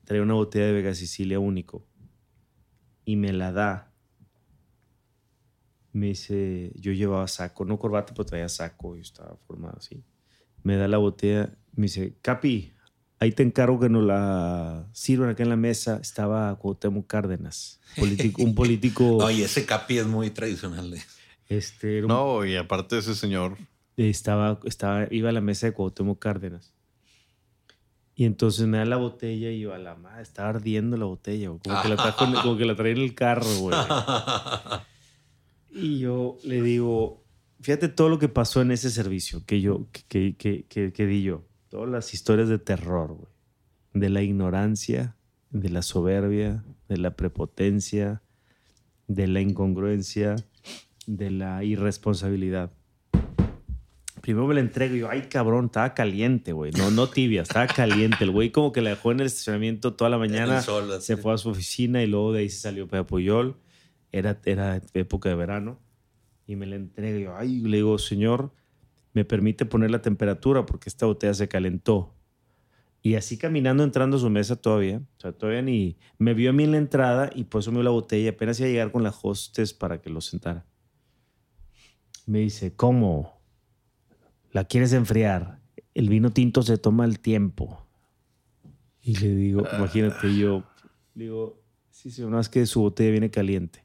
Trae 0.04 0.20
una 0.20 0.34
botella 0.34 0.66
de 0.66 0.72
Vega 0.72 0.94
Sicilia 0.94 1.38
único. 1.38 1.86
Y 3.04 3.16
me 3.16 3.32
la 3.32 3.52
da. 3.52 3.92
Me 5.92 6.08
dice, 6.08 6.72
yo 6.76 6.92
llevaba 6.92 7.26
saco, 7.28 7.64
no 7.64 7.78
corbata, 7.78 8.12
pero 8.14 8.26
traía 8.26 8.48
saco. 8.48 8.94
Yo 8.96 9.02
estaba 9.02 9.36
formado 9.46 9.76
así. 9.78 10.04
Me 10.62 10.76
da 10.76 10.86
la 10.88 10.98
botella. 10.98 11.56
Me 11.74 11.84
dice, 11.84 12.16
Capi, 12.22 12.72
ahí 13.20 13.32
te 13.32 13.42
encargo 13.42 13.80
que 13.80 13.88
nos 13.88 14.04
la 14.04 14.86
sirvan 14.92 15.30
acá 15.30 15.42
en 15.42 15.48
la 15.50 15.56
mesa. 15.56 15.98
Estaba 16.00 16.54
Cuauhtémoc 16.58 17.06
Cárdenas, 17.06 17.80
político, 17.96 18.42
un 18.42 18.54
político. 18.54 19.16
Oye, 19.24 19.44
ese 19.44 19.64
capi 19.66 19.98
es 19.98 20.06
muy 20.06 20.30
tradicional. 20.30 20.92
eh. 20.94 21.02
Este, 21.48 22.02
un- 22.02 22.08
No, 22.08 22.44
y 22.44 22.56
aparte 22.56 22.98
ese 22.98 23.14
señor. 23.14 23.56
estaba, 23.96 24.60
estaba, 24.64 25.06
iba 25.10 25.30
a 25.30 25.32
la 25.32 25.40
mesa 25.40 25.66
de 25.66 25.72
Cuauhtémoc 25.72 26.18
Cárdenas. 26.18 26.72
Y 28.14 28.24
entonces 28.24 28.66
me 28.66 28.78
da 28.78 28.84
la 28.84 28.96
botella 28.96 29.48
y 29.50 29.60
yo 29.60 29.72
a 29.72 29.78
la 29.78 29.94
madre, 29.94 30.22
estaba 30.22 30.48
ardiendo 30.48 30.96
la 30.96 31.04
botella, 31.04 31.50
güey, 31.50 31.60
como, 31.60 31.80
que 31.82 31.88
la 31.88 31.94
trajo 31.96 32.24
en- 32.24 32.32
como 32.34 32.56
que 32.56 32.64
la 32.64 32.74
traía 32.74 32.92
en 32.94 32.98
el 33.02 33.14
carro, 33.14 33.46
güey. 33.60 33.76
Y 35.70 35.98
yo 36.00 36.38
le 36.44 36.60
digo, 36.62 37.22
fíjate 37.60 37.88
todo 37.88 38.08
lo 38.08 38.18
que 38.18 38.28
pasó 38.28 38.60
en 38.62 38.70
ese 38.72 38.90
servicio 38.90 39.44
que 39.46 39.60
yo, 39.60 39.86
que, 40.08 40.34
que, 40.36 40.64
que, 40.68 40.92
que 40.92 41.06
di 41.06 41.22
yo. 41.22 41.44
Todas 41.68 41.90
las 41.90 42.14
historias 42.14 42.48
de 42.48 42.58
terror, 42.58 43.14
güey. 43.14 43.32
De 43.92 44.08
la 44.08 44.22
ignorancia, 44.22 45.16
de 45.50 45.68
la 45.68 45.82
soberbia, 45.82 46.64
de 46.88 46.96
la 46.96 47.10
prepotencia, 47.16 48.22
de 49.06 49.26
la 49.26 49.40
incongruencia, 49.40 50.36
de 51.06 51.30
la 51.30 51.64
irresponsabilidad. 51.64 52.72
Primero 54.20 54.46
me 54.46 54.54
la 54.54 54.60
entrego 54.60 54.94
y 54.94 54.98
yo, 55.00 55.10
ay 55.10 55.22
cabrón, 55.22 55.66
estaba 55.66 55.94
caliente, 55.94 56.52
güey. 56.52 56.72
No, 56.72 56.90
no 56.90 57.08
tibia, 57.08 57.42
estaba 57.42 57.66
caliente. 57.66 58.24
El 58.24 58.30
güey 58.30 58.50
como 58.50 58.72
que 58.72 58.80
la 58.80 58.90
dejó 58.90 59.12
en 59.12 59.20
el 59.20 59.26
estacionamiento 59.26 59.94
toda 59.94 60.10
la 60.10 60.18
mañana. 60.18 60.60
sol. 60.60 61.00
Se 61.00 61.16
fue 61.16 61.32
a 61.32 61.38
su 61.38 61.50
oficina 61.50 62.02
y 62.02 62.06
luego 62.06 62.32
de 62.32 62.40
ahí 62.40 62.48
se 62.48 62.60
salió 62.60 62.88
para 62.88 63.06
Puyol. 63.06 63.56
Era, 64.12 64.40
era 64.44 64.82
época 64.94 65.28
de 65.28 65.34
verano. 65.34 65.78
Y 66.46 66.56
me 66.56 66.66
la 66.66 66.76
entrega. 66.76 67.18
Y 67.18 67.22
yo, 67.22 67.36
ay, 67.36 67.60
le 67.60 67.78
digo, 67.78 67.98
señor, 67.98 68.52
me 69.18 69.24
permite 69.24 69.66
poner 69.66 69.90
la 69.90 70.00
temperatura 70.00 70.64
porque 70.64 70.88
esta 70.88 71.04
botella 71.06 71.34
se 71.34 71.48
calentó. 71.48 72.14
Y 73.02 73.16
así 73.16 73.36
caminando, 73.36 73.82
entrando 73.82 74.16
a 74.16 74.20
su 74.20 74.30
mesa 74.30 74.54
todavía. 74.54 75.02
O 75.16 75.20
sea, 75.20 75.32
todavía 75.32 75.60
ni... 75.60 75.98
Me 76.18 76.34
vio 76.34 76.50
a 76.50 76.52
mí 76.52 76.62
en 76.62 76.70
la 76.70 76.78
entrada 76.78 77.30
y 77.34 77.44
pues 77.44 77.66
me 77.66 77.74
dio 77.74 77.82
la 77.82 77.90
botella. 77.90 78.30
Apenas 78.30 78.60
iba 78.60 78.68
a 78.68 78.70
llegar 78.70 78.92
con 78.92 79.02
la 79.02 79.12
hostess 79.22 79.74
para 79.74 80.00
que 80.00 80.08
lo 80.08 80.20
sentara. 80.20 80.64
Me 82.26 82.38
dice, 82.38 82.76
¿cómo? 82.76 83.40
¿La 84.52 84.64
quieres 84.64 84.92
enfriar? 84.92 85.60
El 85.94 86.08
vino 86.08 86.30
tinto 86.30 86.62
se 86.62 86.78
toma 86.78 87.04
el 87.04 87.18
tiempo. 87.18 87.84
Y 89.02 89.16
le 89.16 89.34
digo, 89.34 89.64
imagínate, 89.76 90.36
yo 90.36 90.62
le 91.14 91.24
digo, 91.24 91.60
sí, 91.90 92.12
señor, 92.12 92.30
no 92.30 92.38
es 92.38 92.48
que 92.48 92.64
su 92.66 92.82
botella 92.82 93.10
viene 93.10 93.30
caliente. 93.30 93.84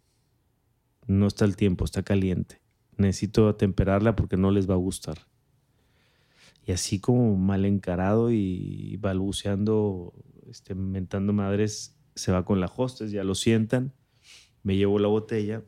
No 1.07 1.25
está 1.25 1.45
el 1.45 1.55
tiempo, 1.55 1.85
está 1.85 2.03
caliente. 2.03 2.62
Necesito 2.97 3.47
atemperarla 3.47 4.15
porque 4.15 4.37
no 4.37 4.51
les 4.51 4.69
va 4.69 4.73
a 4.75 4.77
gustar. 4.77 5.17
Y 6.65 6.71
así 6.71 6.99
como 6.99 7.35
mal 7.35 7.65
encarado 7.65 8.31
y 8.31 8.97
balbuceando, 8.97 10.13
este, 10.49 10.75
mentando 10.75 11.33
madres, 11.33 11.97
se 12.15 12.31
va 12.31 12.45
con 12.45 12.59
la 12.61 12.71
hostess, 12.73 13.11
ya 13.11 13.23
lo 13.23 13.35
sientan, 13.35 13.93
me 14.61 14.77
llevo 14.77 14.99
la 14.99 15.09
botella, 15.09 15.63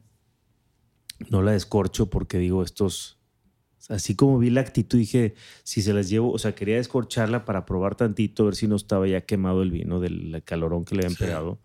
no 1.30 1.41
la 1.41 1.51
descorcho 1.51 2.09
porque 2.09 2.38
digo, 2.38 2.63
estos, 2.63 3.19
así 3.89 4.15
como 4.15 4.39
vi 4.39 4.49
la 4.51 4.61
actitud, 4.61 4.97
dije, 4.97 5.36
si 5.63 5.82
se 5.82 5.93
las 5.93 6.07
llevo, 6.09 6.32
o 6.32 6.38
sea, 6.38 6.55
quería 6.55 6.76
descorcharla 6.78 7.43
para 7.43 7.65
probar 7.65 7.95
tantito, 7.95 8.43
a 8.43 8.45
ver 8.45 8.55
si 8.55 8.67
no 8.67 8.76
estaba 8.78 9.07
ya 9.07 9.21
quemado 9.21 9.63
el 9.63 9.71
vino 9.71 9.99
del 9.99 10.41
calorón 10.45 10.86
que 10.86 10.95
le 10.95 11.01
habían 11.01 11.17
Sí. 11.17 11.23
pegado, 11.26 11.59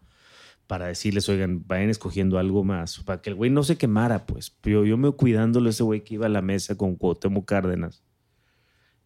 para 0.71 0.87
decirles, 0.87 1.29
oigan, 1.29 1.65
vayan 1.67 1.91
escogiendo 1.91 2.39
algo 2.39 2.63
más, 2.63 3.03
para 3.03 3.21
que 3.21 3.31
el 3.31 3.35
güey 3.35 3.51
no 3.51 3.65
se 3.65 3.77
quemara, 3.77 4.25
pues. 4.25 4.57
Yo, 4.63 4.85
yo 4.85 4.97
me 4.97 5.11
cuidándolo 5.11 5.69
ese 5.69 5.83
güey 5.83 6.05
que 6.05 6.15
iba 6.15 6.27
a 6.27 6.29
la 6.29 6.43
mesa 6.43 6.77
con 6.77 6.95
Cuauhtémoc 6.95 7.45
Cárdenas 7.45 8.05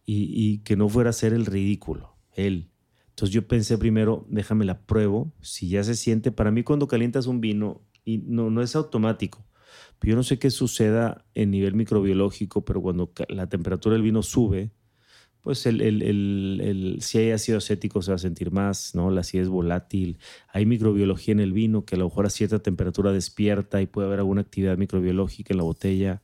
y, 0.05 0.29
y 0.31 0.59
que 0.59 0.75
no 0.75 0.89
fuera 0.89 1.09
a 1.09 1.09
hacer 1.09 1.33
el 1.33 1.47
ridículo, 1.47 2.19
él. 2.33 2.69
Entonces 3.09 3.33
yo 3.33 3.47
pensé 3.47 3.79
primero, 3.79 4.27
déjame 4.29 4.63
la 4.63 4.85
pruebo, 4.85 5.33
si 5.41 5.67
ya 5.67 5.83
se 5.83 5.95
siente, 5.95 6.31
para 6.31 6.51
mí 6.51 6.61
cuando 6.61 6.87
calientas 6.87 7.25
un 7.25 7.41
vino, 7.41 7.81
y 8.03 8.19
no, 8.19 8.51
no 8.51 8.61
es 8.61 8.75
automático, 8.75 9.43
yo 10.03 10.15
no 10.15 10.21
sé 10.21 10.37
qué 10.37 10.51
suceda 10.51 11.25
en 11.33 11.49
nivel 11.49 11.73
microbiológico, 11.73 12.63
pero 12.63 12.79
cuando 12.79 13.11
la 13.27 13.49
temperatura 13.49 13.93
del 13.93 14.03
vino 14.03 14.21
sube, 14.21 14.69
pues 15.45 15.67
el, 15.67 15.79
el- 15.81 16.01
el- 16.01 16.97
si 17.01 17.19
hay 17.19 17.29
ácido 17.29 17.59
acético 17.59 18.01
se 18.01 18.09
va 18.11 18.15
a 18.15 18.17
sentir 18.17 18.49
más, 18.51 18.95
¿no? 18.95 19.11
La 19.11 19.21
acidez 19.21 19.47
volátil, 19.47 20.17
hay 20.51 20.65
microbiología 20.65 21.33
en 21.33 21.39
el 21.39 21.53
vino 21.53 21.85
que 21.85 21.93
a 21.93 21.99
lo 21.99 22.05
mejor 22.05 22.25
a 22.25 22.31
cierta 22.31 22.57
temperatura 22.57 23.11
despierta 23.11 23.79
y 23.79 23.85
puede 23.85 24.07
haber 24.07 24.17
alguna 24.19 24.41
actividad 24.41 24.75
microbiológica 24.79 25.53
en 25.53 25.57
la 25.59 25.63
botella. 25.63 26.23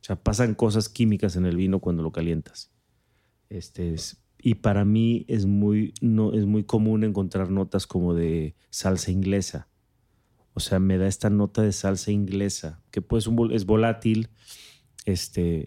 O 0.00 0.04
sea, 0.04 0.16
pasan 0.16 0.54
cosas 0.54 0.88
químicas 0.88 1.36
en 1.36 1.44
el 1.44 1.54
vino 1.54 1.80
cuando 1.80 2.02
lo 2.02 2.12
calientas. 2.12 2.72
Este 3.50 3.92
es- 3.92 4.24
y 4.42 4.54
para 4.54 4.86
mí 4.86 5.26
es 5.28 5.44
muy, 5.44 5.92
no, 6.00 6.32
es 6.32 6.46
muy 6.46 6.64
común 6.64 7.04
encontrar 7.04 7.50
notas 7.50 7.86
como 7.86 8.14
de 8.14 8.56
salsa 8.70 9.10
inglesa. 9.10 9.68
O 10.54 10.60
sea, 10.60 10.78
me 10.78 10.96
da 10.96 11.08
esta 11.08 11.28
nota 11.28 11.60
de 11.60 11.72
salsa 11.72 12.10
inglesa, 12.10 12.82
que 12.90 13.02
pues 13.02 13.26
un 13.26 13.52
es 13.52 13.66
volátil, 13.66 14.30
este, 15.04 15.66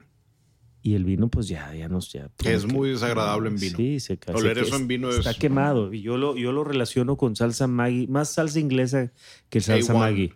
y 0.87 0.93
el 0.93 1.03
vino 1.03 1.29
pues 1.29 1.47
ya, 1.47 1.73
ya 1.73 1.89
nos... 1.89 2.11
Ya, 2.11 2.29
Es 2.43 2.67
muy 2.71 2.89
desagradable 2.91 3.49
en 3.49 3.55
vino. 3.55 3.75
Sí, 3.75 3.99
se 3.99 4.17
ca- 4.19 4.33
Oler 4.33 4.59
eso 4.59 4.75
en 4.75 4.87
vino 4.87 5.09
Está 5.09 5.31
es- 5.31 5.37
quemado. 5.37 5.91
Y 5.91 6.01
yo 6.03 6.15
lo, 6.15 6.35
yo 6.37 6.51
lo 6.51 6.63
relaciono 6.63 7.17
con 7.17 7.35
salsa 7.35 7.65
Maggi, 7.65 8.05
más 8.05 8.29
salsa 8.29 8.59
inglesa 8.59 9.11
que 9.49 9.61
salsa 9.61 9.93
A1. 9.93 9.97
Maggi. 9.97 10.33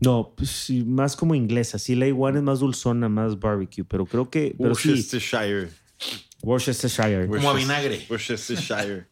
No, 0.00 0.32
pues, 0.34 0.48
sí, 0.48 0.82
más 0.82 1.14
como 1.14 1.34
inglesa. 1.34 1.78
Sí, 1.78 1.94
la 1.94 2.06
A1 2.06 2.38
es 2.38 2.42
más 2.42 2.60
dulzona, 2.60 3.10
más 3.10 3.38
barbecue, 3.38 3.84
pero 3.84 4.06
creo 4.06 4.30
que... 4.30 4.54
Pero 4.56 4.74
sí, 4.74 4.88
Worcestershire. 4.88 5.68
Worcestershire. 6.42 7.26
Como 7.28 7.50
a 7.50 7.54
vinagre. 7.54 8.06
Worcestershire. 8.08 9.08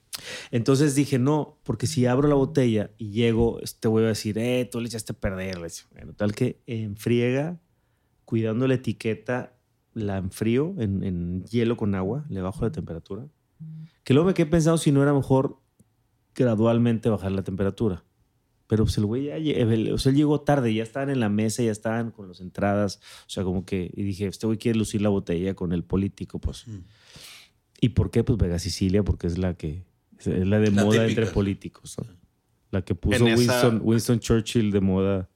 Entonces 0.50 0.94
dije, 0.94 1.18
no, 1.18 1.58
porque 1.64 1.86
si 1.86 2.06
abro 2.06 2.26
la 2.28 2.36
botella 2.36 2.90
y 2.96 3.10
llego, 3.10 3.60
este 3.60 3.88
voy 3.88 4.04
a 4.04 4.08
decir, 4.08 4.38
eh, 4.38 4.66
tú 4.70 4.80
le 4.80 4.86
echaste 4.86 5.12
a 5.12 5.16
perder. 5.16 5.58
Bueno, 5.92 6.14
tal 6.14 6.34
que 6.34 6.60
en 6.66 6.96
friega, 6.96 7.60
cuidando 8.24 8.66
la 8.68 8.74
etiqueta, 8.74 9.53
la 9.94 10.18
enfrío 10.18 10.74
en, 10.78 11.02
en 11.02 11.44
hielo 11.44 11.76
con 11.76 11.94
agua, 11.94 12.24
le 12.28 12.40
bajo 12.42 12.62
la 12.64 12.72
temperatura. 12.72 13.26
Que 14.02 14.12
luego 14.12 14.26
me 14.28 14.34
quedé 14.34 14.46
pensando 14.46 14.76
si 14.78 14.92
no 14.92 15.02
era 15.02 15.14
mejor 15.14 15.60
gradualmente 16.34 17.08
bajar 17.08 17.32
la 17.32 17.42
temperatura. 17.42 18.04
Pero 18.66 18.84
pues 18.84 18.96
el 18.98 19.04
güey 19.06 19.24
ya 19.26 19.34
o 19.94 19.98
sea, 19.98 20.10
él 20.10 20.16
llegó 20.16 20.40
tarde, 20.40 20.72
ya 20.74 20.82
estaban 20.82 21.10
en 21.10 21.20
la 21.20 21.28
mesa, 21.28 21.62
ya 21.62 21.70
estaban 21.70 22.10
con 22.10 22.28
las 22.28 22.40
entradas. 22.40 22.98
O 23.26 23.30
sea, 23.30 23.44
como 23.44 23.64
que, 23.64 23.90
y 23.94 24.02
dije, 24.02 24.26
este 24.26 24.46
güey 24.46 24.58
quiere 24.58 24.78
lucir 24.78 25.02
la 25.02 25.10
botella 25.10 25.54
con 25.54 25.72
el 25.72 25.84
político, 25.84 26.38
pues. 26.38 26.66
Mm. 26.66 26.78
¿Y 27.80 27.88
por 27.90 28.10
qué? 28.10 28.24
Pues 28.24 28.38
Vega 28.38 28.58
Sicilia, 28.58 29.02
porque 29.02 29.26
es 29.26 29.36
la 29.38 29.54
que 29.54 29.84
es 30.18 30.26
la 30.26 30.58
de 30.58 30.70
La 30.70 30.82
moda 30.84 31.04
típica. 31.04 31.22
entre 31.22 31.26
políticos. 31.26 31.96
¿no? 31.98 32.06
La 32.70 32.82
que 32.82 32.94
puso 32.94 33.16
En 33.18 33.28
esa- 33.28 33.38
Winston, 33.38 33.80
Winston 33.84 34.18
Churchill 34.20 34.70
de 34.72 34.80
moda. 34.80 35.28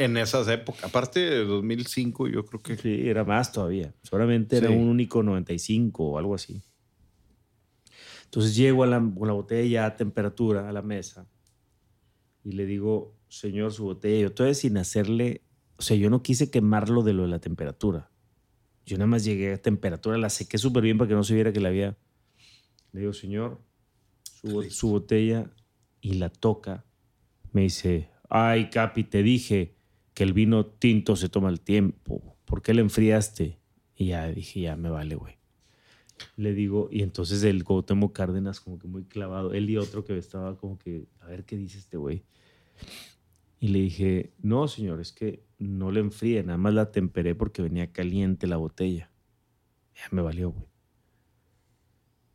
En 0.00 0.16
esas 0.16 0.48
épocas. 0.48 0.82
Aparte 0.84 1.20
de 1.20 1.44
2005, 1.44 2.28
yo 2.28 2.44
creo 2.46 2.60
que... 2.62 2.76
Sí, 2.76 3.08
era 3.08 3.22
más 3.24 3.52
todavía. 3.52 3.94
Seguramente 4.02 4.56
era 4.56 4.68
Sí. 4.68 4.74
un 4.74 4.88
único 4.88 5.22
95 5.22 6.04
o 6.12 6.18
algo 6.18 6.34
así. 6.34 6.62
Entonces 8.24 8.54
llego 8.56 8.84
a 8.84 8.86
la, 8.86 8.98
con 8.98 9.26
la 9.26 9.34
botella 9.34 9.86
a 9.86 9.96
temperatura 9.96 10.68
a 10.68 10.72
la 10.72 10.82
mesa 10.82 11.26
y 12.44 12.52
le 12.52 12.64
digo, 12.64 13.16
señor, 13.28 13.72
su 13.72 13.84
botella. 13.84 14.22
Yo 14.22 14.32
todavía 14.32 14.54
sin 14.54 14.76
hacerle, 14.78 15.42
o 15.76 15.82
sea, 15.82 15.96
yo 15.96 16.08
no 16.10 16.22
quise 16.22 16.50
quemarlo 16.50 17.02
de 17.02 17.12
lo 17.12 17.22
de 17.22 17.28
la 17.28 17.40
temperatura. 17.40 18.10
Yo 18.86 18.96
nada 18.96 19.08
más 19.08 19.24
llegué 19.24 19.52
a 19.52 19.58
temperatura, 19.60 20.16
la 20.16 20.30
sequé 20.30 20.58
súper 20.58 20.82
bien 20.82 20.96
para 20.96 21.08
que 21.08 21.14
no 21.14 21.24
se 21.24 21.34
viera 21.34 21.52
que 21.52 21.60
la 21.60 21.68
había. 21.68 21.98
Le 22.92 23.00
digo, 23.00 23.12
señor, 23.12 23.60
su, 24.22 24.62
su 24.70 24.88
botella 24.90 25.50
y 26.00 26.14
la 26.14 26.30
toca. 26.30 26.84
Me 27.52 27.62
dice, 27.62 28.08
ay, 28.28 28.70
Capi, 28.70 29.04
te 29.04 29.22
dije 29.22 29.76
que 30.14 30.24
el 30.24 30.32
vino 30.32 30.66
tinto 30.66 31.16
se 31.16 31.28
toma 31.28 31.48
el 31.48 31.60
tiempo. 31.60 32.36
¿Por 32.44 32.62
qué 32.62 32.74
le 32.74 32.82
enfriaste? 32.82 33.58
Y 33.96 34.08
ya 34.08 34.26
dije, 34.28 34.60
ya 34.60 34.76
me 34.76 34.90
vale, 34.90 35.14
güey. 35.14 35.40
Le 36.36 36.52
digo, 36.52 36.88
y 36.90 37.02
entonces 37.02 37.42
el 37.44 37.64
Cuauhtémoc 37.64 38.12
Cárdenas 38.14 38.60
como 38.60 38.78
que 38.78 38.88
muy 38.88 39.04
clavado, 39.04 39.54
él 39.54 39.70
y 39.70 39.76
otro 39.76 40.04
que 40.04 40.16
estaba 40.18 40.56
como 40.56 40.78
que, 40.78 41.06
a 41.20 41.26
ver 41.26 41.44
qué 41.44 41.56
dice 41.56 41.78
este 41.78 41.96
güey. 41.96 42.24
Y 43.58 43.68
le 43.68 43.80
dije, 43.80 44.32
no, 44.40 44.68
señor, 44.68 45.00
es 45.00 45.12
que 45.12 45.44
no 45.58 45.90
le 45.90 46.00
enfríe, 46.00 46.42
nada 46.42 46.58
más 46.58 46.74
la 46.74 46.90
temperé 46.92 47.34
porque 47.34 47.62
venía 47.62 47.92
caliente 47.92 48.46
la 48.46 48.56
botella. 48.56 49.10
Ya 49.94 50.08
me 50.12 50.22
valió, 50.22 50.50
güey. 50.50 50.66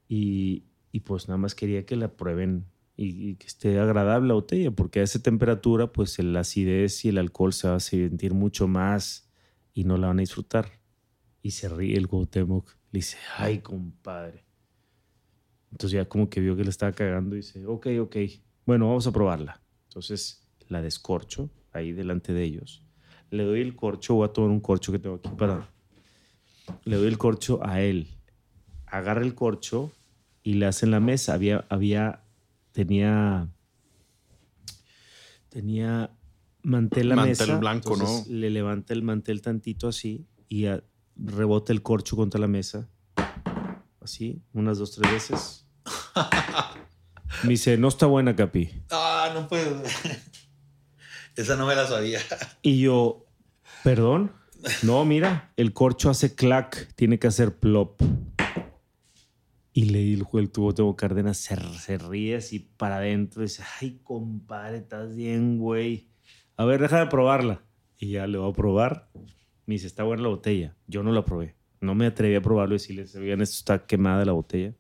Y, 0.08 0.66
y 0.92 1.00
pues 1.00 1.28
nada 1.28 1.38
más 1.38 1.56
quería 1.56 1.86
que 1.86 1.96
la 1.96 2.16
prueben 2.16 2.66
y, 2.98 3.36
que 3.36 3.48
esté 3.48 3.80
agradable 3.80 4.30
la 4.30 4.34
botella, 4.36 4.72
porque 4.72 5.00
a 5.00 5.04
esa 5.04 5.22
temperatura, 5.22 5.92
pues 5.92 6.18
la 6.20 6.42
acidez 6.42 7.04
y 7.06 7.10
el 7.10 7.18
alcohol 7.18 7.54
se 7.54 7.68
va 7.68 7.76
a 7.76 7.80
sentir 7.80 8.34
mucho 8.34 8.68
más 8.68 9.30
y 9.74 9.84
no 9.84 9.98
la 9.98 10.08
van 10.08 10.20
a 10.20 10.22
disfrutar. 10.22 10.70
Y 11.42 11.52
se 11.52 11.70
ríe 11.70 11.98
el 11.98 12.08
Cuauhtémoc. 12.08 12.70
Le 12.92 13.00
dice, 13.00 13.18
ay, 13.38 13.60
compadre. 13.60 14.46
Entonces 15.72 15.98
ya 15.98 16.06
como 16.06 16.30
que 16.30 16.40
vio 16.40 16.56
que 16.56 16.64
le 16.64 16.70
estaba 16.70 16.94
cagando 16.94 17.36
y 17.36 17.40
dice, 17.40 17.66
ok, 17.66 17.88
ok, 18.00 18.16
bueno, 18.66 18.88
vamos 18.88 19.06
a 19.08 19.12
probarla. 19.12 19.62
Entonces 19.90 20.48
la 20.70 20.82
descorcho 20.82 21.50
ahí 21.74 21.92
delante 21.92 22.34
de 22.34 22.44
ellos. 22.44 22.84
Le 23.30 23.44
doy 23.44 23.62
el 23.62 23.76
corcho, 23.76 24.16
voy 24.16 24.28
a 24.28 24.32
tomar 24.32 24.52
un 24.52 24.62
corcho 24.62 24.92
que 24.92 25.00
tengo 25.00 25.16
aquí 25.16 25.30
para... 25.38 25.70
Le 26.86 26.96
doy 26.96 27.08
el 27.08 27.18
corcho 27.18 27.60
a 27.64 27.82
él. 27.82 28.08
Agarra 28.86 29.22
el 29.22 29.36
corcho 29.36 29.92
y 30.42 30.54
le 30.54 30.66
hace 30.66 30.86
en 30.86 30.92
la 30.92 31.00
mesa. 31.00 31.34
Había, 31.34 31.66
había, 31.70 32.24
tenía, 32.76 33.48
tenía 35.50 36.12
mantel 36.62 37.10
la 37.10 37.16
Mantel 37.16 37.30
mesa. 37.48 37.58
blanco, 37.60 37.94
entonces 37.94 38.28
Le 38.28 38.50
levanta 38.50 38.94
el 38.94 39.02
mantel 39.02 39.42
tantito 39.42 39.88
así 39.88 40.28
y 40.50 40.66
a- 40.66 40.84
rebota 41.16 41.72
el 41.72 41.82
corcho 41.82 42.16
contra 42.18 42.40
la 42.42 42.48
mesa. 42.48 42.90
Así, 44.02 44.44
unas 44.54 44.78
dos, 44.78 44.92
tres 44.92 45.12
veces. 45.12 45.68
Me 47.44 47.50
dice, 47.50 47.78
no 47.78 47.88
está 47.88 48.06
buena, 48.06 48.36
Capi. 48.36 48.70
Ah, 48.92 49.32
no 49.34 49.48
puedo. 49.48 49.82
Esa 51.36 51.56
no 51.56 51.66
me 51.68 51.76
la 51.76 51.86
sabía. 51.88 52.20
Y 52.62 52.80
yo, 52.82 53.26
perdón. 53.84 54.32
No, 54.84 55.04
mira, 55.06 55.52
el 55.58 55.74
corcho 55.74 56.10
hace 56.10 56.34
clac, 56.36 56.94
tiene 56.96 57.20
que 57.20 57.28
hacer 57.28 57.58
plop. 57.60 58.02
Y 59.78 59.90
le 59.90 60.00
dijo 60.00 60.40
el 60.40 60.50
tubo 60.52 60.74
Tebo 60.74 60.96
Cárdenas, 60.96 61.36
se, 61.36 61.58
se 61.58 61.98
ríe 61.98 62.38
así 62.38 62.60
para 62.60 62.96
adentro. 62.96 63.42
Dice, 63.42 63.62
ay, 63.82 64.00
compadre, 64.06 64.78
estás 64.78 65.14
bien, 65.14 65.58
güey. 65.58 66.08
A 66.56 66.64
ver, 66.64 66.80
deja 66.80 66.98
de 66.98 67.08
probarla. 67.08 67.62
Y 68.00 68.12
ya 68.12 68.26
le 68.26 68.38
voy 68.38 68.50
a 68.50 68.54
probar. 68.54 69.10
Me 69.66 69.74
dice, 69.74 69.88
está 69.88 70.04
buena 70.04 70.24
la 70.24 70.30
botella. 70.30 70.78
Yo 70.88 71.04
no 71.04 71.12
la 71.12 71.26
probé. 71.26 71.58
No 71.82 71.94
me 71.94 72.06
atreví 72.06 72.36
a 72.36 72.42
probarlo 72.42 72.76
y 72.76 72.78
decirles, 72.78 73.14
oigan, 73.18 73.42
esto 73.42 73.58
está 73.58 73.86
quemada 73.86 74.24
la 74.24 74.32
botella. 74.32 74.74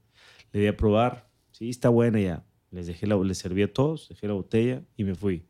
Le 0.53 0.61
di 0.61 0.67
a 0.67 0.77
probar. 0.77 1.29
Sí, 1.51 1.69
está 1.69 1.89
buena 1.89 2.21
ya. 2.21 2.45
Les 2.71 2.87
dejé 2.87 3.05
la, 3.05 3.17
les 3.17 3.37
serví 3.37 3.63
a 3.63 3.73
todos, 3.73 4.07
dejé 4.07 4.29
la 4.29 4.33
botella 4.33 4.81
y 4.95 5.03
me 5.03 5.13
fui. 5.13 5.45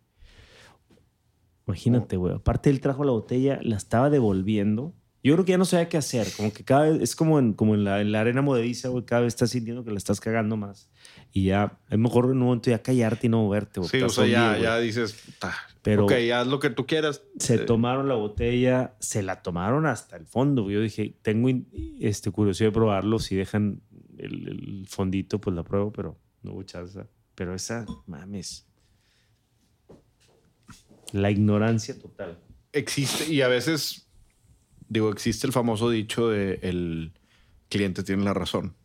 Imagínate, 1.67 2.17
güey. 2.17 2.33
Aparte, 2.33 2.71
él 2.71 2.81
trajo 2.81 3.03
la 3.03 3.11
botella, 3.11 3.59
la 3.61 3.77
estaba 3.77 4.09
devolviendo. 4.09 4.95
Yo 5.25 5.33
creo 5.33 5.43
que 5.45 5.51
ya 5.53 5.57
no 5.57 5.65
sabía 5.65 5.89
qué 5.89 5.97
hacer. 5.97 6.27
Como 6.37 6.53
que 6.53 6.63
cada 6.63 6.83
vez, 6.89 7.01
es 7.01 7.15
como 7.15 7.39
en, 7.39 7.53
como 7.53 7.73
en, 7.73 7.83
la, 7.83 7.99
en 7.99 8.11
la 8.11 8.21
arena 8.21 8.41
modediza, 8.43 8.89
güey. 8.89 9.05
Cada 9.05 9.21
vez 9.21 9.33
estás 9.33 9.49
sintiendo 9.49 9.83
que 9.83 9.89
la 9.91 9.97
estás 9.97 10.19
cagando 10.21 10.55
más. 10.55 10.89
Y 11.31 11.45
ya, 11.45 11.79
es 11.89 11.97
mejor 11.97 12.25
en 12.25 12.31
un 12.33 12.39
momento 12.39 12.69
ya 12.69 12.81
callarte 12.83 13.25
y 13.25 13.29
no 13.31 13.41
moverte, 13.41 13.79
güey. 13.79 13.89
Sí, 13.89 14.01
o 14.01 14.09
sea, 14.09 14.27
ya, 14.27 14.57
ya 14.59 14.77
dices, 14.77 15.13
"Puta, 15.13 15.55
Pero 15.81 16.05
ok, 16.05 16.11
haz 16.33 16.45
lo 16.47 16.59
que 16.59 16.69
tú 16.69 16.85
quieras. 16.85 17.23
se 17.39 17.55
Eh, 17.55 17.57
tomaron 17.59 18.07
la 18.07 18.13
botella, 18.15 18.95
se 18.99 19.23
la 19.23 19.41
tomaron 19.41 19.87
hasta 19.87 20.15
el 20.15 20.27
fondo. 20.27 20.61
güey. 20.63 20.75
Yo 20.75 20.81
dije, 20.81 21.15
tengo 21.23 21.49
este, 21.99 22.29
curiosidad 22.31 22.69
de 22.69 22.73
probarlo. 22.73 23.17
Si 23.17 23.35
dejan 23.35 23.81
el, 24.19 24.47
el 24.47 24.85
fondito, 24.87 25.41
pues 25.41 25.55
la 25.55 25.63
pruebo, 25.63 25.91
pero 25.91 26.19
no 26.43 26.51
hubo 26.53 26.61
chance. 26.63 27.03
Pero 27.33 27.55
esa, 27.55 27.85
mames. 28.05 28.67
La 31.11 31.31
ignorancia 31.31 31.97
total. 31.99 32.37
existe 32.71 33.31
y 33.33 33.41
a 33.41 33.47
veces 33.47 34.04
digo 34.87 35.11
existe 35.11 35.47
el 35.47 35.53
famoso 35.53 35.89
dicho 35.89 36.29
de 36.29 36.59
el 36.61 37.11
cliente 37.69 38.03
tiene 38.03 38.23
la 38.23 38.33
razón 38.33 38.75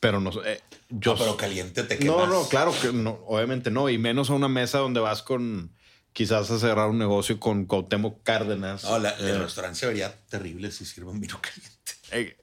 Pero 0.00 0.20
no 0.20 0.30
eh, 0.44 0.60
yo 0.90 1.12
No, 1.12 1.18
pero 1.18 1.36
caliente 1.36 1.82
te 1.84 1.98
No, 1.98 2.18
quemas. 2.18 2.28
no, 2.28 2.48
claro 2.48 2.72
que 2.80 2.92
no, 2.92 3.12
obviamente 3.26 3.70
no. 3.70 3.88
Y 3.88 3.98
menos 3.98 4.30
a 4.30 4.34
una 4.34 4.48
mesa 4.48 4.78
donde 4.78 5.00
vas 5.00 5.22
con 5.22 5.72
quizás 6.12 6.50
a 6.50 6.58
cerrar 6.58 6.90
un 6.90 6.98
negocio 6.98 7.40
con 7.40 7.64
Cuauhtémoc 7.64 8.22
Cárdenas. 8.22 8.84
No, 8.84 8.98
la- 8.98 9.10
Eh, 9.18 9.30
el 9.30 9.40
restaurante 9.40 9.78
se 9.80 9.86
vería 9.86 10.14
terrible 10.28 10.70
si 10.70 10.84
sirven 10.84 11.20
vino 11.20 11.40
caliente. 11.40 11.92
eh, 12.12 12.36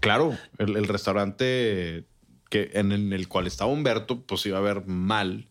claro, 0.00 0.38
el, 0.58 0.76
el 0.76 0.86
restaurante 0.88 2.06
que, 2.48 2.70
en, 2.74 2.92
el- 2.92 3.02
en 3.08 3.12
el 3.12 3.28
cual 3.28 3.46
estaba 3.46 3.70
Humberto, 3.70 4.22
pues 4.24 4.46
iba 4.46 4.58
a 4.58 4.62
ver 4.62 4.86
mal. 4.86 5.48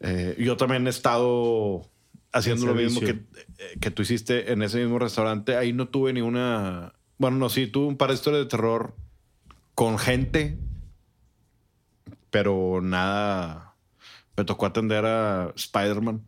Eh, 0.00 0.34
yo 0.38 0.56
también 0.56 0.86
he 0.86 0.90
estado 0.90 1.88
haciendo 2.32 2.66
lo 2.66 2.74
mismo 2.74 3.00
que, 3.00 3.10
eh, 3.10 3.78
que 3.80 3.90
tú 3.90 4.02
hiciste 4.02 4.52
en 4.52 4.62
ese 4.62 4.78
mismo 4.78 4.98
restaurante. 4.98 5.56
Ahí 5.56 5.72
no 5.72 5.88
tuve 5.88 6.12
ni 6.12 6.20
una. 6.20 6.94
Bueno, 7.18 7.36
no, 7.36 7.48
sí, 7.48 7.66
tuve 7.66 7.86
un 7.86 7.96
par 7.96 8.08
de 8.08 8.14
historias 8.14 8.42
de 8.44 8.48
terror 8.48 8.96
con 9.74 9.98
gente, 9.98 10.58
pero 12.30 12.80
nada. 12.82 13.74
Me 14.36 14.44
tocó 14.44 14.66
atender 14.66 15.04
a 15.04 15.52
Spider-Man, 15.54 16.22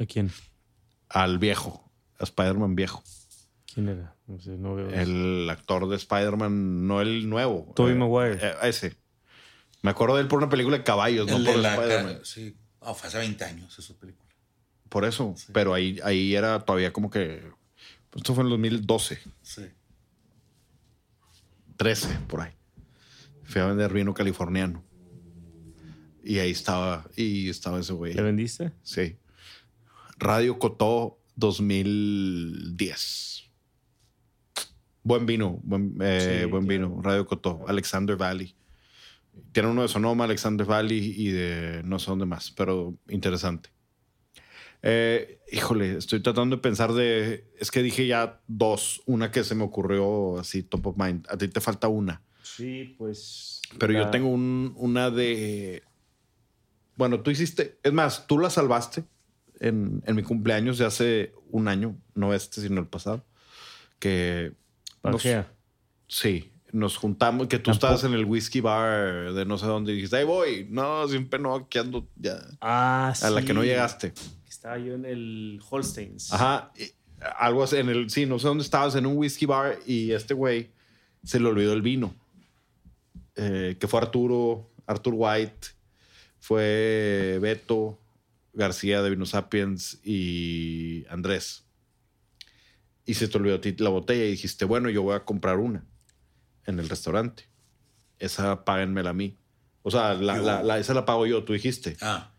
¿A 0.00 0.04
quién? 0.06 0.32
al 1.08 1.38
viejo, 1.38 1.88
a 2.18 2.24
Spider-Man 2.24 2.74
viejo. 2.74 3.02
¿Quién 3.72 3.88
era? 3.88 4.16
No 4.26 4.40
sé, 4.40 4.50
no 4.58 4.74
veo. 4.74 4.90
El 4.90 5.48
actor 5.48 5.88
de 5.88 5.96
Spider-Man, 5.96 6.86
no 6.86 7.00
el 7.00 7.28
nuevo. 7.28 7.72
Tobey 7.76 7.92
eh, 7.92 7.96
Maguire. 7.96 8.38
eh, 8.42 8.54
ese. 8.64 8.96
Me 9.82 9.90
acuerdo 9.90 10.16
de 10.16 10.22
él 10.22 10.28
por 10.28 10.38
una 10.38 10.48
película 10.48 10.78
de 10.78 10.82
caballos, 10.84 11.28
no 11.28 11.36
El 11.36 11.44
por 11.44 11.60
de 11.60 11.68
Spider-Man. 11.68 12.18
sí. 12.24 12.56
Fue 12.80 13.08
hace 13.08 13.16
20 13.18 13.44
años 13.44 13.78
esa 13.78 13.94
película. 13.94 14.23
Por 14.94 15.04
eso. 15.04 15.34
Pero 15.52 15.74
ahí, 15.74 15.98
ahí 16.04 16.36
era 16.36 16.60
todavía 16.60 16.92
como 16.92 17.10
que. 17.10 17.42
Esto 18.14 18.32
fue 18.32 18.42
en 18.42 18.46
el 18.46 18.50
2012, 18.52 19.18
Sí. 19.42 19.62
13, 21.76 22.20
por 22.28 22.42
ahí. 22.42 22.52
Fui 23.42 23.60
a 23.60 23.66
vender 23.66 23.92
vino 23.92 24.14
californiano. 24.14 24.84
Y 26.22 26.38
ahí 26.38 26.52
estaba, 26.52 27.04
y 27.16 27.48
estaba 27.48 27.80
ese 27.80 27.92
güey. 27.92 28.14
¿Le 28.14 28.22
vendiste? 28.22 28.70
Sí. 28.84 29.16
Radio 30.16 30.60
Cotó 30.60 31.18
2010. 31.34 33.50
Buen 35.02 35.26
vino, 35.26 35.58
buen, 35.64 35.96
eh, 36.02 36.42
Sí, 36.44 36.48
buen 36.48 36.68
vino. 36.68 37.00
Radio 37.02 37.26
Cotó, 37.26 37.64
Alexander 37.66 38.16
Valley. 38.16 38.54
Tiene 39.50 39.70
uno 39.70 39.82
de 39.82 39.88
Sonoma, 39.88 40.22
Alexander 40.22 40.64
Valley 40.64 41.14
y 41.16 41.32
de 41.32 41.82
no 41.84 41.98
sé 41.98 42.12
dónde 42.12 42.26
más, 42.26 42.52
pero 42.52 42.94
interesante. 43.08 43.73
Eh, 44.86 45.40
híjole, 45.50 45.96
estoy 45.96 46.20
tratando 46.20 46.56
de 46.56 46.62
pensar 46.62 46.92
de. 46.92 47.50
Es 47.58 47.70
que 47.70 47.82
dije 47.82 48.06
ya 48.06 48.42
dos. 48.46 49.00
Una 49.06 49.30
que 49.30 49.42
se 49.42 49.54
me 49.54 49.64
ocurrió 49.64 50.38
así, 50.38 50.62
top 50.62 50.88
of 50.88 50.96
mind. 50.98 51.26
A 51.30 51.38
ti 51.38 51.48
te 51.48 51.60
falta 51.62 51.88
una. 51.88 52.22
Sí, 52.42 52.94
pues. 52.98 53.62
Pero 53.78 53.94
yo 53.94 54.10
tengo 54.10 54.28
un- 54.28 54.74
una 54.76 55.10
de. 55.10 55.82
Bueno, 56.96 57.20
tú 57.20 57.30
hiciste. 57.30 57.78
Es 57.82 57.94
más, 57.94 58.26
tú 58.26 58.38
la 58.38 58.50
salvaste 58.50 59.04
en, 59.58 60.02
en 60.06 60.16
mi 60.16 60.22
cumpleaños 60.22 60.76
de 60.76 60.84
hace 60.84 61.32
un 61.50 61.66
año, 61.68 61.96
no 62.14 62.34
este, 62.34 62.60
sino 62.60 62.78
el 62.80 62.86
pasado. 62.86 63.24
Que. 63.98 64.52
nos- 65.02 65.22
sí, 66.08 66.52
nos 66.72 66.98
juntamos. 66.98 67.46
Que 67.48 67.58
tú 67.58 67.70
Tampoco- 67.70 67.94
estabas 67.94 68.04
en 68.04 68.12
el 68.12 68.26
whisky 68.26 68.60
bar 68.60 69.32
de 69.32 69.46
no 69.46 69.56
sé 69.56 69.64
dónde 69.64 69.92
y 69.92 69.94
dijiste, 69.96 70.16
ahí 70.18 70.24
voy. 70.24 70.66
No, 70.70 71.08
siempre 71.08 71.38
no, 71.40 71.54
aquí 71.54 71.78
ando 71.78 72.06
ya. 72.16 72.38
Ah, 72.60 73.14
sí. 73.16 73.24
A 73.24 73.30
la 73.30 73.40
que 73.42 73.54
no 73.54 73.64
llegaste. 73.64 74.12
Estaba 74.64 74.78
yo 74.78 74.94
en 74.94 75.04
el 75.04 75.60
Holsteins. 75.68 76.32
Ajá. 76.32 76.72
algo 77.38 77.64
así, 77.64 77.76
en 77.76 77.90
el. 77.90 78.08
Sí, 78.08 78.24
no 78.24 78.38
sé 78.38 78.46
dónde 78.48 78.64
estabas, 78.64 78.94
en 78.94 79.04
un 79.04 79.18
whisky 79.18 79.44
bar 79.44 79.78
y 79.84 80.12
este 80.12 80.32
güey 80.32 80.70
se 81.22 81.38
le 81.38 81.48
olvidó 81.50 81.74
el 81.74 81.82
vino. 81.82 82.14
Eh, 83.36 83.76
que 83.78 83.86
fue 83.86 84.00
Arturo, 84.00 84.70
Arthur 84.86 85.12
White, 85.18 85.66
fue 86.40 87.38
Beto 87.42 88.00
García 88.54 89.02
de 89.02 89.10
Vino 89.10 89.26
Sapiens 89.26 90.00
y 90.02 91.04
Andrés. 91.10 91.66
Y 93.04 93.12
se 93.12 93.28
te 93.28 93.36
olvidó 93.36 93.56
a 93.56 93.60
ti 93.60 93.76
la 93.76 93.90
botella 93.90 94.24
y 94.24 94.30
dijiste, 94.30 94.64
bueno, 94.64 94.88
yo 94.88 95.02
voy 95.02 95.14
a 95.14 95.26
comprar 95.26 95.58
una 95.58 95.84
en 96.64 96.78
el 96.78 96.88
restaurante. 96.88 97.50
Esa 98.18 98.64
páguenmela 98.64 99.10
a 99.10 99.12
mí. 99.12 99.36
O 99.82 99.90
sea, 99.90 100.14
la, 100.14 100.36
Yo. 100.38 100.42
la- 100.42 100.62
la- 100.62 100.78
esa 100.78 100.94
la 100.94 101.04
pago 101.04 101.26
yo, 101.26 101.44
tú 101.44 101.52
dijiste 101.52 101.98
Ah, 102.00 102.32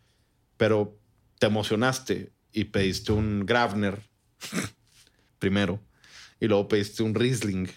pero 0.58 0.98
te 1.46 1.52
emocionaste 1.52 2.32
y 2.52 2.64
pediste 2.66 3.12
un 3.12 3.46
Grafner 3.46 4.02
primero 5.40 5.80
y 6.40 6.48
luego 6.48 6.68
pediste 6.68 7.04
un 7.04 7.14
Riesling 7.14 7.68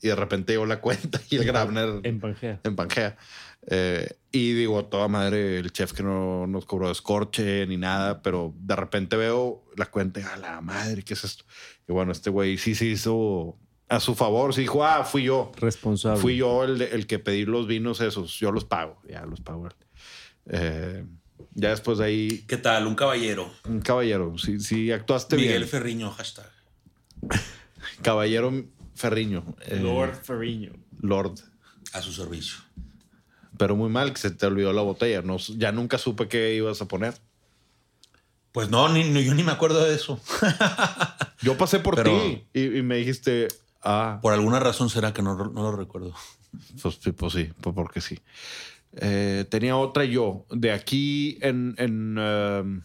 y 0.00 0.06
de 0.06 0.14
repente 0.14 0.52
llegó 0.52 0.66
la 0.66 0.80
cuenta 0.80 1.20
y 1.28 1.34
el 1.34 1.44
Grafner 1.44 1.98
En 2.04 2.20
Pangea. 2.20 2.60
en 2.62 2.76
Pangea. 2.76 3.16
Eh, 3.66 4.08
y 4.30 4.52
digo, 4.52 4.84
toda 4.84 5.08
madre, 5.08 5.58
el 5.58 5.72
chef 5.72 5.92
que 5.94 6.04
no 6.04 6.46
nos 6.46 6.64
cobró 6.64 6.92
escorche 6.92 7.66
ni 7.66 7.76
nada, 7.76 8.22
pero 8.22 8.54
de 8.56 8.76
repente 8.76 9.16
veo 9.16 9.64
la 9.76 9.86
cuenta 9.86 10.20
y 10.20 10.22
a 10.22 10.36
la 10.36 10.60
madre, 10.60 11.02
¿qué 11.02 11.14
es 11.14 11.24
esto? 11.24 11.44
Y 11.88 11.92
bueno, 11.92 12.12
este 12.12 12.30
güey 12.30 12.56
sí 12.56 12.76
se 12.76 12.84
hizo 12.84 13.58
a 13.88 13.98
su 13.98 14.14
favor, 14.14 14.54
sí 14.54 14.60
dijo, 14.60 14.84
ah, 14.84 15.02
fui 15.02 15.24
yo. 15.24 15.50
Responsable. 15.56 16.20
Fui 16.20 16.36
yo 16.36 16.62
el, 16.62 16.80
el 16.82 17.08
que 17.08 17.18
pedí 17.18 17.46
los 17.46 17.66
vinos 17.66 18.00
esos, 18.00 18.38
yo 18.38 18.52
los 18.52 18.64
pago, 18.64 19.02
ya 19.08 19.26
los 19.26 19.40
pago. 19.40 19.68
Eh, 20.46 21.04
ya 21.54 21.70
después 21.70 21.98
de 21.98 22.04
ahí, 22.04 22.44
¿qué 22.48 22.56
tal? 22.56 22.86
Un 22.86 22.94
caballero. 22.94 23.50
un 23.68 23.80
caballero, 23.80 24.36
sí, 24.38 24.58
sí 24.60 24.90
actuaste 24.92 25.36
Miguel 25.36 25.58
bien. 25.58 25.68
Ferriño, 25.68 26.10
hashtag. 26.12 26.50
Caballero 28.02 28.52
Ferriño. 28.94 29.44
eh, 29.66 29.76
Lord 29.80 30.14
Ferriño. 30.22 30.72
Lord. 31.00 31.38
A 31.92 32.00
su 32.02 32.12
servicio. 32.12 32.58
Pero 33.58 33.76
muy 33.76 33.90
mal 33.90 34.12
que 34.12 34.18
se 34.20 34.30
te 34.30 34.46
olvidó 34.46 34.72
la 34.72 34.82
botella. 34.82 35.22
No, 35.22 35.36
ya 35.38 35.72
nunca 35.72 35.98
supe 35.98 36.26
qué 36.28 36.54
ibas 36.54 36.80
a 36.80 36.88
poner. 36.88 37.14
Pues 38.52 38.68
no, 38.70 38.88
ni, 38.88 39.04
ni- 39.04 39.24
yo 39.24 39.34
ni 39.34 39.42
me 39.42 39.52
acuerdo 39.52 39.84
de 39.84 39.94
eso. 39.94 40.20
Yo 41.42 41.58
pasé 41.58 41.80
por 41.80 41.96
Pero- 41.96 42.10
ti 42.22 42.44
y, 42.54 42.78
y 42.78 42.82
me 42.82 42.96
dijiste, 42.98 43.48
ah, 43.82 44.20
Por 44.22 44.32
alguna 44.32 44.60
razón 44.60 44.88
será 44.90 45.12
que 45.12 45.22
no, 45.22 45.34
no 45.36 45.62
lo 45.62 45.72
recuerdo. 45.76 46.14
pues, 46.80 46.98
sí, 47.02 47.10
pues 47.12 47.32
sí, 47.32 47.50
pues 47.60 47.74
porque 47.74 48.00
sí. 48.00 48.20
Eh, 48.96 49.46
tenía 49.48 49.76
otra 49.76 50.04
yo, 50.04 50.46
de 50.50 50.70
aquí 50.72 51.38
en, 51.40 51.74
en, 51.78 52.16
eh, 52.18 52.80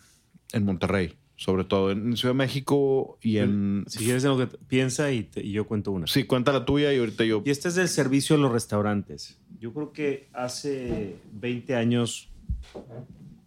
en 0.53 0.63
Monterrey, 0.63 1.13
sobre 1.35 1.65
todo 1.65 1.91
en 1.91 2.15
Ciudad 2.15 2.33
de 2.33 2.37
México 2.37 3.17
y 3.21 3.37
en... 3.37 3.83
Si 3.87 3.99
quieres 4.05 4.23
en 4.23 4.31
lo 4.31 4.37
que 4.37 4.47
piensa 4.57 5.11
y, 5.11 5.23
te- 5.23 5.45
y 5.45 5.51
yo 5.51 5.67
cuento 5.67 5.91
una. 5.91 6.07
Sí, 6.07 6.23
cuenta 6.23 6.53
la 6.53 6.63
tuya 6.65 6.93
y 6.93 6.99
ahorita 6.99 7.25
yo... 7.25 7.43
Y 7.45 7.49
este 7.49 7.67
es 7.67 7.75
del 7.75 7.89
servicio 7.89 8.35
a 8.35 8.39
los 8.39 8.51
restaurantes. 8.51 9.37
Yo 9.59 9.73
creo 9.73 9.91
que 9.91 10.29
hace 10.33 11.17
20 11.33 11.75
años 11.75 12.29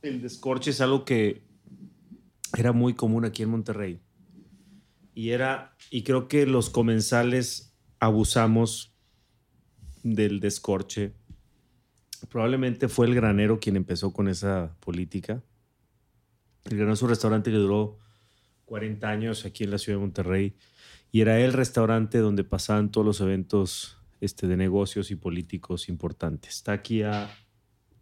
el 0.03 0.20
descorche 0.20 0.70
es 0.70 0.81
algo 0.81 1.05
que 1.05 1.43
era 2.59 2.73
muy 2.73 2.95
común 2.95 3.24
aquí 3.24 3.43
en 3.43 3.51
Monterrey. 3.51 4.01
Y 5.15 5.31
era, 5.31 5.77
y 5.91 6.03
creo 6.03 6.28
que 6.28 6.47
los 6.47 6.69
comensales 6.70 7.74
abusamos 7.99 8.95
del 10.03 10.41
descorche. 10.41 11.12
Probablemente 12.28 12.88
fue 12.88 13.06
el 13.06 13.14
granero 13.14 13.60
quien 13.60 13.76
empezó 13.76 14.12
con 14.12 14.28
esa 14.28 14.76
política. 14.80 15.42
El 16.64 16.76
granero 16.76 16.92
es 16.92 17.02
un 17.02 17.09
restaurante 17.09 17.51
que 17.51 17.56
duró 17.56 17.98
40 18.66 19.09
años 19.09 19.44
aquí 19.44 19.64
en 19.64 19.70
la 19.70 19.78
ciudad 19.78 19.98
de 19.98 20.02
Monterrey 20.02 20.55
y 21.12 21.22
era 21.22 21.40
el 21.40 21.52
restaurante 21.52 22.18
donde 22.18 22.44
pasaban 22.44 22.90
todos 22.90 23.06
los 23.06 23.20
eventos 23.20 23.98
este, 24.20 24.47
de 24.47 24.56
negocios 24.56 25.10
y 25.10 25.16
políticos 25.16 25.88
importantes. 25.88 26.56
Está 26.56 26.72
aquí 26.72 27.02
a 27.02 27.30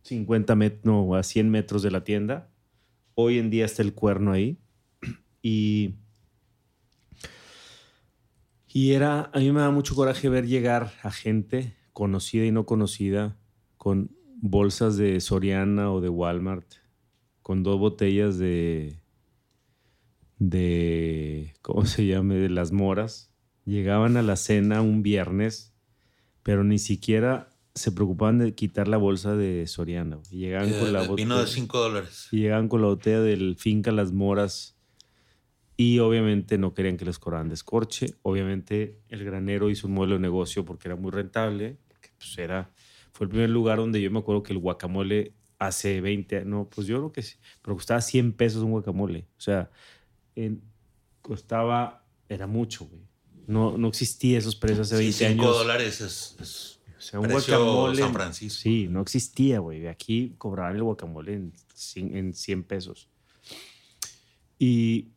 50 0.03 0.55
metros, 0.57 0.85
no, 0.85 1.15
a 1.15 1.23
100 1.23 1.51
metros 1.51 1.82
de 1.82 1.90
la 1.90 2.05
tienda. 2.05 2.51
Hoy 3.15 3.39
en 3.39 3.51
día 3.51 3.65
está 3.65 3.82
el 3.82 3.95
cuerno 3.95 4.32
ahí. 4.32 4.59
Y, 5.40 5.95
y 8.66 8.93
era, 8.93 9.31
a 9.32 9.39
mí 9.39 9.53
me 9.53 9.61
da 9.61 9.70
mucho 9.70 9.95
coraje 9.95 10.28
ver 10.28 10.47
llegar 10.47 10.93
a 11.03 11.11
gente 11.11 11.74
conocida 11.93 12.45
y 12.45 12.53
no 12.53 12.66
conocida 12.66 13.36
con 13.89 14.10
bolsas 14.43 14.98
de 14.98 15.19
Soriana 15.20 15.90
o 15.90 16.02
de 16.02 16.10
Walmart, 16.10 16.66
con 17.40 17.62
dos 17.62 17.78
botellas 17.78 18.36
de, 18.36 19.01
de, 20.39 21.55
¿cómo 21.62 21.86
se 21.86 22.06
llame? 22.06 22.35
De 22.35 22.51
las 22.51 22.70
moras. 22.70 23.32
Llegaban 23.65 24.19
a 24.19 24.23
la 24.23 24.36
cena 24.36 24.82
un 24.82 25.02
viernes, 25.02 25.74
pero 26.43 26.65
ni 26.65 26.78
siquiera 26.78 27.48
se 27.74 27.93
preocupaban 27.93 28.39
de 28.39 28.55
quitar 28.55 28.89
la 28.89 28.98
bolsa 28.98 29.35
de 29.36 29.66
Soriana. 29.66 30.19
Y 30.31 30.39
llegaban 30.40 30.70
con 30.78 30.93
la 30.93 31.05
Eh, 31.05 31.09
vino 31.16 31.35
botella- 31.36 31.40
de 31.40 31.47
5 31.47 31.78
dólares. 31.78 32.28
y 32.31 32.40
llegaban 32.40 32.69
con 32.69 32.82
la 32.82 32.89
botella 32.89 33.20
del 33.23 33.56
Finca 33.56 33.90
Las 33.90 34.12
Moras 34.12 34.77
y 35.78 35.98
obviamente 36.01 36.59
no 36.59 36.74
querían 36.74 36.98
que 36.98 37.06
les 37.06 37.19
cobraran 37.19 37.48
descorche. 37.48 38.15
Obviamente 38.20 39.01
el 39.09 39.24
granero 39.24 39.70
hizo 39.70 39.86
un 39.86 39.94
modelo 39.94 40.16
de 40.16 40.20
negocio 40.20 40.65
porque 40.66 40.89
era 40.89 40.97
muy 40.97 41.10
rentable, 41.10 41.78
porque 41.89 42.09
pues 42.19 42.36
era, 42.36 42.70
fue 43.19 43.24
el 43.24 43.31
primer 43.31 43.51
lugar 43.51 43.78
donde 43.78 44.01
yo 44.01 44.12
me 44.12 44.20
acuerdo 44.20 44.45
que 44.45 44.53
el 44.53 44.61
guacamole 44.61 45.32
hace 45.59 46.01
20 46.01 46.36
años, 46.36 46.47
no, 46.47 46.69
pues 46.73 46.86
yo 46.86 46.99
creo 46.99 47.11
que 47.11 47.23
sí, 47.23 47.35
pero 47.62 47.74
costaba 47.74 48.01
100 48.01 48.32
pesos 48.32 48.62
un 48.62 48.70
guacamole. 48.70 49.27
O 49.36 49.40
sea, 49.40 49.73
en- 50.36 50.62
costaba, 51.20 52.07
era 52.28 52.47
mucho, 52.47 52.85
güey. 52.85 53.03
No, 53.49 53.77
no 53.77 53.89
existía 53.89 54.39
esos 54.39 54.55
precios 54.55 54.86
hace 54.86 54.97
20 54.99 55.12
5 55.31 55.43
años. 55.43 55.57
dólares 55.59 56.01
es, 56.01 56.36
es- 56.40 56.81
sea, 57.01 57.19
un 57.19 57.28
guacamole. 57.28 57.99
San 58.03 58.12
Francisco. 58.12 58.61
Sí, 58.62 58.86
no 58.89 59.01
existía, 59.01 59.59
güey. 59.59 59.89
Aquí 59.89 60.35
cobraban 60.39 60.77
el 60.77 60.85
guacamole 60.85 61.35
en, 61.35 61.53
en 61.97 62.35
100 62.35 62.62
pesos. 62.62 63.09
Y, 64.61 65.09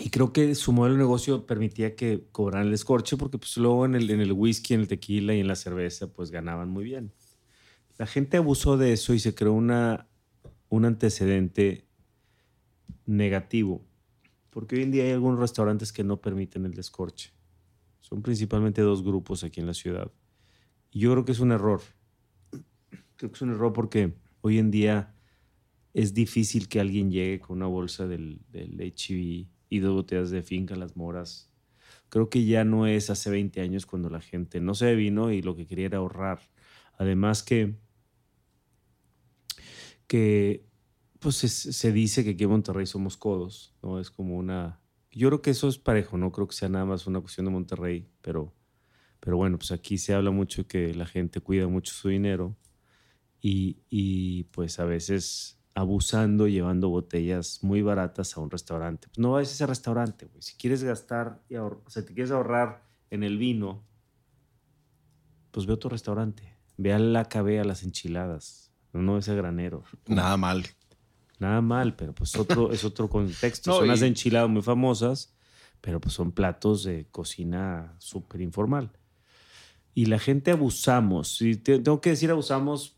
y 0.00 0.10
creo 0.10 0.32
que 0.32 0.54
su 0.54 0.72
modelo 0.72 0.94
de 0.94 1.00
negocio 1.00 1.46
permitía 1.46 1.94
que 1.94 2.26
cobraran 2.32 2.68
el 2.68 2.74
escorche 2.74 3.16
porque 3.16 3.38
pues 3.38 3.56
luego 3.56 3.84
en 3.84 3.94
el, 3.94 4.10
en 4.10 4.20
el 4.20 4.32
whisky, 4.32 4.74
en 4.74 4.80
el 4.80 4.88
tequila 4.88 5.34
y 5.34 5.40
en 5.40 5.46
la 5.46 5.54
cerveza 5.54 6.12
pues 6.12 6.30
ganaban 6.30 6.68
muy 6.68 6.84
bien. 6.84 7.12
La 7.96 8.06
gente 8.06 8.36
abusó 8.36 8.76
de 8.76 8.92
eso 8.92 9.14
y 9.14 9.20
se 9.20 9.34
creó 9.34 9.52
una, 9.52 10.08
un 10.68 10.84
antecedente 10.84 11.86
negativo. 13.06 13.86
Porque 14.50 14.76
hoy 14.76 14.82
en 14.82 14.90
día 14.90 15.04
hay 15.04 15.12
algunos 15.12 15.38
restaurantes 15.38 15.92
que 15.92 16.02
no 16.02 16.20
permiten 16.20 16.66
el 16.66 16.74
descorche. 16.74 17.32
Son 18.00 18.22
principalmente 18.22 18.82
dos 18.82 19.02
grupos 19.04 19.44
aquí 19.44 19.60
en 19.60 19.66
la 19.66 19.74
ciudad. 19.74 20.10
Y 20.90 21.00
yo 21.00 21.12
creo 21.12 21.24
que 21.24 21.32
es 21.32 21.40
un 21.40 21.52
error. 21.52 21.80
Creo 23.16 23.30
que 23.30 23.36
es 23.36 23.42
un 23.42 23.50
error 23.50 23.72
porque 23.72 24.14
hoy 24.40 24.58
en 24.58 24.70
día 24.70 25.14
es 25.94 26.12
difícil 26.12 26.68
que 26.68 26.80
alguien 26.80 27.10
llegue 27.10 27.40
con 27.40 27.56
una 27.56 27.66
bolsa 27.66 28.06
del, 28.06 28.40
del 28.50 28.80
HIV 28.80 29.55
y 29.68 29.80
dos 29.80 29.94
botellas 29.94 30.30
de 30.30 30.42
finca, 30.42 30.76
las 30.76 30.96
moras. 30.96 31.50
Creo 32.10 32.30
que 32.30 32.44
ya 32.46 32.64
no 32.64 32.86
es 32.86 33.10
hace 33.10 33.30
20 33.30 33.60
años 33.62 33.86
cuando 33.86 34.10
la 34.10 34.20
gente 34.20 34.60
no 34.60 34.74
se 34.74 34.94
vino 34.94 35.32
y 35.32 35.42
lo 35.42 35.56
que 35.56 35.66
quería 35.66 35.86
era 35.86 35.98
ahorrar. 35.98 36.40
Además 36.98 37.42
que, 37.42 37.76
que 40.06 40.66
pues 41.20 41.44
es- 41.44 41.52
se 41.76 41.92
dice 41.92 42.24
que 42.24 42.30
aquí 42.30 42.44
en 42.44 42.50
Monterrey 42.50 42.86
somos 42.86 43.16
codos, 43.16 43.74
¿no? 43.82 43.98
Es 44.00 44.10
como 44.10 44.36
una... 44.36 44.80
Yo 45.10 45.28
creo 45.28 45.42
que 45.42 45.50
eso 45.50 45.68
es 45.68 45.78
parejo, 45.78 46.18
no 46.18 46.30
creo 46.32 46.46
que 46.46 46.54
sea 46.54 46.68
nada 46.68 46.84
más 46.84 47.06
una 47.06 47.20
cuestión 47.20 47.46
de 47.46 47.52
Monterrey, 47.52 48.08
pero, 48.20 48.54
pero 49.20 49.36
bueno, 49.38 49.58
pues 49.58 49.72
aquí 49.72 49.98
se 49.98 50.14
habla 50.14 50.30
mucho 50.30 50.68
que 50.68 50.94
la 50.94 51.06
gente 51.06 51.40
cuida 51.40 51.68
mucho 51.68 51.94
su 51.94 52.08
dinero 52.08 52.56
y, 53.42 53.78
y, 53.90 54.44
pues 54.46 54.80
a 54.80 54.86
veces 54.86 55.60
abusando, 55.76 56.48
llevando 56.48 56.88
botellas 56.88 57.60
muy 57.62 57.82
baratas 57.82 58.34
a 58.36 58.40
un 58.40 58.50
restaurante. 58.50 59.08
Pues 59.08 59.18
no 59.18 59.32
vayas 59.32 59.50
a 59.50 59.52
ese 59.52 59.66
restaurante, 59.66 60.24
güey. 60.26 60.40
Si 60.42 60.56
quieres 60.56 60.82
gastar, 60.82 61.42
y 61.50 61.56
o 61.56 61.82
sea, 61.86 62.02
te 62.04 62.14
quieres 62.14 62.30
ahorrar 62.32 62.82
en 63.10 63.22
el 63.22 63.36
vino, 63.36 63.84
pues 65.50 65.66
ve 65.66 65.72
a 65.72 65.74
otro 65.74 65.90
restaurante. 65.90 66.56
Ve 66.78 66.92
al 66.94 67.14
AKB, 67.14 67.60
a 67.60 67.64
las 67.64 67.82
enchiladas, 67.82 68.72
no 68.94 69.18
ese 69.18 69.34
granero. 69.34 69.84
Nada 70.06 70.36
mal. 70.38 70.64
Nada 71.38 71.60
mal, 71.60 71.94
pero 71.94 72.14
pues 72.14 72.34
otro, 72.36 72.72
es 72.72 72.82
otro 72.84 73.08
contexto. 73.08 73.70
No, 73.70 73.76
son 73.76 73.86
y- 73.86 73.88
las 73.90 74.00
enchiladas 74.02 74.48
muy 74.48 74.62
famosas, 74.62 75.34
pero 75.82 76.00
pues 76.00 76.14
son 76.14 76.32
platos 76.32 76.84
de 76.84 77.06
cocina 77.10 77.94
súper 77.98 78.40
informal. 78.40 78.92
Y 79.94 80.06
la 80.06 80.18
gente 80.18 80.50
abusamos. 80.50 81.40
Y 81.42 81.56
te- 81.56 81.78
tengo 81.80 82.00
que 82.00 82.10
decir 82.10 82.30
abusamos 82.30 82.96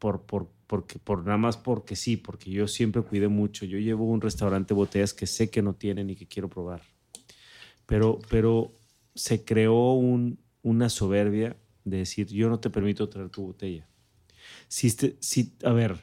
por, 0.00 0.22
por, 0.22 0.50
porque, 0.66 0.98
por 0.98 1.24
nada 1.24 1.36
más 1.38 1.56
porque 1.56 1.94
sí, 1.94 2.16
porque 2.16 2.50
yo 2.50 2.66
siempre 2.66 3.02
cuidé 3.02 3.28
mucho. 3.28 3.64
Yo 3.66 3.78
llevo 3.78 4.06
un 4.06 4.20
restaurante 4.20 4.74
botellas 4.74 5.14
que 5.14 5.26
sé 5.28 5.50
que 5.50 5.62
no 5.62 5.74
tienen 5.74 6.10
y 6.10 6.16
que 6.16 6.26
quiero 6.26 6.48
probar. 6.48 6.82
Pero, 7.86 8.18
pero 8.28 8.72
se 9.14 9.44
creó 9.44 9.92
un- 9.92 10.40
una 10.62 10.88
soberbia 10.88 11.56
de 11.84 11.98
decir, 11.98 12.26
yo 12.28 12.48
no 12.48 12.58
te 12.60 12.70
permito 12.70 13.08
traer 13.08 13.28
tu 13.30 13.42
botella. 13.46 13.86
Si, 14.68 14.86
este- 14.88 15.16
si, 15.20 15.54
a 15.64 15.72
ver, 15.72 15.98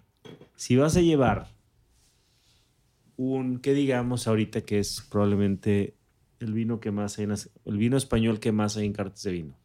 si 0.56 0.76
vas 0.76 0.96
a 0.96 1.02
llevar 1.02 1.48
un, 3.16 3.60
¿qué 3.60 3.74
digamos 3.74 4.28
ahorita 4.28 4.62
que 4.62 4.80
es 4.80 5.02
probablemente 5.10 5.96
el 6.40 6.54
vino 6.54 6.80
que 6.80 6.92
más 6.92 7.18
hay 7.18 7.26
en 7.26 7.32
el 7.66 7.78
vino 7.78 7.98
español 7.98 8.40
que 8.40 8.52
más 8.52 8.78
hay 8.78 8.86
en 8.86 8.94
cartas 8.94 9.24
de 9.24 9.32
vino? 9.32 9.58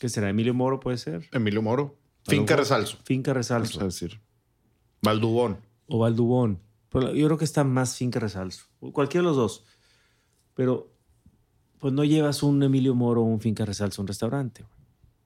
¿Qué 0.00 0.08
será? 0.08 0.30
¿Emilio 0.30 0.52
Moro 0.54 0.80
puede 0.80 0.96
ser? 0.98 1.28
Emilio 1.32 1.62
Moro. 1.62 2.01
Finca 2.26 2.56
Resalso. 2.56 2.98
Finca 3.04 3.32
Vamos 3.32 3.48
Resalso. 3.48 3.80
a 3.80 3.84
decir. 3.84 4.20
Valdubón. 5.02 5.58
o 5.88 5.98
Valdubón. 5.98 6.60
Pero 6.90 7.14
yo 7.14 7.26
creo 7.26 7.38
que 7.38 7.44
está 7.44 7.64
más 7.64 7.96
Finca 7.96 8.20
Resalso. 8.20 8.64
O 8.80 8.92
Cualquiera 8.92 9.22
de 9.22 9.28
los 9.28 9.36
dos. 9.36 9.64
Pero 10.54 10.92
pues 11.78 11.92
no 11.92 12.04
llevas 12.04 12.42
un 12.42 12.62
Emilio 12.62 12.94
Moro 12.94 13.22
o 13.22 13.24
un 13.24 13.40
Finca 13.40 13.64
Resalso 13.64 14.00
a 14.00 14.02
un 14.02 14.06
restaurante. 14.08 14.62
güey. 14.62 14.72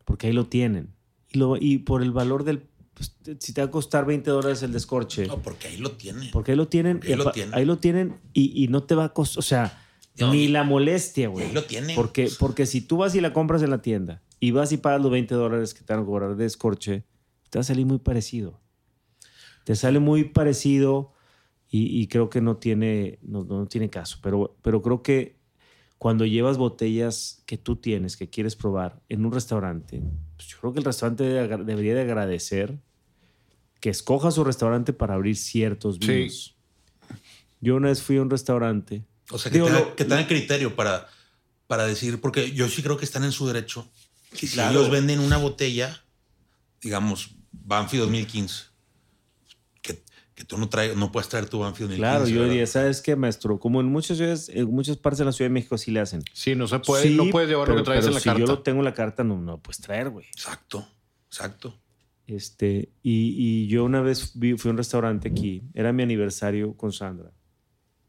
Porque 0.04 0.28
ahí 0.28 0.32
lo 0.32 0.46
tienen. 0.46 0.94
Y, 1.30 1.38
lo, 1.38 1.56
y 1.56 1.78
por 1.78 2.02
el 2.02 2.12
valor 2.12 2.44
del... 2.44 2.62
pues, 2.94 3.14
si 3.40 3.52
te 3.52 3.60
va 3.60 3.66
a 3.66 3.70
costar 3.70 4.06
20 4.06 4.30
dólares 4.30 4.62
el 4.62 4.72
descorche. 4.72 5.26
No, 5.26 5.42
porque 5.42 5.68
ahí 5.68 5.76
lo 5.76 5.90
tiene. 5.92 6.30
Porque 6.32 6.52
ahí 6.52 6.56
lo 6.56 6.68
tienen. 6.68 6.98
Porque 7.00 7.12
ahí 7.12 7.14
y 7.14 7.24
lo 7.24 7.32
tienen. 7.32 7.54
ahí 7.54 7.64
lo 7.64 7.78
tienen 7.78 8.16
y, 8.32 8.64
y 8.64 8.68
no 8.68 8.84
te 8.84 8.94
va 8.94 9.04
a 9.06 9.08
costar. 9.12 9.40
O 9.40 9.42
sea, 9.42 9.82
No, 10.18 10.32
ni 10.32 10.48
la 10.48 10.62
molestia, 10.62 11.28
güey. 11.28 11.46
ahí 11.48 11.52
lo 11.52 11.64
tienen. 11.64 11.94
Porque, 11.96 12.30
porque 12.38 12.64
si 12.64 12.80
tú 12.80 12.98
vas 12.98 13.14
y 13.16 13.20
la 13.20 13.32
compras 13.34 13.62
en 13.62 13.70
la 13.70 13.82
tienda 13.82 14.22
y 14.40 14.50
vas 14.50 14.72
y 14.72 14.76
pagas 14.76 15.00
los 15.02 15.10
20 15.10 15.34
dólares 15.34 15.74
que 15.74 15.82
te 15.82 15.92
van 15.92 16.02
a 16.02 16.06
cobrar 16.06 16.36
de 16.36 16.44
descorche, 16.44 17.04
te 17.50 17.58
va 17.58 17.60
a 17.60 17.64
salir 17.64 17.86
muy 17.86 17.98
parecido. 17.98 18.60
Te 19.64 19.74
sale 19.76 19.98
muy 19.98 20.24
parecido 20.24 21.12
y, 21.68 22.00
y 22.00 22.06
creo 22.08 22.30
que 22.30 22.40
no 22.40 22.56
tiene, 22.58 23.18
no, 23.22 23.44
no 23.44 23.66
tiene 23.66 23.90
caso. 23.90 24.18
Pero, 24.22 24.56
pero 24.62 24.82
creo 24.82 25.02
que 25.02 25.36
cuando 25.98 26.24
llevas 26.26 26.58
botellas 26.58 27.42
que 27.46 27.56
tú 27.58 27.76
tienes, 27.76 28.16
que 28.16 28.28
quieres 28.28 28.54
probar 28.54 29.00
en 29.08 29.24
un 29.24 29.32
restaurante, 29.32 30.02
pues 30.36 30.48
yo 30.48 30.58
creo 30.60 30.72
que 30.72 30.78
el 30.80 30.84
restaurante 30.84 31.24
debería 31.24 31.94
de 31.94 32.02
agradecer 32.02 32.78
que 33.80 33.90
escoja 33.90 34.30
su 34.30 34.44
restaurante 34.44 34.92
para 34.92 35.14
abrir 35.14 35.36
ciertos 35.36 35.96
Sí. 36.00 36.06
vinos. 36.06 36.56
Yo 37.60 37.76
una 37.76 37.88
vez 37.88 38.02
fui 38.02 38.18
a 38.18 38.22
un 38.22 38.30
restaurante. 38.30 39.04
O 39.30 39.38
sea, 39.38 39.50
que, 39.50 39.58
Digo, 39.58 39.66
tengan, 39.68 39.82
lo- 39.82 39.96
que 39.96 40.04
tengan 40.04 40.26
criterio 40.26 40.76
para, 40.76 41.08
para 41.66 41.86
decir, 41.86 42.20
porque 42.20 42.52
yo 42.52 42.68
sí 42.68 42.82
creo 42.82 42.96
que 42.96 43.04
están 43.04 43.24
en 43.24 43.32
su 43.32 43.46
derecho. 43.46 43.90
Que 44.30 44.46
si 44.46 44.54
claro. 44.54 44.78
ellos 44.78 44.90
venden 44.90 45.20
una 45.20 45.38
botella, 45.38 46.02
digamos, 46.82 47.36
Banfi 47.52 47.96
2015, 47.96 48.64
que, 49.82 50.02
que 50.34 50.44
tú 50.44 50.58
no, 50.58 50.68
traes, 50.68 50.96
no 50.96 51.10
puedes 51.10 51.28
traer 51.28 51.48
tu 51.48 51.58
Banfi 51.60 51.84
2015. 51.84 51.96
Claro, 51.98 52.28
yo 52.28 52.44
diría, 52.48 52.66
¿sabes 52.66 53.00
qué, 53.00 53.16
maestro? 53.16 53.58
Como 53.58 53.80
en 53.80 53.86
muchas 53.86 54.16
ciudades, 54.18 54.48
en 54.50 54.70
muchas 54.70 54.96
partes 54.98 55.18
de 55.20 55.24
la 55.24 55.32
Ciudad 55.32 55.48
de 55.50 55.54
México 55.54 55.78
sí 55.78 55.90
le 55.90 56.00
hacen. 56.00 56.22
Sí, 56.32 56.54
no 56.54 56.66
se 56.66 56.78
puede, 56.80 57.04
Sí, 57.08 57.14
no 57.16 57.30
puedes 57.30 57.48
llevar 57.48 57.68
lo 57.68 57.74
pero- 57.74 57.84
que 57.84 57.86
traes 57.86 58.00
pero 58.00 58.08
en 58.10 58.14
la 58.14 58.20
si 58.20 58.24
carta. 58.24 58.40
yo 58.40 58.46
lo 58.46 58.62
tengo 58.62 58.78
en 58.80 58.84
la 58.84 58.94
carta, 58.94 59.24
no, 59.24 59.40
no 59.40 59.58
puedes 59.58 59.80
traer, 59.80 60.10
güey. 60.10 60.26
Exacto, 60.26 60.86
exacto. 61.28 61.80
Este, 62.26 62.90
y, 63.02 63.34
y 63.38 63.66
yo 63.68 63.84
una 63.84 64.00
vez 64.00 64.32
vi- 64.34 64.56
fui 64.58 64.68
a 64.68 64.72
un 64.72 64.78
restaurante 64.78 65.28
aquí, 65.28 65.62
era 65.74 65.92
mi 65.92 66.02
aniversario 66.02 66.76
con 66.76 66.92
Sandra, 66.92 67.30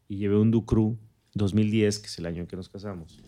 y 0.10 0.18
llevé 0.18 0.38
un 0.38 0.50
Ducru 0.52 0.98
2010, 1.36 2.00
que 2.00 2.08
es 2.08 2.18
el 2.18 2.26
año 2.26 2.42
en 2.42 2.48
que 2.48 2.56
nos 2.56 2.68
casamos, 2.68 3.20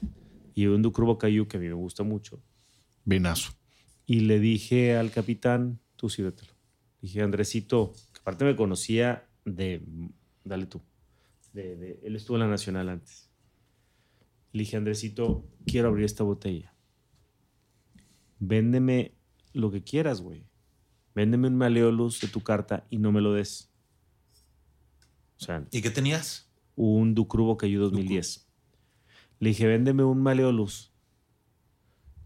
y 0.55 0.61
llevé 0.61 0.73
un 0.75 0.81
Ducru 0.81 1.05
Bocayú 1.05 1.47
que 1.47 1.57
a 1.57 1.59
mí 1.59 1.67
me 1.67 1.73
gusta 1.75 2.01
mucho, 2.03 2.41
Vinazo. 3.09 3.51
y 4.05 4.21
le 4.21 4.39
dije 4.39 4.95
al 4.95 5.11
capitán, 5.11 5.79
tú 5.95 6.09
sírvetelo. 6.09 6.53
Dije, 7.01 7.21
Andresito, 7.21 7.93
que 8.13 8.19
aparte 8.21 8.45
me 8.45 8.55
conocía 8.55 9.27
de, 9.45 9.81
dale 10.43 10.65
tú, 10.67 10.81
de, 11.53 11.75
de- 11.75 11.99
él 12.03 12.15
estuvo 12.15 12.37
en 12.37 12.41
la 12.41 12.47
Nacional 12.47 12.89
antes. 12.89 13.29
Le 14.51 14.59
dije, 14.61 14.77
Andresito, 14.77 15.45
quiero 15.65 15.89
abrir 15.89 16.05
esta 16.05 16.23
botella. 16.23 16.73
Véndeme 18.39 19.13
lo 19.53 19.71
que 19.71 19.83
quieras, 19.83 20.21
güey. 20.21 20.45
Véndeme 21.15 21.47
un 21.47 21.55
Maleolus 21.57 22.21
de 22.21 22.27
tu 22.27 22.41
carta 22.41 22.85
y 22.89 22.97
no 22.97 23.11
me 23.11 23.21
lo 23.21 23.33
des. 23.33 23.69
O 25.39 25.43
sea, 25.45 25.65
¿Y 25.71 25.81
qué 25.81 25.89
tenías? 25.89 26.49
un 26.75 27.13
Ducru 27.13 27.43
Bocayú 27.45 27.81
2010. 27.81 28.47
Le 29.39 29.49
dije, 29.49 29.67
véndeme 29.67 30.03
un 30.03 30.21
Maleolus 30.21 30.93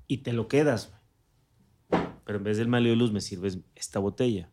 y 0.08 0.18
te 0.20 0.34
lo 0.34 0.48
quedas. 0.48 0.94
Pero 2.26 2.38
en 2.38 2.44
vez 2.44 2.58
del 2.58 2.68
Maleolus 2.68 3.12
me 3.12 3.22
sirves 3.22 3.60
esta 3.76 4.00
botella. 4.00 4.50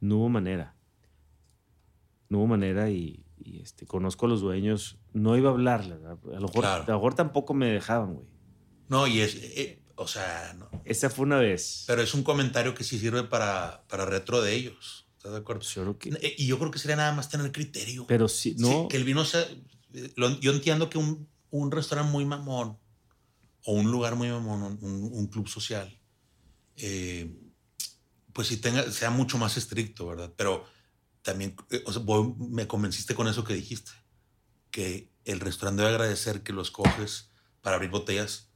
No 0.00 0.16
hubo 0.18 0.28
manera. 0.28 0.74
No 2.28 2.38
hubo 2.38 2.46
manera 2.46 2.90
y, 2.90 3.24
y, 3.38 3.60
este, 3.60 3.86
conozco 3.86 4.26
a 4.26 4.28
los 4.28 4.40
dueños. 4.40 4.98
No 5.12 5.36
iba 5.36 5.48
a 5.50 5.52
hablarle. 5.52 5.94
A 5.94 5.98
lo 6.40 6.40
mejor, 6.48 6.60
Claro. 6.60 6.82
a 6.84 6.86
lo 6.86 6.92
mejor 6.94 7.14
tampoco 7.14 7.54
me 7.54 7.66
dejaban, 7.72 8.14
güey. 8.14 8.26
No, 8.88 9.06
y 9.06 9.20
es, 9.20 9.34
eh, 9.36 9.82
o 9.96 10.06
sea, 10.06 10.54
no. 10.58 10.68
Esa 10.84 11.10
fue 11.10 11.24
una 11.24 11.38
vez. 11.38 11.84
pero 11.86 12.02
es 12.02 12.14
un 12.14 12.22
comentario 12.22 12.74
que 12.74 12.84
sí 12.84 12.98
sirve 12.98 13.24
para, 13.24 13.84
para 13.88 14.04
retro 14.04 14.40
de 14.42 14.54
ellos. 14.54 15.06
¿Estás 15.16 15.32
de 15.32 15.38
acuerdo? 15.38 15.62
Yo 15.62 15.82
creo 15.82 15.98
que- 15.98 16.26
Eh, 16.26 16.34
Y 16.38 16.46
yo 16.46 16.58
creo 16.58 16.70
que 16.70 16.78
sería 16.78 16.96
nada 16.96 17.12
más 17.14 17.28
tener 17.28 17.50
criterio. 17.50 18.06
pero 18.06 18.28
sí, 18.28 18.54
no. 18.58 18.68
Sí, 18.82 18.86
que 18.90 18.96
el 18.98 19.04
vino 19.04 19.24
sea. 19.24 19.40
eh, 19.94 20.12
lo- 20.16 20.38
yo 20.40 20.52
entiendo 20.52 20.88
que 20.90 20.98
un, 20.98 21.28
un 21.50 21.70
restaurante 21.72 22.12
muy 22.12 22.24
mamón 22.26 22.78
o 23.68 23.72
un 23.72 23.90
lugar 23.90 24.16
muy 24.16 24.30
mamón, 24.30 24.78
un, 24.80 25.10
un 25.12 25.26
club 25.26 25.46
social, 25.46 25.94
eh, 26.76 27.38
pues 28.32 28.48
sí 28.48 28.56
tenga, 28.56 28.90
sea 28.90 29.10
mucho 29.10 29.36
más 29.36 29.58
estricto, 29.58 30.06
¿verdad? 30.06 30.32
Pero 30.38 30.64
también, 31.20 31.54
eh, 31.68 31.82
o 31.84 31.92
sea, 31.92 32.00
vos 32.00 32.34
me 32.38 32.66
convenciste 32.66 33.14
con 33.14 33.28
eso 33.28 33.44
que 33.44 33.52
dijiste, 33.52 33.90
que 34.70 35.12
el 35.26 35.40
restaurante 35.40 35.82
debe 35.82 35.96
agradecer 35.96 36.42
que 36.42 36.54
los 36.54 36.70
coges 36.70 37.28
para 37.60 37.76
abrir 37.76 37.90
botellas 37.90 38.48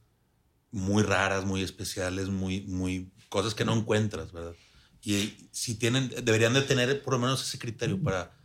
muy 0.71 1.03
raras, 1.03 1.45
muy 1.45 1.61
especiales, 1.61 2.29
muy, 2.29 2.61
muy 2.61 3.13
cosas 3.29 3.53
que 3.53 3.65
no 3.65 3.75
encuentras, 3.75 4.31
¿verdad? 4.31 4.55
Y 5.03 5.47
si 5.51 5.75
tienen, 5.75 6.09
deberían 6.23 6.55
de 6.55 6.63
tener 6.63 7.03
por 7.03 7.13
lo 7.13 7.19
menos 7.19 7.47
ese 7.47 7.59
criterio 7.59 8.01
para, 8.01 8.35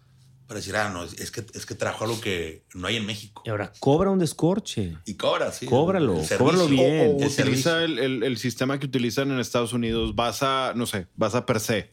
para 0.49 0.59
decir, 0.59 0.75
ah, 0.77 0.89
no, 0.91 1.05
es 1.05 1.31
que, 1.31 1.45
es 1.55 1.67
que 1.67 1.75
trajo 1.77 2.05
algo 2.05 2.21
que 2.21 2.65
no 2.75 2.89
hay 2.89 2.97
en 2.97 3.07
México. 3.07 3.43
Y 3.45 3.51
ahora 3.51 3.71
cobra 3.79 4.11
un 4.11 4.19
descorche. 4.19 4.97
Y 5.05 5.15
cobra, 5.15 5.53
sí. 5.53 5.67
Cóbralo, 5.67 6.21
cóbralo 6.39 6.67
bien. 6.67 7.11
O, 7.13 7.17
o 7.17 7.21
El 7.21 7.27
utiliza 7.29 7.31
servicio. 7.31 7.79
el, 7.79 7.99
el- 7.99 8.23
el 8.25 8.37
sistema 8.39 8.79
que 8.81 8.87
utilizan 8.87 9.31
en 9.31 9.39
Estados 9.39 9.73
Unidos. 9.75 10.15
Vas 10.17 10.43
a, 10.43 10.73
no 10.75 10.87
sé, 10.87 11.07
vas 11.15 11.35
a 11.37 11.45
Per 11.47 11.61
Se, 11.61 11.93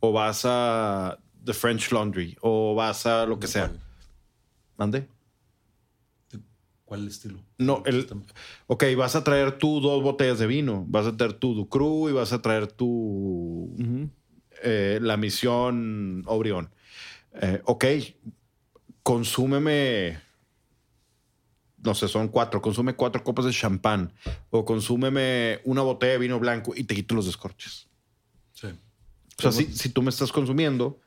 o 0.00 0.12
vas 0.12 0.42
a 0.44 1.18
The 1.44 1.52
French 1.52 1.90
Laundry, 1.92 2.36
o 2.40 2.74
vas 2.74 3.04
a 3.06 3.26
lo 3.26 3.38
que 3.40 3.48
sea. 3.48 3.72
¿Mande? 4.78 5.08
¿Cuál 6.84 7.08
estilo? 7.08 7.40
No, 7.58 7.82
el, 7.86 8.06
ok, 8.68 8.84
vas 8.96 9.16
a 9.16 9.24
traer 9.24 9.58
tú 9.58 9.80
dos 9.80 10.00
botellas 10.04 10.38
de 10.38 10.46
vino. 10.46 10.84
Vas 10.88 11.06
a 11.06 11.16
traer 11.16 11.32
tu 11.32 11.54
Ducru 11.54 12.08
y 12.08 12.12
vas 12.12 12.32
a 12.32 12.40
traer 12.40 12.68
tu 12.68 13.74
eh, 14.62 15.00
la 15.02 15.16
misión 15.16 16.22
Obrión. 16.26 16.70
Eh, 17.40 17.60
ok, 17.64 17.84
consúmeme, 19.02 20.18
no 21.78 21.94
sé, 21.94 22.08
son 22.08 22.28
cuatro, 22.28 22.60
consume 22.60 22.94
cuatro 22.96 23.22
copas 23.22 23.44
de 23.44 23.52
champán 23.52 24.12
o 24.50 24.64
consúmeme 24.64 25.60
una 25.64 25.82
botella 25.82 26.12
de 26.12 26.18
vino 26.18 26.40
blanco 26.40 26.72
y 26.74 26.84
te 26.84 26.94
quito 26.94 27.14
los 27.14 27.26
descorches. 27.26 27.86
Sí. 28.52 28.68
O 29.38 29.42
sea, 29.42 29.52
si, 29.52 29.72
si 29.72 29.90
tú 29.90 30.02
me 30.02 30.10
estás 30.10 30.32
consumiendo, 30.32 30.98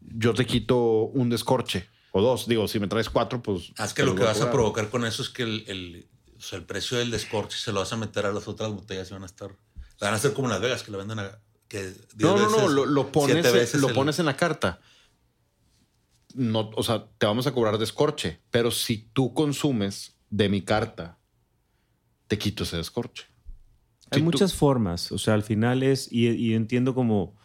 yo 0.00 0.34
te 0.34 0.44
quito 0.46 0.76
un 1.04 1.30
descorche 1.30 1.88
o 2.12 2.20
dos. 2.20 2.46
Digo, 2.46 2.68
si 2.68 2.78
me 2.78 2.86
traes 2.88 3.08
cuatro, 3.08 3.42
pues... 3.42 3.72
Es 3.78 3.94
que 3.94 4.02
lo 4.02 4.14
que 4.14 4.22
vas 4.22 4.40
a 4.42 4.50
provocar 4.50 4.90
con 4.90 5.04
eso 5.06 5.22
es 5.22 5.30
que 5.30 5.42
el, 5.44 5.64
el, 5.66 6.08
o 6.36 6.40
sea, 6.42 6.58
el 6.58 6.64
precio 6.66 6.98
del 6.98 7.10
descorche 7.10 7.56
se 7.58 7.72
lo 7.72 7.80
vas 7.80 7.92
a 7.92 7.96
meter 7.96 8.26
a 8.26 8.32
las 8.32 8.46
otras 8.48 8.70
botellas 8.70 9.10
y 9.10 9.14
van 9.14 9.22
a 9.22 9.26
estar. 9.26 9.50
Van 10.00 10.14
a 10.14 10.18
ser 10.18 10.32
como 10.34 10.48
Las 10.48 10.60
Vegas, 10.60 10.82
que 10.82 10.90
la 10.92 10.98
venden 10.98 11.18
a. 11.18 11.38
Que 11.68 11.94
No, 12.16 12.36
no, 12.36 12.48
no, 12.50 12.68
lo, 12.68 12.84
lo 12.86 13.12
pones, 13.12 13.74
lo 13.74 13.88
el- 13.88 13.94
pones 13.94 14.18
en 14.18 14.26
la 14.26 14.36
carta. 14.36 14.80
No, 16.34 16.70
o 16.76 16.82
sea, 16.82 17.08
te 17.18 17.26
vamos 17.26 17.46
a 17.46 17.52
cobrar 17.52 17.78
descorche, 17.78 18.40
pero 18.50 18.70
si 18.70 19.10
tú 19.12 19.34
consumes 19.34 20.18
de 20.30 20.48
mi 20.48 20.62
carta, 20.62 21.18
te 22.28 22.38
quito 22.38 22.64
ese 22.64 22.76
descorche. 22.76 23.24
Hay 24.10 24.18
Si 24.18 24.20
tú- 24.20 24.24
muchas 24.24 24.54
formas. 24.54 25.10
O 25.12 25.18
sea, 25.18 25.34
al 25.34 25.42
final 25.42 25.82
es, 25.82 26.10
y, 26.12 26.28
y 26.28 26.54
entiendo 26.54 26.94
como 26.94 27.36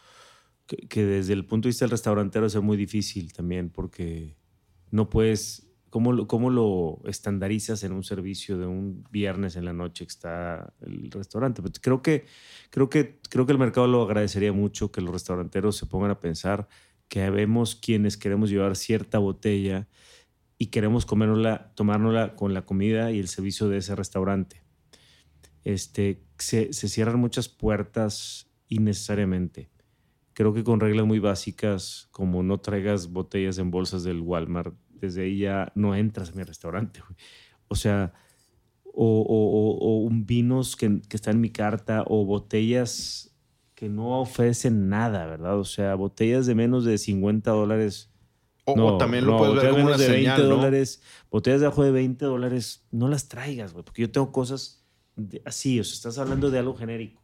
que, 0.68 0.78
que 0.88 1.04
desde 1.06 1.34
el 1.34 1.46
punto 1.46 1.68
de 1.68 1.72
vista 1.72 1.86
del 1.86 1.92
restaurantero 1.92 2.46
es 2.46 2.56
muy 2.58 2.78
difícil 2.78 3.34
también, 3.34 3.70
porque 3.70 4.36
no 4.92 5.10
puedes, 5.10 5.68
¿cómo 5.90 6.12
lo, 6.12 6.28
cómo 6.28 6.50
lo 6.50 7.02
estandarizas 7.06 7.84
en 7.84 7.92
un 7.92 8.04
servicio 8.04 8.58
de 8.58 8.66
un 8.68 9.04
viernes 9.12 9.56
en 9.56 9.66
la 9.66 9.74
noche 9.74 10.06
que 10.06 10.12
está 10.12 10.74
el 10.82 11.10
restaurante? 11.12 11.62
Pero 11.62 11.74
creo 11.82 12.02
que, 12.02 12.26
creo 12.70 12.90
que, 12.90 13.20
creo 13.30 13.46
que 13.46 13.52
el 13.52 13.60
mercado 13.60 13.88
lo 13.88 14.04
agradecería 14.04 14.54
mucho 14.54 14.92
que 14.92 15.02
los 15.02 15.12
restauranteros 15.14 15.76
se 15.78 15.86
pongan 15.86 16.12
a 16.12 16.20
pensar 16.20 16.68
que 17.08 17.30
vemos 17.30 17.76
quienes 17.76 18.18
queremos 18.18 18.50
llevar 18.50 18.76
cierta 18.76 19.20
botella 19.20 19.88
y 20.58 20.68
queremos 20.68 21.06
comérnosla, 21.06 21.74
tomárnosla 21.76 22.36
con 22.36 22.54
la 22.54 22.66
comida 22.66 23.12
y 23.12 23.20
el 23.20 23.28
servicio 23.28 23.68
de 23.70 23.78
ese 23.78 23.96
restaurante 23.96 24.64
este, 25.64 26.24
se, 26.38 26.74
se 26.74 26.88
cierran 26.90 27.20
muchas 27.20 27.50
puertas 27.50 28.50
innecesariamente. 28.68 29.70
Creo 30.34 30.54
que 30.54 30.64
con 30.64 30.80
reglas 30.80 31.06
muy 31.06 31.20
básicas, 31.20 32.08
como 32.12 32.44
no 32.44 32.60
traigas 32.60 33.12
botellas 33.12 33.58
en 33.58 33.72
bolsas 33.72 34.04
del 34.04 34.22
Walmart, 34.22 34.76
desde 34.90 35.24
ahí 35.24 35.40
ya 35.40 35.72
no 35.76 35.96
entras 35.96 36.30
a 36.32 36.34
mi 36.34 36.44
restaurante. 36.44 37.02
O 37.68 37.76
sea, 37.76 38.14
o, 38.84 39.22
o- 39.22 40.06
o- 40.06 40.10
vinos 40.12 40.76
que, 40.76 41.02
que 41.10 41.18
está 41.18 41.32
en 41.32 41.42
mi 41.42 41.50
carta, 41.50 42.04
o 42.08 42.26
botellas 42.26 43.35
que 43.86 43.90
no 43.90 44.20
ofrecen 44.20 44.90
nada, 44.90 45.28
¿verdad? 45.28 45.60
O 45.60 45.64
sea, 45.64 45.94
botellas 45.94 46.48
de 46.48 46.56
menos 46.56 46.86
de 46.86 46.98
50 46.98 47.52
dólares. 47.52 48.10
O, 48.66 48.98
también 48.98 49.24
no, 49.26 49.34
lo 49.34 49.38
puedes 49.38 49.56
ver 49.62 49.70
como 49.74 49.84
una 49.86 49.96
de 49.98 50.08
20 50.10 50.16
señal, 50.32 50.50
¿no? 50.50 50.56
dólares, 50.56 51.04
botellas 51.30 51.60
de 51.60 51.68
abajo 51.68 51.84
de 51.84 51.92
20 51.92 52.26
dólares, 52.26 52.84
no 52.90 53.08
las 53.10 53.28
traigas, 53.28 53.74
güey, 53.74 53.86
porque 53.86 54.02
yo 54.02 54.10
tengo 54.10 54.32
cosas 54.32 54.84
de- 55.16 55.40
así, 55.46 55.80
o 55.80 55.84
sea, 55.84 55.94
estás 55.94 56.18
hablando 56.18 56.50
de 56.50 56.58
algo 56.58 56.74
genérico. 56.76 57.22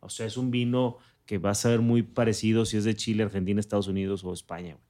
O 0.00 0.08
sea, 0.08 0.24
es 0.24 0.38
un 0.38 0.50
vino 0.50 0.96
que 1.26 1.36
va 1.36 1.50
a 1.50 1.54
saber 1.54 1.80
muy 1.82 2.02
parecido 2.02 2.64
si 2.64 2.78
es 2.78 2.84
de 2.84 2.94
Chile, 2.96 3.22
Argentina, 3.24 3.60
Estados 3.60 3.86
Unidos 3.86 4.24
o 4.24 4.32
España. 4.32 4.74
güey. 4.76 4.86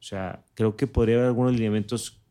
O 0.00 0.02
sea, 0.02 0.42
creo 0.54 0.74
que 0.76 0.86
podría 0.86 1.16
haber 1.16 1.26
algunos 1.26 1.52
lineamientos. 1.52 2.22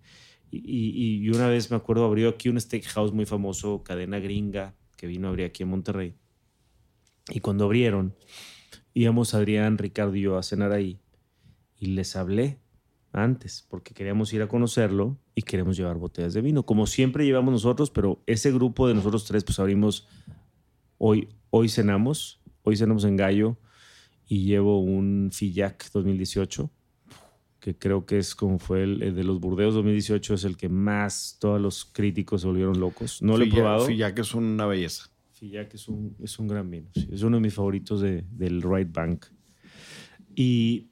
Y, 0.50 0.58
y- 0.66 1.18
y 1.24 1.30
una 1.30 1.48
vez 1.48 1.70
me 1.70 1.78
acuerdo, 1.78 2.06
abrió 2.06 2.30
aquí 2.30 2.50
un 2.50 2.60
steakhouse 2.60 3.14
muy 3.14 3.28
famoso, 3.28 3.84
cadena 3.84 4.18
gringa, 4.18 4.74
que 4.98 5.06
vino 5.06 5.28
a 5.28 5.30
abrir 5.30 5.46
aquí 5.46 5.62
en 5.62 5.70
Monterrey. 5.70 6.16
Y 7.30 7.40
cuando 7.40 7.66
abrieron, 7.66 8.16
íbamos 8.94 9.34
Adrián, 9.34 9.78
Ricardo 9.78 10.16
y 10.16 10.22
yo 10.22 10.38
a 10.38 10.44
cenar 10.44 10.72
ahí. 10.72 11.00
Y 11.80 11.88
les 11.88 12.16
hablé 12.16 12.60
antes, 13.16 13.66
porque 13.70 13.94
queríamos 13.94 14.34
ir 14.34 14.42
a 14.42 14.48
conocerlo 14.48 15.18
y 15.34 15.42
queremos 15.42 15.78
llevar 15.78 15.98
botellas 15.98 16.34
de 16.34 16.42
vino, 16.42 16.66
como 16.66 16.86
siempre 16.86 17.26
llevamos 17.26 17.54
nosotros, 17.54 17.90
pero 17.90 18.22
ese 18.26 18.52
grupo 18.52 18.88
de 18.88 18.94
nosotros 18.94 19.26
tres, 19.26 19.44
pues 19.44 19.60
abrimos, 19.60 20.08
hoy, 20.98 21.30
hoy 21.50 21.70
cenamos, 21.70 22.42
hoy 22.64 22.76
cenamos 22.76 23.06
en 23.06 23.16
Gallo 23.16 23.58
y 24.28 24.46
llevo 24.46 24.82
un 24.82 25.30
Fillac 25.32 25.92
2018, 25.92 26.70
que 27.60 27.78
creo 27.78 28.06
que 28.06 28.18
es 28.18 28.36
como 28.36 28.60
fue 28.60 28.84
el, 28.84 29.02
el 29.02 29.16
de 29.16 29.24
los 29.24 29.40
Burdeos 29.40 29.74
2018, 29.76 30.34
es 30.34 30.44
el 30.44 30.58
que 30.58 30.70
más 30.70 31.38
todos 31.40 31.60
los 31.60 31.86
críticos 31.86 32.42
se 32.42 32.48
volvieron 32.48 32.80
locos. 32.80 33.22
No 33.22 33.38
lo 33.38 33.46
he 33.46 33.50
probado. 33.50 33.86
Fillac 33.86 34.20
es 34.20 34.34
una 34.36 34.66
belleza. 34.66 35.10
Fillac 35.36 35.74
es 35.74 35.88
un, 35.88 36.16
es 36.24 36.40
un 36.40 36.48
gran 36.48 36.70
vino. 36.72 36.90
sí. 36.96 37.08
Es 37.12 37.22
uno 37.22 37.38
de 37.38 37.42
mis 37.42 37.54
favoritos 37.54 38.02
de- 38.02 38.26
del 38.32 38.62
Right 38.62 38.92
Bank. 38.92 39.26
Y, 40.36 40.90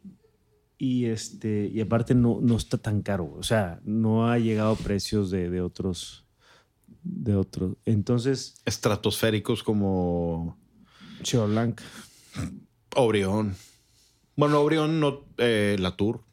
y, 0.78 1.06
este, 1.06 1.70
y 1.74 1.80
aparte 1.82 2.14
no, 2.14 2.40
no 2.41 2.57
está 2.57 2.78
tan 2.78 3.02
caro. 3.02 3.34
O 3.38 3.44
sea, 3.44 3.80
no 3.86 4.30
ha 4.30 4.38
llegado 4.40 4.72
a 4.74 4.76
precios 4.78 5.32
de, 5.32 5.49
de 5.49 5.61
otros. 5.61 6.26
De 7.03 7.36
otros. 7.36 7.76
Entonces, 7.86 8.61
Estratosféricos 8.65 9.64
como 9.64 10.57
Cheo 11.22 11.48
Blanc. 11.48 11.82
Obrión. 12.95 13.56
Bueno, 14.36 14.60
Obrión 14.61 14.99
no, 14.99 15.26
eh, 15.38 15.76
Latour, 15.80 16.24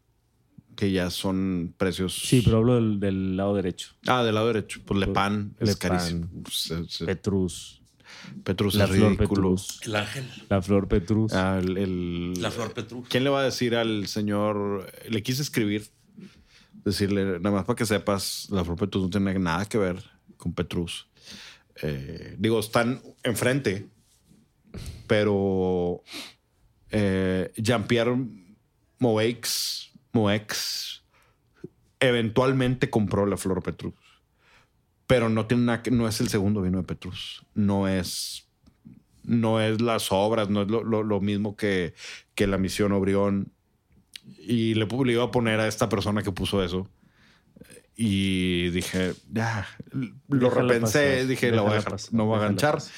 que 0.77 0.91
ya 0.93 1.11
son 1.11 1.75
precios. 1.77 2.15
Sí, 2.15 2.43
pero 2.45 2.59
hablo 2.59 2.75
del, 2.77 3.01
del 3.01 3.37
lado 3.37 3.55
derecho. 3.55 3.95
Ah, 4.07 4.23
del 4.25 4.35
lado 4.35 4.47
derecho. 4.49 4.81
Pues 4.87 5.01
Lepan 5.01 5.55
Le 5.61 5.75
carísimo. 5.77 6.21
Pan. 6.29 6.43
Pues, 6.43 6.71
es- 6.71 7.01
es- 7.01 7.07
Petrus. 7.07 7.80
Petrus 8.45 8.75
La 8.75 8.85
es 8.85 8.91
flor 8.91 9.13
ridículo. 9.13 9.51
Petrus. 9.57 9.81
El 9.85 9.97
ángel. 9.97 10.31
La 10.49 10.63
flor 10.63 10.89
Petrus. 10.89 11.33
Ah, 11.33 11.59
el- 11.63 11.77
el- 11.77 12.35
La 12.43 12.51
flor 12.51 12.73
Petrus. 12.73 13.09
¿Quién 13.09 13.25
le 13.25 13.31
va 13.31 13.41
a 13.41 13.45
decir 13.45 13.75
al 13.77 14.07
señor? 14.07 14.91
Le 15.09 15.23
quise 15.23 15.43
escribir, 15.43 15.87
decirle, 16.85 17.25
nada 17.41 17.51
más 17.57 17.65
para 17.65 17.77
que 17.77 17.87
sepas, 17.87 18.49
la 18.51 18.65
flor 18.65 18.77
Petrus 18.79 19.05
no 19.05 19.11
tiene 19.11 19.39
nada 19.39 19.67
que 19.67 19.79
ver 19.79 20.03
con 20.37 20.53
Petrus. 20.55 21.09
Eh, 21.83 22.37
digo, 22.39 22.61
están 22.61 23.01
enfrente, 23.23 23.89
pero 25.07 26.03
eh, 26.91 27.53
Jean-Pierre 27.57 28.17
Moex, 28.99 29.91
Moex 30.13 31.03
eventualmente 32.01 32.91
compró 32.91 33.27
la 33.27 33.37
flor 33.37 33.63
Petrus, 33.63 33.95
pero 35.11 35.29
no 35.29 35.45
tiene 35.47 35.65
nada 35.65 35.83
que, 35.83 35.91
no 35.91 36.07
es 36.07 36.21
el 36.21 36.29
segundo 36.29 36.63
vino 36.63 36.79
de 36.79 36.85
Petrus, 36.85 37.45
no 37.55 37.89
es 37.89 38.47
no 39.25 39.61
es 39.61 39.81
las 39.81 40.13
obras, 40.13 40.49
no 40.51 40.63
es 40.63 40.69
lo, 40.69 40.85
lo- 40.85 41.03
lo 41.03 41.21
mismo 41.21 41.57
que, 41.57 41.95
que 42.37 42.47
la 42.47 42.59
misión 42.59 42.93
Obrión. 42.93 43.53
Y 44.39 44.75
le, 44.75 44.87
le 44.87 45.13
iba 45.13 45.25
a 45.25 45.31
poner 45.31 45.59
a 45.61 45.67
esta 45.67 45.89
persona 45.89 46.23
que 46.23 46.31
puso 46.33 46.63
eso. 46.65 46.89
Y 47.97 48.71
dije, 48.71 49.13
ya, 49.31 49.67
lo 50.29 50.49
repensé, 50.49 51.13
pasar, 51.17 51.27
dije, 51.27 51.51
la 51.51 51.63
voy 51.63 51.73
a 51.73 51.75
déjala 51.75 51.77
dejar, 51.77 51.93
pasar, 51.93 52.15
no 52.15 52.25
voy 52.27 52.35
a 52.37 52.39
déjala 52.39 52.49
ganchar, 52.49 52.75
pasar. 52.75 52.93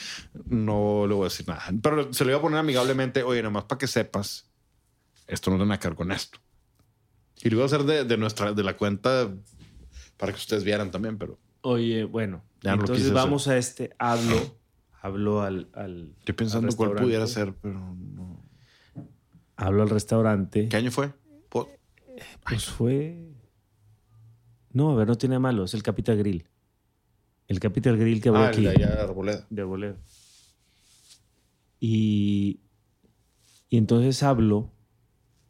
no 0.46 1.06
le 1.08 1.14
voy 1.14 1.22
a 1.22 1.28
decir 1.28 1.48
nada. 1.48 1.64
Pero 1.82 2.12
se 2.12 2.24
lo 2.24 2.30
iba 2.30 2.38
a 2.38 2.42
poner 2.42 2.58
amigablemente, 2.60 3.22
oye, 3.24 3.40
nada 3.42 3.50
más 3.52 3.64
para 3.64 3.78
que 3.78 3.86
sepas, 3.88 4.48
esto 5.26 5.50
no 5.50 5.56
tiene 5.56 5.78
que 5.78 5.88
ver 5.88 5.96
con 5.96 6.12
esto. 6.12 6.38
Y 7.42 7.48
lo 7.50 7.56
iba 7.56 7.64
a 7.64 7.66
hacer 7.66 7.82
de, 7.84 8.04
de 8.04 8.16
nuestra, 8.16 8.52
de 8.52 8.62
la 8.62 8.76
cuenta 8.76 9.28
para 10.18 10.32
que 10.32 10.38
ustedes 10.38 10.62
vieran 10.62 10.90
también, 10.92 11.18
pero 11.18 11.38
Oye, 11.62 12.04
bueno. 12.04 12.42
Ya 12.62 12.72
no 12.72 12.76
lo 12.76 12.82
entonces 12.82 13.12
vamos 13.12 13.48
a 13.48 13.56
este. 13.56 13.90
Hablo. 13.98 14.36
Hablo 15.00 15.42
al. 15.42 15.68
al 15.74 16.14
estoy 16.20 16.34
pensando 16.34 16.68
al 16.68 16.76
cuál 16.76 16.92
pudiera 16.94 17.24
restaurante. 17.24 17.52
ser, 17.52 17.60
pero 17.60 17.80
no. 17.96 18.44
Hablo 19.56 19.82
al 19.82 19.90
restaurante. 19.90 20.68
¿Qué 20.68 20.76
año 20.76 20.90
fue? 20.90 21.12
Pues 22.44 22.66
fue. 22.66 23.18
No, 24.72 24.90
a 24.90 24.94
ver, 24.94 25.08
no 25.08 25.16
tiene 25.16 25.38
malo. 25.38 25.64
Es 25.64 25.74
el 25.74 25.82
Capital 25.82 26.18
Grill. 26.18 26.46
El 27.48 27.58
Capital 27.58 27.96
Grill 27.98 28.20
que 28.20 28.28
abrió 28.28 28.44
Ah, 28.44 28.48
aquí. 28.48 28.62
de 28.62 28.68
allá, 28.70 29.02
Arboleda. 29.02 29.46
de 29.50 29.62
Arboleda. 29.62 29.96
Y, 31.80 32.60
y 33.68 33.76
entonces 33.76 34.22
hablo 34.22 34.70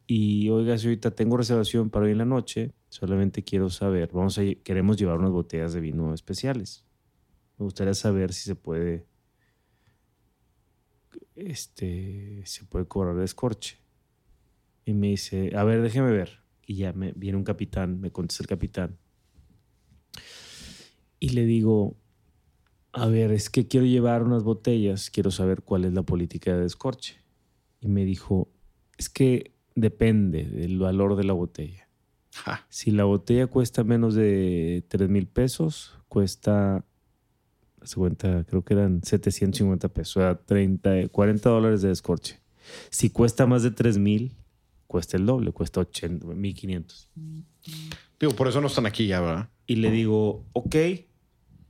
y 0.06 0.48
oiga, 0.50 0.78
si 0.78 0.86
ahorita 0.86 1.10
tengo 1.12 1.36
reservación 1.36 1.90
para 1.90 2.06
hoy 2.06 2.12
en 2.12 2.18
la 2.18 2.24
noche, 2.24 2.72
solamente 2.92 3.42
quiero 3.42 3.70
saber, 3.70 4.10
vamos 4.12 4.36
a, 4.38 4.42
queremos 4.62 4.98
llevar 4.98 5.18
unas 5.18 5.30
botellas 5.30 5.72
de 5.72 5.80
vino 5.80 6.12
especiales. 6.12 6.84
Me 7.56 7.64
gustaría 7.64 7.94
saber 7.94 8.34
si 8.34 8.42
se 8.42 8.54
puede, 8.54 9.06
este, 11.34 12.42
se 12.44 12.66
puede 12.66 12.84
cobrar 12.86 13.16
de 13.16 13.24
escorche. 13.24 13.78
Y 14.84 14.92
me 14.92 15.06
dice, 15.08 15.56
a 15.56 15.64
ver, 15.64 15.80
déjeme 15.80 16.10
ver. 16.12 16.42
Y 16.66 16.76
ya 16.76 16.92
me 16.92 17.12
viene 17.12 17.38
un 17.38 17.44
capitán, 17.44 17.98
me 17.98 18.12
contesta 18.12 18.42
el 18.42 18.48
capitán. 18.48 18.98
Y 21.18 21.30
le 21.30 21.46
digo, 21.46 21.96
a 22.92 23.06
ver, 23.06 23.32
es 23.32 23.48
que 23.48 23.68
quiero 23.68 23.86
llevar 23.86 24.22
unas 24.22 24.42
botellas, 24.42 25.08
quiero 25.08 25.30
saber 25.30 25.62
cuál 25.62 25.86
es 25.86 25.94
la 25.94 26.02
política 26.02 26.54
de 26.54 26.64
descorche. 26.64 27.22
Y 27.80 27.88
me 27.88 28.04
dijo, 28.04 28.52
es 28.98 29.08
que 29.08 29.54
depende 29.74 30.44
del 30.44 30.78
valor 30.78 31.16
de 31.16 31.24
la 31.24 31.32
botella. 31.32 31.88
Ja. 32.34 32.66
Si 32.68 32.90
la 32.90 33.04
botella 33.04 33.46
cuesta 33.46 33.84
menos 33.84 34.14
de 34.14 34.84
3 34.88 35.08
mil 35.08 35.26
pesos, 35.26 35.98
cuesta, 36.08 36.84
se 37.82 37.96
cuenta, 37.96 38.44
creo 38.44 38.64
que 38.64 38.74
eran 38.74 39.02
750 39.02 39.88
pesos, 39.88 40.16
o 40.16 40.20
sea, 40.20 40.34
30, 40.36 41.08
40 41.08 41.50
dólares 41.50 41.82
de 41.82 41.88
descorche. 41.88 42.40
Si 42.90 43.10
cuesta 43.10 43.46
más 43.46 43.62
de 43.62 43.70
3 43.70 43.98
mil, 43.98 44.32
cuesta 44.86 45.16
el 45.16 45.26
doble, 45.26 45.52
cuesta 45.52 45.80
80, 45.80 46.26
1500. 46.26 47.08
Digo, 48.20 48.32
por 48.34 48.48
eso 48.48 48.60
no 48.60 48.66
están 48.66 48.86
aquí 48.86 49.06
ya, 49.06 49.20
¿verdad? 49.20 49.48
Y 49.66 49.76
le 49.76 49.90
digo, 49.90 50.44
ok, 50.52 50.76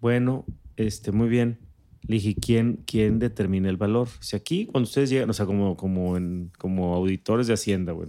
bueno, 0.01 0.45
este, 0.77 1.13
muy 1.13 1.29
bien. 1.29 1.59
Le 2.03 2.17
dije, 2.17 2.35
¿quién, 2.35 2.83
quién 2.85 3.21
determina 3.21 3.69
el 3.69 3.77
valor? 3.77 4.09
Si 4.21 4.35
aquí, 4.35 4.67
cuando 4.67 4.89
ustedes 4.89 5.09
llegan, 5.09 5.31
o 5.31 5.33
sea, 5.33 5.47
como, 5.47 5.77
como, 5.77 6.17
en, 6.17 6.51
como 6.59 6.95
auditores 6.97 7.47
de 7.47 7.55
Hacienda, 7.55 7.93
güey, 7.93 8.09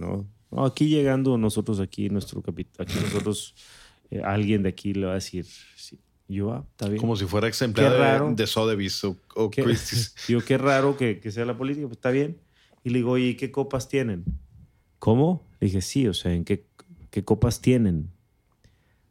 ¿no? 0.54 0.64
Aquí 0.64 0.88
llegando 0.88 1.36
nosotros, 1.36 1.80
aquí, 1.80 2.08
nuestro 2.08 2.40
capitán, 2.42 2.86
aquí 2.86 2.98
nosotros, 3.00 3.54
eh, 4.10 4.22
alguien 4.24 4.62
de 4.62 4.68
aquí 4.70 4.94
le 4.94 5.06
va 5.06 5.12
a 5.12 5.16
decir, 5.16 5.44
sí. 5.76 5.98
Yo, 6.26 6.52
ah, 6.52 6.64
está 6.70 6.88
bien. 6.88 7.00
Como 7.00 7.16
si 7.16 7.26
fuera 7.26 7.50
raro. 7.90 8.30
de, 8.30 8.34
de 8.34 8.46
Sotheby's 8.46 9.04
o, 9.04 9.16
o 9.34 9.50
¿Qué? 9.50 9.62
Christie's. 9.64 10.14
Digo, 10.26 10.40
qué 10.40 10.56
raro 10.56 10.96
que, 10.96 11.20
que 11.20 11.30
sea 11.30 11.44
la 11.44 11.56
política, 11.56 11.86
pues 11.86 11.98
está 11.98 12.10
bien. 12.10 12.40
Y 12.82 12.90
le 12.90 12.98
digo, 12.98 13.12
oye, 13.12 13.28
¿y 13.28 13.34
qué 13.34 13.50
copas 13.50 13.88
tienen? 13.88 14.24
¿Cómo? 14.98 15.46
Le 15.60 15.66
dije, 15.66 15.82
sí, 15.82 16.08
o 16.08 16.14
sea, 16.14 16.32
¿en 16.32 16.44
qué, 16.44 16.66
qué 17.10 17.24
copas 17.24 17.60
tienen? 17.60 18.10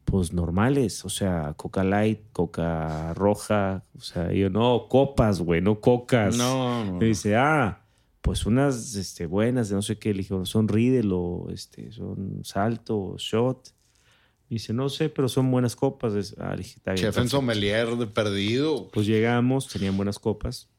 Pues 0.04 0.32
normales, 0.32 1.04
o 1.04 1.08
sea, 1.08 1.54
Coca 1.56 1.82
Light, 1.82 2.20
Coca 2.32 3.14
Roja, 3.14 3.82
o 3.96 4.00
sea, 4.00 4.32
yo, 4.32 4.50
no, 4.50 4.86
copas, 4.88 5.40
güey, 5.40 5.60
no 5.60 5.80
cocas. 5.80 6.36
No, 6.36 6.84
no. 6.84 6.98
Me 6.98 7.06
dice, 7.06 7.36
ah, 7.36 7.83
pues 8.24 8.46
unas 8.46 8.94
este, 8.94 9.26
buenas 9.26 9.68
de 9.68 9.74
no 9.74 9.82
sé 9.82 9.98
qué. 9.98 10.14
Le 10.14 10.22
dije, 10.22 10.34
son 10.46 10.66
Riedel 10.66 11.10
o 11.12 11.48
este, 11.52 11.92
son 11.92 12.40
Salto 12.42 12.98
o 12.98 13.18
Shot. 13.18 13.74
Dice, 14.48 14.72
no 14.72 14.88
sé, 14.88 15.10
pero 15.10 15.28
son 15.28 15.50
buenas 15.50 15.76
copas. 15.76 16.14
Es- 16.14 16.34
Ah, 16.38 16.52
le 16.52 16.62
dije, 16.62 16.76
está 16.78 16.92
bien. 16.94 17.04
Chef 17.04 17.18
en 17.18 17.28
sommelier 17.28 17.96
de 17.96 18.06
perdido. 18.06 18.88
Pues 18.92 19.06
llegamos, 19.06 19.68
tenían 19.68 19.94
buenas 19.98 20.18
copas. 20.18 20.70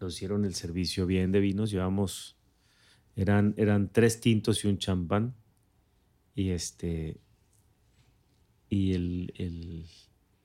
Nos 0.00 0.14
hicieron 0.14 0.44
el 0.44 0.54
servicio 0.54 1.06
bien 1.06 1.32
de 1.32 1.40
vinos. 1.40 1.72
Llevamos, 1.72 2.36
eran, 3.16 3.54
eran 3.56 3.90
tres 3.92 4.20
tintos 4.20 4.64
y 4.64 4.68
un 4.68 4.78
champán. 4.78 5.34
Y 6.36 6.50
este, 6.50 7.20
y 8.68 8.92
el, 8.94 9.32
el- 9.36 9.86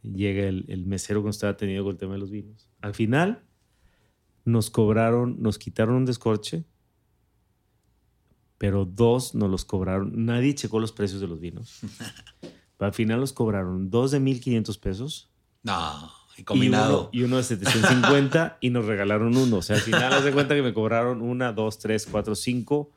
llega 0.02 0.48
el, 0.48 0.66
el 0.70 0.86
mesero 0.88 1.22
que 1.22 1.28
nos 1.28 1.36
estaba 1.36 1.56
teniendo 1.56 1.84
con 1.84 1.92
el 1.94 1.98
tema 2.00 2.14
de 2.14 2.20
los 2.20 2.32
vinos. 2.32 2.68
Al 2.82 2.94
final, 2.96 3.44
nos 4.48 4.70
cobraron, 4.70 5.42
nos 5.42 5.60
quitaron 5.60 5.96
un 5.96 6.06
descorche, 6.06 6.64
pero 8.58 8.86
dos 8.86 9.36
nos 9.36 9.50
los 9.50 9.66
cobraron. 9.66 10.26
Nadie 10.26 10.56
checó 10.56 10.80
los 10.80 10.94
precios 10.94 11.20
de 11.20 11.28
los 11.28 11.40
vinos. 11.40 11.82
Al 12.80 12.94
final 12.94 13.20
nos 13.20 13.34
cobraron 13.34 13.90
dos 13.90 14.12
de 14.12 14.22
1.500 14.22 14.80
pesos 14.80 15.30
No, 15.64 16.10
y 16.38 16.42
y 16.42 16.44
combinado. 16.44 17.02
uno, 17.02 17.10
y 17.12 17.24
uno 17.24 17.38
de 17.38 17.44
750 17.44 18.58
y 18.62 18.70
nos 18.70 18.86
regalaron 18.86 19.36
uno. 19.36 19.58
O 19.58 19.62
sea, 19.62 19.76
al 19.78 19.82
final 19.82 20.14
haz 20.14 20.24
de 20.24 20.32
cuenta 20.32 20.56
que 20.56 20.62
me 20.62 20.74
cobraron 20.74 21.22
una, 21.22 21.52
dos, 21.52 21.80
tres, 21.80 22.08
cuatro, 22.10 22.36
cinco, 22.36 22.92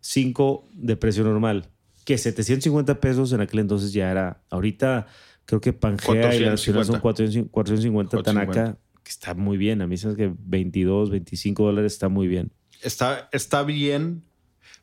cinco 0.00 0.66
de 0.72 0.96
precio 0.96 1.22
normal. 1.24 1.68
Que 2.04 2.16
750 2.16 3.00
pesos 3.00 3.32
en 3.32 3.40
aquel 3.40 3.60
entonces 3.60 3.92
ya 3.92 4.10
era. 4.10 4.42
Ahorita 4.50 5.06
creo 5.44 5.60
que 5.60 5.72
Pangea 5.72 6.34
y 6.34 6.40
la 6.40 6.50
Nacional 6.52 6.84
son 6.84 7.00
450, 7.00 7.52
450 7.52 8.22
Tanaka, 8.22 8.78
que 9.04 9.10
está 9.10 9.34
muy 9.34 9.56
bien. 9.56 9.80
A 9.82 9.86
mí 9.86 9.96
se 9.96 10.06
me 10.08 10.14
hace 10.14 10.22
que 10.24 10.32
22, 10.36 11.10
25 11.10 11.62
dólares 11.64 11.92
está 11.92 12.08
muy 12.08 12.26
bien. 12.26 12.50
Está, 12.82 13.28
está 13.32 13.62
bien 13.62 14.24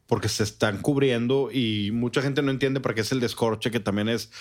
porque 0.05 0.29
se 0.29 0.43
están 0.43 0.81
cubriendo 0.81 1.49
y 1.51 1.91
mucha 1.91 2.21
gente 2.21 2.41
no 2.41 2.51
entiende 2.51 2.79
para 2.79 2.95
qué 2.95 3.01
es 3.01 3.11
el 3.11 3.19
descorche, 3.19 3.71
que 3.71 3.79
también 3.79 4.07
es. 4.09 4.31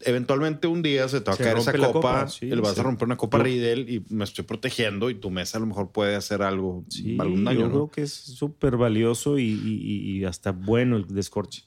Eventualmente 0.00 0.66
un 0.66 0.82
día 0.82 1.08
se 1.08 1.20
te 1.22 1.26
va 1.30 1.32
a 1.32 1.36
Se 1.36 1.42
caer 1.44 1.56
esa 1.56 1.72
copa, 1.72 1.92
copa, 1.92 2.28
sí, 2.28 2.46
le 2.46 2.56
vas 2.60 2.74
sí. 2.74 2.80
a 2.80 2.82
romper 2.82 3.06
una 3.06 3.16
copa 3.16 3.38
Riedel 3.38 3.88
y 3.88 4.04
me 4.10 4.24
estoy 4.24 4.44
protegiendo 4.44 5.08
y 5.08 5.14
tu 5.14 5.30
mesa 5.30 5.56
a 5.56 5.60
lo 5.60 5.66
mejor 5.66 5.90
puede 5.90 6.16
hacer 6.16 6.42
algo, 6.42 6.84
Sí, 6.90 7.16
algún 7.18 7.44
daño. 7.44 7.60
yo 7.60 7.66
¿no? 7.68 7.72
creo 7.72 7.90
que 7.90 8.02
es 8.02 8.12
súper 8.12 8.76
valioso 8.76 9.38
y, 9.38 9.44
y- 9.44 9.80
y- 9.82 10.18
y 10.18 10.24
hasta 10.24 10.52
bueno 10.52 10.96
el 10.98 11.06
descorche. 11.06 11.64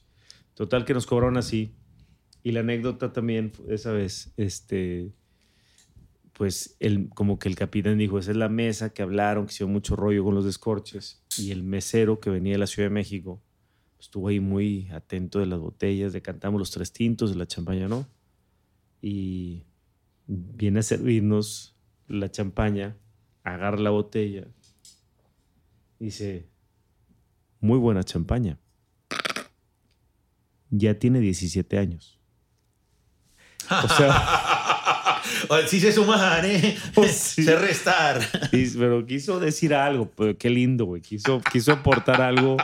Total 0.54 0.84
que 0.84 0.94
nos 0.94 1.06
cobraron 1.06 1.36
así. 1.38 1.72
Y 2.44 2.52
la 2.52 2.60
anécdota 2.60 3.12
también, 3.12 3.50
fue 3.50 3.74
esa 3.74 3.90
vez, 3.92 4.32
este, 4.36 5.10
pues 6.40 6.74
el, 6.80 7.10
como 7.10 7.38
que 7.38 7.50
el 7.50 7.54
capitán 7.54 7.98
dijo, 7.98 8.18
esa 8.18 8.30
es 8.30 8.36
la 8.38 8.48
mesa 8.48 8.94
que 8.94 9.02
hablaron, 9.02 9.44
que 9.44 9.52
hicieron 9.52 9.74
mucho 9.74 9.94
rollo 9.94 10.24
con 10.24 10.34
los 10.34 10.46
descorches. 10.46 11.22
Y 11.36 11.50
el 11.50 11.62
mesero 11.62 12.18
que 12.18 12.30
venía 12.30 12.54
de 12.54 12.58
la 12.58 12.66
Ciudad 12.66 12.88
de 12.88 12.94
México 12.94 13.42
estuvo 13.98 14.28
ahí 14.28 14.40
muy 14.40 14.88
atento 14.88 15.38
de 15.38 15.44
las 15.44 15.58
botellas, 15.58 16.14
decantamos 16.14 16.58
los 16.58 16.70
tres 16.70 16.94
tintos, 16.94 17.32
de 17.32 17.36
la 17.36 17.46
champaña 17.46 17.88
no. 17.88 18.08
Y 19.02 19.66
viene 20.26 20.78
a 20.78 20.82
servirnos 20.82 21.76
la 22.08 22.30
champaña, 22.30 22.96
agarra 23.44 23.78
la 23.78 23.90
botella, 23.90 24.46
dice, 25.98 26.48
muy 27.60 27.76
buena 27.76 28.02
champaña. 28.02 28.58
Ya 30.70 30.98
tiene 30.98 31.20
17 31.20 31.76
años. 31.76 32.18
O 33.84 33.88
sea, 33.88 34.70
Sí 35.66 35.80
se 35.80 35.92
sumar, 35.92 36.44
¿eh? 36.44 36.76
Oh, 36.94 37.04
sí. 37.04 37.42
Se 37.42 37.56
restar. 37.56 38.20
pero 38.50 39.06
quiso 39.06 39.40
decir 39.40 39.74
algo, 39.74 40.10
pero 40.16 40.36
qué 40.36 40.50
lindo, 40.50 40.84
güey. 40.84 41.02
Quiso, 41.02 41.40
quiso 41.52 41.72
aportar 41.72 42.20
algo. 42.20 42.56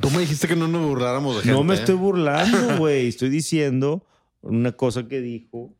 Tú 0.00 0.10
me 0.10 0.20
dijiste 0.20 0.48
que 0.48 0.56
no 0.56 0.68
nos 0.68 0.86
burláramos 0.86 1.36
de 1.36 1.42
gente. 1.42 1.56
No 1.56 1.64
me 1.64 1.74
¿eh? 1.74 1.78
estoy 1.78 1.94
burlando, 1.94 2.76
güey. 2.78 3.08
Estoy 3.08 3.30
diciendo 3.30 4.06
una 4.40 4.72
cosa 4.72 5.06
que 5.08 5.20
dijo. 5.20 5.74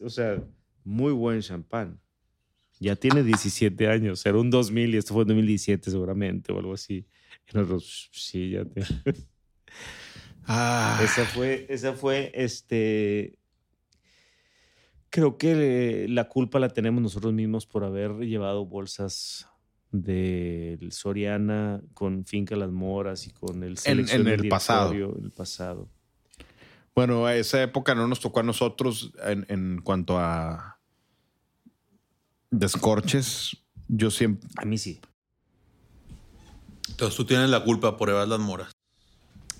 O 0.00 0.10
sea, 0.10 0.42
muy 0.84 1.12
buen 1.12 1.40
champán. 1.40 2.00
Ya 2.80 2.96
tiene 2.96 3.22
17 3.22 3.88
años. 3.88 4.24
Era 4.24 4.38
un 4.38 4.50
2000 4.50 4.94
y 4.94 4.98
esto 4.98 5.14
fue 5.14 5.22
en 5.22 5.28
2017 5.28 5.90
seguramente 5.90 6.52
o 6.52 6.58
algo 6.58 6.74
así. 6.74 7.06
Y 7.52 7.56
nosotros, 7.56 8.08
sí, 8.12 8.50
ya 8.50 8.64
te... 8.64 8.82
Ah, 10.44 11.00
Esa 11.04 11.24
fue, 11.26 11.66
esa 11.68 11.92
fue, 11.92 12.32
este... 12.34 13.38
Creo 15.10 15.36
que 15.38 16.06
la 16.08 16.28
culpa 16.28 16.60
la 16.60 16.68
tenemos 16.68 17.02
nosotros 17.02 17.32
mismos 17.32 17.66
por 17.66 17.84
haber 17.84 18.12
llevado 18.20 18.64
bolsas 18.64 19.48
del 19.90 20.92
Soriana 20.92 21.82
con 21.94 22.24
Finca 22.24 22.54
Las 22.54 22.70
Moras 22.70 23.26
y 23.26 23.30
con 23.30 23.64
el 23.64 23.76
en 23.84 24.06
del 24.06 24.28
el 24.28 24.48
pasado. 24.48 24.92
En 24.92 25.24
el 25.24 25.30
pasado. 25.32 25.88
Bueno, 26.94 27.26
a 27.26 27.34
esa 27.34 27.62
época 27.62 27.94
no 27.94 28.06
nos 28.06 28.20
tocó 28.20 28.40
a 28.40 28.44
nosotros 28.44 29.12
en, 29.24 29.46
en 29.48 29.80
cuanto 29.82 30.18
a 30.18 30.80
descorches. 32.50 33.56
Yo 33.88 34.10
siempre. 34.10 34.48
A 34.56 34.64
mí 34.64 34.78
sí. 34.78 35.00
Entonces 36.88 37.16
tú 37.16 37.24
tienes 37.24 37.48
la 37.50 37.64
culpa 37.64 37.96
por 37.96 38.08
llevar 38.08 38.28
las 38.28 38.40
moras. 38.40 38.72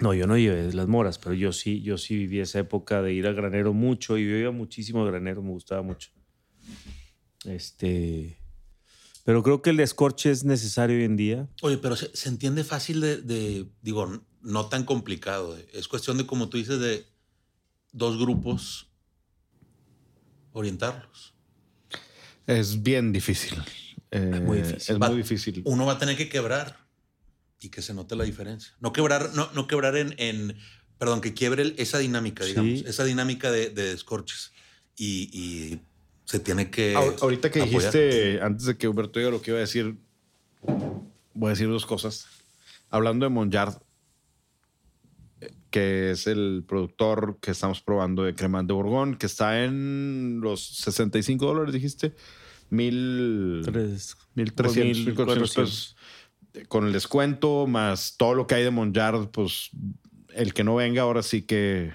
No, 0.01 0.15
yo 0.15 0.27
no 0.27 0.37
llevé 0.39 0.73
las 0.73 0.89
moras, 0.89 1.19
pero 1.19 1.35
yo 1.35 1.53
sí, 1.53 1.83
yo 1.83 1.99
sí 1.99 2.17
viví 2.17 2.41
esa 2.41 2.59
época 2.61 3.03
de 3.03 3.13
ir 3.13 3.27
al 3.27 3.35
granero 3.35 3.73
mucho 3.75 4.17
y 4.17 4.29
yo 4.29 4.37
iba 4.37 4.51
muchísimo 4.51 5.03
al 5.03 5.11
granero, 5.11 5.43
me 5.43 5.51
gustaba 5.51 5.83
mucho. 5.83 6.11
Este, 7.45 8.39
pero 9.25 9.43
creo 9.43 9.61
que 9.63 9.71
el 9.71 9.77
descorche 9.77 10.31
es 10.31 10.45
necesario 10.45 10.97
hoy 10.97 11.05
en 11.05 11.17
día. 11.17 11.49
Oye, 11.63 11.77
pero 11.79 11.97
se, 11.97 12.15
se 12.17 12.29
entiende 12.31 12.65
fácil 12.65 13.01
de, 13.01 13.17
de- 13.21 13.67
digo, 13.83 14.23
no 14.43 14.67
tan 14.67 14.85
complicado. 14.85 15.57
eh. 15.59 15.67
Es 15.75 15.87
cuestión 15.89 16.17
de, 16.17 16.27
como 16.27 16.49
tú 16.49 16.57
dices, 16.57 16.81
de 16.81 17.05
dos 17.93 18.19
grupos 18.19 18.91
orientarlos. 20.53 21.35
Es 22.47 22.83
bien 22.83 23.13
difícil. 23.13 23.59
Eh, 24.11 24.41
Muy 24.45 24.59
difícil. 24.59 24.95
Es 24.95 25.01
Va- 25.01 25.09
muy 25.09 25.19
difícil. 25.19 25.63
Uno 25.67 25.85
va 25.87 25.93
a 25.93 25.99
tener 25.99 26.17
que 26.17 26.29
quebrar 26.29 26.89
y 27.61 27.69
que 27.69 27.82
se 27.82 27.93
note 27.95 28.16
la 28.16 28.24
diferencia. 28.24 28.73
No 28.81 28.93
quebrar, 28.93 29.31
no, 29.35 29.51
no 29.55 29.66
quebrar 29.66 29.97
en, 29.97 30.15
en- 30.19 30.57
perdón, 30.99 31.20
que 31.20 31.35
quiebre 31.35 31.62
el- 31.62 31.74
esa 31.78 31.99
dinámica, 31.99 32.43
Sí. 32.45 32.51
digamos, 32.51 32.81
esa 32.87 33.05
dinámica 33.05 33.51
de, 33.51 33.70
de 33.70 33.91
descorches. 33.91 34.53
Y, 34.97 35.31
y 35.32 35.81
se 36.24 36.41
tiene 36.41 36.70
que. 36.70 36.95
Ahor- 36.95 37.16
Ahorita 37.23 37.51
que 37.51 37.61
apoyar. 37.62 37.93
dijiste, 37.93 38.41
antes 38.43 38.66
de 38.66 38.77
que 38.77 38.89
Humberto 38.89 39.19
diga 39.19 39.31
lo 39.31 39.41
que 39.43 39.51
iba 39.51 39.59
a 39.59 39.61
decir, 39.61 39.97
voy 41.35 41.47
a 41.49 41.51
decir 41.51 41.69
dos 41.69 41.87
cosas. 41.87 42.27
Hablando 42.91 43.24
de 43.24 43.31
Monjard, 43.31 43.74
que 45.70 46.11
es 46.11 46.27
el 46.27 46.65
productor 46.66 47.39
que 47.41 47.53
estamos 47.53 47.81
probando 47.81 48.24
de 48.24 48.35
Cremant 48.35 48.66
de 48.66 48.74
Bourgogne, 48.74 49.16
que 49.16 49.27
está 49.27 49.65
en 49.65 50.41
los 50.43 50.61
65 50.66 51.47
dólares, 51.47 51.73
dijiste. 51.73 52.15
Mil, 52.73 53.62
Tres, 53.65 54.16
1300, 54.35 54.97
mil 54.99 55.07
1400 55.07 55.55
pesos. 55.55 55.97
Con 56.69 56.87
el 56.87 56.93
descuento, 56.93 57.67
más 57.67 58.17
todo 58.17 58.35
lo 58.35 58.47
que 58.47 58.57
hay 58.57 58.65
de 58.65 58.71
Monjard, 58.71 59.29
pues 59.29 59.71
el 60.35 60.55
que 60.55 60.65
no 60.65 60.77
venga 60.77 61.03
ahora 61.03 61.23
sí 61.23 61.43
que... 61.43 61.93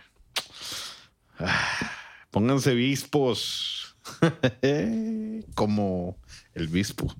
ah, 1.39 1.91
pónganse 2.31 2.73
bispos. 2.73 3.95
Como 5.55 6.17
el 6.53 6.67
bispo. 6.67 7.13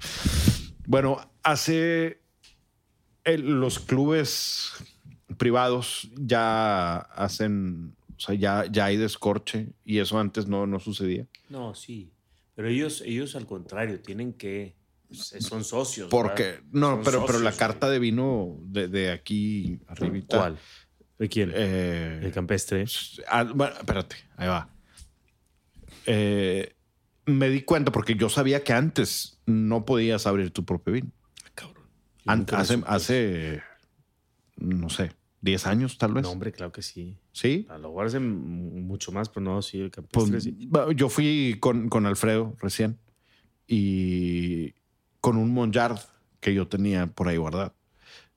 Bueno, 0.87 1.19
hace 1.43 2.21
los 3.25 3.79
clubes 3.79 4.73
privados 5.37 6.09
ya 6.15 6.97
hacen, 6.97 7.95
o 8.15 8.19
sea, 8.19 8.35
ya, 8.35 8.65
ya 8.71 8.85
hay 8.85 8.97
descorche 8.97 9.73
y 9.83 9.99
eso 9.99 10.19
antes 10.19 10.47
no, 10.47 10.67
no 10.67 10.79
sucedía. 10.79 11.25
No, 11.49 11.73
sí. 11.73 12.11
Pero 12.55 12.69
ellos, 12.69 13.03
ellos 13.05 13.35
al 13.35 13.45
contrario, 13.45 13.99
tienen 13.99 14.33
que. 14.33 14.74
Se- 15.11 15.41
Son 15.41 15.63
socios. 15.63 16.09
Porque, 16.09 16.43
¿verdad? 16.43 16.63
no, 16.71 16.87
Son 16.95 17.03
pero, 17.03 17.25
pero 17.25 17.39
la 17.39 17.51
socios, 17.51 17.57
carta 17.57 17.89
de 17.89 17.99
vino 17.99 18.57
de, 18.63 18.87
de 18.87 19.11
aquí 19.11 19.79
arribita. 19.87 20.37
¿Cuál? 20.37 20.57
¿De 21.17 21.29
quién? 21.29 21.51
Eh, 21.53 22.19
el 22.23 22.31
campestre. 22.31 22.85
ah, 23.27 23.43
bueno, 23.43 23.73
espérate, 23.77 24.15
ahí 24.37 24.47
va. 24.47 24.69
Eh, 26.05 26.75
me 27.25 27.49
di 27.49 27.61
cuenta 27.61 27.91
porque 27.91 28.15
yo 28.15 28.29
sabía 28.29 28.63
que 28.63 28.73
antes 28.73 29.39
no 29.45 29.85
podías 29.85 30.27
abrir 30.27 30.51
tu 30.51 30.63
propio 30.65 30.93
vino. 30.93 31.11
Cabrón. 31.55 31.85
Nunca 32.25 32.57
me 32.57 32.61
hace, 32.61 32.83
hace, 32.85 33.61
no 34.57 34.89
sé, 34.89 35.11
10 35.41 35.65
años 35.67 35.97
tal 35.97 36.13
vez. 36.13 36.23
No, 36.23 36.31
hombre, 36.31 36.51
claro 36.51 36.71
que 36.71 36.81
sí. 36.81 37.17
Sí. 37.31 37.65
A 37.69 37.77
lo 37.77 37.89
mejor 37.89 38.07
hace 38.07 38.19
mucho 38.19 39.11
más, 39.11 39.29
pero 39.29 39.41
no, 39.41 39.61
sí, 39.61 39.79
el 39.79 39.89
Pues, 39.91 40.05
campestre 40.25 40.41
sí. 40.41 40.65
va, 40.67 40.91
yo 40.93 41.09
fui 41.09 41.57
con, 41.59 41.89
con 41.89 42.05
Alfredo 42.05 42.55
recién 42.59 42.99
y 43.67 44.73
con 45.25 45.37
un 45.37 45.51
Monjard 45.51 45.97
que 46.39 46.53
yo 46.53 46.67
tenía 46.67 47.07
por 47.07 47.27
ahí 47.27 47.37
guardado. 47.37 47.73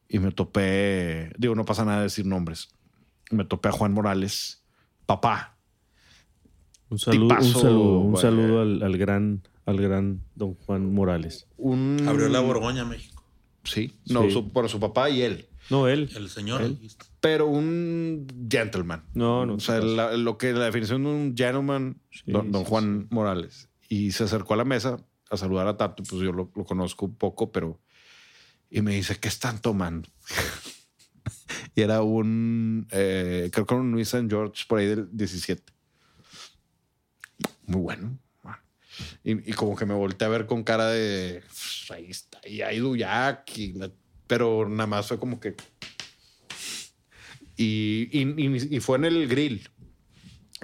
Y 0.09 0.21
me 0.21 0.33
topé, 0.33 1.31
digo, 1.37 1.55
no 1.55 1.67
pasa 1.67 1.85
nada 1.85 2.01
decir 2.03 2.25
nombres. 2.25 2.71
Me 3.31 3.45
topé 3.45 3.69
a 3.69 3.73
Juan 3.73 3.93
Morales, 3.93 4.65
papá. 5.05 5.59
Un 6.89 6.99
saludo, 6.99 7.35
un 7.37 7.45
saludo, 7.45 7.99
un 8.01 8.11
güey. 8.13 8.23
saludo 8.23 8.63
al, 8.63 8.83
al 8.83 8.97
gran, 8.97 9.43
al 9.67 9.77
gran 9.79 10.23
don 10.35 10.55
Juan 10.55 10.95
Morales. 10.95 11.47
Un, 11.59 11.99
Abrió 12.09 12.31
la 12.31 12.41
Borgoña 12.41 12.87
México. 12.87 13.23
Sí, 13.65 13.93
no, 14.07 14.23
Sí. 14.23 14.31
su- 14.31 14.49
por 14.51 14.67
su 14.71 14.81
papá 14.81 15.11
y 15.11 15.21
él. 15.21 15.47
No, 15.69 15.87
él. 15.89 16.09
El 16.17 16.31
señor. 16.31 16.63
Él. 16.63 16.79
Pero 17.21 17.47
un 17.49 18.27
gentleman. 18.51 19.03
No, 19.13 19.45
no. 19.45 19.57
O 19.57 19.61
sea, 19.61 19.81
la- 19.81 20.17
lo 20.17 20.39
que 20.39 20.55
la 20.55 20.65
definición 20.65 21.03
de 21.05 21.11
un 21.11 21.35
gentleman, 21.37 22.01
Sí, 22.11 22.23
don, 22.33 22.51
don 22.51 22.63
sí, 22.65 22.69
Juan 22.71 23.07
Morales. 23.11 23.69
Y 23.91 24.13
se 24.13 24.25
acercó 24.25 24.55
a 24.55 24.57
la 24.57 24.65
mesa 24.65 24.97
a 25.31 25.37
saludar 25.37 25.67
a 25.67 25.77
Tato. 25.77 26.03
Pues 26.03 26.23
yo 26.23 26.33
lo, 26.33 26.51
conozco 26.51 27.07
un 27.07 27.17
poco, 27.17 27.53
pero. 27.53 27.81
Y 28.71 28.83
me 28.83 28.95
dice, 28.95 29.19
¿qué 29.19 29.29
están 29.29 29.61
tomando? 29.61 30.09
y 31.75 31.81
era 31.83 32.03
un. 32.03 32.87
eh, 32.91 33.49
creo 33.53 33.67
que 33.67 33.75
era 33.75 33.81
un 33.83 33.93
Luis 33.93 34.09
St. 34.09 34.29
George 34.29 34.65
por 34.69 34.79
ahí 34.79 34.87
del 34.87 35.09
17. 35.13 35.73
Muy 37.67 37.81
bueno. 37.81 38.19
bueno. 38.43 38.59
Y, 39.25 39.53
como 39.53 39.77
que 39.77 39.87
me 39.87 39.95
volteé 39.95 40.27
a 40.27 40.31
ver 40.31 40.47
con 40.47 40.65
cara 40.65 40.87
de. 40.89 41.43
"Pues, 41.47 41.91
Ahí 41.91 42.11
está, 42.11 42.41
y 42.47 42.61
hay 42.63 42.79
Duyac. 42.79 43.57
Y 43.57 43.75
pero 44.27 44.69
nada 44.69 44.87
más 44.87 45.09
fue 45.09 45.19
como 45.19 45.41
que. 45.41 45.55
Y- 47.57 48.09
y 48.13 48.81
fue 48.81 48.99
en 48.99 49.05
el 49.07 49.27
grill. 49.29 49.69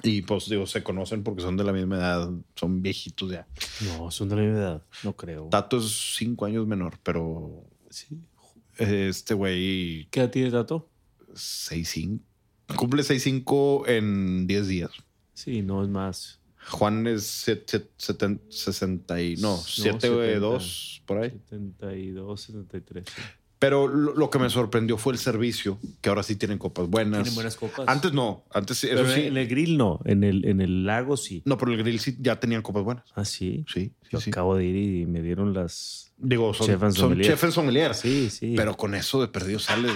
Y 0.03 0.21
pues 0.23 0.49
digo, 0.49 0.65
se 0.67 0.83
conocen 0.83 1.23
porque 1.23 1.41
son 1.41 1.57
de 1.57 1.63
la 1.63 1.71
misma 1.73 1.97
edad, 1.97 2.29
son 2.55 2.81
viejitos 2.81 3.31
ya. 3.31 3.47
No, 3.81 4.11
son 4.11 4.29
de 4.29 4.35
la 4.35 4.41
misma 4.41 4.57
edad. 4.59 4.83
No 5.03 5.15
creo. 5.15 5.47
Tato 5.49 5.77
es 5.77 6.15
cinco 6.17 6.45
años 6.45 6.67
menor, 6.67 6.99
pero 7.03 7.63
Sí. 7.89 8.07
este 8.77 9.33
güey 9.33 10.07
¿Qué 10.11 10.19
edad 10.21 10.29
tiene 10.31 10.51
Tato? 10.51 10.89
6'5". 11.33 12.19
Cumple 12.75 13.03
6'5 13.03 13.87
en 13.87 14.47
10 14.47 14.67
días. 14.67 14.91
Sí, 15.33 15.61
no 15.61 15.83
es 15.83 15.89
más. 15.89 16.39
Juan 16.71 17.05
es 17.05 17.23
set- 17.27 17.69
set- 17.69 17.91
seten- 17.97 18.41
60 18.49 19.21
y 19.21 19.35
no, 19.35 19.51
No, 19.51 19.57
7'2 19.57 21.01
por 21.05 21.19
ahí. 21.19 21.29
72, 21.49 22.41
73. 22.41 23.05
sí. 23.07 23.21
Pero 23.65 23.87
lo, 23.87 24.13
lo 24.13 24.29
que 24.29 24.37
me 24.37 24.47
sorprendió 24.51 24.95
fue 24.95 25.13
el 25.13 25.17
servicio, 25.17 25.79
que 25.99 26.09
ahora 26.09 26.21
sí 26.21 26.35
tienen 26.35 26.59
copas 26.59 26.87
buenas. 26.87 27.23
Tienen 27.23 27.33
buenas 27.33 27.55
copas. 27.55 27.85
Antes 27.87 28.13
no, 28.13 28.43
antes 28.53 28.77
sí, 28.77 28.85
eso 28.85 28.97
Pero 28.97 29.09
sí. 29.11 29.21
en 29.21 29.37
el 29.37 29.47
grill 29.47 29.75
no, 29.75 30.01
en 30.05 30.23
el, 30.23 30.45
en 30.45 30.61
el 30.61 30.85
lago 30.85 31.17
sí. 31.17 31.41
No, 31.45 31.57
pero 31.57 31.71
el 31.71 31.79
grill 31.79 31.99
sí 31.99 32.15
ya 32.19 32.39
tenían 32.39 32.61
copas 32.61 32.83
buenas. 32.83 33.05
Ah, 33.15 33.25
sí. 33.25 33.65
Sí, 33.67 33.91
sí, 34.03 34.09
Yo 34.11 34.19
sí. 34.21 34.29
acabo 34.29 34.55
de 34.55 34.65
ir 34.65 34.75
y 34.75 35.05
me 35.07 35.23
dieron 35.23 35.55
las. 35.55 36.13
Digo, 36.17 36.53
son 36.53 36.67
Chef 36.67 36.79
son 36.79 36.93
sommelier. 36.93 37.25
chef 37.31 37.43
and 37.43 37.53
sommelier. 37.53 37.93
Sí, 37.95 38.29
sí. 38.29 38.53
Pero 38.55 38.77
con 38.77 38.93
eso 38.93 39.19
de 39.19 39.29
perdido 39.29 39.57
sale. 39.57 39.89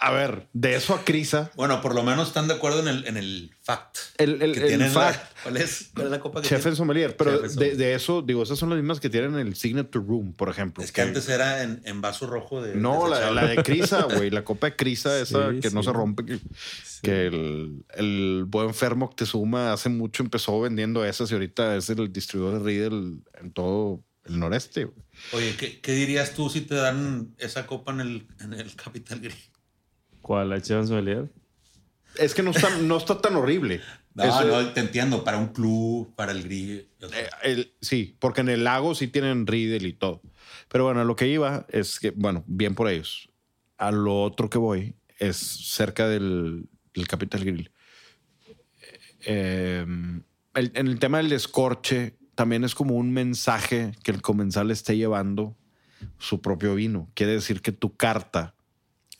A 0.00 0.10
ver, 0.12 0.48
de 0.52 0.74
eso 0.74 0.94
a 0.94 1.04
Crisa, 1.04 1.50
Bueno, 1.56 1.80
por 1.82 1.94
lo 1.94 2.02
menos 2.02 2.28
están 2.28 2.48
de 2.48 2.54
acuerdo 2.54 2.80
en 2.80 2.88
el, 2.88 3.06
en 3.06 3.16
el 3.16 3.50
fact. 3.62 3.96
el, 4.18 4.40
el, 4.42 4.54
que 4.54 4.76
la- 4.78 4.88
fact, 4.88 5.36
¿cuál, 5.42 5.56
es, 5.56 5.90
¿Cuál 5.94 6.06
es 6.06 6.10
la 6.12 6.20
copa 6.20 6.40
que 6.42 6.48
chef 6.48 6.58
tienen? 6.58 6.68
and 6.72 6.76
sommelier. 6.76 7.16
Pero 7.16 7.38
de, 7.40 7.48
sommelier. 7.48 7.76
de 7.76 7.94
eso, 7.94 8.22
digo, 8.22 8.42
esas 8.42 8.58
son 8.58 8.70
las 8.70 8.78
mismas 8.78 9.00
que 9.00 9.10
tienen 9.10 9.34
el 9.36 9.54
Signature 9.56 10.04
Room, 10.04 10.32
por 10.34 10.48
ejemplo. 10.48 10.82
Es 10.82 10.92
que 10.92 11.02
antes 11.02 11.28
era 11.28 11.62
en, 11.62 11.80
en 11.84 12.00
vaso 12.00 12.26
rojo 12.26 12.62
de. 12.62 12.74
No, 12.76 13.08
la, 13.08 13.16
desechable. 13.18 13.40
la 13.42 13.48
de 13.48 13.56
Crisa, 13.62 14.02
güey. 14.14 14.30
La 14.30 14.44
copa 14.44 14.68
de 14.68 14.76
Crisa, 14.76 15.20
esa 15.20 15.50
Sí, 15.50 15.60
que 15.60 15.70
no 15.70 15.82
se 15.82 15.92
rompe. 15.92 16.24
Que, 16.24 16.38
Sí. 16.38 17.00
que 17.02 17.26
el, 17.28 17.84
el 17.94 18.44
buen 18.46 18.74
Fer 18.74 18.94
Moctezuma 18.94 19.72
hace 19.72 19.88
mucho 19.88 20.22
empezó 20.22 20.60
vendiendo 20.60 21.04
esas 21.04 21.30
y 21.30 21.34
ahorita 21.34 21.76
es 21.76 21.88
el 21.88 22.12
distribuidor 22.12 22.58
de 22.58 22.64
Riedel 22.66 23.22
en 23.40 23.52
todo 23.52 24.04
el 24.24 24.38
noreste. 24.38 24.84
güey. 24.84 24.96
Oye, 25.32 25.56
¿qué, 25.56 25.80
qué 25.80 25.92
dirías 25.92 26.34
tú 26.34 26.50
si 26.50 26.60
te 26.62 26.74
dan 26.74 27.34
esa 27.38 27.66
copa 27.66 27.92
en 27.92 28.00
el, 28.00 28.26
en 28.40 28.52
el 28.52 28.74
Capital 28.76 29.20
Grill? 29.20 29.34
¿Cuál? 30.30 30.48
¿La 30.50 30.60
Chivas 30.62 30.86
Sommelier? 30.86 31.28
Es 32.16 32.34
que 32.36 32.44
no 32.44 32.52
está, 32.52 32.70
no 32.78 32.96
está 32.98 33.20
tan 33.20 33.34
horrible. 33.34 33.80
No, 34.14 34.22
Eso- 34.24 34.44
no, 34.44 34.72
te 34.72 34.78
entiendo. 34.80 35.22
Para 35.24 35.38
un 35.38 35.48
club, 35.48 36.14
para 36.14 36.30
el 36.32 36.42
grill. 36.44 36.88
o 37.02 37.08
sea, 37.08 37.18
Eh, 37.20 37.30
el- 37.42 37.72
sí, 37.80 38.16
porque 38.20 38.40
en 38.42 38.48
el 38.48 38.62
lago 38.64 38.94
sí 38.96 39.06
tienen 39.08 39.44
Riedel 39.46 39.86
y 39.86 39.92
todo. 39.92 40.20
Pero 40.68 40.84
bueno, 40.84 41.00
a 41.00 41.04
lo 41.04 41.14
que 41.16 41.26
iba 41.28 41.64
es 41.68 41.98
que, 41.98 42.10
bueno, 42.12 42.44
bien 42.46 42.74
por 42.76 42.88
ellos. 42.88 43.28
A 43.76 43.90
lo 43.92 44.22
otro 44.22 44.48
que 44.50 44.58
voy 44.58 44.94
es 45.18 45.36
cerca 45.36 46.08
del, 46.08 46.68
del 46.94 47.08
Capital 47.08 47.44
Grill. 47.44 47.70
Eh, 49.26 49.84
el- 50.54 50.72
en 50.74 50.86
el 50.86 50.98
tema 51.00 51.18
del 51.18 51.28
descorche, 51.28 52.16
también 52.36 52.62
es 52.64 52.74
como 52.76 52.94
un 52.94 53.12
mensaje 53.12 53.92
que 54.04 54.10
el 54.12 54.22
comensal 54.22 54.70
esté 54.70 54.96
llevando 54.96 55.56
su 56.18 56.40
propio 56.40 56.76
vino. 56.76 57.10
Quiere 57.14 57.32
decir 57.32 57.62
que 57.62 57.72
tu 57.72 57.96
carta 57.96 58.54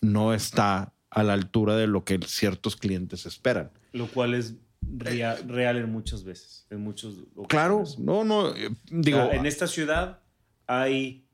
no 0.01 0.35
está 0.35 0.95
a 1.11 1.23
la 1.23 1.32
altura 1.32 1.77
de 1.77 1.87
lo 1.87 2.05
que 2.05 2.19
ciertos 2.27 2.77
clientes 2.77 3.27
esperan. 3.27 3.70
Lo 3.93 4.07
cual 4.07 4.35
es 4.35 4.55
rea- 4.97 5.37
real 5.47 5.77
en 5.78 5.91
muchas 5.91 6.24
veces. 6.24 6.66
En 6.70 6.81
muchos 6.82 7.16
Claro, 7.49 7.78
ocasiones. 7.78 7.99
no, 8.05 8.24
no, 8.24 8.55
eh, 8.55 8.70
digo, 8.91 9.19
O 9.24 9.28
sea, 9.31 9.39
en 9.39 9.47
esta 9.47 9.66
ciudad 9.66 10.20
hay. 10.66 11.27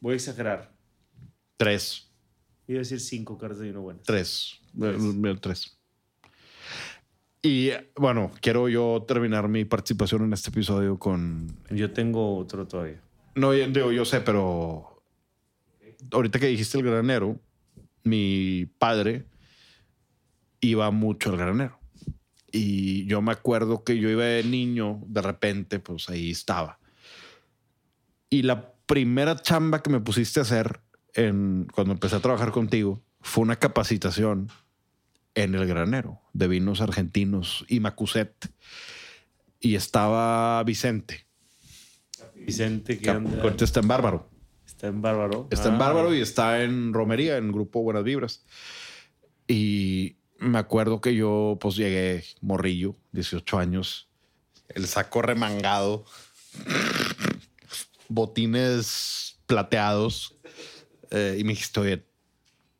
Voy 0.00 0.12
a 0.12 0.16
exagerar. 0.16 0.72
tres. 1.56 2.10
Iba 2.68 2.78
a 2.78 2.80
decir 2.80 3.00
cinco 3.00 3.38
cartas 3.38 3.58
de 3.60 3.66
vino 3.68 3.80
buenas. 3.80 4.02
Tres. 4.04 4.60
Tres. 4.78 5.02
Eh, 5.02 5.36
Tres. 5.40 5.78
Y 7.42 7.70
bueno, 7.96 8.32
quiero 8.40 8.68
yo 8.68 9.04
terminar 9.06 9.48
mi 9.48 9.64
participación 9.64 10.24
en 10.24 10.32
este 10.32 10.50
episodio 10.50 10.98
con. 10.98 11.46
Yo 11.70 11.92
tengo 11.92 12.36
otro 12.36 12.66
todavía. 12.66 13.00
No, 13.36 13.52
digo, 13.52 13.92
yo 13.92 14.04
sé, 14.04 14.20
pero 14.20 15.02
ahorita 16.10 16.38
que 16.40 16.46
dijiste 16.48 16.78
el 16.78 16.84
granero, 16.84 17.38
mi 18.06 18.66
padre 18.78 19.26
iba 20.60 20.90
mucho 20.90 21.30
al 21.30 21.36
granero. 21.36 21.78
Y 22.52 23.04
yo 23.06 23.20
me 23.20 23.32
acuerdo 23.32 23.84
que 23.84 23.98
yo 23.98 24.08
iba 24.08 24.24
de 24.24 24.44
niño, 24.44 25.00
de 25.06 25.20
repente, 25.20 25.78
pues 25.78 26.08
ahí 26.08 26.30
estaba. 26.30 26.78
Y 28.30 28.42
la 28.42 28.72
primera 28.86 29.36
chamba 29.36 29.82
que 29.82 29.90
me 29.90 30.00
pusiste 30.00 30.40
a 30.40 30.42
hacer 30.44 30.80
en, 31.14 31.66
cuando 31.74 31.92
empecé 31.92 32.16
a 32.16 32.20
trabajar 32.20 32.52
contigo 32.52 33.02
fue 33.20 33.42
una 33.42 33.56
capacitación 33.56 34.48
en 35.34 35.54
el 35.54 35.66
granero 35.66 36.20
de 36.32 36.48
vinos 36.48 36.80
argentinos 36.80 37.64
y 37.68 37.80
Macuset. 37.80 38.50
Y 39.58 39.74
estaba 39.74 40.62
Vicente, 40.64 41.26
Vicente, 42.34 42.96
que 42.98 43.04
que 43.04 43.10
anda- 43.10 43.42
en 43.80 43.88
Bárbaro. 43.88 44.30
Está 44.76 44.88
en 44.88 45.00
Bárbaro. 45.02 45.48
Está 45.50 45.68
en 45.68 45.74
Ah, 45.74 45.78
Bárbaro 45.78 46.14
y 46.14 46.20
está 46.20 46.62
en 46.62 46.92
Romería, 46.92 47.38
en 47.38 47.50
Grupo 47.50 47.82
Buenas 47.82 48.04
Vibras. 48.04 48.44
Y 49.48 50.16
me 50.38 50.58
acuerdo 50.58 51.00
que 51.00 51.14
yo 51.14 51.56
pues 51.60 51.76
llegué 51.76 52.24
morrillo, 52.42 52.94
18 53.12 53.58
años, 53.58 54.08
el 54.68 54.86
saco 54.86 55.22
remangado, 55.22 56.04
botines 58.08 59.38
plateados. 59.46 60.34
eh, 61.10 61.36
y 61.38 61.44
me 61.44 61.50
dijiste, 61.50 61.80
oye, 61.80 62.04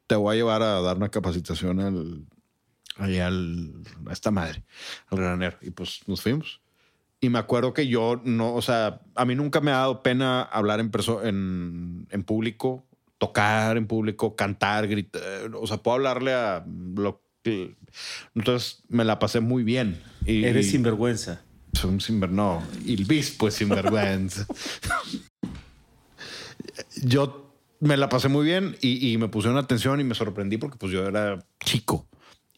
te 0.07 0.17
voy 0.17 0.35
a 0.35 0.37
llevar 0.37 0.63
a 0.63 0.81
dar 0.81 0.97
una 0.97 1.09
capacitación 1.11 1.81
al, 1.81 2.27
allá 2.97 3.29
al, 3.29 3.73
a 4.07 4.13
esta 4.13 4.31
madre, 4.31 4.65
al 5.09 5.19
granero. 5.19 5.57
Y 5.63 5.71
pues 5.71 6.01
nos 6.07 6.21
fuimos. 6.23 6.61
Y 7.27 7.29
me 7.29 7.41
acuerdo 7.41 7.73
que 7.73 7.89
yo 7.89 8.21
no, 8.23 8.55
o 8.55 8.63
sea, 8.63 9.01
a 9.17 9.25
mí 9.25 9.35
nunca 9.35 9.61
me 9.61 9.73
ha 9.73 9.79
dado 9.79 10.01
pena 10.05 10.43
hablar 10.43 10.79
en, 10.79 10.93
en, 11.25 12.07
en 12.09 12.23
público, 12.23 12.87
tocar 13.19 13.77
en 13.77 13.89
público, 13.89 14.37
cantar, 14.37 14.87
gritar. 14.87 15.51
O 15.55 15.67
sea, 15.67 15.79
puedo 15.79 15.97
hablarle 15.97 16.35
a 16.35 16.65
lo 16.95 17.21
que. 17.43 17.75
Entonces 18.37 18.85
me 18.89 19.05
la 19.05 19.19
pasé 19.19 19.41
muy 19.41 19.65
bien. 19.65 20.01
Y, 20.25 20.45
Eres 20.45 20.71
sinvergüenza. 20.71 21.43
un 21.83 22.01
sinver, 22.01 22.31
no, 22.31 22.63
el 22.87 23.05
bispo 23.07 23.49
es 23.49 23.55
sinvergüenza. 23.55 24.47
yo 27.03 27.57
me 27.81 27.97
la 27.97 28.09
pasé 28.09 28.29
muy 28.29 28.45
bien 28.45 28.77
y, 28.81 29.11
y 29.11 29.19
me 29.19 29.27
pusieron 29.27 29.59
atención 29.59 29.99
y 29.99 30.05
me 30.05 30.15
sorprendí 30.15 30.59
porque 30.59 30.79
pues 30.79 30.93
yo 30.93 31.05
era 31.05 31.45
chico 31.59 32.07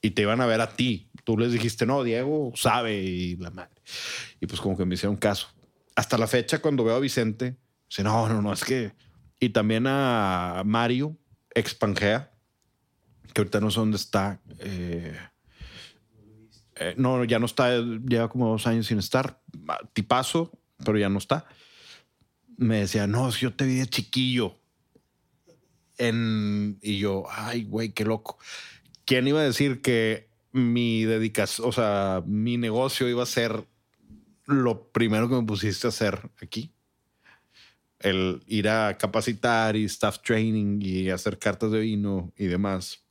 y 0.03 0.11
te 0.11 0.21
iban 0.21 0.43
a 0.43 0.47
ver 0.47 0.61
a 0.61 0.77
ti. 0.77 1.08
Tú 1.29 1.37
les 1.37 1.53
dijiste, 1.53 1.85
no, 1.85 2.05
Diego 2.05 2.53
sabe 2.57 3.03
y 3.03 3.37
la 3.37 3.51
madre. 3.51 3.83
Y 4.41 4.47
pues 4.47 4.63
como 4.63 4.79
que 4.79 4.87
me 4.87 4.95
hicieron 4.95 5.19
caso. 5.19 5.49
Hasta 5.95 6.17
la 6.17 6.27
fecha, 6.27 6.63
cuando 6.63 6.85
veo 6.85 6.97
a 6.97 7.01
Vicente, 7.01 7.59
dice, 7.87 8.03
no, 8.03 8.27
no, 8.31 8.41
no, 8.41 8.51
es 8.51 8.65
que... 8.65 8.95
Y 9.39 9.51
también 9.51 9.85
a 9.87 10.63
Mario, 10.65 11.19
ex 11.55 11.75
Pangea, 11.75 12.33
que 13.35 13.43
ahorita 13.43 13.61
no 13.61 13.71
sé 13.71 13.79
dónde 13.79 13.99
está. 13.99 14.41
Eh, 14.61 15.19
eh, 16.77 16.95
no, 16.97 17.23
ya 17.25 17.39
no 17.39 17.45
está, 17.45 17.77
lleva 17.79 18.31
como 18.31 18.49
dos 18.49 18.67
años 18.67 18.87
sin 18.87 18.99
estar. 18.99 19.43
Tipazo, 19.93 20.51
pero 20.83 20.97
ya 20.97 21.11
no 21.11 21.19
está. 21.19 21.45
Me 22.57 22.79
decía, 22.79 23.07
no, 23.07 23.31
si 23.33 23.41
yo 23.41 23.53
te 23.53 23.67
vi 23.67 23.75
de 23.75 23.87
chiquillo. 23.87 24.57
En, 25.99 26.79
y 26.81 26.97
yo, 27.01 27.27
ay, 27.29 27.65
güey, 27.65 27.91
qué 27.91 28.07
loco. 28.07 28.39
¿Quién 29.05 29.29
iba 29.29 29.41
a 29.41 29.45
decir 29.45 29.83
que 29.83 30.28
mi 30.59 31.05
dedicación, 31.05 31.69
o 31.69 31.73
sea, 31.73 32.23
mi 32.27 32.57
negocio 32.57 33.09
iba 33.09 33.23
a 33.23 33.27
ser 33.27 33.65
lo 34.47 34.91
primero 34.91 35.29
que 35.29 35.35
me 35.35 35.43
pusiste 35.43 35.87
a 35.87 35.91
hacer 35.91 36.31
aquí? 36.43 36.73
El 38.01 38.43
ir 38.47 38.69
a 38.69 38.97
capacitar 38.97 39.77
y 39.77 39.85
staff 39.85 40.21
training 40.23 40.81
y 40.81 41.11
hacer 41.11 41.39
cartas 41.39 41.71
de 41.71 41.81
vino 41.81 42.33
y 42.37 42.47
demás. 42.47 43.05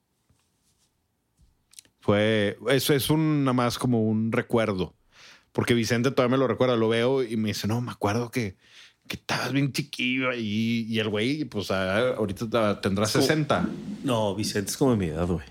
Fue, 2.00 2.58
eso 2.70 2.94
es 2.94 3.10
un, 3.10 3.44
nada 3.44 3.54
más 3.54 3.78
como 3.78 4.02
un 4.04 4.32
recuerdo. 4.32 4.96
Porque 5.52 5.74
Vicente 5.74 6.12
todavía 6.12 6.38
me 6.38 6.40
lo 6.40 6.48
recuerda, 6.48 6.76
lo 6.76 6.90
veo 6.90 7.24
y 7.24 7.36
me 7.36 7.50
dice, 7.50 7.68
no, 7.68 7.82
me 7.82 7.92
acuerdo 7.92 8.32
que, 8.32 8.56
que 9.08 9.16
estabas 9.16 9.52
bien 9.52 9.72
chiquillo 9.74 10.34
y, 10.34 10.86
y 10.88 11.00
el 11.00 11.10
güey, 11.10 11.46
pues 11.46 11.70
ah, 11.72 12.16
ahorita 12.16 12.80
tendrá 12.82 13.06
60. 13.06 13.70
No, 14.04 14.36
Vicente 14.36 14.72
es 14.72 14.78
como 14.78 14.96
mi 14.96 15.08
edad, 15.08 15.28
güey. 15.28 15.46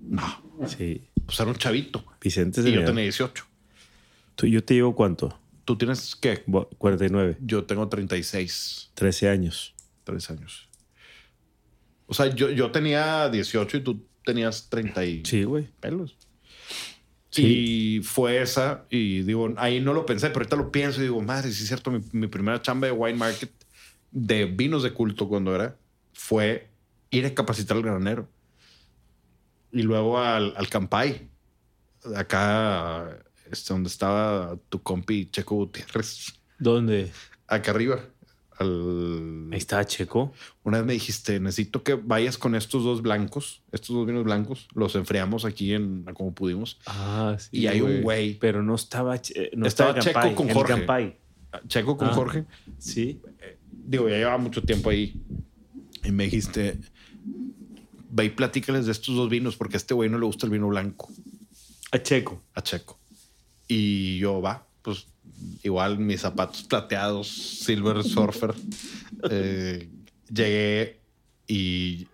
No, 0.00 0.42
Sí. 0.66 1.11
Pues 1.26 1.38
era 1.40 1.50
un 1.50 1.56
chavito. 1.56 2.04
Vicente 2.20 2.62
de 2.62 2.70
Y 2.70 2.74
yo 2.74 2.84
tenía 2.84 3.02
18. 3.02 3.44
¿Tú- 4.36 4.46
¿Yo 4.46 4.62
te 4.64 4.74
llevo 4.74 4.94
cuánto? 4.94 5.38
¿Tú 5.64 5.76
tienes 5.78 6.16
qué? 6.16 6.42
Bo- 6.46 6.68
49. 6.78 7.36
Yo 7.40 7.64
tengo 7.64 7.88
36, 7.88 8.90
13 8.94 9.28
años. 9.28 9.74
3 10.04 10.30
años. 10.30 10.68
O 12.06 12.14
sea, 12.14 12.26
yo, 12.34 12.50
yo 12.50 12.70
tenía 12.72 13.28
18 13.28 13.76
y 13.76 13.80
tú 13.80 14.04
tenías 14.24 14.68
30 14.68 15.04
y 15.04 15.22
Sí, 15.24 15.44
güey. 15.44 15.68
pelos. 15.80 16.16
Sí. 17.30 17.46
Y 17.98 18.02
fue 18.02 18.42
esa, 18.42 18.84
y 18.90 19.22
digo, 19.22 19.54
ahí 19.56 19.80
no 19.80 19.94
lo 19.94 20.04
pensé, 20.04 20.26
pero 20.28 20.40
ahorita 20.40 20.56
lo 20.56 20.70
pienso 20.70 21.00
y 21.00 21.04
digo, 21.04 21.20
madre, 21.22 21.50
sí 21.50 21.62
es 21.62 21.68
cierto, 21.68 21.90
mi, 21.90 22.00
mi 22.12 22.26
primera 22.26 22.60
chamba 22.60 22.88
de 22.88 22.92
wine 22.92 23.16
market 23.16 23.50
de 24.10 24.44
vinos 24.44 24.82
de 24.82 24.92
culto 24.92 25.26
cuando 25.28 25.54
era, 25.54 25.78
fue 26.12 26.68
ir 27.10 27.24
a 27.24 27.32
capacitar 27.34 27.78
al 27.78 27.82
granero. 27.82 28.28
Y 29.72 29.82
luego 29.82 30.18
al, 30.18 30.52
al 30.56 30.68
Campay, 30.68 31.28
acá, 32.16 33.18
este, 33.50 33.72
donde 33.72 33.88
estaba 33.88 34.56
tu 34.68 34.82
compi 34.82 35.26
Checo 35.30 35.54
Gutiérrez, 35.56 36.34
¿Dónde? 36.58 37.10
acá 37.46 37.70
arriba. 37.70 38.00
Al, 38.58 39.48
Ahí 39.50 39.58
está 39.58 39.84
Checo. 39.84 40.32
una 40.62 40.78
vez 40.78 40.86
me 40.86 40.92
dijiste, 40.92 41.40
necesito 41.40 41.82
que 41.82 41.94
vayas 41.94 42.36
con 42.38 42.54
estos 42.54 42.84
dos 42.84 43.00
blancos, 43.02 43.62
estos 43.72 43.96
dos 43.96 44.06
vinos 44.06 44.24
blancos, 44.24 44.68
los 44.74 44.94
enfriamos 44.94 45.44
aquí 45.44 45.72
en 45.72 46.04
como 46.14 46.34
pudimos. 46.34 46.78
Ah, 46.86 47.36
sí. 47.38 47.48
Y 47.60 47.66
hay 47.66 47.80
un 47.80 48.02
güey. 48.02 48.38
Pero 48.38 48.62
no 48.62 48.74
estaba, 48.74 49.14
no 49.56 49.66
Estaba 49.66 49.98
estaba, 49.98 50.22
Checo 50.28 50.34
con 50.36 50.50
Jorge. 50.50 50.74
Campay. 50.74 51.18
Checo 51.66 51.96
con 51.96 52.08
Ah. 52.08 52.12
Jorge. 52.14 52.44
Sí. 52.78 53.20
Digo, 53.70 54.08
ya 54.08 54.16
llevaba 54.18 54.38
mucho 54.38 54.62
tiempo 54.62 54.90
ahí. 54.90 55.20
Y 56.04 56.12
me 56.12 56.24
dijiste, 56.24 56.78
ve 58.12 58.26
y 58.26 58.30
platícales 58.30 58.86
de 58.86 58.92
estos 58.92 59.16
dos 59.16 59.28
vinos 59.28 59.56
porque 59.56 59.76
a 59.76 59.78
este 59.78 59.94
güey 59.94 60.08
no 60.08 60.18
le 60.18 60.26
gusta 60.26 60.46
el 60.46 60.52
vino 60.52 60.68
blanco, 60.68 61.08
A 61.90 61.98
Checo. 62.02 62.40
a 62.54 62.62
Checo. 62.62 62.98
Y 63.68 64.18
yo, 64.18 64.40
va, 64.40 64.64
pues 64.82 65.06
igual 65.62 65.98
mis 65.98 66.20
zapatos 66.20 66.62
plateados, 66.62 67.28
Silver 67.28 68.02
Surfer. 68.04 68.54
Eh, 69.30 69.88
llegué 70.34 70.98
y 71.46 72.08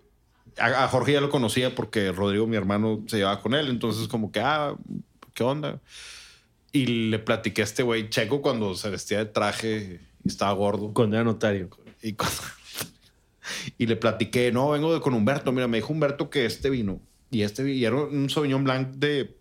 a, 0.58 0.84
a 0.84 0.88
Jorge 0.88 1.12
ya 1.12 1.20
lo 1.22 1.30
conocía 1.30 1.74
porque 1.74 2.12
Rodrigo, 2.12 2.46
mi 2.46 2.56
hermano, 2.56 3.02
se 3.06 3.16
llevaba 3.18 3.40
con 3.40 3.54
él. 3.54 3.68
Entonces, 3.68 4.08
como 4.08 4.30
que, 4.30 4.40
ah, 4.40 4.74
¿qué 5.32 5.42
onda? 5.42 5.80
Y 6.70 7.08
le 7.08 7.18
platiqué 7.18 7.62
a 7.62 7.64
este 7.64 7.82
güey 7.82 8.10
Checo 8.10 8.42
cuando 8.42 8.74
se 8.74 8.90
vestía 8.90 9.18
de 9.18 9.24
traje 9.26 10.00
y 10.22 10.28
estaba 10.28 10.52
gordo. 10.52 10.92
Cuando 10.92 11.16
era 11.16 11.24
notario. 11.24 11.70
Y, 12.02 12.12
cuando- 12.12 12.36
y 13.76 13.86
le 13.86 13.96
platiqué, 13.96 14.52
no, 14.52 14.70
vengo 14.70 14.92
de 14.92 15.00
con 15.00 15.14
Humberto. 15.14 15.52
Mira, 15.52 15.68
me 15.68 15.78
dijo 15.78 15.92
Humberto 15.92 16.30
que 16.30 16.46
este 16.46 16.70
vino 16.70 17.00
y 17.30 17.42
este 17.42 17.70
y 17.70 17.84
era 17.84 17.96
un 17.96 18.30
Sauvignon 18.30 18.64
Blanc 18.64 18.88
de 18.96 19.36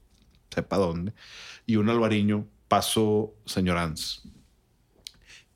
sepa 0.53 0.77
dónde 0.77 1.13
y 1.65 1.75
un 1.75 1.89
albariño 1.89 2.47
pasó 2.67 3.33
señor 3.45 3.77
Ans. 3.77 4.23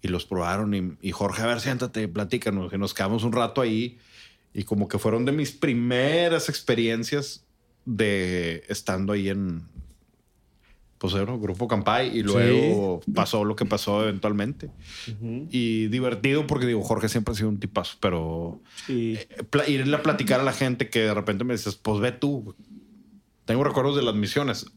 Y 0.02 0.07
los 0.07 0.26
probaron 0.26 0.73
y, 0.73 0.98
y 1.07 1.11
Jorge, 1.11 1.44
a 1.44 1.45
ver, 1.45 1.60
siéntate, 1.60 2.07
platícanos, 2.07 2.72
que 2.72 2.78
nos 2.78 2.94
quedamos 2.94 3.23
un 3.23 3.34
rato 3.34 3.61
ahí 3.61 3.99
y 4.53 4.64
como 4.64 4.88
que 4.88 4.98
fueron 4.98 5.26
de 5.26 5.32
mis 5.32 5.52
primeras 5.52 6.49
experiencias 6.49 7.45
de 7.86 8.64
estando 8.68 9.14
ahí 9.14 9.30
en 9.30 9.68
pues 11.02 11.15
era 11.15 11.36
Grupo 11.36 11.68
Campay 11.68 12.15
y 12.15 12.22
luego 12.22 13.02
pasó 13.15 13.44
lo 13.44 13.56
que 13.56 13.65
pasó 13.65 14.03
eventualmente 14.03 14.69
y 15.49 15.88
divertido 15.88 16.45
porque 16.45 16.68
digo, 16.68 16.84
Jorge 16.84 17.10
siempre 17.10 17.32
ha 17.34 17.36
sido 17.36 17.49
un 17.49 17.60
tipazo, 17.60 17.98
pero 17.99 18.61
Sí. 18.86 19.18
eh, 19.18 19.48
irle 19.68 19.95
a 19.95 20.03
platicar 20.03 20.40
a 20.40 20.44
la 20.44 20.53
gente 20.53 20.91
que 20.91 20.99
de 20.99 21.14
repente 21.15 21.44
me 21.44 21.53
dices, 21.56 21.73
pues 21.76 21.99
ve 21.99 22.11
tú. 22.11 22.56
Tengo 23.45 23.64
recuerdos 23.64 23.95
de 23.95 24.03
las 24.03 24.14
misiones 24.14 24.68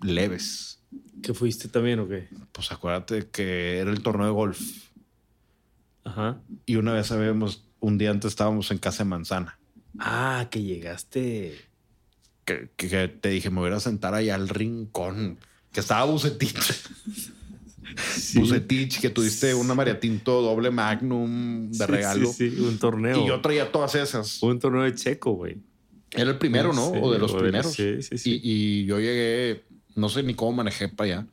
leves. 0.00 0.80
¿Que 1.22 1.34
fuiste 1.34 1.68
también 1.68 1.98
o 2.00 2.08
qué? 2.08 2.28
Pues 2.52 2.72
acuérdate 2.72 3.28
que 3.28 3.76
era 3.76 3.90
el 3.90 4.02
torneo 4.02 4.24
de 4.24 4.32
golf 4.32 4.60
Ajá. 6.04 6.40
y 6.64 6.76
una 6.76 6.94
vez 6.94 7.08
sabemos, 7.08 7.68
un 7.80 7.98
día 7.98 8.10
antes 8.10 8.30
estábamos 8.30 8.70
en 8.70 8.78
casa 8.78 9.04
de 9.04 9.10
manzana. 9.10 9.58
Ah, 9.98 10.46
que 10.50 10.62
llegaste. 10.62 11.58
Que, 12.46 12.70
te 13.08 13.28
dije, 13.28 13.50
me 13.50 13.60
voy 13.60 13.70
a 13.70 13.80
sentar 13.80 14.14
allá 14.14 14.34
al 14.34 14.48
rincón. 14.48 15.38
Que 15.72 15.80
estaba 15.80 16.04
Bucetich. 16.04 16.54
Bucetich, 18.34 19.00
que 19.00 19.10
tuviste 19.10 19.54
una 19.54 19.74
María 19.74 19.98
Tinto 19.98 20.40
doble 20.42 20.70
Magnum 20.70 21.70
de 21.70 21.76
Sí, 21.76 21.84
regalo. 21.86 22.32
Sí, 22.32 22.50
sí, 22.50 22.60
un 22.60 22.78
torneo. 22.78 23.24
Y 23.24 23.28
yo 23.28 23.40
traía 23.40 23.70
todas 23.72 23.94
esas. 23.94 24.42
Un 24.42 24.58
torneo 24.58 24.82
de 24.82 24.94
Checo, 24.94 25.32
güey. 25.32 25.58
Era 26.12 26.30
el 26.30 26.38
primero, 26.38 26.72
¿no? 26.72 26.90
Sí, 26.92 26.98
o 27.02 27.12
de 27.12 27.18
los 27.18 27.32
primeros. 27.34 27.72
sí, 27.72 28.02
sí, 28.02 28.16
sí. 28.18 28.40
Y, 28.42 28.82
y 28.82 28.86
yo 28.86 28.98
llegué, 28.98 29.64
no 29.94 30.08
sé 30.08 30.22
ni 30.22 30.34
cómo 30.34 30.52
manejé 30.52 30.88
para 30.88 31.18
allá. 31.20 31.26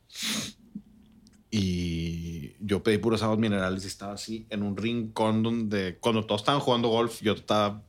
Y 1.50 2.52
yo 2.60 2.82
pedí 2.82 2.98
puros 2.98 3.22
aguas 3.22 3.38
minerales 3.38 3.84
y 3.84 3.86
estaba 3.86 4.12
así 4.14 4.46
en 4.50 4.62
un 4.62 4.76
rincón 4.76 5.42
donde 5.42 5.96
cuando 6.00 6.24
todos 6.26 6.42
estaban 6.42 6.60
jugando 6.60 6.88
golf, 6.88 7.22
yo 7.22 7.32
estaba 7.32 7.82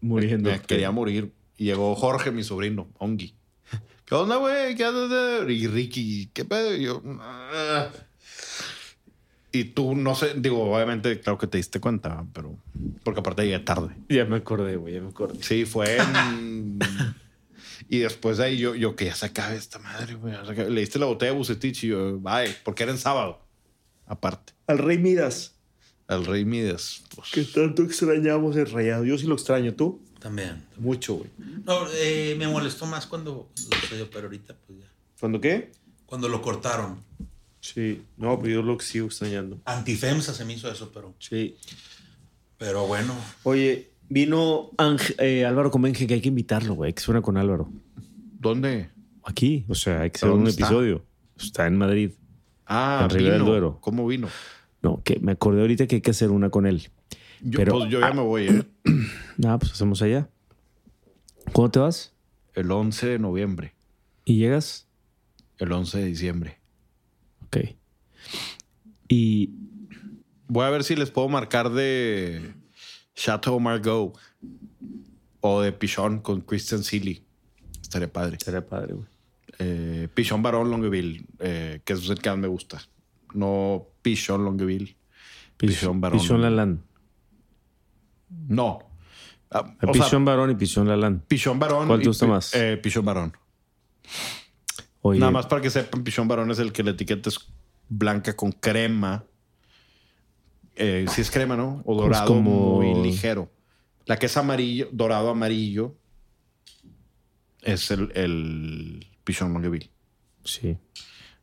Muriendo. 0.00 0.50
me 0.50 0.60
quería 0.60 0.90
morir. 0.90 1.32
Y 1.56 1.64
llegó 1.64 1.94
Jorge, 1.96 2.30
mi 2.30 2.44
sobrino, 2.44 2.88
Ongi. 2.98 3.34
¿Qué 4.10 4.16
onda, 4.16 4.36
güey? 4.38 4.74
¿Qué 4.74 4.84
haces? 4.84 5.48
Y 5.48 5.68
Ricky, 5.68 6.30
¿qué 6.34 6.44
pedo? 6.44 6.74
Y 6.74 6.82
yo. 6.82 7.00
"Ah". 7.20 7.88
Y 9.52 9.64
tú, 9.66 9.94
no 9.94 10.16
sé, 10.16 10.34
digo, 10.36 10.64
obviamente, 10.74 11.20
claro 11.20 11.38
que 11.38 11.46
te 11.46 11.58
diste 11.58 11.78
cuenta, 11.78 12.24
pero. 12.32 12.56
Porque 13.04 13.20
aparte 13.20 13.44
llegué 13.44 13.60
tarde. 13.60 13.94
Ya 14.08 14.24
me 14.24 14.38
acordé, 14.38 14.74
güey, 14.74 14.94
ya 14.94 15.00
me 15.00 15.10
acordé. 15.10 15.40
Sí, 15.44 15.64
fue 15.64 15.96
en- 15.98 16.80
y 17.88 17.98
después 17.98 18.38
de 18.38 18.44
ahí 18.46 18.58
yo, 18.58 18.74
yo 18.74 18.96
que 18.96 19.04
ya 19.04 19.14
se 19.14 19.26
acabe 19.26 19.54
esta 19.54 19.78
madre, 19.78 20.14
güey. 20.14 20.34
Le 20.70 20.80
diste 20.80 20.98
la 20.98 21.06
botella 21.06 21.30
de 21.30 21.38
Bucetich 21.38 21.84
y 21.84 21.88
yo, 21.88 22.18
bye, 22.18 22.52
porque 22.64 22.82
era 22.82 22.90
en 22.90 22.98
sábado. 22.98 23.40
Aparte. 24.08 24.54
Al 24.66 24.78
Rey 24.78 24.98
Midas. 24.98 25.54
El 26.08 26.26
Rey 26.26 26.44
Midas. 26.44 27.04
Pues, 27.14 27.30
Que 27.30 27.44
tanto 27.44 27.84
extrañamos 27.84 28.56
el 28.56 28.68
rayado. 28.68 29.04
Yo 29.04 29.16
sí 29.16 29.28
lo 29.28 29.34
extraño, 29.34 29.72
¿tú? 29.74 30.02
También. 30.20 30.62
Mucho, 30.76 31.14
güey. 31.16 31.30
No, 31.64 31.86
eh, 31.94 32.34
me 32.38 32.46
molestó 32.46 32.86
más 32.86 33.06
cuando 33.06 33.48
lo 33.70 33.76
sucedió, 33.78 34.08
pero 34.10 34.26
ahorita 34.26 34.54
pues 34.66 34.78
ya. 34.80 34.86
¿Cuándo 35.18 35.40
qué? 35.40 35.72
Cuando 36.06 36.28
lo 36.28 36.40
cortaron. 36.42 36.98
Sí. 37.60 38.02
No, 38.16 38.38
pero 38.38 38.54
yo 38.54 38.62
lo 38.62 38.78
sigo 38.80 39.06
extrañando. 39.06 39.58
Antifemsa 39.64 40.32
se 40.34 40.44
me 40.44 40.52
hizo 40.54 40.70
eso, 40.70 40.90
pero, 40.94 41.14
Sí. 41.18 41.56
pero 42.58 42.86
bueno. 42.86 43.14
Oye, 43.44 43.90
vino 44.08 44.70
Ángel- 44.76 45.16
eh, 45.18 45.44
Álvaro 45.44 45.70
Comenje, 45.70 46.06
que 46.06 46.14
hay 46.14 46.20
que 46.20 46.28
invitarlo, 46.28 46.74
güey. 46.74 46.92
Que 46.92 47.00
suena 47.02 47.22
con 47.22 47.36
Álvaro. 47.36 47.70
¿Dónde? 48.38 48.90
Aquí. 49.24 49.64
O 49.68 49.74
sea, 49.74 50.02
hay 50.02 50.10
que 50.10 50.16
hacer 50.18 50.30
un 50.30 50.46
episodio. 50.48 51.04
Está 51.38 51.66
en 51.66 51.76
Madrid. 51.78 52.10
Ah, 52.66 53.00
en 53.04 53.10
Ribera 53.10 53.32
del 53.34 53.40
vino. 53.42 53.50
Duero. 53.50 53.78
¿Cómo 53.80 54.06
vino? 54.06 54.28
No, 54.82 55.02
que 55.02 55.18
me 55.20 55.32
acordé 55.32 55.60
ahorita 55.62 55.86
que 55.86 55.96
hay 55.96 56.00
que 56.02 56.10
hacer 56.10 56.30
una 56.30 56.50
con 56.50 56.66
él. 56.66 56.88
Yo, 57.42 57.58
Pero- 57.58 57.72
pues 57.78 57.90
yo 57.90 58.00
ya 58.00 58.12
me 58.12 58.22
voy, 58.22 58.46
¿eh? 58.48 58.64
Ah, 59.46 59.58
pues 59.58 59.72
hacemos 59.72 60.02
allá. 60.02 60.28
¿Cuándo 61.52 61.70
te 61.70 61.78
vas? 61.78 62.12
El 62.54 62.70
11 62.70 63.06
de 63.06 63.18
noviembre. 63.18 63.74
¿Y 64.26 64.36
llegas? 64.38 64.86
El 65.58 65.72
11 65.72 65.98
de 65.98 66.04
diciembre. 66.06 66.58
Ok. 67.46 67.56
Y 69.08 69.50
Voy 70.52 70.64
a 70.64 70.70
ver 70.70 70.82
si 70.82 70.96
les 70.96 71.12
puedo 71.12 71.28
marcar 71.28 71.70
de 71.70 72.54
Chateau 73.14 73.60
Margaux 73.60 74.18
o 75.40 75.60
de 75.60 75.70
Pichon 75.70 76.18
con 76.22 76.40
Christian 76.40 76.82
Sealy. 76.82 77.22
Estaría 77.80 78.12
padre. 78.12 78.36
sería 78.42 78.66
padre, 78.66 78.94
güey. 78.94 79.06
Eh, 79.60 80.08
Pichon 80.12 80.42
Barón 80.42 80.68
Longueville, 80.68 81.24
eh, 81.38 81.80
que 81.84 81.92
es 81.92 82.08
el 82.10 82.18
que 82.18 82.30
más 82.30 82.38
me 82.40 82.48
gusta. 82.48 82.82
No 83.32 83.86
Pichon 84.02 84.44
Longueville. 84.44 84.96
Pichon 85.56 86.00
Barón. 86.00 86.18
Pichón 86.18 86.42
Lalán. 86.42 86.82
No. 88.48 88.78
Ah, 89.50 89.74
Pichón 89.92 90.24
Barón 90.24 90.50
y 90.50 90.54
Pichón 90.54 90.86
Lalán. 90.88 91.24
Pichón 91.26 91.58
Barón. 91.58 91.86
¿Cuál 91.88 92.00
te 92.00 92.06
gusta 92.08 92.26
más? 92.26 92.54
Eh, 92.54 92.76
Pichón 92.76 93.04
Barón. 93.04 93.36
Oye, 95.02 95.18
Nada 95.18 95.32
más 95.32 95.46
para 95.46 95.60
que 95.62 95.70
sepan, 95.70 96.04
Pichón 96.04 96.28
Barón 96.28 96.50
es 96.50 96.58
el 96.58 96.72
que 96.72 96.82
la 96.82 96.90
etiqueta 96.92 97.28
es 97.30 97.38
blanca 97.88 98.36
con 98.36 98.52
crema. 98.52 99.24
Eh, 100.76 101.06
sí 101.10 101.20
es 101.22 101.30
crema, 101.30 101.56
¿no? 101.56 101.80
O 101.84 101.96
Pues 101.96 101.98
dorado 101.98 102.26
como- 102.28 102.76
muy 102.76 102.94
ligero. 103.02 103.50
La 104.06 104.18
que 104.18 104.26
es 104.26 104.36
amarillo, 104.36 104.88
dorado 104.92 105.30
amarillo, 105.30 105.94
es 107.62 107.90
el, 107.90 108.10
el 108.14 109.06
Pichón 109.24 109.52
Longueville. 109.52 109.90
sí, 110.44 110.76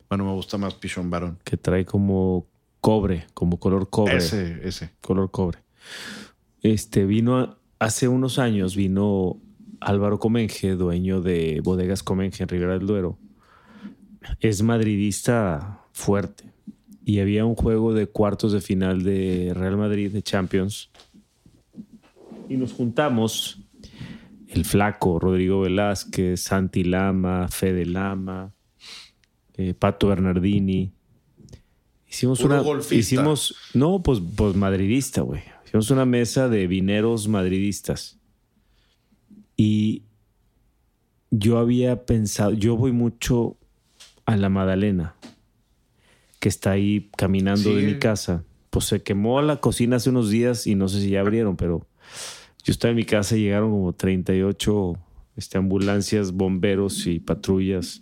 Bueno, 0.08 0.24
me 0.24 0.32
gusta 0.32 0.56
más 0.58 0.74
Pichón 0.74 1.10
Barón. 1.10 1.38
que 1.44 1.56
trae 1.56 1.84
como 1.84 2.46
cobre, 2.80 3.26
como 3.34 3.58
color 3.60 3.88
cobre. 3.90 4.16
Ese, 4.16 4.60
ese. 4.66 4.90
color 5.00 5.30
cobre. 5.30 5.58
Este 6.62 7.04
vino 7.06 7.38
a- 7.38 7.58
hace 7.78 8.08
unos 8.08 8.38
años, 8.38 8.74
vino 8.76 9.40
Álvaro 9.80 10.18
Comenge, 10.18 10.74
dueño 10.74 11.20
de 11.20 11.60
Bodegas 11.62 12.02
Comenge 12.02 12.42
en 12.42 12.48
Ribera 12.48 12.76
del 12.78 12.86
Duero. 12.86 13.18
Es 14.40 14.62
madridista 14.62 15.84
fuerte. 15.92 16.52
Y 17.04 17.20
había 17.20 17.44
un 17.46 17.54
juego 17.54 17.94
de 17.94 18.06
cuartos 18.06 18.52
de 18.52 18.60
final 18.60 19.02
de 19.02 19.52
Real 19.54 19.76
Madrid 19.76 20.10
de 20.12 20.22
Champions. 20.22 20.90
Y 22.48 22.56
nos 22.56 22.72
juntamos 22.72 23.62
el 24.48 24.64
flaco, 24.64 25.18
Rodrigo 25.18 25.60
Velázquez, 25.60 26.40
Santi 26.42 26.84
Lama, 26.84 27.48
Fede 27.48 27.86
Lama, 27.86 28.52
eh, 29.54 29.74
Pato 29.74 30.08
Bernardini. 30.08 30.92
Hicimos 32.10 32.40
Puro 32.40 32.54
una. 32.54 32.62
golfista. 32.62 32.94
Hicimos. 32.96 33.54
No, 33.74 34.02
pues, 34.02 34.20
pues 34.36 34.56
madridista, 34.56 35.20
güey. 35.22 35.42
Hicimos 35.68 35.90
una 35.90 36.06
mesa 36.06 36.48
de 36.48 36.66
vineros 36.66 37.28
madridistas. 37.28 38.18
Y 39.54 40.04
yo 41.30 41.58
había 41.58 42.06
pensado. 42.06 42.54
Yo 42.54 42.74
voy 42.74 42.92
mucho 42.92 43.58
a 44.24 44.38
la 44.38 44.48
Madalena, 44.48 45.14
que 46.40 46.48
está 46.48 46.70
ahí 46.70 47.10
caminando 47.18 47.74
de 47.74 47.82
mi 47.82 47.98
casa. 47.98 48.44
Pues 48.70 48.86
se 48.86 49.02
quemó 49.02 49.42
la 49.42 49.60
cocina 49.60 49.96
hace 49.96 50.08
unos 50.08 50.30
días 50.30 50.66
y 50.66 50.74
no 50.74 50.88
sé 50.88 51.02
si 51.02 51.10
ya 51.10 51.20
abrieron, 51.20 51.58
pero 51.58 51.86
yo 52.64 52.72
estaba 52.72 52.88
en 52.92 52.96
mi 52.96 53.04
casa 53.04 53.36
y 53.36 53.42
llegaron 53.42 53.70
como 53.70 53.92
38 53.92 54.98
este, 55.36 55.58
ambulancias, 55.58 56.32
bomberos 56.32 57.06
y 57.06 57.18
patrullas. 57.18 58.00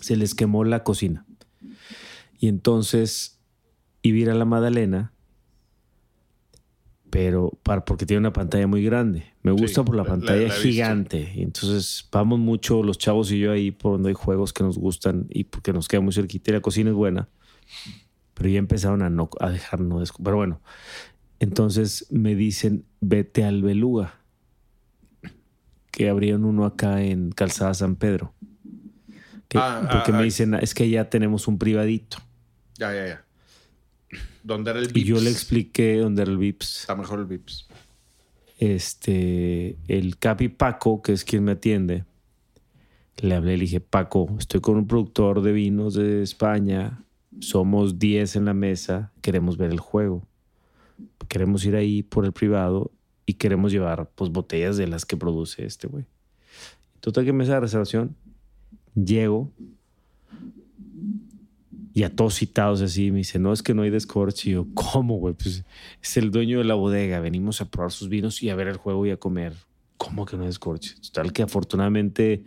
Se 0.00 0.14
les 0.14 0.36
quemó 0.36 0.62
la 0.62 0.84
cocina. 0.84 1.26
Y 2.38 2.46
entonces 2.46 3.40
iba 4.02 4.16
a 4.16 4.20
ir 4.20 4.30
a 4.30 4.34
la 4.34 4.44
Magdalena, 4.44 5.12
pero 7.12 7.50
para, 7.62 7.84
porque 7.84 8.06
tiene 8.06 8.20
una 8.20 8.32
pantalla 8.32 8.66
muy 8.66 8.82
grande. 8.82 9.24
Me 9.42 9.52
gusta 9.52 9.82
Sí, 9.82 9.86
por 9.86 9.94
la 9.96 10.02
la- 10.02 10.08
pantalla 10.08 10.48
la 10.48 10.54
gigante. 10.54 11.30
Y 11.36 11.42
entonces 11.42 12.08
vamos 12.10 12.38
mucho 12.38 12.82
los 12.82 12.96
chavos 12.96 13.30
y 13.32 13.38
yo 13.38 13.52
ahí 13.52 13.70
por 13.70 13.92
donde 13.92 14.08
hay 14.08 14.14
juegos 14.14 14.54
que 14.54 14.62
nos 14.64 14.78
gustan 14.78 15.26
y 15.28 15.44
porque 15.44 15.74
nos 15.74 15.88
queda 15.88 16.00
muy 16.00 16.14
cerquita 16.14 16.50
y 16.50 16.54
la 16.54 16.60
cocina 16.60 16.88
es 16.88 16.96
buena. 16.96 17.28
Pero 18.32 18.48
ya 18.48 18.58
empezaron 18.58 19.02
a, 19.02 19.10
no, 19.10 19.28
a 19.40 19.50
dejar 19.50 19.80
no 19.80 20.00
descu- 20.00 20.22
Pero 20.24 20.36
bueno, 20.36 20.62
entonces 21.38 22.06
me 22.10 22.34
dicen, 22.34 22.86
vete 23.02 23.44
al 23.44 23.60
Beluga, 23.62 24.14
que 25.90 26.08
abrieron 26.08 26.46
uno 26.46 26.64
acá 26.64 27.02
en 27.02 27.30
Calzada 27.32 27.74
San 27.74 27.96
Pedro. 27.96 28.32
Que- 29.48 29.58
Ah, 29.58 29.86
porque 29.92 30.12
ah, 30.12 30.14
me 30.14 30.20
ah. 30.20 30.22
dicen, 30.22 30.54
es 30.54 30.72
que 30.72 30.88
ya 30.88 31.10
tenemos 31.10 31.46
un 31.46 31.58
privadito. 31.58 32.16
Ya, 32.78 32.94
ya, 32.94 33.06
ya. 33.06 33.24
¿Dónde 34.42 34.70
era 34.70 34.80
el 34.80 34.86
Y 34.86 34.92
Vips? 34.92 35.06
yo 35.06 35.20
le 35.20 35.30
expliqué 35.30 35.98
dónde 35.98 36.22
era 36.22 36.30
el 36.30 36.38
Vips. 36.38 36.80
Está 36.80 36.96
mejor 36.96 37.20
el 37.20 37.26
Vips. 37.26 37.68
Este, 38.58 39.76
el 39.88 40.18
Capi 40.18 40.48
Paco, 40.48 41.02
que 41.02 41.12
es 41.12 41.24
quien 41.24 41.44
me 41.44 41.52
atiende, 41.52 42.04
le 43.18 43.34
hablé, 43.34 43.56
le 43.56 43.62
dije, 43.62 43.80
Paco, 43.80 44.28
estoy 44.38 44.60
con 44.60 44.76
un 44.76 44.86
productor 44.86 45.42
de 45.42 45.52
vinos 45.52 45.94
de 45.94 46.22
España, 46.22 47.04
somos 47.40 47.98
10 47.98 48.36
en 48.36 48.44
la 48.44 48.54
mesa, 48.54 49.12
queremos 49.20 49.56
ver 49.56 49.70
el 49.70 49.80
juego. 49.80 50.26
Queremos 51.28 51.64
ir 51.64 51.76
ahí 51.76 52.02
por 52.02 52.24
el 52.24 52.32
privado 52.32 52.90
y 53.26 53.34
queremos 53.34 53.72
llevar 53.72 54.10
pues 54.14 54.30
botellas 54.30 54.76
de 54.76 54.86
las 54.86 55.06
que 55.06 55.16
produce 55.16 55.64
este 55.64 55.88
güey. 55.88 56.04
Total 57.00 57.24
que 57.24 57.32
me 57.32 57.44
hace 57.44 57.52
la 57.52 57.60
reservación, 57.60 58.16
llego 58.94 59.50
y 61.94 62.04
a 62.04 62.14
todos 62.14 62.34
citados 62.34 62.80
así, 62.80 63.10
me 63.10 63.18
dice, 63.18 63.38
no, 63.38 63.52
es 63.52 63.62
que 63.62 63.74
no 63.74 63.82
hay 63.82 63.90
descorche. 63.90 64.50
Y 64.50 64.52
yo, 64.54 64.66
¿cómo, 64.74 65.16
güey? 65.16 65.34
Pues 65.34 65.64
es 66.02 66.16
el 66.16 66.30
dueño 66.30 66.58
de 66.58 66.64
la 66.64 66.74
bodega, 66.74 67.20
venimos 67.20 67.60
a 67.60 67.70
probar 67.70 67.92
sus 67.92 68.08
vinos 68.08 68.42
y 68.42 68.50
a 68.50 68.54
ver 68.54 68.68
el 68.68 68.76
juego 68.76 69.06
y 69.06 69.10
a 69.10 69.18
comer. 69.18 69.54
¿Cómo 69.98 70.24
que 70.24 70.36
no 70.36 70.42
hay 70.42 70.48
descorche? 70.48 70.94
Total 71.00 71.32
que 71.32 71.42
afortunadamente 71.42 72.44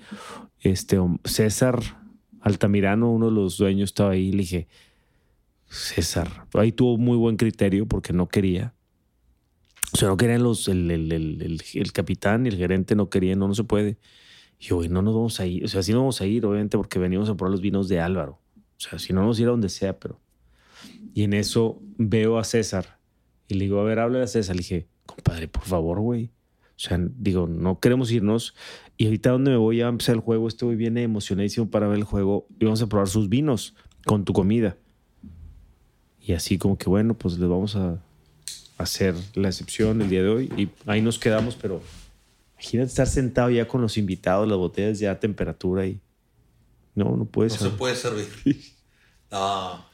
este, 0.61 0.97
César 1.23 1.79
Altamirano, 2.41 3.11
uno 3.11 3.27
de 3.27 3.31
los 3.31 3.57
dueños, 3.57 3.89
estaba 3.89 4.11
ahí 4.11 4.31
le 4.31 4.39
dije, 4.39 4.67
César, 5.69 6.47
ahí 6.53 6.71
tuvo 6.71 6.97
muy 6.97 7.17
buen 7.17 7.37
criterio 7.37 7.87
porque 7.87 8.13
no 8.13 8.27
quería. 8.27 8.73
O 9.93 9.97
sea, 9.97 10.09
no 10.09 10.17
querían 10.17 10.43
los, 10.43 10.67
el, 10.67 10.89
el, 10.91 11.11
el, 11.11 11.61
el, 11.73 11.91
capitán 11.91 12.45
y 12.45 12.49
el 12.49 12.57
gerente 12.57 12.95
no 12.95 13.09
querían, 13.09 13.39
no, 13.39 13.47
no 13.47 13.55
se 13.55 13.63
puede. 13.63 13.97
Y 14.59 14.65
yo, 14.65 14.81
no 14.89 15.01
nos 15.01 15.13
vamos 15.15 15.39
a 15.39 15.45
ir. 15.45 15.63
O 15.63 15.67
sea, 15.67 15.83
sí 15.83 15.91
no 15.91 15.99
vamos 15.99 16.19
a 16.21 16.25
ir, 16.25 16.45
obviamente, 16.45 16.77
porque 16.77 16.99
venimos 16.99 17.29
a 17.29 17.35
probar 17.35 17.51
los 17.51 17.61
vinos 17.61 17.87
de 17.87 17.99
Álvaro. 17.99 18.39
O 18.77 18.81
sea, 18.81 18.99
si 18.99 19.13
no 19.13 19.23
nos 19.23 19.39
ir 19.39 19.47
a 19.47 19.51
donde 19.51 19.69
sea, 19.69 19.99
pero. 19.99 20.19
Y 21.13 21.23
en 21.23 21.33
eso 21.33 21.81
veo 21.97 22.37
a 22.37 22.43
César 22.43 22.99
y 23.47 23.55
le 23.55 23.65
digo, 23.65 23.79
a 23.79 23.83
ver, 23.83 23.99
háblale 23.99 24.23
a 24.23 24.27
César. 24.27 24.55
Le 24.55 24.61
dije, 24.61 24.87
compadre, 25.05 25.47
por 25.47 25.63
favor, 25.63 25.99
güey. 25.99 26.31
O 26.75 26.79
sea, 26.79 26.99
digo, 26.99 27.47
no 27.47 27.79
queremos 27.79 28.11
irnos. 28.11 28.53
Y 28.97 29.05
ahorita 29.05 29.31
donde 29.31 29.51
me 29.51 29.57
voy 29.57 29.81
a 29.81 29.87
empezar 29.87 30.15
el 30.15 30.21
juego, 30.21 30.47
güey 30.61 30.75
viene 30.75 31.03
emocionadísimo 31.03 31.69
para 31.69 31.87
ver 31.87 31.99
el 31.99 32.03
juego 32.03 32.47
y 32.59 32.65
vamos 32.65 32.81
a 32.81 32.87
probar 32.87 33.07
sus 33.07 33.29
vinos 33.29 33.75
con 34.05 34.25
tu 34.25 34.33
comida. 34.33 34.77
Y 36.21 36.33
así 36.33 36.57
como 36.57 36.77
que, 36.77 36.89
bueno, 36.89 37.13
pues 37.13 37.37
les 37.37 37.47
vamos 37.47 37.75
a 37.75 38.01
hacer 38.77 39.15
la 39.35 39.47
excepción 39.47 40.01
el 40.01 40.09
día 40.09 40.23
de 40.23 40.29
hoy. 40.29 40.51
Y 40.57 40.69
ahí 40.89 41.01
nos 41.01 41.19
quedamos, 41.19 41.55
pero 41.55 41.81
imagínate 42.53 42.89
estar 42.89 43.07
sentado 43.07 43.49
ya 43.51 43.67
con 43.67 43.81
los 43.81 43.97
invitados, 43.97 44.47
las 44.47 44.57
botellas 44.57 44.99
ya 44.99 45.11
a 45.11 45.19
temperatura 45.19 45.85
y... 45.85 45.99
No, 46.95 47.15
no 47.15 47.25
puede 47.25 47.49
No 47.49 47.55
ser. 47.55 47.71
se 47.71 47.77
puede 47.77 47.95
servir. 47.95 48.27
No. 49.31 49.85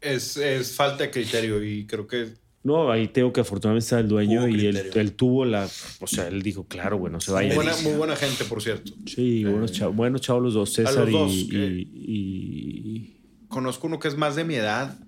Es, 0.00 0.36
es 0.36 0.74
falta 0.74 1.04
de 1.04 1.10
criterio 1.10 1.62
y 1.62 1.86
creo 1.86 2.06
que 2.06 2.34
No, 2.64 2.90
ahí 2.90 3.08
tengo 3.08 3.32
que 3.32 3.40
afortunadamente 3.42 3.84
está 3.84 4.00
el 4.00 4.08
dueño 4.08 4.48
y 4.48 4.66
él, 4.66 4.90
él 4.94 5.12
tuvo 5.12 5.44
la... 5.44 5.68
O 6.00 6.06
sea, 6.06 6.26
él 6.28 6.42
dijo, 6.42 6.64
claro, 6.66 6.98
bueno, 6.98 7.20
se 7.20 7.30
vaya. 7.32 7.48
muy 7.48 7.56
buena, 7.56 7.76
muy 7.82 7.92
buena 7.94 8.16
gente, 8.16 8.44
por 8.44 8.62
cierto. 8.62 8.92
Sí, 9.06 9.44
buenos 9.44 9.72
chavos, 9.72 9.94
buenos 9.94 10.20
chavos 10.20 10.42
los 10.42 10.54
dos, 10.54 10.72
César 10.72 11.04
los 11.04 11.12
dos, 11.12 11.32
y, 11.32 11.48
que- 11.48 11.56
y- 11.66 11.88
y- 11.92 13.46
Conozco 13.48 13.86
uno 13.86 13.98
que 13.98 14.08
es 14.08 14.16
más 14.16 14.36
de 14.36 14.44
mi 14.44 14.54
edad, 14.56 14.98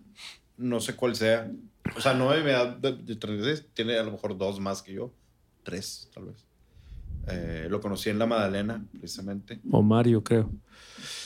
no 0.57 0.81
sé 0.81 0.95
cuál 0.95 1.17
sea. 1.17 1.51
O 1.97 2.01
sea, 2.01 2.15
no 2.15 2.31
de 2.33 2.43
mi 2.43 2.51
edad 2.51 2.77
de, 2.77 2.93
de 2.93 3.17
36, 3.17 3.65
tiene 3.75 3.97
a 3.99 4.03
lo 4.03 4.13
mejor 4.13 4.37
dos 4.39 4.61
más 4.61 4.83
que 4.83 4.93
yo, 4.95 5.13
tres 5.65 6.09
tal 6.15 6.27
vez. 6.27 6.45
Eh, 7.29 7.67
lo 7.71 7.81
conocí 7.81 8.09
en 8.11 8.19
la 8.19 8.27
Madalena, 8.27 8.85
precisamente, 8.99 9.61
o 9.71 9.83
Mario, 9.83 10.23
creo. 10.25 10.51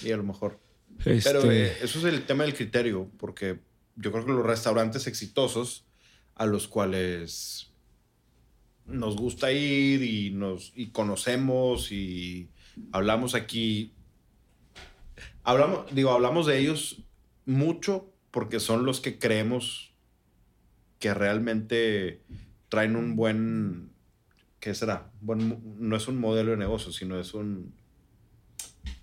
Y 0.02 0.10
a 0.12 0.16
lo 0.16 0.22
mejor. 0.24 0.58
Este, 1.04 1.30
Pero 1.32 1.50
eh, 1.50 1.76
eso 1.82 1.98
es 1.98 2.04
el 2.04 2.24
tema 2.24 2.44
del 2.44 2.54
criterio, 2.54 3.10
porque 3.18 3.60
yo 3.96 4.10
creo 4.12 4.24
que 4.24 4.32
los 4.32 4.44
restaurantes 4.46 5.06
exitosos 5.06 5.84
a 6.34 6.46
los 6.46 6.66
cuales 6.68 7.70
nos 8.86 9.16
gusta 9.16 9.50
ir 9.52 10.02
y 10.02 10.30
nos 10.30 10.72
y 10.76 10.88
conocemos 10.88 11.90
y 11.92 12.48
hablamos 12.92 13.34
aquí 13.34 13.92
hablamos 15.42 15.86
digo 15.94 16.10
hablamos 16.10 16.46
de 16.46 16.58
ellos 16.58 17.02
mucho 17.46 18.10
porque 18.30 18.60
son 18.60 18.84
los 18.84 19.00
que 19.00 19.18
creemos 19.18 19.92
que 20.98 21.14
realmente 21.14 22.20
traen 22.68 22.96
un 22.96 23.16
buen 23.16 23.90
qué 24.60 24.74
será 24.74 25.10
Buen 25.20 25.48
mo- 25.48 25.62
no 25.78 25.96
es 25.96 26.08
un 26.08 26.18
modelo 26.18 26.50
de 26.52 26.56
negocio 26.56 26.92
sino 26.92 27.18
es 27.18 27.32
un 27.34 27.72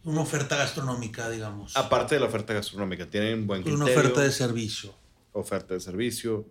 Una 0.03 0.21
oferta 0.21 0.57
gastronómica, 0.57 1.29
digamos. 1.29 1.77
Aparte 1.77 2.15
de 2.15 2.21
la 2.21 2.27
oferta 2.27 2.53
gastronómica, 2.53 3.07
tienen 3.07 3.45
buen 3.45 3.61
criterio. 3.61 3.83
Una 3.83 3.91
oferta 3.91 4.21
de 4.21 4.31
servicio. 4.31 4.95
Oferta 5.31 5.75
de 5.75 5.79
servicio. 5.79 6.47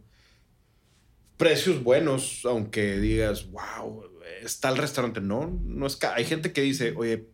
Precios 1.36 1.82
buenos, 1.82 2.42
aunque 2.44 2.98
digas, 2.98 3.50
wow, 3.50 4.04
está 4.42 4.68
el 4.68 4.76
restaurante. 4.76 5.20
No, 5.20 5.58
no 5.64 5.86
es 5.86 5.96
caro. 5.96 6.16
Hay 6.16 6.24
gente 6.24 6.52
que 6.52 6.60
dice, 6.60 6.94
oye, 6.96 7.28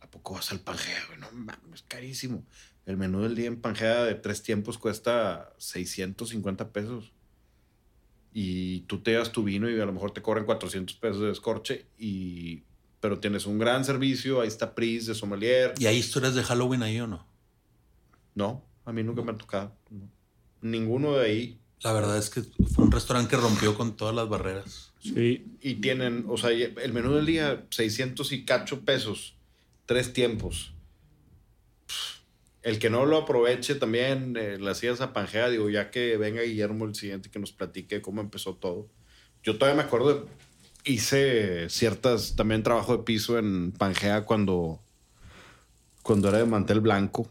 ¿a 0.00 0.10
poco 0.10 0.34
vas 0.34 0.52
al 0.52 0.60
Pangea? 0.60 0.98
No 1.18 1.30
mames, 1.32 1.74
es 1.74 1.82
carísimo. 1.82 2.44
El 2.84 2.98
menú 2.98 3.22
del 3.22 3.34
día 3.34 3.46
en 3.46 3.60
Pangea 3.60 4.04
de 4.04 4.14
tres 4.14 4.42
tiempos 4.42 4.76
cuesta 4.76 5.54
650 5.58 6.72
pesos. 6.72 7.12
Y 8.32 8.80
tú 8.80 9.00
te 9.00 9.12
das 9.12 9.32
tu 9.32 9.44
vino 9.44 9.70
y 9.70 9.80
a 9.80 9.86
lo 9.86 9.92
mejor 9.92 10.10
te 10.10 10.20
cobran 10.20 10.44
400 10.44 10.96
pesos 10.96 11.22
de 11.22 11.30
escorche 11.30 11.86
y 11.96 12.64
pero 13.04 13.20
tienes 13.20 13.44
un 13.44 13.58
gran 13.58 13.84
servicio, 13.84 14.40
ahí 14.40 14.48
está 14.48 14.74
Pris 14.74 15.04
de 15.04 15.14
sommelier. 15.14 15.74
¿Y 15.78 15.84
hay 15.84 15.98
historias 15.98 16.34
de 16.34 16.42
Halloween 16.42 16.82
ahí 16.82 16.98
o 17.00 17.06
no? 17.06 17.26
No, 18.34 18.64
a 18.86 18.94
mí 18.94 19.02
nunca 19.02 19.20
me 19.20 19.32
ha 19.32 19.36
tocado. 19.36 19.76
Ninguno 20.62 21.12
de 21.12 21.26
ahí. 21.26 21.60
La 21.82 21.92
verdad 21.92 22.16
es 22.16 22.30
que 22.30 22.40
fue 22.40 22.82
un 22.82 22.90
restaurante 22.90 23.28
que 23.28 23.36
rompió 23.36 23.74
con 23.74 23.94
todas 23.94 24.14
las 24.14 24.26
barreras. 24.30 24.94
Sí. 25.00 25.44
Y 25.60 25.74
tienen, 25.82 26.24
o 26.28 26.38
sea, 26.38 26.48
el 26.48 26.92
menú 26.94 27.12
del 27.12 27.26
día, 27.26 27.66
600 27.68 28.32
y 28.32 28.46
cacho 28.46 28.80
pesos, 28.86 29.36
tres 29.84 30.14
tiempos. 30.14 30.72
El 32.62 32.78
que 32.78 32.88
no 32.88 33.04
lo 33.04 33.18
aproveche 33.18 33.74
también, 33.74 34.34
eh, 34.38 34.56
las 34.58 34.78
sillas 34.78 35.02
a 35.02 35.12
Pangea, 35.12 35.50
digo, 35.50 35.68
ya 35.68 35.90
que 35.90 36.16
venga 36.16 36.40
Guillermo 36.40 36.86
el 36.86 36.94
siguiente 36.94 37.28
que 37.28 37.38
nos 37.38 37.52
platique 37.52 38.00
cómo 38.00 38.22
empezó 38.22 38.54
todo. 38.54 38.88
Yo 39.42 39.58
todavía 39.58 39.82
me 39.82 39.86
acuerdo 39.86 40.14
de 40.14 40.26
hice 40.84 41.68
ciertas, 41.70 42.36
también 42.36 42.62
trabajo 42.62 42.96
de 42.96 43.02
piso 43.04 43.38
en 43.38 43.72
Pangea 43.72 44.24
cuando, 44.24 44.80
cuando 46.02 46.28
era 46.28 46.38
de 46.38 46.46
mantel 46.46 46.80
blanco. 46.80 47.30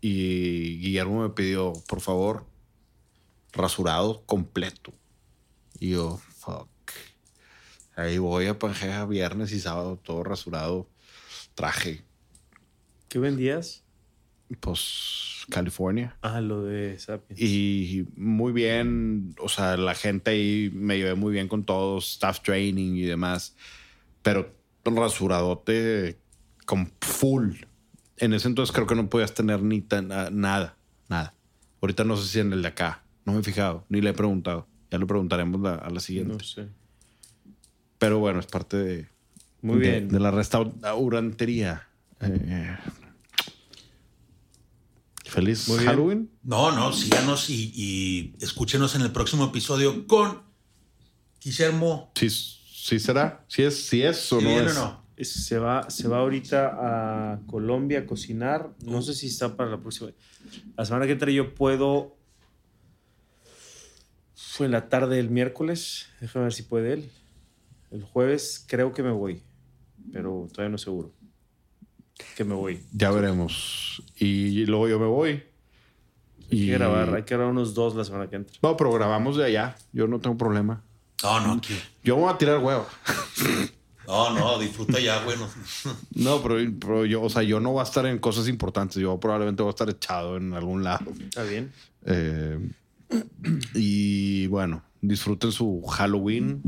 Y 0.00 0.78
Guillermo 0.78 1.22
me 1.22 1.30
pidió, 1.30 1.72
por 1.88 2.00
favor, 2.00 2.46
rasurado 3.52 4.22
completo. 4.26 4.92
Y 5.80 5.90
yo, 5.90 6.20
fuck. 6.36 6.68
Ahí 7.96 8.18
voy 8.18 8.46
a 8.46 8.58
Pangea 8.58 9.04
viernes 9.06 9.50
y 9.52 9.58
sábado, 9.58 9.98
todo 10.00 10.22
rasurado, 10.22 10.88
traje. 11.54 12.04
¿Qué 13.08 13.18
vendías? 13.18 13.82
Pues 14.60 15.44
California. 15.50 16.16
Ah, 16.22 16.40
lo 16.40 16.64
de 16.64 16.98
Sapiens. 16.98 17.40
Y 17.40 18.06
muy 18.16 18.52
bien, 18.52 19.34
o 19.40 19.48
sea, 19.48 19.76
la 19.76 19.94
gente 19.94 20.30
ahí 20.30 20.70
me 20.72 20.96
llevé 20.96 21.14
muy 21.14 21.32
bien 21.32 21.48
con 21.48 21.64
todos, 21.64 22.12
staff 22.12 22.40
training 22.40 22.94
y 22.94 23.02
demás, 23.02 23.56
pero 24.22 24.54
rasuradote 24.84 26.18
con 26.64 26.90
full. 27.00 27.56
En 28.16 28.32
ese 28.32 28.48
entonces 28.48 28.74
creo 28.74 28.86
que 28.86 28.94
no 28.94 29.08
podías 29.08 29.34
tener 29.34 29.62
ni 29.62 29.84
nada, 30.02 30.76
nada. 31.08 31.34
Ahorita 31.80 32.04
no 32.04 32.16
sé 32.16 32.28
si 32.28 32.40
en 32.40 32.52
el 32.52 32.62
de 32.62 32.68
acá, 32.68 33.04
no 33.24 33.32
me 33.32 33.40
he 33.40 33.42
fijado, 33.42 33.84
ni 33.88 34.00
le 34.00 34.10
he 34.10 34.14
preguntado. 34.14 34.66
Ya 34.90 34.98
le 34.98 35.06
preguntaremos 35.06 35.64
a 35.66 35.90
la 35.90 36.00
siguiente. 36.00 36.32
No 36.32 36.40
sé. 36.40 36.68
Pero 37.98 38.18
bueno, 38.18 38.40
es 38.40 38.46
parte 38.46 38.76
de, 38.76 39.06
muy 39.60 39.78
bien. 39.78 40.08
de 40.08 40.20
la 40.20 40.30
restaurantería. 40.30 41.88
Eh, 42.20 42.76
Feliz 45.28 45.66
Halloween. 45.84 46.30
No, 46.42 46.72
no, 46.72 46.92
síganos 46.92 47.50
y, 47.50 48.34
escúchenos 48.40 48.94
en 48.94 49.02
el 49.02 49.12
próximo 49.12 49.44
episodio 49.44 50.06
con 50.06 50.42
Guillermo. 51.40 52.10
Sí, 52.14 52.30
sí 52.30 52.98
será. 52.98 53.44
Si 53.46 53.62
es, 53.62 53.88
si 53.88 54.02
es 54.02 54.32
o 54.32 54.40
no 54.40 54.48
es. 54.48 54.74
no. 54.74 55.06
Se 55.20 55.58
va, 55.58 55.90
se 55.90 56.08
va 56.08 56.18
ahorita 56.18 57.32
a 57.34 57.40
Colombia 57.46 58.00
a 58.00 58.06
cocinar. 58.06 58.70
No 58.84 59.02
sé 59.02 59.12
si 59.14 59.26
está 59.26 59.54
para 59.54 59.70
la 59.70 59.78
próxima. 59.78 60.10
La 60.76 60.86
semana 60.86 61.06
que 61.06 61.12
entra 61.12 61.30
yo 61.30 61.54
puedo. 61.54 62.16
Fue 64.34 64.66
en 64.66 64.72
la 64.72 64.88
tarde 64.88 65.16
del 65.16 65.28
miércoles. 65.28 66.06
Déjame 66.20 66.44
ver 66.44 66.54
si 66.54 66.62
puede 66.62 66.94
él. 66.94 67.10
El 67.90 68.02
jueves 68.02 68.64
creo 68.66 68.92
que 68.92 69.02
me 69.02 69.10
voy, 69.10 69.42
pero 70.12 70.48
todavía 70.50 70.70
no 70.70 70.78
seguro 70.78 71.17
que 72.36 72.44
me 72.44 72.54
voy. 72.54 72.80
Ya 72.92 73.10
veremos. 73.10 74.02
Y 74.16 74.64
luego 74.66 74.88
yo 74.88 74.98
me 74.98 75.06
voy. 75.06 75.42
Hay 76.50 76.66
que 76.66 76.72
grabar, 76.72 77.14
hay 77.14 77.22
que 77.24 77.34
grabar 77.34 77.52
unos 77.52 77.74
dos 77.74 77.94
la 77.94 78.04
semana 78.04 78.28
que 78.28 78.36
entra. 78.36 78.56
No, 78.62 78.76
pero 78.76 78.92
grabamos 78.92 79.36
de 79.36 79.44
allá. 79.44 79.76
Yo 79.92 80.06
no 80.06 80.18
tengo 80.18 80.36
problema. 80.36 80.82
No, 81.22 81.40
no, 81.40 81.52
aquí. 81.54 81.76
Yo 82.02 82.16
voy 82.16 82.32
a 82.32 82.38
tirar 82.38 82.58
huevo. 82.58 82.86
No, 84.06 84.30
no, 84.30 84.58
disfruta 84.58 84.98
ya, 84.98 85.22
bueno. 85.22 85.46
No, 86.14 86.40
pero, 86.40 87.04
yo, 87.04 87.20
o 87.20 87.28
sea, 87.28 87.42
yo 87.42 87.60
no 87.60 87.72
voy 87.72 87.80
a 87.80 87.82
estar 87.82 88.06
en 88.06 88.18
cosas 88.18 88.48
importantes. 88.48 88.96
Yo 88.96 89.20
probablemente 89.20 89.62
voy 89.62 89.68
a 89.68 89.76
estar 89.76 89.90
echado 89.90 90.38
en 90.38 90.54
algún 90.54 90.82
lado. 90.82 91.12
Está 91.20 91.42
bien. 91.42 91.70
Eh, 92.06 92.58
y 93.74 94.46
bueno, 94.46 94.82
disfruten 95.02 95.52
su 95.52 95.82
Halloween, 95.82 96.62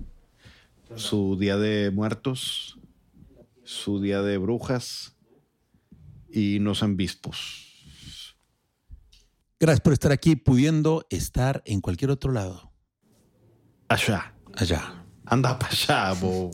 su 0.96 1.38
Día 1.40 1.56
de 1.56 1.90
Muertos, 1.90 2.78
su 3.64 4.02
Día 4.02 4.20
de 4.20 4.36
Brujas 4.36 5.14
y 6.32 6.58
no 6.60 6.74
sean 6.74 6.96
bispos. 6.96 8.36
Gracias 9.58 9.80
por 9.80 9.92
estar 9.92 10.12
aquí, 10.12 10.36
pudiendo 10.36 11.06
estar 11.10 11.62
en 11.66 11.80
cualquier 11.80 12.10
otro 12.10 12.32
lado. 12.32 12.72
Allá. 13.88 14.34
Allá. 14.56 15.04
Anda 15.26 15.58
para 15.58 15.72
allá, 15.72 16.12
bobo. 16.14 16.50